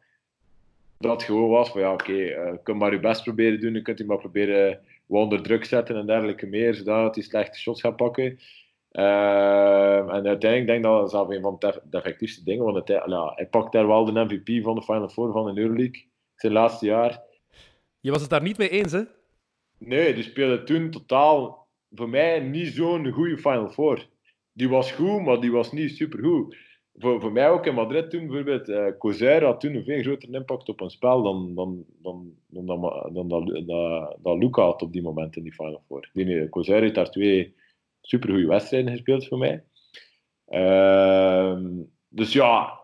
dat 0.98 1.12
het 1.12 1.22
gewoon 1.22 1.50
was 1.50 1.70
van 1.70 1.80
ja, 1.80 1.92
oké, 1.92 2.02
okay, 2.02 2.20
uh, 2.20 2.52
je 2.52 2.60
kunt 2.62 2.78
maar 2.78 2.92
je 2.92 3.00
best 3.00 3.22
proberen 3.22 3.60
doen, 3.60 3.74
je 3.74 3.82
kunt 3.82 3.98
hij 3.98 4.06
maar 4.06 4.18
proberen 4.18 4.80
onder 5.18 5.42
druk 5.42 5.64
zetten 5.64 5.96
en 5.96 6.06
dergelijke 6.06 6.46
meer, 6.46 6.74
zodat 6.74 7.14
hij 7.14 7.24
slechte 7.24 7.58
shots 7.58 7.80
gaat 7.80 7.96
pakken. 7.96 8.38
Uh, 8.92 9.98
en 9.98 10.26
uiteindelijk 10.26 10.66
denk 10.66 10.78
ik 10.78 10.82
dat 10.82 11.00
dat 11.00 11.10
zelf 11.10 11.28
een 11.28 11.40
van 11.40 11.56
de, 11.58 11.80
effectiefste 11.90 12.44
dingen, 12.44 12.64
want 12.64 12.76
het, 12.76 12.88
ja, 12.88 13.32
hij 13.34 13.46
pakt 13.46 13.72
daar 13.72 13.86
wel 13.86 14.04
de 14.04 14.24
MVP 14.24 14.64
van 14.64 14.74
de 14.74 14.82
Final 14.82 15.08
Four 15.08 15.32
van 15.32 15.54
de 15.54 15.60
Euroleague, 15.60 16.06
zijn 16.34 16.52
laatste 16.52 16.86
jaar. 16.86 17.22
Je 18.00 18.10
was 18.10 18.20
het 18.20 18.30
daar 18.30 18.42
niet 18.42 18.58
mee 18.58 18.68
eens, 18.68 18.92
hè? 18.92 19.02
Nee, 19.78 20.14
die 20.14 20.22
speelde 20.22 20.62
toen 20.62 20.90
totaal, 20.90 21.66
voor 21.90 22.08
mij, 22.08 22.40
niet 22.40 22.74
zo'n 22.74 23.10
goede 23.10 23.38
Final 23.38 23.68
Four. 23.68 24.06
Die 24.52 24.68
was 24.68 24.92
goed, 24.92 25.24
maar 25.24 25.40
die 25.40 25.52
was 25.52 25.72
niet 25.72 25.96
supergoed. 25.96 26.56
Voor, 26.94 27.20
voor 27.20 27.32
mij 27.32 27.50
ook 27.50 27.66
in 27.66 27.74
Madrid 27.74 28.10
toen, 28.10 28.26
bijvoorbeeld, 28.26 28.68
uh, 28.68 29.42
had 29.42 29.60
toen 29.60 29.74
een 29.74 29.84
veel 29.84 30.02
grotere 30.02 30.32
impact 30.32 30.68
op 30.68 30.80
een 30.80 30.90
spel 30.90 31.22
dan, 31.22 31.54
dan, 31.54 31.84
dan, 32.02 32.34
dan, 32.46 32.66
dan, 32.66 32.80
dan, 33.12 33.28
dan, 33.28 34.16
dan, 34.22 34.38
Luca 34.38 34.62
had 34.62 34.82
op 34.82 34.92
die 34.92 35.02
moment 35.02 35.36
in 35.36 35.42
die 35.42 35.52
Final 35.52 35.82
Four. 35.86 36.10
Die, 36.12 36.48
Coser 36.48 36.80
heeft 36.80 36.94
daar 36.94 37.10
twee 37.10 37.54
supergoeie 38.00 38.46
wedstrijden 38.46 38.90
gespeeld 38.90 39.26
voor 39.26 39.38
mij. 39.38 39.64
Uh, 40.48 41.58
dus 42.08 42.32
ja, 42.32 42.80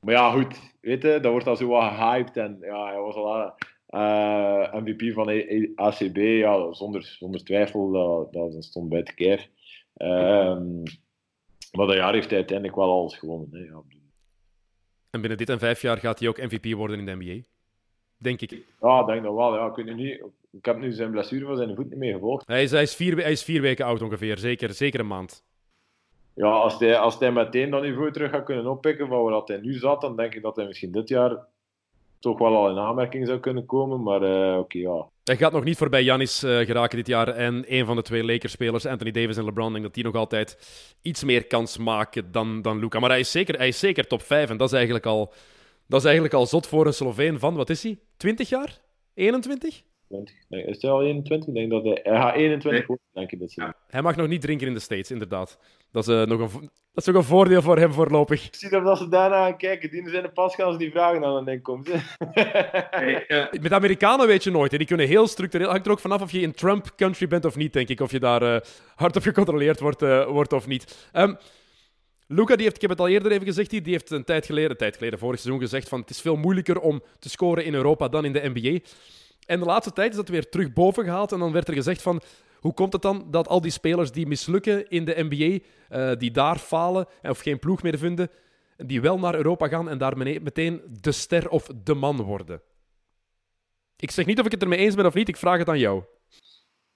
maar 0.00 0.14
ja, 0.14 0.30
goed. 0.30 0.76
Weet 0.80 1.02
je, 1.02 1.18
dat 1.20 1.32
wordt 1.32 1.46
al 1.46 1.56
zo 1.56 1.66
wat 1.66 1.92
gehyped. 1.92 2.36
En 2.36 2.58
ja, 2.60 2.86
hij 2.86 3.00
was 3.00 3.14
al 3.14 3.36
uh, 3.36 3.50
eh, 3.86 4.74
MVP 4.74 5.12
van 5.12 5.28
ACB. 5.74 6.16
Ja, 6.16 6.72
zonder, 6.72 7.02
zonder 7.02 7.44
twijfel, 7.44 7.90
dat, 7.90 8.32
dat 8.32 8.64
stond 8.64 8.88
bij 8.88 9.02
de 9.02 9.14
keer. 9.14 9.48
Uh, 9.96 10.60
maar 11.76 11.86
dat 11.86 11.96
jaar 11.96 12.12
heeft 12.12 12.28
hij 12.28 12.38
uiteindelijk 12.38 12.76
wel 12.76 12.90
alles 12.90 13.16
gewonnen. 13.16 13.48
Hè, 13.52 13.58
ja. 13.58 13.82
En 15.10 15.20
binnen 15.20 15.38
dit 15.38 15.48
en 15.48 15.58
vijf 15.58 15.82
jaar 15.82 15.98
gaat 15.98 16.18
hij 16.18 16.28
ook 16.28 16.42
MVP 16.42 16.74
worden 16.74 16.98
in 16.98 17.06
de 17.06 17.14
NBA? 17.14 17.42
Denk 18.16 18.40
ik. 18.40 18.50
Ja, 18.80 19.00
ik 19.00 19.06
denk 19.06 19.22
dat 19.22 19.34
wel. 19.34 19.54
Ja. 19.54 19.76
Ik, 19.76 19.94
niet, 19.94 20.24
ik 20.50 20.64
heb 20.64 20.78
nu 20.78 20.92
zijn 20.92 21.10
blessure 21.10 21.44
van 21.44 21.56
zijn 21.56 21.74
voet 21.74 21.90
niet 21.90 21.98
meer 21.98 22.12
gevolgd. 22.12 22.46
Hij 22.46 22.62
is, 22.62 22.70
hij 22.70 22.82
is, 22.82 22.94
vier, 22.94 23.16
hij 23.16 23.32
is 23.32 23.42
vier 23.42 23.60
weken 23.60 23.84
oud 23.84 24.02
ongeveer, 24.02 24.38
zeker, 24.38 24.72
zeker 24.72 25.00
een 25.00 25.06
maand. 25.06 25.44
Ja, 26.34 26.46
als 26.46 26.78
hij, 26.78 26.98
als 26.98 27.18
hij 27.18 27.32
meteen 27.32 27.70
dat 27.70 27.82
niveau 27.82 28.12
terug 28.12 28.30
gaat 28.30 28.44
kunnen 28.44 28.66
oppikken 28.66 29.08
van 29.08 29.22
waar 29.22 29.42
hij 29.44 29.58
nu 29.58 29.72
zat, 29.72 30.00
dan 30.00 30.16
denk 30.16 30.34
ik 30.34 30.42
dat 30.42 30.56
hij 30.56 30.66
misschien 30.66 30.92
dit 30.92 31.08
jaar 31.08 31.46
toch 32.24 32.38
wel 32.38 32.56
al 32.56 32.70
in 32.70 32.78
aanmerking 32.78 33.26
zou 33.26 33.40
kunnen 33.40 33.66
komen. 33.66 34.02
Maar 34.02 34.22
uh, 34.22 34.58
oké, 34.58 34.78
ja. 34.78 35.08
Hij 35.24 35.36
gaat 35.36 35.52
nog 35.52 35.64
niet 35.64 35.76
voorbij 35.76 36.02
Janis 36.02 36.44
uh, 36.44 36.58
geraken 36.58 36.96
dit 36.96 37.06
jaar. 37.06 37.28
En 37.28 37.64
een 37.68 37.86
van 37.86 37.96
de 37.96 38.02
twee 38.02 38.24
Lakers-spelers, 38.24 38.86
Anthony 38.86 39.10
Davis 39.10 39.36
en 39.36 39.44
LeBron, 39.44 39.72
denk 39.72 39.84
dat 39.84 39.94
die 39.94 40.04
nog 40.04 40.14
altijd 40.14 40.58
iets 41.02 41.24
meer 41.24 41.46
kans 41.46 41.78
maken 41.78 42.32
dan, 42.32 42.62
dan 42.62 42.78
Luca. 42.78 42.98
Maar 42.98 43.10
hij 43.10 43.20
is, 43.20 43.30
zeker, 43.30 43.56
hij 43.56 43.68
is 43.68 43.78
zeker 43.78 44.06
top 44.06 44.22
5 44.22 44.50
en 44.50 44.56
dat 44.56 44.68
is 44.68 44.74
eigenlijk 44.74 45.06
al 45.06 45.32
dat 45.86 46.00
is 46.00 46.04
eigenlijk 46.04 46.34
al 46.34 46.46
zot 46.46 46.66
voor 46.66 46.86
een 46.86 46.94
Sloveen 46.94 47.38
van, 47.38 47.54
wat 47.54 47.70
is 47.70 47.82
hij? 47.82 47.98
20 48.16 48.48
jaar? 48.48 48.80
21? 49.14 49.82
20. 50.08 50.34
Nee, 50.48 50.64
is 50.64 50.82
hij 50.82 50.90
al 50.90 51.02
21? 51.02 51.48
Ik 51.48 51.54
denk 51.54 51.70
dat 51.70 51.82
hij, 51.82 52.00
hij 52.02 52.20
gaat 52.20 52.34
21 52.34 52.86
worden, 52.86 53.04
denk 53.12 53.32
ik. 53.32 53.38
Dat 53.40 53.54
ja. 53.54 53.74
Hij 53.88 54.02
mag 54.02 54.16
nog 54.16 54.28
niet 54.28 54.40
drinken 54.40 54.66
in 54.66 54.74
de 54.74 54.80
States, 54.80 55.10
inderdaad. 55.10 55.58
Dat 55.92 56.08
is, 56.08 56.14
uh, 56.14 56.26
nog 56.26 56.54
een, 56.54 56.70
dat 56.92 57.06
is 57.06 57.08
ook 57.08 57.14
een 57.14 57.28
voordeel 57.28 57.62
voor 57.62 57.78
hem 57.78 57.92
voorlopig. 57.92 58.46
Ik 58.46 58.54
zie 58.54 58.70
dat 58.70 58.98
ze 58.98 59.08
daarna 59.08 59.44
gaan 59.44 59.56
kijken. 59.56 59.90
Die 59.90 60.08
zijn 60.08 60.22
de 60.22 60.30
pas 60.30 60.54
gaan 60.54 60.66
als 60.66 60.78
die 60.78 60.90
vragen 60.90 61.24
aan 61.24 61.46
hen 61.46 61.62
komt. 61.62 61.88
hey, 62.90 63.24
uh... 63.28 63.60
Met 63.62 63.72
Amerikanen 63.72 64.26
weet 64.26 64.44
je 64.44 64.50
nooit. 64.50 64.70
Hè. 64.70 64.78
Die 64.78 64.86
kunnen 64.86 65.06
heel 65.06 65.26
structureel... 65.26 65.68
Hangt 65.68 65.86
er 65.86 65.92
ook 65.92 66.00
vanaf 66.00 66.22
of 66.22 66.32
je 66.32 66.40
in 66.40 66.52
Trump-country 66.52 67.26
bent 67.26 67.44
of 67.44 67.56
niet, 67.56 67.72
denk 67.72 67.88
ik. 67.88 68.00
Of 68.00 68.10
je 68.10 68.20
daar 68.20 68.42
uh, 68.42 68.56
hard 68.94 69.16
op 69.16 69.22
gecontroleerd 69.22 69.80
wordt, 69.80 70.02
uh, 70.02 70.26
wordt 70.26 70.52
of 70.52 70.66
niet. 70.66 71.10
Um, 71.12 71.36
Luca, 72.26 72.54
die 72.54 72.62
heeft, 72.62 72.76
ik 72.76 72.80
heb 72.80 72.90
het 72.90 73.00
al 73.00 73.08
eerder 73.08 73.32
even 73.32 73.46
gezegd, 73.46 73.70
die 73.70 73.82
heeft 73.84 74.10
een 74.10 74.24
tijd 74.24 74.46
geleden, 74.46 74.70
een 74.70 74.76
tijd 74.76 74.96
geleden, 74.96 75.18
vorig 75.18 75.40
seizoen 75.40 75.62
gezegd 75.62 75.88
van 75.88 76.00
het 76.00 76.10
is 76.10 76.20
veel 76.20 76.36
moeilijker 76.36 76.80
om 76.80 77.02
te 77.18 77.28
scoren 77.28 77.64
in 77.64 77.74
Europa 77.74 78.08
dan 78.08 78.24
in 78.24 78.32
de 78.32 78.50
NBA. 78.54 78.78
En 79.46 79.58
de 79.58 79.66
laatste 79.66 79.92
tijd 79.92 80.10
is 80.10 80.16
dat 80.16 80.28
weer 80.28 80.48
terug 80.48 80.72
boven 80.72 81.04
gehaald 81.04 81.32
en 81.32 81.38
dan 81.38 81.52
werd 81.52 81.68
er 81.68 81.74
gezegd 81.74 82.02
van 82.02 82.20
hoe 82.60 82.74
komt 82.74 82.92
het 82.92 83.02
dan 83.02 83.26
dat 83.30 83.48
al 83.48 83.60
die 83.60 83.70
spelers 83.70 84.12
die 84.12 84.26
mislukken 84.26 84.88
in 84.88 85.04
de 85.04 85.26
NBA, 85.28 85.64
uh, 85.98 86.16
die 86.18 86.30
daar 86.30 86.58
falen 86.58 87.06
of 87.22 87.40
geen 87.40 87.58
ploeg 87.58 87.82
meer 87.82 87.98
vinden, 87.98 88.30
die 88.76 89.00
wel 89.00 89.18
naar 89.18 89.34
Europa 89.34 89.68
gaan 89.68 89.88
en 89.88 89.98
daar 89.98 90.16
meteen 90.16 90.82
de 91.00 91.12
ster 91.12 91.48
of 91.48 91.66
de 91.84 91.94
man 91.94 92.22
worden? 92.22 92.62
Ik 93.96 94.10
zeg 94.10 94.26
niet 94.26 94.38
of 94.40 94.46
ik 94.46 94.52
het 94.52 94.62
ermee 94.62 94.78
eens 94.78 94.94
ben 94.94 95.06
of 95.06 95.14
niet, 95.14 95.28
ik 95.28 95.36
vraag 95.36 95.58
het 95.58 95.68
aan 95.68 95.78
jou. 95.78 96.02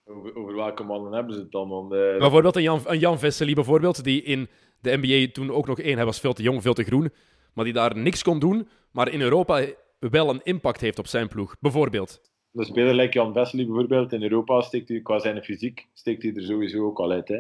Over, 0.05 0.37
over 0.37 0.55
welke 0.55 0.83
mannen 0.83 1.13
hebben 1.13 1.35
ze 1.35 1.41
het 1.41 1.51
dan? 1.51 1.69
Want, 1.69 1.93
uh... 1.93 2.19
Bijvoorbeeld 2.19 2.57
een 2.57 2.63
Jan, 2.63 2.81
een 2.85 2.99
Jan 2.99 3.19
Vessely, 3.19 3.55
bijvoorbeeld, 3.55 4.05
die 4.05 4.23
in 4.23 4.49
de 4.81 4.99
NBA 5.01 5.33
toen 5.33 5.51
ook 5.51 5.67
nog 5.67 5.81
één. 5.81 5.97
Hij 5.97 6.05
was 6.05 6.21
veel 6.21 6.33
te 6.33 6.43
jong, 6.43 6.63
veel 6.63 6.75
te 6.75 6.85
groen. 6.85 7.13
Maar 7.53 7.65
die 7.65 7.75
daar 7.75 7.97
niks 7.97 8.23
kon 8.23 8.39
doen, 8.39 8.69
maar 8.91 9.09
in 9.09 9.21
Europa 9.21 9.67
wel 9.99 10.31
een 10.31 10.41
impact 10.43 10.81
heeft 10.81 10.99
op 10.99 11.07
zijn 11.07 11.29
ploeg. 11.29 11.57
Bijvoorbeeld. 11.61 12.21
Een 12.53 12.65
speler 12.65 12.95
like 12.95 13.13
Jan 13.13 13.33
Wesley 13.33 13.67
bijvoorbeeld 13.67 14.13
in 14.13 14.23
Europa 14.23 14.61
steekt 14.61 14.89
hij 14.89 15.01
qua 15.01 15.19
zijn 15.19 15.43
fysiek 15.43 15.87
steekt 15.93 16.23
hij 16.23 16.35
er 16.35 16.43
sowieso 16.43 16.85
ook 16.85 16.99
al 16.99 17.11
uit. 17.11 17.29
Hè. 17.29 17.37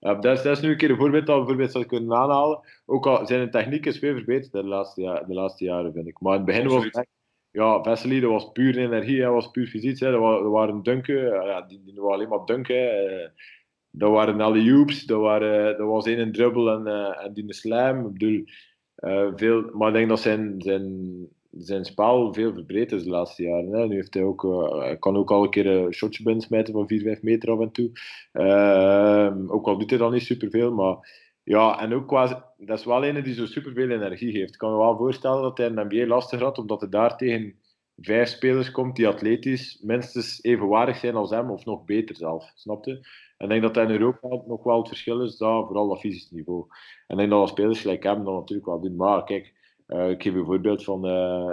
Uh, 0.00 0.20
dat, 0.20 0.36
is, 0.36 0.42
dat, 0.42 0.56
is, 0.56 0.62
nu 0.62 0.70
een 0.70 0.76
keer 0.76 0.90
een 0.90 0.96
voorbeeld 0.96 1.26
dat 1.26 1.34
we 1.34 1.40
bijvoorbeeld 1.40 1.72
zou 1.72 1.84
kunnen 1.84 2.18
aanhalen. 2.18 2.60
Ook 2.86 3.06
al 3.06 3.26
zijn 3.26 3.50
techniek 3.50 3.86
is 3.86 3.98
veel 3.98 4.14
verbeterd 4.14 4.52
de 4.52 4.64
laatste, 4.64 5.00
jaar, 5.00 5.26
de 5.26 5.34
laatste 5.34 5.64
jaren, 5.64 5.92
vind 5.92 6.06
ik. 6.06 6.20
Maar 6.20 6.32
in 6.32 6.38
het 6.38 6.46
begin 6.46 6.68
was 6.68 6.84
het 6.84 7.06
ja, 7.50 7.80
Wesley, 7.80 8.20
dat 8.20 8.30
was 8.30 8.52
puur 8.52 8.78
energie, 8.78 9.20
dat 9.20 9.32
was 9.32 9.50
puur 9.50 9.66
fysiek. 9.66 9.98
Hè. 9.98 10.10
Dat, 10.10 10.42
waren 10.42 10.82
dunken, 10.82 11.24
ja, 11.24 11.62
die, 11.62 11.82
die 11.84 11.94
waren 11.94 12.12
alleen 12.14 12.28
maar 12.28 12.44
dunken 12.44 13.32
dat 13.90 14.10
waren 14.10 14.40
alle 14.40 14.72
hoops, 14.72 15.04
dat, 15.04 15.20
waren, 15.20 15.78
dat 15.78 15.86
was 15.86 16.06
één 16.06 16.32
dribbel 16.32 16.70
en, 16.70 16.86
uh, 16.86 17.24
en 17.24 17.32
die 17.32 17.54
slam. 17.54 18.06
Ik 18.06 18.12
bedoel, 18.12 18.44
veel, 19.36 19.70
maar 19.72 19.88
ik 19.88 19.94
denk 19.94 20.08
dat 20.08 20.20
zijn, 20.20 20.54
zijn, 20.58 21.28
zijn 21.50 21.84
spel 21.84 22.34
veel 22.34 22.52
verbreed 22.52 22.92
is 22.92 23.04
de 23.04 23.10
laatste 23.10 23.42
jaren. 23.42 23.72
Hè. 23.72 23.86
Nu 23.86 23.94
heeft 23.94 24.14
hij 24.14 24.22
ook, 24.22 24.42
hij 24.82 24.98
kan 24.98 25.16
ook 25.16 25.30
al 25.30 25.42
een 25.42 25.50
keer 25.50 25.66
een 25.66 25.92
shotje 25.92 26.22
binnensmijten 26.22 26.72
van 26.74 26.88
4, 26.88 27.02
5 27.02 27.22
meter 27.22 27.50
af 27.50 27.60
en 27.60 27.72
toe. 27.72 27.90
Ehm, 28.32 29.48
ook 29.48 29.66
al 29.66 29.78
doet 29.78 29.90
hij 29.90 29.98
dan 29.98 30.12
niet 30.12 30.22
superveel, 30.22 30.72
maar 30.72 30.96
ja, 31.42 31.80
en 31.80 31.94
ook 31.94 32.08
qua, 32.08 32.52
dat 32.58 32.78
is 32.78 32.84
wel 32.84 33.04
een 33.04 33.22
die 33.22 33.34
zo 33.34 33.46
superveel 33.46 33.90
energie 33.90 34.32
geeft. 34.32 34.52
Ik 34.52 34.58
kan 34.58 34.70
me 34.70 34.78
wel 34.78 34.96
voorstellen 34.96 35.42
dat 35.42 35.58
hij 35.58 35.66
in 35.66 35.74
NBA 35.74 36.06
lastig 36.06 36.40
had, 36.40 36.58
omdat 36.58 36.80
hij 36.80 36.88
daar 36.88 37.16
tegen 37.16 37.54
vijf 37.96 38.28
spelers 38.28 38.70
komt 38.70 38.96
die 38.96 39.08
atletisch 39.08 39.80
minstens 39.82 40.42
evenwaardig 40.42 40.96
zijn 40.96 41.14
als 41.14 41.30
hem, 41.30 41.50
of 41.50 41.64
nog 41.64 41.84
beter 41.84 42.16
zelf. 42.16 42.52
Snapte? 42.54 42.90
En 43.36 43.46
ik 43.46 43.48
denk 43.48 43.62
dat 43.62 43.74
dat 43.74 43.84
in 43.84 43.90
Europa 43.90 44.28
nog 44.46 44.62
wel 44.62 44.78
het 44.78 44.88
verschil 44.88 45.22
is, 45.22 45.36
dat, 45.36 45.66
vooral 45.66 45.88
dat 45.88 46.00
fysisch 46.00 46.30
niveau. 46.30 46.66
En 47.06 47.14
ik 47.14 47.16
denk 47.16 47.30
dat 47.30 47.40
we 47.40 47.48
spelers 47.48 47.80
gelijk 47.80 48.02
hebben 48.02 48.24
dat 48.24 48.34
natuurlijk 48.34 48.66
wel 48.66 48.80
doen. 48.80 48.96
Maar 48.96 49.24
kijk, 49.24 49.52
uh, 49.92 50.10
ik 50.10 50.22
geef 50.22 50.34
een 50.34 50.44
voorbeeld 50.44 50.84
van 50.84 51.06
uh, 51.06 51.52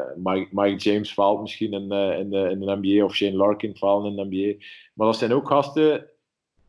Mike, 0.52 0.76
James 0.76 1.14
faalt 1.14 1.42
misschien 1.42 1.74
in, 1.74 1.94
uh, 1.94 2.20
in, 2.20 2.30
de, 2.30 2.50
in 2.50 2.60
de 2.60 2.78
NBA 2.82 3.04
of 3.04 3.16
Shane 3.16 3.36
Larkin 3.36 3.76
faalt 3.76 4.06
in 4.06 4.16
de 4.16 4.26
NBA. 4.30 4.66
Maar 4.94 5.08
dat 5.08 5.18
zijn 5.18 5.34
ook 5.34 5.48
gasten, 5.48 6.06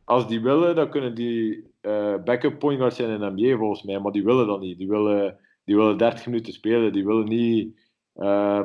als 0.03 0.27
die 0.27 0.41
willen, 0.41 0.75
dan 0.75 0.89
kunnen 0.89 1.15
die 1.15 1.67
backup 2.25 2.59
point 2.59 2.77
guards 2.77 2.95
zijn 2.95 3.09
in 3.09 3.19
de 3.19 3.31
NBA 3.31 3.57
volgens 3.57 3.83
mij. 3.83 3.99
Maar 3.99 4.11
die 4.11 4.23
willen 4.23 4.47
dat 4.47 4.59
niet. 4.59 4.77
Die 4.77 4.87
willen, 4.87 5.37
die 5.63 5.75
willen 5.75 5.97
30 5.97 6.25
minuten 6.25 6.53
spelen. 6.53 6.93
Die 6.93 7.05
willen 7.05 7.27
niet 7.27 7.79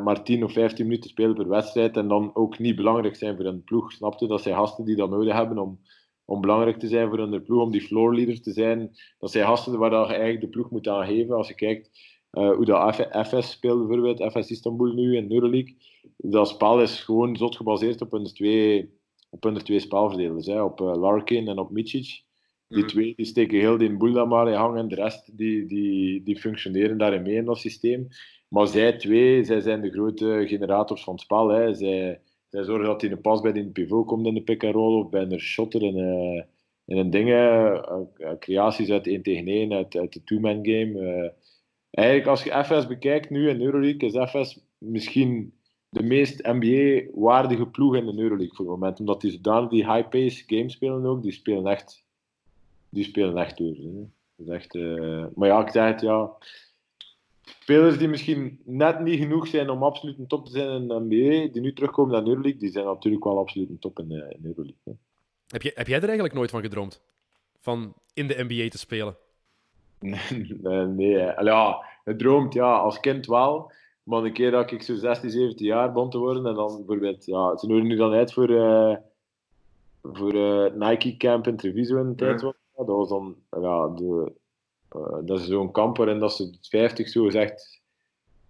maar 0.04 0.22
10 0.24 0.44
of 0.44 0.52
15 0.52 0.86
minuten 0.86 1.10
spelen 1.10 1.34
per 1.34 1.48
wedstrijd. 1.48 1.96
En 1.96 2.08
dan 2.08 2.30
ook 2.34 2.58
niet 2.58 2.76
belangrijk 2.76 3.16
zijn 3.16 3.36
voor 3.36 3.44
een 3.44 3.64
ploeg. 3.64 3.92
Snapte? 3.92 4.26
Dat 4.26 4.42
zijn 4.42 4.54
gasten 4.54 4.84
die 4.84 4.96
dat 4.96 5.10
nodig 5.10 5.34
hebben 5.34 5.58
om 5.58 5.80
om 6.24 6.40
belangrijk 6.40 6.78
te 6.78 6.88
zijn 6.88 7.08
voor 7.08 7.18
hun 7.18 7.42
ploeg, 7.42 7.62
om 7.62 7.70
die 7.70 7.80
floor 7.80 8.14
leader 8.14 8.40
te 8.40 8.52
zijn. 8.52 8.90
Dat 9.18 9.30
zijn 9.30 9.46
gasten 9.46 9.78
waar 9.78 9.90
je 9.90 10.06
eigenlijk 10.06 10.40
de 10.40 10.48
ploeg 10.48 10.70
moet 10.70 10.88
aangeven. 10.88 11.36
Als 11.36 11.48
je 11.48 11.54
kijkt 11.54 11.90
hoe 12.34 12.64
dat 12.64 12.94
FS 13.26 13.50
speelt, 13.50 13.86
bijvoorbeeld, 13.88 14.32
FS 14.32 14.50
Istanbul 14.50 14.92
nu 14.92 15.16
in 15.16 15.32
Euroleague. 15.32 15.76
Dat 16.16 16.48
spel 16.48 16.82
is 16.82 17.00
gewoon 17.02 17.36
zot 17.36 17.56
gebaseerd 17.56 18.00
op 18.02 18.10
hun 18.12 18.24
twee, 18.24 18.90
op 19.30 19.42
hun 19.42 19.54
twee 19.54 19.78
spelverdelers. 19.78 20.46
Hè, 20.46 20.62
op 20.62 20.80
uh, 20.80 20.94
Larkin 20.96 21.48
en 21.48 21.58
op 21.58 21.70
Micic. 21.70 22.22
Die 22.68 22.78
Mhm. 22.82 22.86
twee 22.88 23.12
die 23.16 23.26
steken 23.26 23.58
heel 23.58 23.78
die 23.78 23.96
boel 23.96 24.26
maar 24.26 24.48
in 24.48 24.54
hang 24.54 24.76
en 24.78 24.88
de 24.88 24.94
rest 24.94 25.38
die, 25.38 25.66
die, 25.66 26.22
die 26.22 26.38
functioneren 26.38 26.98
daarin 26.98 27.22
mee 27.22 27.34
in 27.34 27.44
dat 27.44 27.58
systeem. 27.58 28.08
Maar 28.48 28.66
zij 28.66 28.92
twee, 28.96 29.44
zij 29.44 29.60
zijn 29.60 29.80
de 29.80 29.90
grote 29.90 30.44
generators 30.46 31.04
van 31.04 31.12
het 31.14 31.22
spel. 31.22 31.48
Hè. 31.48 31.74
Zij, 31.74 32.20
zij 32.48 32.64
zorgen 32.64 32.86
dat 32.86 33.00
hij 33.00 33.10
een 33.10 33.20
pas 33.20 33.40
bij 33.40 33.52
die 33.52 33.64
pivot 33.70 34.06
komt 34.06 34.26
in 34.26 34.34
de 34.34 34.42
pick-and-roll 34.42 35.02
of 35.04 35.10
bij 35.10 35.22
een 35.22 35.40
shotter 35.40 35.82
in, 35.82 35.96
eh, 35.98 36.42
een 36.98 37.10
ding. 37.10 37.28
eh, 37.28 37.74
eh, 38.16 38.38
creaties 38.38 38.90
uit 38.90 39.06
1 39.06 39.22
tegen 39.22 39.48
1, 39.48 39.72
uit, 39.72 39.96
uit 39.96 40.12
de 40.12 40.24
two-man 40.24 40.66
game. 40.66 40.98
eh. 41.00 41.30
Eigenlijk, 41.94 42.28
als 42.28 42.42
je 42.42 42.64
FS 42.64 42.86
bekijkt 42.86 43.30
nu 43.30 43.48
in 43.48 43.60
Euroleague, 43.60 44.08
is 44.08 44.30
FS 44.30 44.60
misschien 44.78 45.52
de 45.88 46.02
meest 46.02 46.42
NBA-waardige 46.42 47.66
ploeg 47.66 47.96
in 47.96 48.06
de 48.06 48.22
Euroleague 48.22 48.54
voor 48.56 48.70
het 48.70 48.78
moment. 48.78 49.00
Omdat 49.00 49.20
die 49.20 49.30
zodanig 49.30 49.70
die 49.70 49.92
high-pace 49.92 50.42
game 50.46 50.70
spelen 50.70 51.06
ook. 51.06 51.22
Die 51.22 51.32
spelen 51.32 51.66
echt, 51.66 52.04
die 52.88 53.04
spelen 53.04 53.36
echt 53.36 53.56
door. 53.56 53.76
Eh, 54.46 55.24
Maar 55.34 55.48
ja, 55.48 55.60
ik 55.64 55.70
zeg 55.70 55.86
het, 55.86 56.00
ja. 56.00 56.32
Spelers 57.42 57.98
die 57.98 58.08
misschien 58.08 58.60
net 58.64 59.00
niet 59.00 59.18
genoeg 59.18 59.46
zijn 59.48 59.70
om 59.70 59.82
absoluut 59.82 60.18
een 60.18 60.26
top 60.26 60.46
te 60.46 60.50
zijn 60.50 60.82
in 60.82 60.88
de 60.88 61.00
NBA, 61.00 61.52
die 61.52 61.60
nu 61.60 61.72
terugkomen 61.72 62.12
naar 62.12 62.24
de 62.24 62.28
Euroleague, 62.28 62.60
die 62.60 62.70
zijn 62.70 62.84
natuurlijk 62.84 63.24
wel 63.24 63.38
absoluut 63.38 63.68
een 63.68 63.78
top 63.78 63.98
in 63.98 64.08
de, 64.08 64.34
in 64.38 64.44
Euroleague. 64.44 64.80
hè. 64.84 64.92
Heb, 65.48 65.62
je, 65.62 65.72
heb 65.74 65.86
jij 65.86 65.96
er 65.96 66.04
eigenlijk 66.04 66.34
nooit 66.34 66.50
van 66.50 66.60
gedroomd? 66.62 67.02
Van 67.60 67.94
in 68.14 68.26
de 68.26 68.44
NBA 68.48 68.68
te 68.68 68.78
spelen? 68.78 69.16
nee, 70.62 70.86
nee. 70.86 71.30
Allee, 71.30 71.52
ja, 71.52 71.84
het 72.04 72.18
droomt, 72.18 72.54
ja, 72.54 72.76
als 72.76 73.00
kind 73.00 73.26
wel. 73.26 73.72
Maar 74.02 74.22
een 74.22 74.32
keer 74.32 74.50
dat 74.50 74.70
ik 74.70 74.82
zo 74.82 74.94
16, 74.94 75.30
17 75.30 75.66
jaar 75.66 75.92
begon 75.92 76.10
te 76.10 76.18
worden, 76.18 76.46
en 76.46 76.54
dan 76.54 76.76
bijvoorbeeld, 76.76 77.24
ja, 77.24 77.56
ze 77.56 77.66
nodigen 77.66 77.88
nu 77.88 77.96
dan 77.96 78.12
uit 78.12 78.32
voor, 78.32 78.48
eh, 78.48 78.96
voor 80.02 80.34
eh, 80.34 80.72
Nike 80.72 81.16
Camp 81.16 81.46
in 81.46 81.56
Treviso 81.56 81.96
in 81.96 82.08
de 82.08 82.14
tijd. 82.14 82.40
Ja, 82.40 82.54
dat 82.76 82.96
was 82.96 83.08
dan, 83.08 83.36
ja, 83.50 83.88
de, 83.88 84.32
eh, 84.88 85.18
dat 85.24 85.38
is 85.38 85.46
zo'n 85.46 85.72
kamp 85.72 85.96
waarin 85.96 86.18
dat 86.18 86.32
ze 86.32 86.58
50 86.60 87.08
zo 87.08 87.24
gezegd 87.24 87.82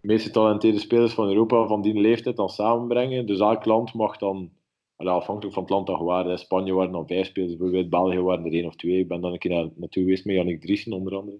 de 0.00 0.07
meest 0.07 0.24
getalenteerde 0.26 0.78
spelers 0.78 1.14
van 1.14 1.28
Europa 1.28 1.66
van 1.66 1.82
die 1.82 2.00
leeftijd 2.00 2.36
dan 2.36 2.48
samenbrengen. 2.48 3.26
Dus 3.26 3.40
elk 3.40 3.64
land 3.64 3.94
mag 3.94 4.16
dan, 4.16 4.50
afhankelijk 4.97 5.55
van 5.55 5.62
het 5.62 5.72
land 5.72 5.86
dat 5.86 5.99
je 5.99 6.05
waren, 6.05 6.30
in 6.30 6.38
Spanje 6.38 6.72
waren 6.72 6.92
dan 6.92 7.07
vijf 7.07 7.26
spelers, 7.26 7.57
bijvoorbeeld 7.57 7.90
België 7.90 8.20
waren 8.20 8.45
er 8.45 8.53
één 8.53 8.66
of 8.66 8.76
twee. 8.76 8.99
Ik 8.99 9.09
ben 9.09 9.20
dan 9.20 9.32
een 9.32 9.38
keer 9.38 9.51
naar, 9.51 9.68
naartoe 9.74 10.03
geweest 10.03 10.24
met 10.24 10.34
Yannick 10.34 10.61
Driessen 10.61 10.92
onder 10.92 11.16
andere. 11.16 11.38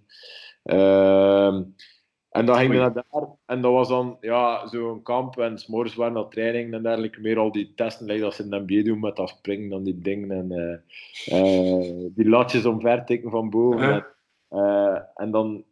Ehm, 0.63 1.63
en 2.35 2.47
dan 2.47 2.57
ging 2.57 2.73
je 2.73 2.79
naar 2.79 2.93
daar. 2.93 3.29
En 3.47 3.61
dat 3.61 3.73
was 3.73 3.89
dan 3.89 4.17
ja, 4.21 4.67
zo'n 4.67 5.03
kamp. 5.03 5.39
En 5.39 5.59
s'morgens 5.59 5.95
waren 5.95 6.15
dat 6.15 6.31
trainingen 6.31 6.75
en 6.75 6.83
dergelijke. 6.83 7.21
Meer 7.21 7.39
al 7.39 7.53
die 7.53 7.73
testen 7.75 8.07
like 8.07 8.21
dat 8.21 8.35
ze 8.35 8.43
in 8.43 8.51
de 8.51 8.65
NBA 8.67 8.83
doen 8.83 9.01
met 9.01 9.17
dat 9.17 9.29
springen 9.29 9.73
en 9.73 9.83
die 9.83 9.99
dingen. 9.99 10.31
En 10.31 10.51
eh, 10.51 11.39
eh, 11.39 12.11
die 12.15 12.29
latjes 12.29 12.67
omver 12.67 13.05
tikken 13.05 13.31
van 13.31 13.51
boven. 13.51 14.07
Eh, 14.49 14.99
en 15.15 15.31
dan, 15.31 15.65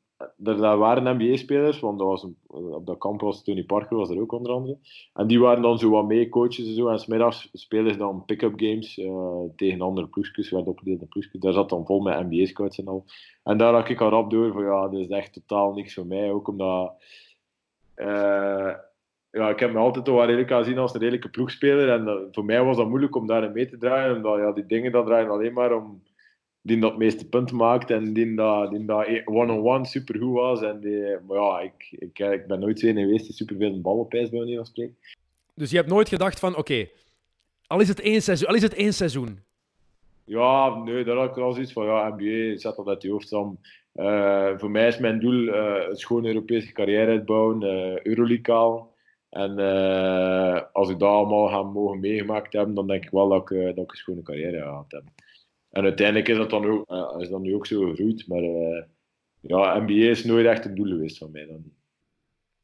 er, 0.45 0.57
daar 0.57 0.79
waren 0.79 1.17
NBA-spelers, 1.17 1.81
want 1.81 1.99
dat 1.99 2.09
was 2.09 2.27
op 2.47 2.87
dat 2.87 2.99
kamp 2.99 3.21
was 3.21 3.45
Tony 3.45 3.65
Parker 3.65 3.97
was 3.97 4.11
er 4.11 4.21
ook 4.21 4.33
onder 4.33 4.53
andere. 4.53 4.79
En 5.15 5.27
die 5.27 5.41
waren 5.41 5.63
dan 5.63 5.79
zo 5.79 5.91
wat 5.91 6.07
mee, 6.07 6.29
coaches 6.29 6.67
en 6.67 6.75
zo. 6.75 6.89
En 6.89 6.99
smiddags 6.99 7.49
spelen 7.53 7.93
ze 7.93 7.99
dan 7.99 8.25
pick-up 8.25 8.53
games 8.57 8.99
eh, 8.99 9.41
tegen 9.57 9.81
andere 9.81 10.07
ploegjes, 10.07 10.51
werd 10.51 10.67
opgedeeld 10.67 11.01
in 11.01 11.09
ploegjes. 11.09 11.41
Daar 11.41 11.53
zat 11.53 11.69
dan 11.71 11.87
vol 11.87 12.01
met 12.01 12.31
NBA-scouts 12.31 12.79
en 12.79 12.87
al. 12.87 13.05
En 13.43 13.57
daar 13.59 13.75
had 13.75 13.89
ik 13.89 14.01
al 14.01 14.11
rap 14.11 14.31
door 14.31 14.53
van 14.53 14.63
ja, 14.65 14.89
dit 14.89 15.01
is 15.01 15.09
echt 15.09 15.33
totaal 15.33 15.73
niks 15.73 15.95
voor 15.95 16.07
mij. 16.07 16.33
Ook 16.33 16.49
omdat 16.49 16.93
eh, 17.95 18.75
ja, 19.31 19.49
ik 19.49 19.59
heb 19.59 19.73
me 19.73 19.79
altijd 19.79 20.07
wel 20.07 20.25
redelijk 20.25 20.53
aan 20.53 20.65
zien 20.65 20.79
als 20.79 20.95
een 20.95 21.01
redelijke 21.01 21.29
ploegspeler. 21.31 21.89
En 21.89 22.05
dat- 22.05 22.29
voor 22.33 22.45
mij 22.45 22.65
was 22.65 22.77
dat 22.77 22.89
moeilijk 22.89 23.17
om 23.17 23.27
daarin 23.27 23.53
mee 23.53 23.67
te 23.67 23.79
draaien. 23.79 24.17
Omdat 24.17 24.39
ja, 24.39 24.53
die 24.53 24.67
dingen 24.67 24.93
dat 24.93 25.07
draaien 25.07 25.31
alleen 25.31 25.53
maar 25.53 25.73
om 25.77 26.03
die 26.63 26.79
dat 26.79 26.99
meeste 26.99 27.29
punten 27.29 27.57
maakt 27.57 27.91
en 27.91 28.13
die 28.13 28.35
dat, 28.35 28.71
die 28.71 28.85
dat 28.85 29.07
one-on-one 29.25 29.87
supergoed 29.87 30.33
was. 30.33 30.63
En 30.63 30.81
die, 30.81 31.17
maar 31.29 31.37
ja, 31.37 31.61
ik, 31.61 31.89
ik, 31.91 32.19
ik 32.19 32.47
ben 32.47 32.61
nooit 32.61 32.81
zo 32.81 32.87
een 32.87 32.97
geweest 32.97 33.27
die 33.27 33.35
superveel 33.35 33.73
een 33.73 33.83
bal 33.83 33.99
op 33.99 34.15
ijs 34.15 34.29
bij 34.29 34.39
manier 34.39 34.57
van 34.57 34.67
spreken. 34.67 34.97
Dus 35.55 35.71
je 35.71 35.77
hebt 35.77 35.89
nooit 35.89 36.09
gedacht 36.09 36.39
van, 36.39 36.57
oké, 36.57 36.89
al 37.67 37.81
is 37.81 37.89
het 37.89 38.01
één 38.01 38.23
seizoen, 38.23 38.49
al 38.49 38.55
is 38.55 38.63
het 38.63 38.75
één 38.75 38.95
seizoen. 38.95 39.41
Ja, 40.25 40.75
nee, 40.75 41.05
daar 41.05 41.17
had 41.17 41.29
ik 41.29 41.35
wel 41.35 41.53
zoiets 41.53 41.73
van. 41.73 41.85
Ja, 41.85 42.15
NBA 42.17 42.59
zet 42.59 42.77
dat 42.77 42.87
uit 42.87 43.03
je 43.03 43.11
hoofd. 43.11 43.33
Eh, 43.33 44.59
voor 44.59 44.71
mij 44.71 44.89
is 44.89 44.99
mijn 44.99 45.21
doel 45.21 45.49
eh, 45.49 45.89
een 45.89 45.97
schone 45.97 46.29
Europese 46.29 46.73
carrière 46.73 47.11
uitbouwen, 47.11 47.63
eh 47.63 48.03
Euroleague 48.03 48.55
halen. 48.55 48.91
En 49.33 49.59
eh, 49.59 50.63
als 50.73 50.89
ik 50.89 50.99
dat 50.99 51.09
allemaal 51.09 51.49
ga 51.49 51.63
mogen 51.63 52.01
meegemaakt 52.01 52.53
hebben, 52.53 52.75
dan 52.75 52.87
denk 52.87 53.05
ik 53.05 53.11
wel 53.11 53.29
dat 53.29 53.51
ik, 53.51 53.51
eh, 53.51 53.65
dat 53.65 53.85
ik 53.85 53.91
een 53.91 53.97
schone 53.97 54.23
carrière 54.23 54.63
gehad 54.63 54.85
heb. 54.89 55.03
En 55.73 55.83
uiteindelijk 55.83 56.29
is 56.29 56.37
dat 56.37 56.51
dan 56.51 56.67
ook, 56.67 56.91
eh, 56.91 57.15
is 57.19 57.29
dat 57.29 57.41
nu 57.41 57.55
ook 57.55 57.67
zo 57.67 57.89
gegroeid. 57.89 58.29
Maar 58.29 58.43
eh, 58.43 58.83
ja, 59.41 59.79
NBA 59.79 59.93
is 59.93 60.25
nooit 60.25 60.47
echt 60.47 60.65
een 60.65 60.75
doel 60.75 60.89
geweest 60.89 61.19
van 61.19 61.31
mij. 61.31 61.47
Dan. 61.47 61.65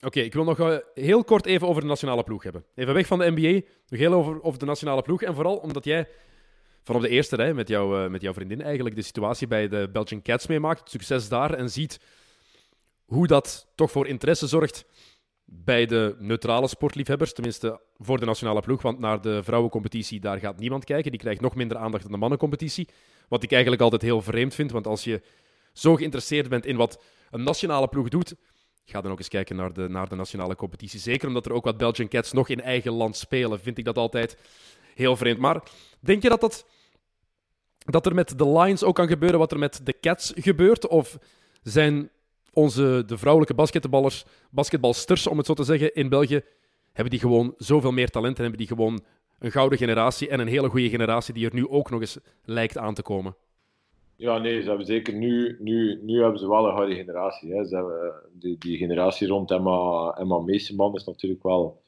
Oké, 0.01 0.21
ik 0.21 0.35
wil 0.35 0.45
nog 0.45 0.59
eh, 0.59 0.77
heel 0.95 1.25
kort 1.25 1.47
even 1.47 1.69
over 1.69 1.83
de 1.83 1.89
nationale 1.89 2.23
ploeg 2.23 2.43
hebben. 2.43 2.65
Even 2.75 2.95
weg 2.95 3.07
van 3.07 3.19
de 3.19 3.31
NBA, 3.31 3.67
nog 3.89 4.01
heel 4.01 4.13
over, 4.13 4.43
over 4.43 4.59
de 4.59 4.65
nationale 4.65 5.03
ploeg. 5.03 5.23
En 5.23 5.35
vooral 5.35 5.57
omdat 5.57 5.85
jij 5.85 6.09
van 6.83 6.97
op 6.97 7.03
de 7.03 7.09
eerste 7.09 7.37
rij 7.37 7.55
met, 7.55 7.69
jou, 7.69 8.09
met 8.11 8.23
jouw 8.23 8.33
vriendin 8.33 8.61
eigenlijk 8.61 8.97
de 8.97 9.03
situatie 9.03 9.47
bij 9.47 9.69
de 9.69 9.89
Belgian 9.93 10.23
Cats 10.23 10.47
meemaakt, 10.47 10.81
het 10.81 10.91
succes 10.91 11.29
daar, 11.29 11.55
en 11.55 11.71
ziet 11.71 12.01
hoe 13.05 13.27
dat 13.27 13.73
toch 13.75 13.91
voor 13.91 14.07
interesse 14.07 14.47
zorgt 14.47 14.85
bij 15.51 15.87
de 15.87 16.17
neutrale 16.19 16.69
sportliefhebbers, 16.69 17.33
tenminste 17.33 17.81
voor 17.99 18.21
de 18.21 18.27
nationale 18.27 18.61
ploeg, 18.61 18.83
want 18.83 18.99
naar 18.99 19.21
de 19.21 19.43
vrouwencompetitie 19.43 20.21
daar 20.21 20.39
gaat 20.39 20.59
niemand 20.59 20.85
kijken. 20.85 21.11
Die 21.11 21.21
krijgt 21.21 21.41
nog 21.41 21.55
minder 21.55 21.77
aandacht 21.77 22.03
dan 22.03 22.13
de 22.13 22.19
mannencompetitie. 22.19 22.89
Wat 23.29 23.43
ik 23.43 23.53
eigenlijk 23.53 23.83
altijd 23.83 24.03
heel 24.03 24.23
vreemd 24.23 24.55
vind, 24.55 24.71
want 24.71 24.87
als 24.87 25.05
je 25.05 25.23
zo 25.73 25.97
geïnteresseerd 25.97 26.49
bent 26.49 26.67
in 26.67 26.77
wat 26.77 27.03
een 27.31 27.43
nationale 27.43 27.89
ploeg 27.89 28.09
doet, 28.09 28.35
ga 28.85 29.01
dan 29.01 29.13
ook 29.13 29.19
eens 29.19 29.29
kijken 29.29 29.57
naar 29.57 29.73
de, 29.73 29.89
naar 29.89 30.09
de 30.09 30.15
nationale 30.15 30.57
competitie. 30.57 31.01
Zeker 31.01 31.29
omdat 31.29 31.47
er 31.47 31.53
ook 31.53 31.65
wat 31.65 31.77
Belgian 31.77 32.09
Cats 32.09 32.33
nog 32.33 32.49
in 32.49 32.61
eigen 32.61 32.93
land 32.93 33.17
spelen, 33.17 33.61
vind 33.61 33.79
ik 33.79 33.85
dat 33.85 33.97
altijd 33.97 34.37
heel 34.95 35.17
vreemd. 35.17 35.39
Maar 35.39 35.63
denk 36.01 36.23
je 36.23 36.29
dat, 36.29 36.41
dat, 36.41 36.67
dat 37.79 38.07
er 38.07 38.15
met 38.15 38.39
de 38.39 38.49
Lions 38.49 38.83
ook 38.83 38.95
kan 38.95 39.09
gebeuren 39.09 39.39
wat 39.39 39.53
er 39.53 39.59
met 39.59 39.81
de 39.85 40.01
Cats 40.01 40.33
gebeurt? 40.37 40.87
Of 40.87 41.19
zijn 41.63 42.11
onze, 42.59 43.03
de 43.07 43.19
vrouwelijke 43.19 43.55
basketballers, 43.55 44.25
basketbalsters, 44.51 45.27
om 45.27 45.37
het 45.37 45.47
zo 45.47 45.55
te 45.55 45.65
zeggen, 45.65 45.95
in 45.95 46.09
België, 46.09 46.41
hebben 46.93 47.11
die 47.11 47.21
gewoon 47.21 47.55
zoveel 47.57 47.93
meer 47.93 48.09
talent 48.09 48.37
en 48.37 48.43
hebben 48.43 48.59
die 48.59 48.69
gewoon 48.69 49.01
een 49.39 49.51
gouden 49.51 49.79
generatie 49.79 50.29
en 50.29 50.41
een 50.41 50.49
hele 50.49 50.69
goede 50.69 50.89
generatie 50.89 51.35
die 51.35 51.47
er 51.47 51.55
nu 51.55 51.69
ook 51.69 51.91
nog 51.91 52.01
eens 52.01 52.19
lijkt 52.45 52.79
aan 52.79 52.95
te 52.95 53.03
komen? 53.03 53.37
Ja, 54.17 54.39
nee, 54.39 54.63
ze 54.63 54.69
hebben 54.69 54.87
zeker 54.87 55.15
nu, 55.15 55.57
nu, 55.61 56.01
nu 56.03 56.23
hebben 56.23 56.39
ze 56.41 56.49
wel 56.49 56.67
een 56.67 56.75
gouden 56.75 56.97
generatie. 56.97 57.55
Hè. 57.55 57.65
Ze 57.65 57.75
hebben, 57.75 58.03
eh, 58.03 58.15
die, 58.33 58.59
die 58.59 58.77
generatie 58.77 59.29
rond 59.29 59.51
Emma, 59.51 60.11
Emma 60.19 60.39
Meeseman 60.39 60.95
is 60.95 61.05
natuurlijk 61.05 61.43
wel 61.43 61.83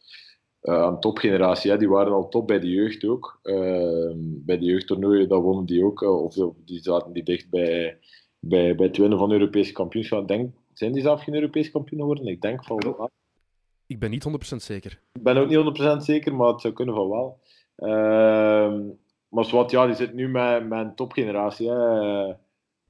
eh, 0.61 0.87
een 0.91 1.01
topgeneratie. 1.01 1.71
Hè. 1.71 1.77
Die 1.77 1.89
waren 1.89 2.13
al 2.13 2.29
top 2.29 2.47
bij 2.47 2.61
de 2.61 2.69
jeugd 2.69 3.05
ook. 3.05 3.39
Eh, 3.43 4.13
bij 4.17 4.59
de 4.59 4.65
jeugdtoernooien, 4.65 5.29
dat 5.29 5.43
wonnen 5.43 5.67
die 5.67 5.85
ook. 5.85 6.03
eh, 6.03 6.23
of, 6.23 6.35
die 6.65 6.83
zaten 6.83 7.13
die 7.13 7.23
dicht 7.23 7.51
bij, 7.51 7.99
bij, 8.39 8.75
bij 8.75 8.87
het 8.87 8.97
van 8.97 9.33
Europese 9.33 9.73
kampioenschap. 9.73 10.29
Denk, 10.29 10.55
zijn 10.81 10.93
die 10.93 11.03
zelf 11.03 11.23
geen 11.23 11.35
Europees 11.35 11.71
kampioen 11.71 12.01
geworden? 12.01 12.27
Ik 12.27 12.41
denk 12.41 12.65
van 12.65 12.79
wel. 12.79 13.11
Ik 13.87 13.99
ben 13.99 14.11
niet 14.11 14.29
100% 14.29 14.57
zeker. 14.57 15.01
Ik 15.13 15.23
ben 15.23 15.37
ook 15.37 15.49
niet 15.49 15.81
100% 16.01 16.05
zeker, 16.05 16.35
maar 16.35 16.49
het 16.49 16.61
zou 16.61 16.73
kunnen 16.75 16.95
van 16.95 17.09
wel. 17.09 17.39
Ehm, 17.77 18.89
maar 19.29 19.45
zwart, 19.45 19.71
ja, 19.71 19.87
die 19.87 19.95
zit 19.95 20.15
nu 20.15 20.29
met, 20.29 20.69
met 20.69 20.79
een 20.79 20.95
topgeneratie. 20.95 21.71
Hè. 21.71 22.35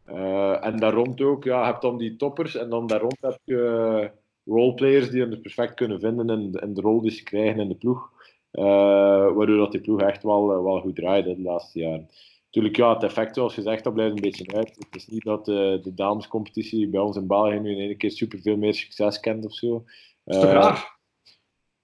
Eh, 0.04 0.64
en 0.64 0.76
daar 0.76 0.92
rond 0.92 1.20
ook, 1.20 1.44
ja, 1.44 1.60
je 1.60 1.66
hebt 1.66 1.82
dan 1.82 1.98
die 1.98 2.16
toppers 2.16 2.54
en 2.54 2.70
dan 2.70 2.86
daar 2.86 3.00
rond 3.00 3.16
heb 3.20 3.38
je 3.44 3.62
eh, 3.62 4.08
roleplayers 4.44 5.10
die 5.10 5.20
hem 5.20 5.40
perfect 5.40 5.74
kunnen 5.74 6.00
vinden 6.00 6.28
in, 6.28 6.52
in 6.52 6.74
de 6.74 6.80
rol 6.80 7.00
die 7.00 7.10
ze 7.10 7.22
krijgen 7.22 7.60
in 7.60 7.68
de 7.68 7.74
ploeg. 7.74 8.10
Eh, 8.50 8.64
waardoor 9.32 9.56
dat 9.56 9.72
die 9.72 9.80
ploeg 9.80 10.00
echt 10.00 10.22
wel, 10.22 10.62
wel 10.62 10.80
goed 10.80 10.96
draait 10.96 11.24
hè, 11.24 11.34
de 11.34 11.42
laatste 11.42 11.78
jaren. 11.78 12.08
Natuurlijk, 12.50 12.76
ja, 12.76 12.94
het 12.94 13.02
effect, 13.02 13.34
zoals 13.34 13.54
gezegd, 13.54 13.84
dat 13.84 13.94
blijft 13.94 14.14
een 14.14 14.20
beetje 14.20 14.56
uit. 14.56 14.76
Het 14.78 14.96
is 14.96 15.06
niet 15.06 15.24
dat 15.24 15.48
eh, 15.48 15.54
de 15.54 15.94
damescompetitie 15.94 16.88
bij 16.88 17.00
ons 17.00 17.16
in 17.16 17.26
België 17.26 17.58
nu 17.58 17.70
in 17.70 17.78
één 17.78 17.96
keer 17.96 18.10
superveel 18.10 18.56
meer 18.56 18.74
succes 18.74 19.20
kent 19.20 19.44
of 19.44 19.52
zo. 19.52 19.84
Dat 20.24 20.34
is 20.34 20.40
toch 20.40 20.50
Eh, 20.50 20.56
raar? 20.56 20.98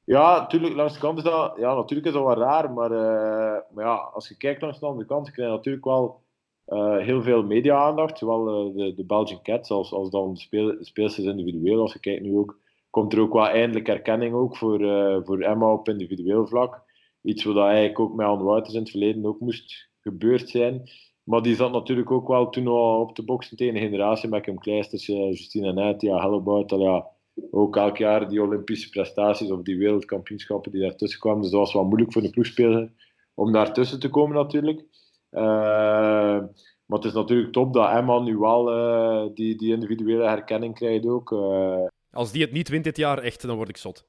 ja, 0.04 0.38
natuurlijk, 0.38 0.74
langs 0.74 0.92
de 0.92 0.98
kant 0.98 1.18
is 1.18 1.24
dat, 1.24 1.56
ja, 1.56 1.74
natuurlijk 1.74 2.06
is 2.08 2.14
dat 2.14 2.24
wel 2.24 2.36
raar, 2.36 2.72
maar, 2.72 2.90
eh, 2.90 3.62
maar 3.74 3.84
ja, 3.84 3.94
als 3.94 4.28
je 4.28 4.36
kijkt 4.36 4.62
langs 4.62 4.78
de 4.78 4.86
andere 4.86 5.06
kant, 5.06 5.30
krijg 5.30 5.48
je 5.48 5.54
natuurlijk 5.56 5.84
wel 5.84 6.24
heel 6.98 7.22
veel 7.22 7.42
media-aandacht, 7.42 8.18
zowel 8.18 8.72
de, 8.72 8.94
de 8.94 9.04
Belgian 9.04 9.42
Cats 9.42 9.70
als, 9.70 9.92
als 9.92 10.10
dan 10.10 10.34
de, 10.34 10.40
speel, 10.40 10.76
speelsters 10.80 11.26
individueel. 11.26 11.80
Als 11.80 11.92
je 11.92 12.00
kijkt 12.00 12.22
nu 12.22 12.36
ook, 12.36 12.58
komt 12.90 13.12
er 13.12 13.20
ook 13.20 13.32
wel 13.32 13.48
eindelijk 13.48 13.88
erkenning 13.88 14.34
ook 14.34 14.56
voor, 14.56 14.78
voor 15.24 15.40
Emma 15.40 15.72
op 15.72 15.88
individueel 15.88 16.46
vlak. 16.46 16.82
Iets 17.22 17.44
wat 17.44 17.56
eigenlijk 17.56 17.98
ook 17.98 18.14
met 18.14 18.26
Anne 18.26 18.44
Wouters 18.44 18.74
in 18.74 18.80
het 18.80 18.90
verleden 18.90 19.26
ook 19.26 19.40
moest 19.40 19.88
gebeurd 20.06 20.48
zijn. 20.48 20.90
Maar 21.22 21.42
die 21.42 21.54
zat 21.54 21.72
natuurlijk 21.72 22.10
ook 22.10 22.28
wel 22.28 22.48
toen 22.48 22.66
al 22.66 23.00
op 23.00 23.16
de 23.16 23.24
boksen 23.24 23.56
tegen 23.56 23.74
een 23.74 23.80
generatie 23.82 24.28
met 24.28 24.42
Kim 24.42 24.58
Kleisters, 24.58 25.08
eh, 25.08 25.16
Justine 25.16 25.72
Net, 25.72 26.00
ja, 26.00 26.20
Hellebout, 26.20 26.70
ja, 26.70 27.06
ook 27.50 27.76
elk 27.76 27.96
jaar 27.96 28.28
die 28.28 28.42
Olympische 28.42 28.88
prestaties 28.88 29.50
of 29.50 29.62
die 29.62 29.78
wereldkampioenschappen 29.78 30.72
die 30.72 30.80
daartussen 30.80 31.20
kwamen. 31.20 31.42
Dus 31.42 31.50
dat 31.50 31.60
was 31.60 31.72
wel 31.72 31.84
moeilijk 31.84 32.12
voor 32.12 32.22
de 32.22 32.30
ploegspeler 32.30 32.92
om 33.34 33.52
daartussen 33.52 34.00
te 34.00 34.10
komen 34.10 34.36
natuurlijk. 34.36 34.84
Eh, 35.30 36.38
Maar 36.86 36.98
het 36.98 37.04
is 37.04 37.12
natuurlijk 37.12 37.52
top 37.52 37.72
dat 37.74 37.90
Emma 37.90 38.18
nu 38.20 38.36
wel 38.36 38.70
eh, 38.70 39.34
die, 39.34 39.56
die 39.56 39.72
individuele 39.72 40.24
herkenning 40.24 40.74
krijgt 40.74 41.06
ook. 41.06 41.32
Als 42.10 42.32
die 42.32 42.42
het 42.42 42.52
niet 42.52 42.68
wint 42.68 42.84
dit 42.84 42.96
jaar, 42.96 43.18
echt, 43.18 43.46
dan 43.46 43.56
word 43.56 43.68
ik 43.68 43.76
zot. 43.76 44.06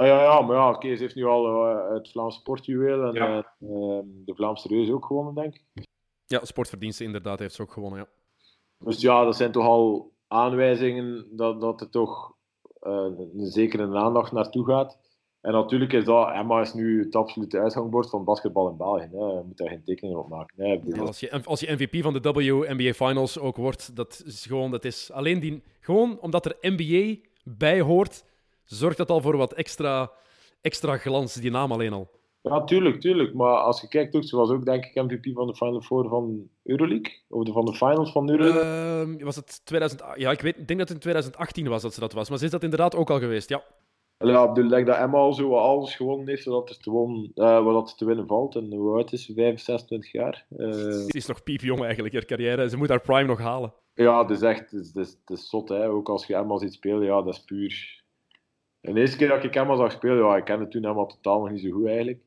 Ah, 0.00 0.06
ja, 0.06 0.22
ja, 0.22 0.40
maar 0.40 0.56
ja, 0.56 0.72
Kees 0.72 1.00
heeft 1.00 1.14
nu 1.14 1.24
al 1.24 1.66
eh, 1.66 1.92
het 1.94 2.10
Vlaams 2.10 2.34
Sportjuweel 2.34 3.02
en 3.04 3.12
Ja. 3.12 3.26
eh, 3.26 3.68
ehm, 3.70 4.04
de 4.24 4.34
Vlaamse 4.34 4.68
Reus 4.68 4.90
ook 4.90 5.04
gewonnen, 5.04 5.34
denk 5.34 5.54
ik. 5.54 5.86
Ja, 6.26 6.44
sportverdiensten 6.44 7.06
inderdaad 7.06 7.38
heeft 7.38 7.54
ze 7.54 7.62
ook 7.62 7.72
gewonnen, 7.72 7.98
ja. 7.98 8.06
Dus 8.78 9.00
ja, 9.00 9.24
dat 9.24 9.36
zijn 9.36 9.52
toch 9.52 9.64
al 9.64 10.12
aanwijzingen 10.28 11.26
dat, 11.30 11.60
dat 11.60 11.80
er 11.80 11.90
toch 11.90 12.34
eh, 12.80 13.06
een 13.36 13.46
zekere 13.46 13.96
aandacht 13.96 14.32
naartoe 14.32 14.64
gaat. 14.66 14.98
En 15.40 15.52
natuurlijk 15.52 15.92
is 15.92 16.04
dat, 16.04 16.30
Emma 16.30 16.60
is 16.60 16.74
nu 16.74 17.04
het 17.04 17.16
absolute 17.16 17.58
uitgangbord 17.58 18.10
van 18.10 18.24
basketbal 18.24 18.68
in 18.68 18.76
België. 18.76 19.08
Hè. 19.12 19.18
Je 19.18 19.42
moet 19.46 19.56
daar 19.56 19.68
geen 19.68 19.84
tekening 19.84 20.16
op 20.18 20.28
maken. 20.28 20.64
Hè. 20.64 20.78
Bedoel, 20.78 21.06
Als 21.06 21.20
je, 21.20 21.44
als 21.44 21.60
je 21.60 21.72
MVP 21.72 22.02
van 22.02 22.12
de 22.12 22.32
WNBA 22.32 22.92
Finals 22.92 23.38
ook 23.38 23.56
wordt, 23.56 23.96
dat 23.96 24.22
is 24.26 24.46
gewoon, 24.46 24.70
dat 24.70 24.84
is 24.84 25.12
alleen 25.12 25.40
die, 25.40 25.62
gewoon 25.80 26.20
omdat 26.20 26.46
er 26.46 26.56
NBA 26.60 27.20
bij 27.44 27.80
hoort, 27.80 28.24
zorgt 28.76 28.96
dat 28.96 29.10
al 29.10 29.20
voor 29.20 29.36
wat 29.36 29.52
extra, 29.52 30.10
extra 30.60 30.96
glans, 30.96 31.34
die 31.34 31.50
naam 31.50 31.72
alleen 31.72 31.92
al. 31.92 32.10
Ja, 32.42 32.64
tuurlijk, 32.64 33.00
tuurlijk. 33.00 33.34
Maar 33.34 33.56
als 33.56 33.80
je 33.80 33.88
kijkt 33.88 34.14
ook, 34.16 34.24
ze 34.24 34.36
was 34.36 34.50
ook 34.50 34.64
denk 34.64 34.84
ik 34.84 35.02
MVP 35.02 35.34
van 35.34 35.46
de 35.46 35.54
Final 35.54 35.80
Four 35.80 36.08
van 36.08 36.48
Euroleague. 36.62 37.22
Of 37.28 37.44
de, 37.44 37.52
van 37.52 37.64
de 37.64 37.74
finals 37.74 38.12
van 38.12 38.30
Euroleague. 38.30 38.62
Ehm, 38.62 39.24
was 39.24 39.36
het 39.36 39.60
2000, 39.64 40.02
ja, 40.14 40.30
ik, 40.30 40.40
weet, 40.40 40.56
ik 40.58 40.66
denk 40.66 40.78
dat 40.78 40.88
het 40.88 40.96
in 40.96 41.02
2018 41.02 41.68
was 41.68 41.82
dat 41.82 41.94
ze 41.94 42.00
dat 42.00 42.12
was, 42.12 42.28
maar 42.28 42.38
ze 42.38 42.44
is 42.44 42.50
dat 42.50 42.62
inderdaad 42.62 42.96
ook 42.96 43.10
al 43.10 43.18
geweest, 43.18 43.48
ja. 43.48 43.62
Ja, 44.18 44.42
ik 44.44 44.52
bedoel, 44.52 44.70
denk 44.70 44.86
dat 44.86 44.96
Emma 44.96 45.18
al 45.18 45.32
zo 45.32 45.56
alles 45.56 45.94
gewonnen 45.96 46.28
heeft 46.28 46.42
zodat 46.42 46.68
er 46.68 46.78
te, 46.78 47.30
eh, 47.34 47.64
wat 47.64 47.90
er 47.90 47.96
te 47.96 48.04
winnen 48.04 48.26
valt. 48.26 48.56
En 48.56 48.72
hoe 48.74 48.94
oud 48.96 49.12
is 49.12 49.24
ze? 49.24 49.32
25, 49.32 49.64
26 49.64 50.12
jaar. 50.12 50.46
Eh, 50.56 50.72
Ze 50.72 51.04
is 51.06 51.26
nog 51.26 51.42
piepjong 51.42 51.82
eigenlijk, 51.82 52.14
haar 52.14 52.24
carrière. 52.24 52.68
Ze 52.68 52.76
moet 52.76 52.88
haar 52.88 53.00
prime 53.00 53.24
nog 53.26 53.38
halen. 53.38 53.72
ja, 53.94 54.20
het 54.20 54.30
is 54.30 54.42
echt 54.42 54.70
het 54.70 54.72
is, 54.80 54.86
het 54.86 54.96
is, 54.96 55.16
het 55.24 55.38
is 55.38 55.48
zot. 55.48 55.68
Hè. 55.68 55.88
Ook 55.88 56.08
als 56.08 56.26
je 56.26 56.34
Emma 56.34 56.58
ziet 56.58 56.72
spelen, 56.72 57.02
ja, 57.02 57.22
dat 57.22 57.34
is 57.34 57.44
puur... 57.44 57.99
En 58.80 58.94
de 58.94 59.00
eerste 59.00 59.16
keer 59.16 59.28
dat 59.28 59.44
ik 59.44 59.54
Emma 59.54 59.76
zag 59.76 59.92
spelen, 59.92 60.26
ja, 60.26 60.36
ik 60.36 60.44
kende 60.44 60.68
toen 60.68 60.84
Emma 60.84 61.04
totaal 61.06 61.40
nog 61.40 61.50
niet 61.50 61.60
zo 61.60 61.70
goed 61.70 61.86
eigenlijk. 61.86 62.20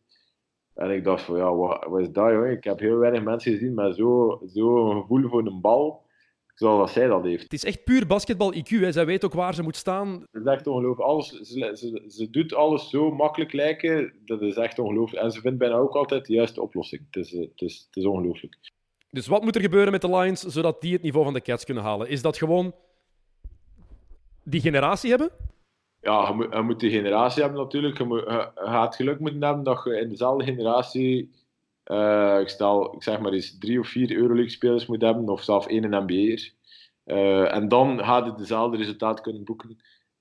En 0.74 0.92
ik 0.92 1.04
dacht 1.04 1.22
van, 1.24 1.38
ja, 1.38 1.56
wat, 1.56 1.86
wat 1.90 2.00
is 2.00 2.12
dat, 2.12 2.32
jongen? 2.32 2.52
Ik 2.52 2.64
heb 2.64 2.80
heel 2.80 2.98
weinig 2.98 3.24
mensen 3.24 3.52
gezien 3.52 3.74
met 3.74 3.96
zo'n 3.96 4.40
zo 4.54 4.90
gevoel 5.02 5.30
voor 5.30 5.46
een 5.46 5.62
bal, 5.62 6.06
zoals 6.54 6.94
zij 6.94 7.08
dat 7.08 7.24
heeft. 7.24 7.44
Het 7.44 7.54
is 7.54 7.66
echt 7.66 7.84
puur 7.84 8.08
basketbal-IQ. 8.08 8.70
hè. 8.70 8.92
Zij 8.92 9.06
weet 9.06 9.26
ook 9.26 9.34
waar 9.34 9.54
ze 9.54 9.64
moet 9.64 9.76
staan. 9.76 10.26
Het 10.32 10.46
is 10.46 10.52
echt 10.52 10.68
ongelooflijk. 10.68 11.10
Alles, 11.10 11.30
ze, 11.30 11.72
ze, 11.74 12.04
ze 12.08 12.30
doet 12.30 12.54
alles 12.54 12.90
zo 12.90 13.12
makkelijk 13.12 13.54
lijken, 13.54 14.14
dat 14.26 14.42
is 14.42 14.56
echt 14.56 14.80
ongelooflijk. 14.80 15.24
En 15.24 15.32
ze 15.32 15.42
vindt 15.42 15.58
bijna 15.58 15.76
ook 15.76 15.96
altijd 15.96 16.26
de 16.26 16.34
juiste 16.34 16.62
oplossing. 16.62 17.02
Het 17.12 17.26
is, 17.26 17.34
eh, 17.34 17.40
het 17.40 17.62
is, 17.62 17.84
het 17.88 17.96
is 17.96 18.06
ongelooflijk. 18.06 18.58
Dus 19.10 19.28
wat 19.28 19.44
moet 19.44 19.56
er 19.56 19.62
gebeuren 19.62 19.92
met 19.92 20.02
de 20.02 20.10
Lions 20.16 20.42
zodat 20.42 20.82
die 20.82 20.94
het 20.94 21.02
niveau 21.02 21.26
van 21.26 21.34
de 21.34 21.42
Cats 21.42 21.66
kunnen 21.66 21.84
halen? 21.84 22.10
Is 22.10 22.22
dat 22.22 22.38
gewoon 22.38 22.74
die 24.44 24.62
generatie 24.62 25.10
hebben? 25.10 25.30
Ja, 26.04 26.28
je 26.28 26.34
moet, 26.34 26.62
moet 26.64 26.80
die 26.80 26.92
generatie 26.92 27.42
hebben 27.42 27.62
natuurlijk. 27.62 27.98
Je, 27.98 28.04
moet, 28.04 28.20
je, 28.20 28.52
gaat 28.56 28.96
geluk 28.96 29.20
moeten 29.20 29.44
hebben 29.44 29.64
dat 29.64 29.82
je 29.84 30.00
in 30.00 30.10
dezelfde 30.10 30.44
generatie, 30.44 31.32
eh, 31.84 32.38
ik, 32.40 32.50
stel, 32.50 32.94
ik 32.96 33.04
zeg 33.04 33.20
maar 33.20 33.32
eens, 33.32 33.58
drie 33.58 33.80
of 33.80 33.88
vier 33.88 34.12
Euroleague-spelers 34.16 34.86
moet 34.86 35.02
hebben, 35.02 35.30
of 35.30 35.44
zelfs 35.44 35.68
één 35.68 35.90
NBA'er. 35.90 36.54
Eh 37.04 37.56
en 37.56 37.68
dan 37.68 38.04
gaat 38.04 38.26
het 38.26 38.38
dezelfde 38.38 38.78
resultaat 38.78 39.22
kunnen 39.22 39.44
boeken 39.44 39.78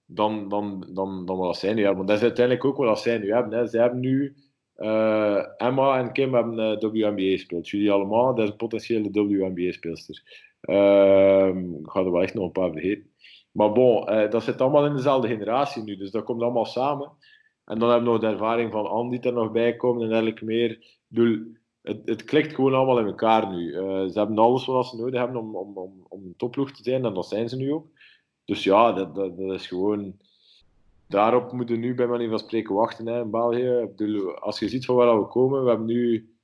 dan, 0.07 0.49
dan, 0.49 0.87
dan, 0.91 1.27
dan 1.27 1.39
wat 1.39 1.57
zij 1.57 1.75
nu 1.75 1.81
hebben. 1.81 1.97
Want 1.97 2.09
dat 2.09 2.17
is 2.17 2.23
uiteindelijk 2.23 2.67
ook 2.67 2.77
wat 2.77 3.01
zij 3.01 3.19
nu 3.19 3.33
hebben. 3.33 3.59
Hè. 3.59 3.79
Hebben 3.81 4.01
nu, 4.01 4.35
eh, 4.75 5.45
Emma 5.57 5.99
en 5.99 6.13
Kim 6.13 6.35
hebben 6.35 6.81
eh, 6.81 6.91
WNBA 6.91 7.23
gespeeld. 7.23 7.69
Jullie 7.69 7.93
allemaal, 7.93 8.35
dat 8.35 8.45
is 8.45 8.51
een 8.51 8.57
potentiële 8.57 9.11
WNBA-speelster. 9.11 10.23
Ehm 10.61 11.75
ik 11.75 11.91
ga 11.91 12.01
er 12.01 12.13
wel 12.13 12.23
echt 12.23 12.35
nog 12.35 12.45
een 12.45 12.53
paar 12.53 12.73
vergeten. 12.73 13.11
Maar 13.53 13.73
bon, 13.73 14.09
eh, 14.09 14.31
dat 14.31 14.43
zit 14.43 14.61
allemaal 14.61 14.87
in 14.87 14.97
dezelfde 14.97 15.29
generatie 15.29 15.83
nu, 15.83 15.97
dus 15.97 16.11
dat 16.11 16.25
komt 16.25 16.43
allemaal 16.43 16.67
samen. 16.67 17.13
En 17.65 17.79
dan 17.79 17.89
hebben 17.91 18.07
we 18.07 18.13
nog 18.13 18.21
de 18.21 18.27
ervaring 18.27 18.73
van 18.73 18.87
Andy 18.87 19.19
die 19.19 19.31
er 19.31 19.37
nog 19.37 19.53
bij 19.53 19.77
komt 19.77 20.03
en 20.03 20.09
dergelijke 20.09 20.45
meer. 20.45 20.71
Ik 20.71 21.01
bedoel, 21.07 21.39
het, 21.83 22.01
het 22.05 22.25
klikt 22.25 22.55
gewoon 22.55 22.75
allemaal 22.75 22.99
in 22.99 23.07
elkaar 23.07 23.53
nu. 23.53 23.75
Eh, 23.75 24.07
ze 24.07 24.19
hebben 24.19 24.39
alles 24.39 24.67
wat 24.67 24.87
ze 24.87 24.97
nodig 24.97 25.21
hebben 25.21 25.41
om, 25.41 25.57
om, 25.57 25.77
om, 25.77 26.07
om 26.09 26.25
een 26.25 26.37
topploeg 26.37 26.71
te 26.71 26.83
zijn 26.83 27.05
en 27.05 27.15
dat 27.15 27.29
zijn 27.29 27.49
ze 27.49 27.57
nu 27.57 27.73
ook. 27.73 27.87
Dus 28.45 28.65
ja, 28.65 28.93
dat, 28.93 29.15
dat, 29.15 29.39
is 29.39 29.67
gewoon... 29.67 30.17
Daarop 31.07 31.53
moeten 31.53 31.75
we 31.75 31.81
nu 31.81 31.95
bij 31.95 32.07
manier 32.07 32.29
van 32.29 32.39
spreken 32.39 32.75
wachten 32.75 33.07
hè, 33.07 33.21
in 33.21 33.31
België. 33.31 33.89
Als 34.41 34.59
je 34.59 34.69
ziet 34.69 34.85
van 34.85 34.95
waar 34.95 35.21
we 35.21 35.27
komen, 35.27 35.63
we 35.63 35.69
hebben 35.69 35.87
nu 35.87 36.35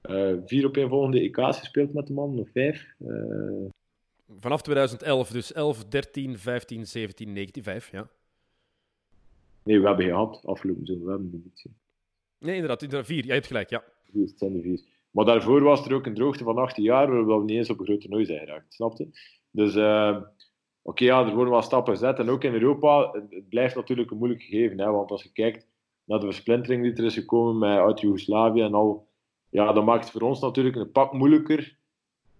eh, 0.00 0.32
vier 0.44 0.66
op 0.66 0.76
een 0.76 0.88
volgende 0.88 1.20
EK's 1.20 1.58
gespeeld 1.58 1.92
met 1.92 2.06
de 2.06 2.12
man, 2.12 2.38
of 2.38 2.48
vijf. 2.50 2.94
Vanaf 4.40 4.62
2011, 4.62 5.30
dus 5.30 5.52
11, 5.52 5.84
13, 5.84 6.38
15, 6.38 6.86
17, 6.86 7.32
19, 7.32 7.62
5, 7.62 7.90
ja. 7.90 8.08
nee, 9.62 9.80
we 9.80 9.86
hebben 9.86 10.06
gehad 10.06 10.40
afgelopen 10.44 10.86
zomer, 10.86 11.04
we 11.04 11.10
hebben 11.10 11.30
niet 11.32 11.52
gezien. 11.52 11.76
Nee, 12.38 12.54
inderdaad, 12.54 12.82
inderdaad 12.82 13.06
vier. 13.06 13.24
Jij 13.24 13.34
hebt 13.34 13.46
gelijk, 13.46 13.70
ja. 13.70 13.84
Vier, 14.04 14.26
het 14.26 14.38
zijn 14.38 14.54
er 14.54 14.62
vier. 14.62 14.80
Maar 15.10 15.24
daarvoor 15.24 15.62
was 15.62 15.86
er 15.86 15.94
ook 15.94 16.06
een 16.06 16.14
droogte 16.14 16.44
van 16.44 16.58
18 16.58 16.84
jaar, 16.84 17.24
waar 17.24 17.38
we 17.38 17.44
niet 17.44 17.56
eens 17.56 17.70
op 17.70 17.78
een 17.78 17.84
groot 17.84 18.00
toernooi 18.00 18.24
zijn 18.24 18.38
geraakt. 18.38 18.74
Snap 18.74 18.98
je? 18.98 19.08
Dus, 19.50 19.74
eh, 19.74 20.16
oké, 20.82 21.04
ja, 21.04 21.26
er 21.26 21.34
worden 21.34 21.52
wel 21.52 21.62
stappen 21.62 21.92
gezet. 21.92 22.18
En 22.18 22.28
ook 22.28 22.44
in 22.44 22.52
Europa, 22.52 23.10
het, 23.12 23.30
het 23.30 23.48
blijft 23.48 23.74
natuurlijk 23.74 24.10
een 24.10 24.16
moeilijk 24.16 24.42
gegeven. 24.42 24.78
Hè, 24.78 24.90
want 24.90 25.10
als 25.10 25.22
je 25.22 25.32
kijkt 25.32 25.66
naar 26.04 26.18
de 26.18 26.26
versplintering 26.26 26.82
die 26.82 26.92
er 26.92 27.04
is 27.04 27.14
gekomen 27.14 27.58
met 27.58 27.78
uit 27.78 28.00
Joegoslavië 28.00 28.62
en 28.62 28.74
al, 28.74 29.08
ja, 29.48 29.72
dat 29.72 29.84
maakt 29.84 30.04
het 30.04 30.12
voor 30.12 30.28
ons 30.28 30.40
natuurlijk 30.40 30.76
een 30.76 30.92
pak 30.92 31.12
moeilijker 31.12 31.78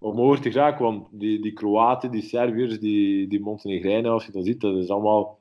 om 0.01 0.35
te 0.41 0.51
geraken. 0.51 0.83
Want 0.85 1.07
die, 1.11 1.41
die 1.41 1.53
Kroaten, 1.53 2.11
die 2.11 2.21
Serviërs, 2.21 2.79
die, 2.79 3.27
die 3.27 3.39
Montenegrijnen, 3.39 4.11
als 4.11 4.25
je 4.25 4.31
dat 4.31 4.45
ziet, 4.45 4.61
dat 4.61 4.75
is 4.75 4.89
allemaal, 4.89 5.39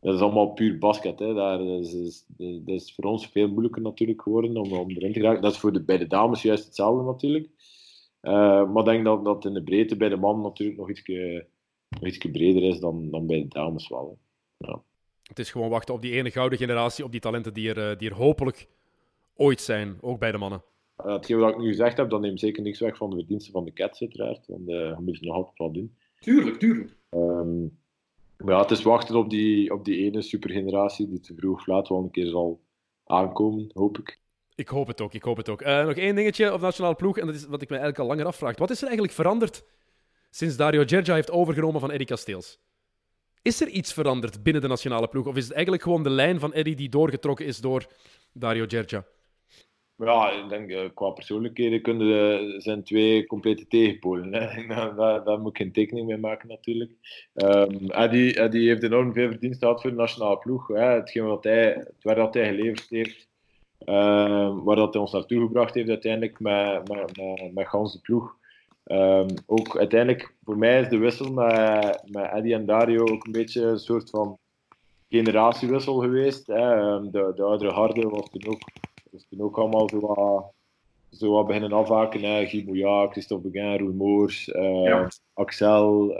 dat 0.00 0.14
is 0.14 0.20
allemaal 0.20 0.52
puur 0.52 0.78
basket. 0.78 1.18
Hè. 1.18 1.34
Daar, 1.34 1.60
is, 1.60 2.94
voor 2.94 3.04
ons 3.04 3.26
veel 3.26 3.48
moeilijker 3.48 3.82
natuurlijk 3.82 4.22
geworden 4.22 4.56
om, 4.56 4.90
erin 4.90 5.12
te 5.12 5.20
geraken. 5.20 5.42
Dat 5.42 5.52
is 5.52 5.58
voor 5.58 5.72
de, 5.72 5.82
bij 5.82 5.98
de 5.98 6.06
dames 6.06 6.42
juist 6.42 6.64
hetzelfde 6.64 7.04
natuurlijk. 7.04 7.48
Eh, 8.20 8.70
maar 8.70 8.82
ik 8.82 8.84
denk 8.84 9.04
dat 9.04 9.24
dat 9.24 9.44
in 9.44 9.54
de 9.54 9.62
breedte 9.62 9.96
bij 9.96 10.08
de 10.08 10.16
man 10.16 10.40
natuurlijk 10.40 10.78
nog 10.78 10.90
iets, 10.90 11.02
nog 11.88 12.30
breder 12.32 12.62
is 12.62 12.80
dan, 12.80 13.10
dan 13.10 13.26
bij 13.26 13.38
de 13.38 13.48
dames 13.48 13.88
wel. 13.88 14.18
Ja. 14.56 14.82
Het 15.22 15.38
is 15.38 15.50
gewoon 15.50 15.70
wachten 15.70 15.94
op 15.94 16.02
die 16.02 16.12
ene 16.12 16.30
gouden 16.30 16.58
generatie, 16.58 17.04
op 17.04 17.10
die 17.12 17.20
talenten 17.20 17.54
die 17.54 17.74
er, 17.74 17.90
eh, 17.90 17.98
die 17.98 18.10
er 18.10 18.16
hopelijk 18.16 18.68
ooit 19.36 19.60
zijn, 19.60 19.98
ook 20.00 20.18
bij 20.18 20.32
de 20.32 20.38
mannen. 20.38 20.62
Uh, 21.00 21.12
hetgeen 21.12 21.38
wat 21.38 21.50
ik 21.50 21.58
nu 21.58 21.68
gezegd 21.68 21.96
heb, 21.96 22.10
dat 22.10 22.20
neemt 22.20 22.40
zeker 22.40 22.62
niks 22.62 22.80
weg 22.80 22.96
van 22.96 23.10
de 23.10 23.16
verdiensten 23.16 23.52
van 23.52 23.64
de 23.64 23.72
Cats, 23.72 24.00
uiteraard. 24.00 24.46
Want 24.46 24.68
eh 24.68 24.76
je 24.76 24.96
moet 25.00 25.14
het 25.14 25.24
nog 25.24 25.34
altijd 25.34 25.58
wel 25.58 25.72
doen. 25.72 25.96
Tuurlijk, 26.18 26.58
tuurlijk. 26.58 26.96
Ehm, 27.08 27.60
maar 28.36 28.54
ja, 28.54 28.60
het 28.60 28.70
is 28.70 28.82
wachten 28.82 29.16
op 29.16 29.30
die, 29.30 29.72
op 29.72 29.84
die 29.84 30.04
ene 30.04 30.22
supergeneratie 30.22 31.08
die 31.08 31.20
te 31.20 31.34
vroeg 31.34 31.58
of 31.58 31.66
laat 31.66 31.88
wel 31.88 31.98
een 31.98 32.10
keer 32.10 32.26
zal 32.26 32.60
aankomen, 33.04 33.70
hoop 33.74 33.98
ik. 33.98 34.20
Ik 34.54 34.68
hoop 34.68 34.86
het 34.86 35.00
ook, 35.00 35.14
ik 35.14 35.22
hoop 35.22 35.36
het 35.36 35.48
ook. 35.48 35.62
Eh, 35.62 35.84
nog 35.84 35.94
één 35.94 36.14
dingetje 36.14 36.52
op 36.52 36.60
nationale 36.60 36.94
ploeg, 36.94 37.18
en 37.18 37.26
dat 37.26 37.34
is 37.34 37.46
wat 37.46 37.62
ik 37.62 37.68
me 37.68 37.76
eigenlijk 37.76 38.04
al 38.04 38.06
langer 38.06 38.26
afvraag. 38.26 38.58
Wat 38.58 38.70
is 38.70 38.78
er 38.78 38.86
eigenlijk 38.86 39.14
veranderd 39.14 39.64
sinds 40.30 40.56
Dario 40.56 40.82
Gergia 40.86 41.14
heeft 41.14 41.30
overgenomen 41.30 41.80
van 41.80 41.90
Eddie 41.90 42.06
Kasteels? 42.06 42.60
Is 43.42 43.60
er 43.60 43.68
iets 43.68 43.92
veranderd 43.92 44.42
binnen 44.42 44.62
de 44.62 44.68
nationale 44.68 45.08
ploeg? 45.08 45.26
Of 45.26 45.36
is 45.36 45.44
het 45.44 45.52
eigenlijk 45.52 45.82
gewoon 45.82 46.02
de 46.02 46.10
lijn 46.10 46.40
van 46.40 46.52
Eddie 46.52 46.76
die 46.76 46.88
doorgetrokken 46.88 47.46
is 47.46 47.58
door 47.58 47.86
Dario 48.32 48.64
Gergia? 48.68 49.04
Ja, 49.96 50.30
ik 50.30 50.48
denk 50.48 50.70
eh, 50.70 50.88
qua 50.94 51.10
persoonlijkheden 51.10 51.82
kunnen 51.82 52.38
eh, 52.40 52.60
zijn 52.60 52.82
twee 52.82 53.26
complete 53.26 53.66
tegenpolen. 53.66 54.32
Hè. 54.32 54.66
daar, 55.24 55.38
moet 55.40 55.50
ik 55.50 55.56
geen 55.56 55.72
tekening 55.72 56.06
mee 56.06 56.16
maken, 56.16 56.48
natuurlijk. 56.48 56.92
Ehm 57.34 57.90
Eddie, 57.90 58.34
Eddie 58.34 58.68
heeft 58.68 58.82
enorm 58.82 59.12
veel 59.12 59.28
verdienst 59.28 59.58
gehad 59.58 59.80
voor 59.80 59.90
de 59.90 59.96
nationale 59.96 60.38
ploeg. 60.38 60.68
Hè. 60.68 60.84
Hetgeen 60.84 61.24
wat 61.24 61.44
hij, 61.44 61.64
het 61.64 62.02
werk 62.02 62.16
dat 62.16 62.34
hij 62.34 62.46
geleverd 62.46 62.86
heeft, 62.88 63.28
ehm, 63.78 64.62
waar 64.62 64.76
dat 64.76 64.92
hij 64.92 65.02
ons 65.02 65.12
naartoe 65.12 65.40
gebracht 65.40 65.74
heeft 65.74 65.88
uiteindelijk 65.88 66.40
met, 66.40 66.88
met, 66.88 67.16
met, 67.16 67.54
met 67.54 67.92
de 67.92 67.98
ploeg. 68.02 68.36
Ehm, 68.84 69.28
ook 69.46 69.78
uiteindelijk, 69.78 70.34
voor 70.44 70.58
mij 70.58 70.80
is 70.80 70.88
de 70.88 70.98
wissel 70.98 71.32
met, 71.32 72.02
met 72.06 72.30
Eddie 72.30 72.54
en 72.54 72.66
Dario 72.66 73.06
ook 73.06 73.26
een 73.26 73.32
beetje 73.32 73.62
een 73.62 73.78
soort 73.78 74.10
van 74.10 74.38
generatiewissel 75.08 75.98
geweest. 75.98 76.46
Hè. 76.46 77.00
De, 77.10 77.32
de 77.34 77.42
oudere 77.42 77.70
harde 77.70 78.08
was 78.08 78.30
toen 78.30 78.46
ook, 78.46 78.60
was 79.12 79.26
toen 79.30 79.40
ook 79.40 79.58
allemaal 79.58 79.88
zo 79.88 80.00
wat, 80.00 80.44
zo 81.10 81.32
wat 81.32 81.46
beginnen 81.46 81.72
afhaken. 81.72 82.22
Hè. 82.22 82.46
Guy 82.46 82.64
Mouillard, 82.64 83.12
Christophe 83.12 83.48
Beguin, 83.48 83.78
Roel 83.78 83.92
Moors, 83.94 84.50
eh, 84.50 84.82
Ja. 84.84 85.08
Axel. 85.34 86.16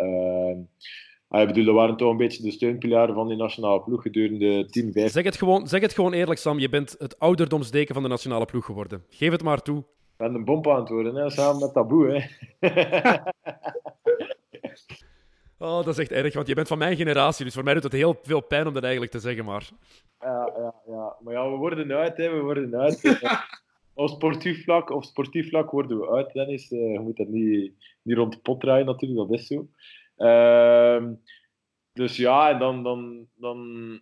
ah, 1.28 1.40
ik 1.40 1.46
bedoel, 1.46 1.64
dat 1.64 1.74
waren 1.74 1.96
toch 1.96 2.10
een 2.10 2.16
beetje 2.16 2.42
de 2.42 2.50
steunpilaren 2.50 3.14
van 3.14 3.28
die 3.28 3.36
nationale 3.36 3.80
ploeg 3.82 4.02
gedurende 4.02 4.66
10, 4.66 4.82
15 4.82 5.08
Zeg 5.08 5.24
het, 5.24 5.36
gewoon, 5.36 5.66
zeg 5.68 5.80
het 5.80 5.92
gewoon 5.92 6.12
eerlijk, 6.12 6.38
Sam. 6.40 6.58
Je 6.58 6.68
bent 6.68 6.94
het 6.98 7.18
ouderdomsdeken 7.18 7.94
van 7.94 8.02
de 8.02 8.08
nationale 8.08 8.44
ploeg 8.44 8.64
geworden. 8.64 9.04
Geef 9.08 9.30
het 9.30 9.42
maar 9.42 9.62
toe. 9.62 9.78
Ik 9.78 10.28
ben 10.28 10.34
een 10.34 10.44
bomp 10.44 10.68
aan 10.68 10.80
het 10.80 10.88
worden, 10.88 11.14
hè, 11.14 11.30
samen 11.30 11.60
met 11.60 11.72
Taboe. 11.72 12.08
Hè. 12.10 12.20
Oh, 15.62 15.84
dat 15.84 15.86
is 15.86 15.98
echt 15.98 16.12
erg, 16.12 16.34
want 16.34 16.46
je 16.46 16.54
bent 16.54 16.68
van 16.68 16.78
mijn 16.78 16.96
generatie. 16.96 17.44
Dus 17.44 17.54
voor 17.54 17.64
mij 17.64 17.74
doet 17.74 17.82
het 17.82 17.92
heel 17.92 18.18
veel 18.22 18.40
pijn 18.40 18.66
om 18.66 18.72
dat 18.72 18.82
eigenlijk 18.82 19.12
te 19.12 19.18
zeggen, 19.18 19.44
maar... 19.44 19.68
Ja, 20.20 20.52
ja, 20.56 20.74
ja. 20.86 21.16
Maar 21.20 21.34
ja, 21.34 21.50
we 21.50 21.56
worden 21.56 21.92
uit, 21.92 22.16
hè. 22.16 22.30
We 22.30 22.40
worden 22.40 22.76
uit. 22.76 23.20
op 23.94 24.08
sportief 24.08 24.64
vlak, 24.64 24.90
op 24.90 25.04
sportief 25.04 25.48
vlak 25.48 25.70
worden 25.70 25.98
we 25.98 26.10
uit, 26.10 26.32
Dennis. 26.32 26.70
Uh, 26.70 26.92
je 26.92 26.98
moet 26.98 27.16
dat 27.16 27.28
niet, 27.28 27.72
niet 28.02 28.16
rond 28.16 28.32
de 28.32 28.38
pot 28.38 28.60
draaien 28.60 28.86
natuurlijk, 28.86 29.28
dat 29.30 29.38
is 29.38 29.46
zo. 29.46 29.68
Ehm, 30.16 31.12
dus 31.92 32.16
ja, 32.16 32.50
en 32.50 32.58
dan, 32.58 32.82
dan, 32.82 33.26
dan 33.34 34.00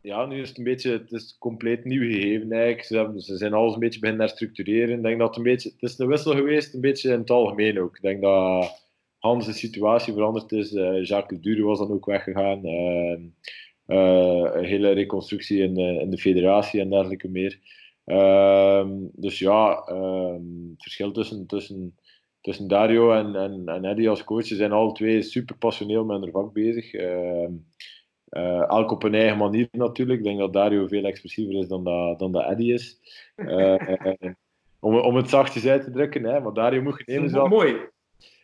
ja, 0.00 0.26
nu 0.26 0.40
is 0.40 0.48
het 0.48 0.58
een 0.58 0.64
beetje, 0.64 0.92
het 0.92 1.12
is 1.12 1.36
compleet 1.38 1.84
nieuw 1.84 2.10
gegeven 2.10 2.52
eigenlijk. 2.52 2.84
Ze, 2.84 2.96
hebben, 2.96 3.20
ze 3.20 3.36
zijn 3.36 3.52
alles 3.52 3.74
een 3.74 3.80
beetje 3.80 4.00
beginnen 4.00 4.26
herstructureren. 4.26 4.96
Ik 4.96 5.02
denk 5.02 5.18
dat 5.18 5.28
het 5.28 5.36
een 5.36 5.42
beetje, 5.42 5.70
het 5.70 5.90
is 5.90 5.98
een 5.98 6.08
wissel 6.08 6.34
geweest, 6.34 6.74
een 6.74 6.80
beetje 6.80 7.12
in 7.12 7.18
het 7.18 7.30
algemeen 7.30 7.80
ook. 7.80 7.96
Ik 7.96 8.02
denk 8.02 8.22
dat 8.22 8.86
Hans 9.18 9.46
de 9.46 9.52
situatie 9.52 10.12
veranderd 10.12 10.52
is. 10.52 10.72
Uh, 10.72 11.04
Jacques 11.04 11.40
Dure 11.40 11.62
was 11.62 11.78
dan 11.78 11.90
ook 11.90 12.06
weggegaan. 12.06 12.66
Uh, 12.66 13.18
uh, 13.86 14.50
een 14.54 14.64
hele 14.64 14.90
reconstructie 14.90 15.62
in 15.62 15.74
de, 15.74 15.82
in 16.00 16.10
de 16.10 16.18
federatie 16.18 16.80
en 16.80 16.90
dergelijke 16.90 17.28
meer. 17.28 17.60
Ehm, 18.04 18.88
dus 19.12 19.38
ja, 19.38 19.82
ehm, 19.86 20.42
het 20.70 20.82
verschil 20.82 21.12
tussen, 21.12 21.46
tussen, 21.46 21.96
tussen 22.40 22.68
Dario 22.68 23.12
en, 23.12 23.34
en, 23.34 23.62
en 23.66 23.84
Eddie 23.84 24.08
als 24.08 24.24
coach, 24.24 24.46
ze 24.46 24.56
zijn 24.56 24.72
alle 24.72 24.92
twee 24.92 25.22
super 25.22 25.56
passioneel 25.56 26.04
met 26.04 26.20
hun 26.20 26.30
vak 26.30 26.52
bezig. 26.52 26.94
Uh, 28.30 28.68
elk 28.68 28.90
op 28.90 29.02
een 29.02 29.14
eigen 29.14 29.38
manier 29.38 29.68
natuurlijk. 29.72 30.18
Ik 30.18 30.24
denk 30.24 30.38
dat 30.38 30.52
Dario 30.52 30.86
veel 30.86 31.04
expressiever 31.04 31.54
is 31.54 31.68
dan 31.68 31.84
dat, 31.84 32.18
dan 32.18 32.32
dat 32.32 32.44
Eddie 32.44 32.72
is. 32.72 32.98
Uh, 33.36 33.74
om, 34.80 34.96
om 34.96 35.16
het 35.16 35.28
zachtjes 35.28 35.66
uit 35.66 35.84
te 35.84 35.90
drukken, 35.90 36.24
hè, 36.24 36.40
maar 36.40 36.52
Dario 36.52 36.82
moet 36.82 37.06
nemen. 37.06 37.30
Zo... 37.30 37.46
Mooi. 37.46 37.76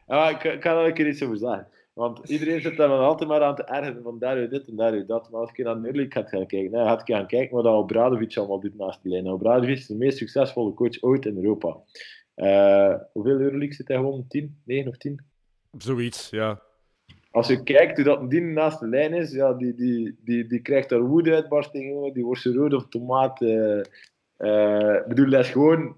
Ja, 0.07 0.29
ik, 0.29 0.45
ik 0.45 0.61
kan 0.61 0.77
er 0.77 0.87
een 0.87 0.95
keer 0.95 1.09
iets 1.09 1.23
over 1.23 1.37
zeggen. 1.37 1.69
Want 1.93 2.29
iedereen 2.29 2.61
zit 2.61 2.77
daar 2.77 2.89
dan 2.89 2.99
altijd 2.99 3.29
maar 3.29 3.43
aan 3.43 3.55
te 3.55 3.65
ergeren 3.65 4.03
van 4.03 4.19
daar 4.19 4.49
dit 4.49 4.69
en 4.69 4.77
daar 4.77 5.07
dat. 5.07 5.31
Maar 5.31 5.41
als 5.41 5.51
ik 5.51 5.65
naar 5.65 5.81
Nurlik 5.81 6.13
gaat 6.13 6.29
gaan 6.29 6.47
kijken, 6.47 6.71
dan 6.71 6.87
gaat 6.87 7.09
ik 7.09 7.15
gaan 7.15 7.27
kijken 7.27 7.57
wat 7.57 7.67
Obradovic 7.67 8.37
allemaal 8.37 8.61
doet 8.61 8.77
naast 8.77 9.03
die 9.03 9.13
lijn. 9.13 9.27
Obradovic 9.27 9.77
is 9.77 9.87
de 9.87 9.95
meest 9.95 10.19
succesvolle 10.19 10.75
coach 10.75 11.03
ooit 11.03 11.27
in 11.27 11.37
Europa. 11.37 11.77
Uh, 12.37 12.95
hoeveel 13.13 13.39
Euroleague 13.39 13.75
zit 13.75 13.89
hij 13.89 13.97
gewoon? 13.97 14.25
10, 14.29 14.61
9 14.65 14.89
of 14.89 14.97
10? 14.97 15.21
Zoiets, 15.79 16.31
ja. 16.31 16.63
Als 17.31 17.49
je 17.49 17.63
kijkt 17.63 17.97
hoe 17.97 18.05
dat 18.05 18.31
die 18.31 18.41
naast 18.41 18.81
de 18.81 18.87
lijn 18.87 19.13
is, 19.13 19.33
ja, 19.33 19.53
die, 19.53 19.75
die, 19.75 20.19
die, 20.25 20.47
die 20.47 20.61
krijgt 20.61 20.89
daar 20.89 21.01
woede-uitbarsting, 21.01 22.15
die 22.15 22.25
wordt 22.25 22.41
zo 22.41 22.53
rood 22.53 22.75
of 22.75 22.89
tomaat. 22.89 23.41
Uh, 23.41 23.81
uh, 24.39 25.07
bedoel, 25.07 25.31
dat 25.31 25.45
is 25.45 25.51
gewoon 25.51 25.97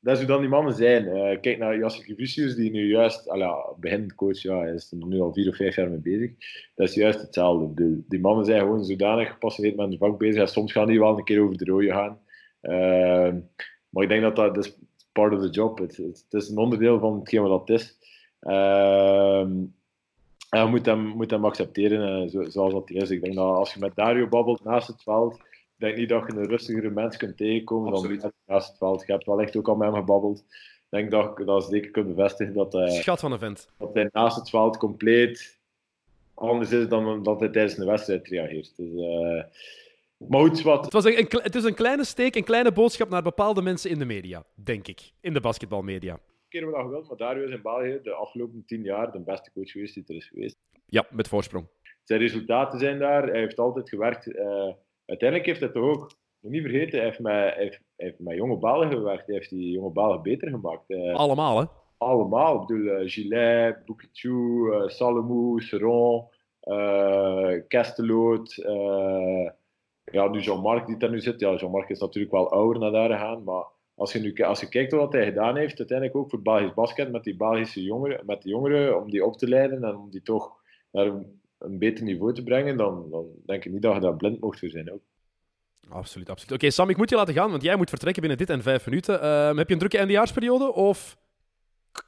dat 0.00 0.12
is 0.12 0.18
hoe 0.18 0.28
dan 0.28 0.40
die 0.40 0.48
mannen 0.48 0.74
zijn. 0.74 1.04
Kijk 1.40 1.58
naar 1.58 1.78
Jasper 1.78 2.04
Gevicius, 2.04 2.54
die 2.54 2.70
nu 2.70 2.88
juist, 2.88 3.32
begint 3.76 4.14
coach, 4.14 4.42
ja, 4.42 4.58
hij 4.58 4.72
is 4.72 4.92
er 4.92 5.06
nu 5.06 5.20
al 5.20 5.32
vier 5.32 5.48
of 5.48 5.56
vijf 5.56 5.76
jaar 5.76 5.90
mee 5.90 5.98
bezig. 5.98 6.30
Dat 6.74 6.88
is 6.88 6.94
juist 6.94 7.20
hetzelfde. 7.20 7.74
De, 7.74 8.02
die 8.08 8.20
mannen 8.20 8.44
zijn 8.44 8.60
gewoon 8.60 8.84
zodanig 8.84 9.30
gepassioneerd 9.30 9.76
met 9.76 9.88
hun 9.88 9.98
vak 9.98 10.18
bezig. 10.18 10.40
En 10.40 10.48
soms 10.48 10.72
gaan 10.72 10.86
die 10.86 10.98
wel 10.98 11.18
een 11.18 11.24
keer 11.24 11.42
over 11.42 11.56
de 11.56 11.64
rode 11.64 11.90
gaan. 11.90 12.18
Uh, 12.62 13.34
maar 13.88 14.02
ik 14.02 14.08
denk 14.08 14.22
dat 14.22 14.36
dat, 14.36 14.78
part 15.12 15.32
of 15.34 15.40
the 15.40 15.50
job. 15.50 15.78
Het, 15.78 15.96
het, 15.96 16.26
is 16.28 16.48
een 16.48 16.58
onderdeel 16.58 16.98
van 16.98 17.18
hetgeen 17.18 17.42
wat 17.42 17.66
dat 17.66 17.78
is. 17.78 17.98
Uh, 18.42 19.40
en 20.50 20.62
je 20.62 20.66
moet 20.66 20.86
hem, 20.86 21.06
moet 21.06 21.30
hem 21.30 21.44
accepteren 21.44 22.22
uh, 22.34 22.48
zoals 22.48 22.72
dat 22.72 22.90
is. 22.90 23.10
Ik 23.10 23.22
denk 23.22 23.34
dat 23.34 23.56
als 23.56 23.74
je 23.74 23.80
met 23.80 23.94
Dario 23.94 24.28
babbelt 24.28 24.64
naast 24.64 24.88
het 24.88 25.02
veld, 25.02 25.40
denk 25.80 25.96
niet 25.96 26.08
dat 26.08 26.26
je 26.26 26.38
een 26.38 26.48
rustigere 26.48 26.90
mens 26.90 27.16
kunt 27.16 27.36
tegenkomen 27.36 27.92
Absoluut. 27.92 28.20
dan 28.20 28.32
naast 28.46 28.68
het 28.68 28.78
veld. 28.78 29.06
Je 29.06 29.12
hebt 29.12 29.26
wel 29.26 29.40
echt 29.40 29.56
ook 29.56 29.68
al 29.68 29.76
met 29.76 29.88
hem 29.88 29.96
gebabbeld. 29.96 30.38
Ik 30.38 30.86
denk 30.98 31.10
dat 31.10 31.38
ik 31.38 31.46
dat 31.46 31.64
zeker 31.64 31.90
kunt 31.90 32.06
bevestigen. 32.06 32.54
Dat 32.54 32.72
hij, 32.72 32.90
Schat 32.90 33.20
van 33.20 33.32
een 33.32 33.38
vent. 33.38 33.68
Dat 33.78 33.94
hij 33.94 34.08
naast 34.12 34.36
het 34.36 34.50
veld 34.50 34.76
compleet 34.76 35.60
anders 36.40 36.72
is 36.72 36.88
dan 36.88 37.22
dat 37.22 37.40
hij 37.40 37.48
tijdens 37.48 37.78
een 37.78 37.86
wedstrijd 37.86 38.28
reageert. 38.28 38.76
Dus, 38.76 38.88
uh, 38.88 39.42
maar 40.16 40.40
goed, 40.40 40.62
wat... 40.62 40.84
Het, 40.84 40.92
was 40.92 41.04
een, 41.04 41.18
een, 41.18 41.28
het 41.42 41.54
is 41.54 41.64
een 41.64 41.74
kleine 41.74 42.04
steek, 42.04 42.34
een 42.34 42.44
kleine 42.44 42.72
boodschap 42.72 43.08
naar 43.08 43.22
bepaalde 43.22 43.62
mensen 43.62 43.90
in 43.90 43.98
de 43.98 44.04
media, 44.04 44.44
denk 44.54 44.88
ik. 44.88 45.12
In 45.20 45.32
de 45.32 45.40
basketbalmedia. 45.40 46.18
Keer 46.48 46.66
we 46.66 46.72
dat 46.72 46.80
gewild, 46.80 47.08
maar 47.08 47.16
Dario 47.16 47.44
is 47.44 47.50
in 47.50 47.62
België 47.62 48.00
de 48.02 48.12
afgelopen 48.12 48.62
tien 48.66 48.82
jaar 48.82 49.12
de 49.12 49.20
beste 49.20 49.50
coach 49.52 49.70
geweest 49.70 49.94
die 49.94 50.04
er 50.06 50.14
is 50.14 50.26
geweest. 50.26 50.56
Ja, 50.86 51.06
met 51.10 51.28
voorsprong. 51.28 51.66
Zijn 52.04 52.20
resultaten 52.20 52.78
zijn 52.78 52.98
daar. 52.98 53.28
Hij 53.28 53.40
heeft 53.40 53.58
altijd 53.58 53.88
gewerkt... 53.88 54.26
Uh, 54.26 54.72
uiteindelijk 55.10 55.48
heeft 55.48 55.60
hij 55.60 55.68
toch 55.68 55.82
ook, 55.82 56.12
moet 56.40 56.52
niet 56.52 56.62
vergeten, 56.62 56.98
hij 56.98 57.06
heeft 57.06 57.20
met, 57.20 57.32
hij 57.32 57.54
heeft, 57.56 57.80
hij 57.96 58.06
heeft 58.06 58.18
met 58.18 58.36
jonge 58.36 58.56
ballen 58.56 58.90
gewerkt. 58.90 59.26
Hij 59.26 59.34
heeft 59.34 59.50
die 59.50 59.70
jonge 59.70 59.90
ballen 59.90 60.22
beter 60.22 60.50
gemaakt. 60.50 60.94
Allemaal, 61.12 61.58
hè? 61.58 61.64
Allemaal. 61.98 62.60
Ik 62.60 62.66
bedoel, 62.66 63.00
uh, 63.00 63.10
Gillet, 63.10 63.84
Boukichou, 63.86 64.74
uh, 64.74 64.88
Salomou, 64.88 65.60
Seron, 65.60 66.24
uh, 66.62 67.52
Kesteloot. 67.68 68.54
ja, 70.04 70.28
nu 70.28 70.40
Jean-Marc 70.40 70.86
die 70.86 70.96
daar 70.96 71.10
nu 71.10 71.20
zit. 71.20 71.40
Ja, 71.40 71.54
Jean-Marc 71.54 71.88
is 71.88 72.00
natuurlijk 72.00 72.32
wel 72.32 72.50
ouder 72.50 72.80
naar 72.80 72.90
daar 72.90 73.10
gegaan, 73.10 73.44
maar 73.44 73.64
als 73.94 74.12
je, 74.12 74.18
nu, 74.18 74.34
als 74.34 74.60
je 74.60 74.68
kijkt 74.68 74.92
wat 74.92 75.12
hij 75.12 75.24
gedaan 75.24 75.56
heeft, 75.56 75.78
uiteindelijk 75.78 76.18
ook 76.18 76.30
voor 76.30 76.42
Belgisch 76.42 76.74
basket, 76.74 77.10
met 77.10 77.24
die 77.24 77.36
Belgische 77.36 77.82
jongeren, 77.82 78.26
met 78.26 78.42
de 78.42 78.48
jongeren, 78.48 79.00
om 79.00 79.10
die 79.10 79.24
op 79.24 79.36
te 79.36 79.48
leiden 79.48 79.84
en 79.84 79.96
om 79.96 80.10
die 80.10 80.22
toch 80.22 80.52
naar 80.90 81.06
een, 81.06 81.39
een 81.60 81.78
beter 81.78 82.04
niveau 82.04 82.34
te 82.34 82.42
brengen, 82.42 82.76
dan, 82.76 83.10
dan 83.10 83.26
denk 83.46 83.64
ik 83.64 83.72
niet 83.72 83.82
dat 83.82 83.94
je 83.94 84.00
daar 84.00 84.16
blind 84.16 84.40
mocht 84.40 84.58
voor 84.58 84.68
zijn 84.68 84.92
ook. 84.92 85.02
Absoluut, 85.88 86.30
absoluut. 86.30 86.52
Oké, 86.52 86.70
Sam, 86.70 86.90
ik 86.90 86.96
moet 86.96 87.10
je 87.10 87.16
laten 87.16 87.34
gaan, 87.34 87.50
want 87.50 87.62
jij 87.62 87.76
moet 87.76 87.88
vertrekken 87.88 88.20
binnen 88.22 88.38
dit 88.38 88.50
en 88.50 88.62
vijf 88.62 88.86
minuten. 88.86 89.14
Uh, 89.14 89.56
heb 89.56 89.66
je 89.66 89.72
een 89.72 89.78
drukke 89.78 89.98
eindejaarsperiode 89.98 90.72
of 90.72 91.18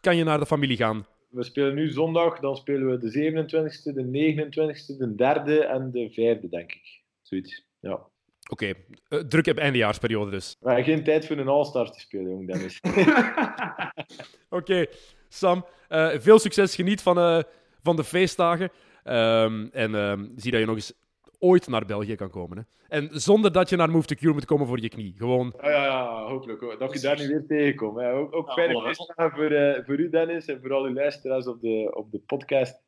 kan 0.01 0.17
je 0.17 0.25
naar 0.25 0.39
de 0.39 0.47
familie 0.47 0.77
gaan? 0.77 1.07
We 1.29 1.45
spelen 1.45 1.75
nu 1.75 1.91
zondag, 1.91 2.41
dan 2.41 2.57
spelen 2.57 2.91
we 2.91 2.99
de 2.99 3.11
27e, 3.11 3.95
de 3.95 4.05
29e, 4.05 4.97
de 4.99 5.15
derde 5.15 5.65
en 5.65 5.91
de 5.91 6.11
vijfde, 6.13 6.49
denk 6.49 6.73
ik. 6.73 7.03
Zoiets, 7.23 7.67
ja. 7.81 7.93
Oké, 7.93 8.11
okay. 8.51 8.75
uh, 9.09 9.19
drukke 9.21 9.55
eindejaarsperiode 9.55 10.31
dus. 10.31 10.57
Hebben 10.61 10.85
geen 10.85 11.05
tijd 11.05 11.27
voor 11.27 11.37
een 11.37 11.49
all-star 11.49 11.91
te 11.91 12.01
spelen, 12.01 12.31
jong 12.31 12.47
Dennis. 12.47 12.81
Oké, 12.89 14.03
okay. 14.49 14.89
Sam, 15.29 15.67
uh, 15.89 16.11
veel 16.19 16.39
succes. 16.39 16.75
Geniet 16.75 17.03
van, 17.03 17.45
van 17.83 17.97
de 17.97 18.05
feestdagen. 18.05 18.71
Um, 19.05 19.69
en 19.73 19.95
um, 19.95 20.33
zie 20.37 20.51
dat 20.51 20.61
je 20.61 20.67
nog 20.67 20.75
eens 20.75 20.93
ooit 21.39 21.69
naar 21.69 21.87
België 21.87 22.15
kan 22.15 22.31
komen. 22.31 22.57
Hè. 22.57 22.63
En 22.89 23.09
zonder 23.13 23.53
dat 23.53 23.69
je 23.69 23.77
naar 23.77 23.91
Move 23.91 24.07
to 24.07 24.15
Cure 24.15 24.33
moet 24.33 24.45
komen 24.45 24.67
voor 24.67 24.81
je 24.81 24.89
knie. 24.89 25.15
Gewoon... 25.17 25.55
Ja, 25.61 25.71
ja, 25.71 25.85
ja 25.85 26.25
hopelijk. 26.25 26.79
Dat 26.79 26.93
je 26.93 27.01
daar 27.01 27.19
niet 27.19 27.29
weer 27.29 27.47
tegenkomt. 27.47 27.99
Hè. 27.99 28.13
Ook, 28.13 28.35
ook 28.35 28.47
ja, 28.47 28.53
fijne 28.53 28.81
feestdagen 28.81 29.37
voor, 29.37 29.53
uh, 29.53 29.79
voor 29.85 29.99
u, 29.99 30.11
Dennis, 30.11 30.47
en 30.47 30.61
voor 30.61 30.73
al 30.73 30.85
uw 30.85 30.93
luisteraars 30.93 31.47
op 31.47 31.61
de, 31.61 31.91
op 31.95 32.11
de 32.11 32.19
podcast. 32.19 32.81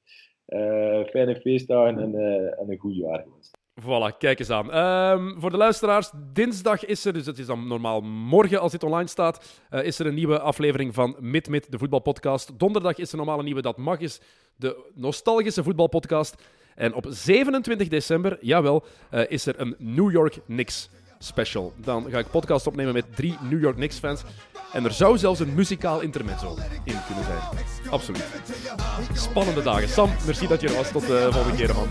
Uh, 0.49 1.05
fijne 1.05 1.41
feestdagen 1.41 1.99
en, 1.99 2.15
uh, 2.15 2.61
en 2.61 2.71
een 2.71 2.79
goed 2.79 2.97
jaar 2.97 3.23
gewenst. 3.23 3.59
Voilà, 3.83 4.17
kijk 4.19 4.39
eens 4.39 4.51
aan. 4.51 4.77
Um, 4.77 5.41
voor 5.41 5.51
de 5.51 5.57
luisteraars, 5.57 6.11
dinsdag 6.33 6.85
is 6.85 7.05
er, 7.05 7.13
dus 7.13 7.27
het 7.27 7.39
is 7.39 7.47
dan 7.47 7.67
normaal 7.67 8.01
morgen 8.01 8.61
als 8.61 8.73
dit 8.73 8.83
online 8.83 9.09
staat, 9.09 9.61
uh, 9.71 9.85
is 9.85 9.99
er 9.99 10.07
een 10.07 10.15
nieuwe 10.15 10.41
aflevering 10.41 10.95
van 10.95 11.17
Mid 11.21 11.49
Mid, 11.49 11.71
de 11.71 11.79
voetbalpodcast. 11.79 12.59
Donderdag 12.59 12.99
is 12.99 13.11
er 13.11 13.17
normaal 13.17 13.39
een 13.39 13.45
nieuwe 13.45 13.63
Dat 13.63 13.77
Mag 13.77 13.99
is, 13.99 14.21
de 14.57 14.91
nostalgische 14.95 15.63
voetbalpodcast. 15.63 16.43
En 16.75 16.95
op 16.95 17.07
27 17.09 17.89
december, 17.89 18.39
jawel, 18.41 18.85
uh, 19.11 19.31
is 19.31 19.47
er 19.47 19.61
een 19.61 19.75
New 19.79 20.11
York 20.11 20.41
Knicks 20.47 20.89
special. 21.25 21.73
Dan 21.77 22.07
ga 22.11 22.19
ik 22.19 22.31
podcast 22.31 22.67
opnemen 22.67 22.93
met 22.93 23.17
drie 23.17 23.37
New 23.51 23.61
York 23.61 23.77
Knicks 23.77 23.99
fans. 23.99 24.23
En 24.73 24.85
er 24.85 24.93
zou 24.93 25.19
zelfs 25.19 25.41
een 25.41 25.55
muzikaal 25.55 26.01
intermezzo 26.01 26.57
in 26.85 26.97
kunnen 27.07 27.25
zijn. 27.25 27.39
Absoluut. 27.91 28.25
Spannende 29.13 29.63
dagen. 29.63 29.89
Sam, 29.89 30.11
merci 30.27 30.47
dat 30.47 30.61
je 30.61 30.69
er 30.69 30.75
was. 30.75 30.91
Tot 30.91 31.07
de 31.07 31.29
volgende 31.33 31.57
keer, 31.57 31.75
man. 31.75 31.89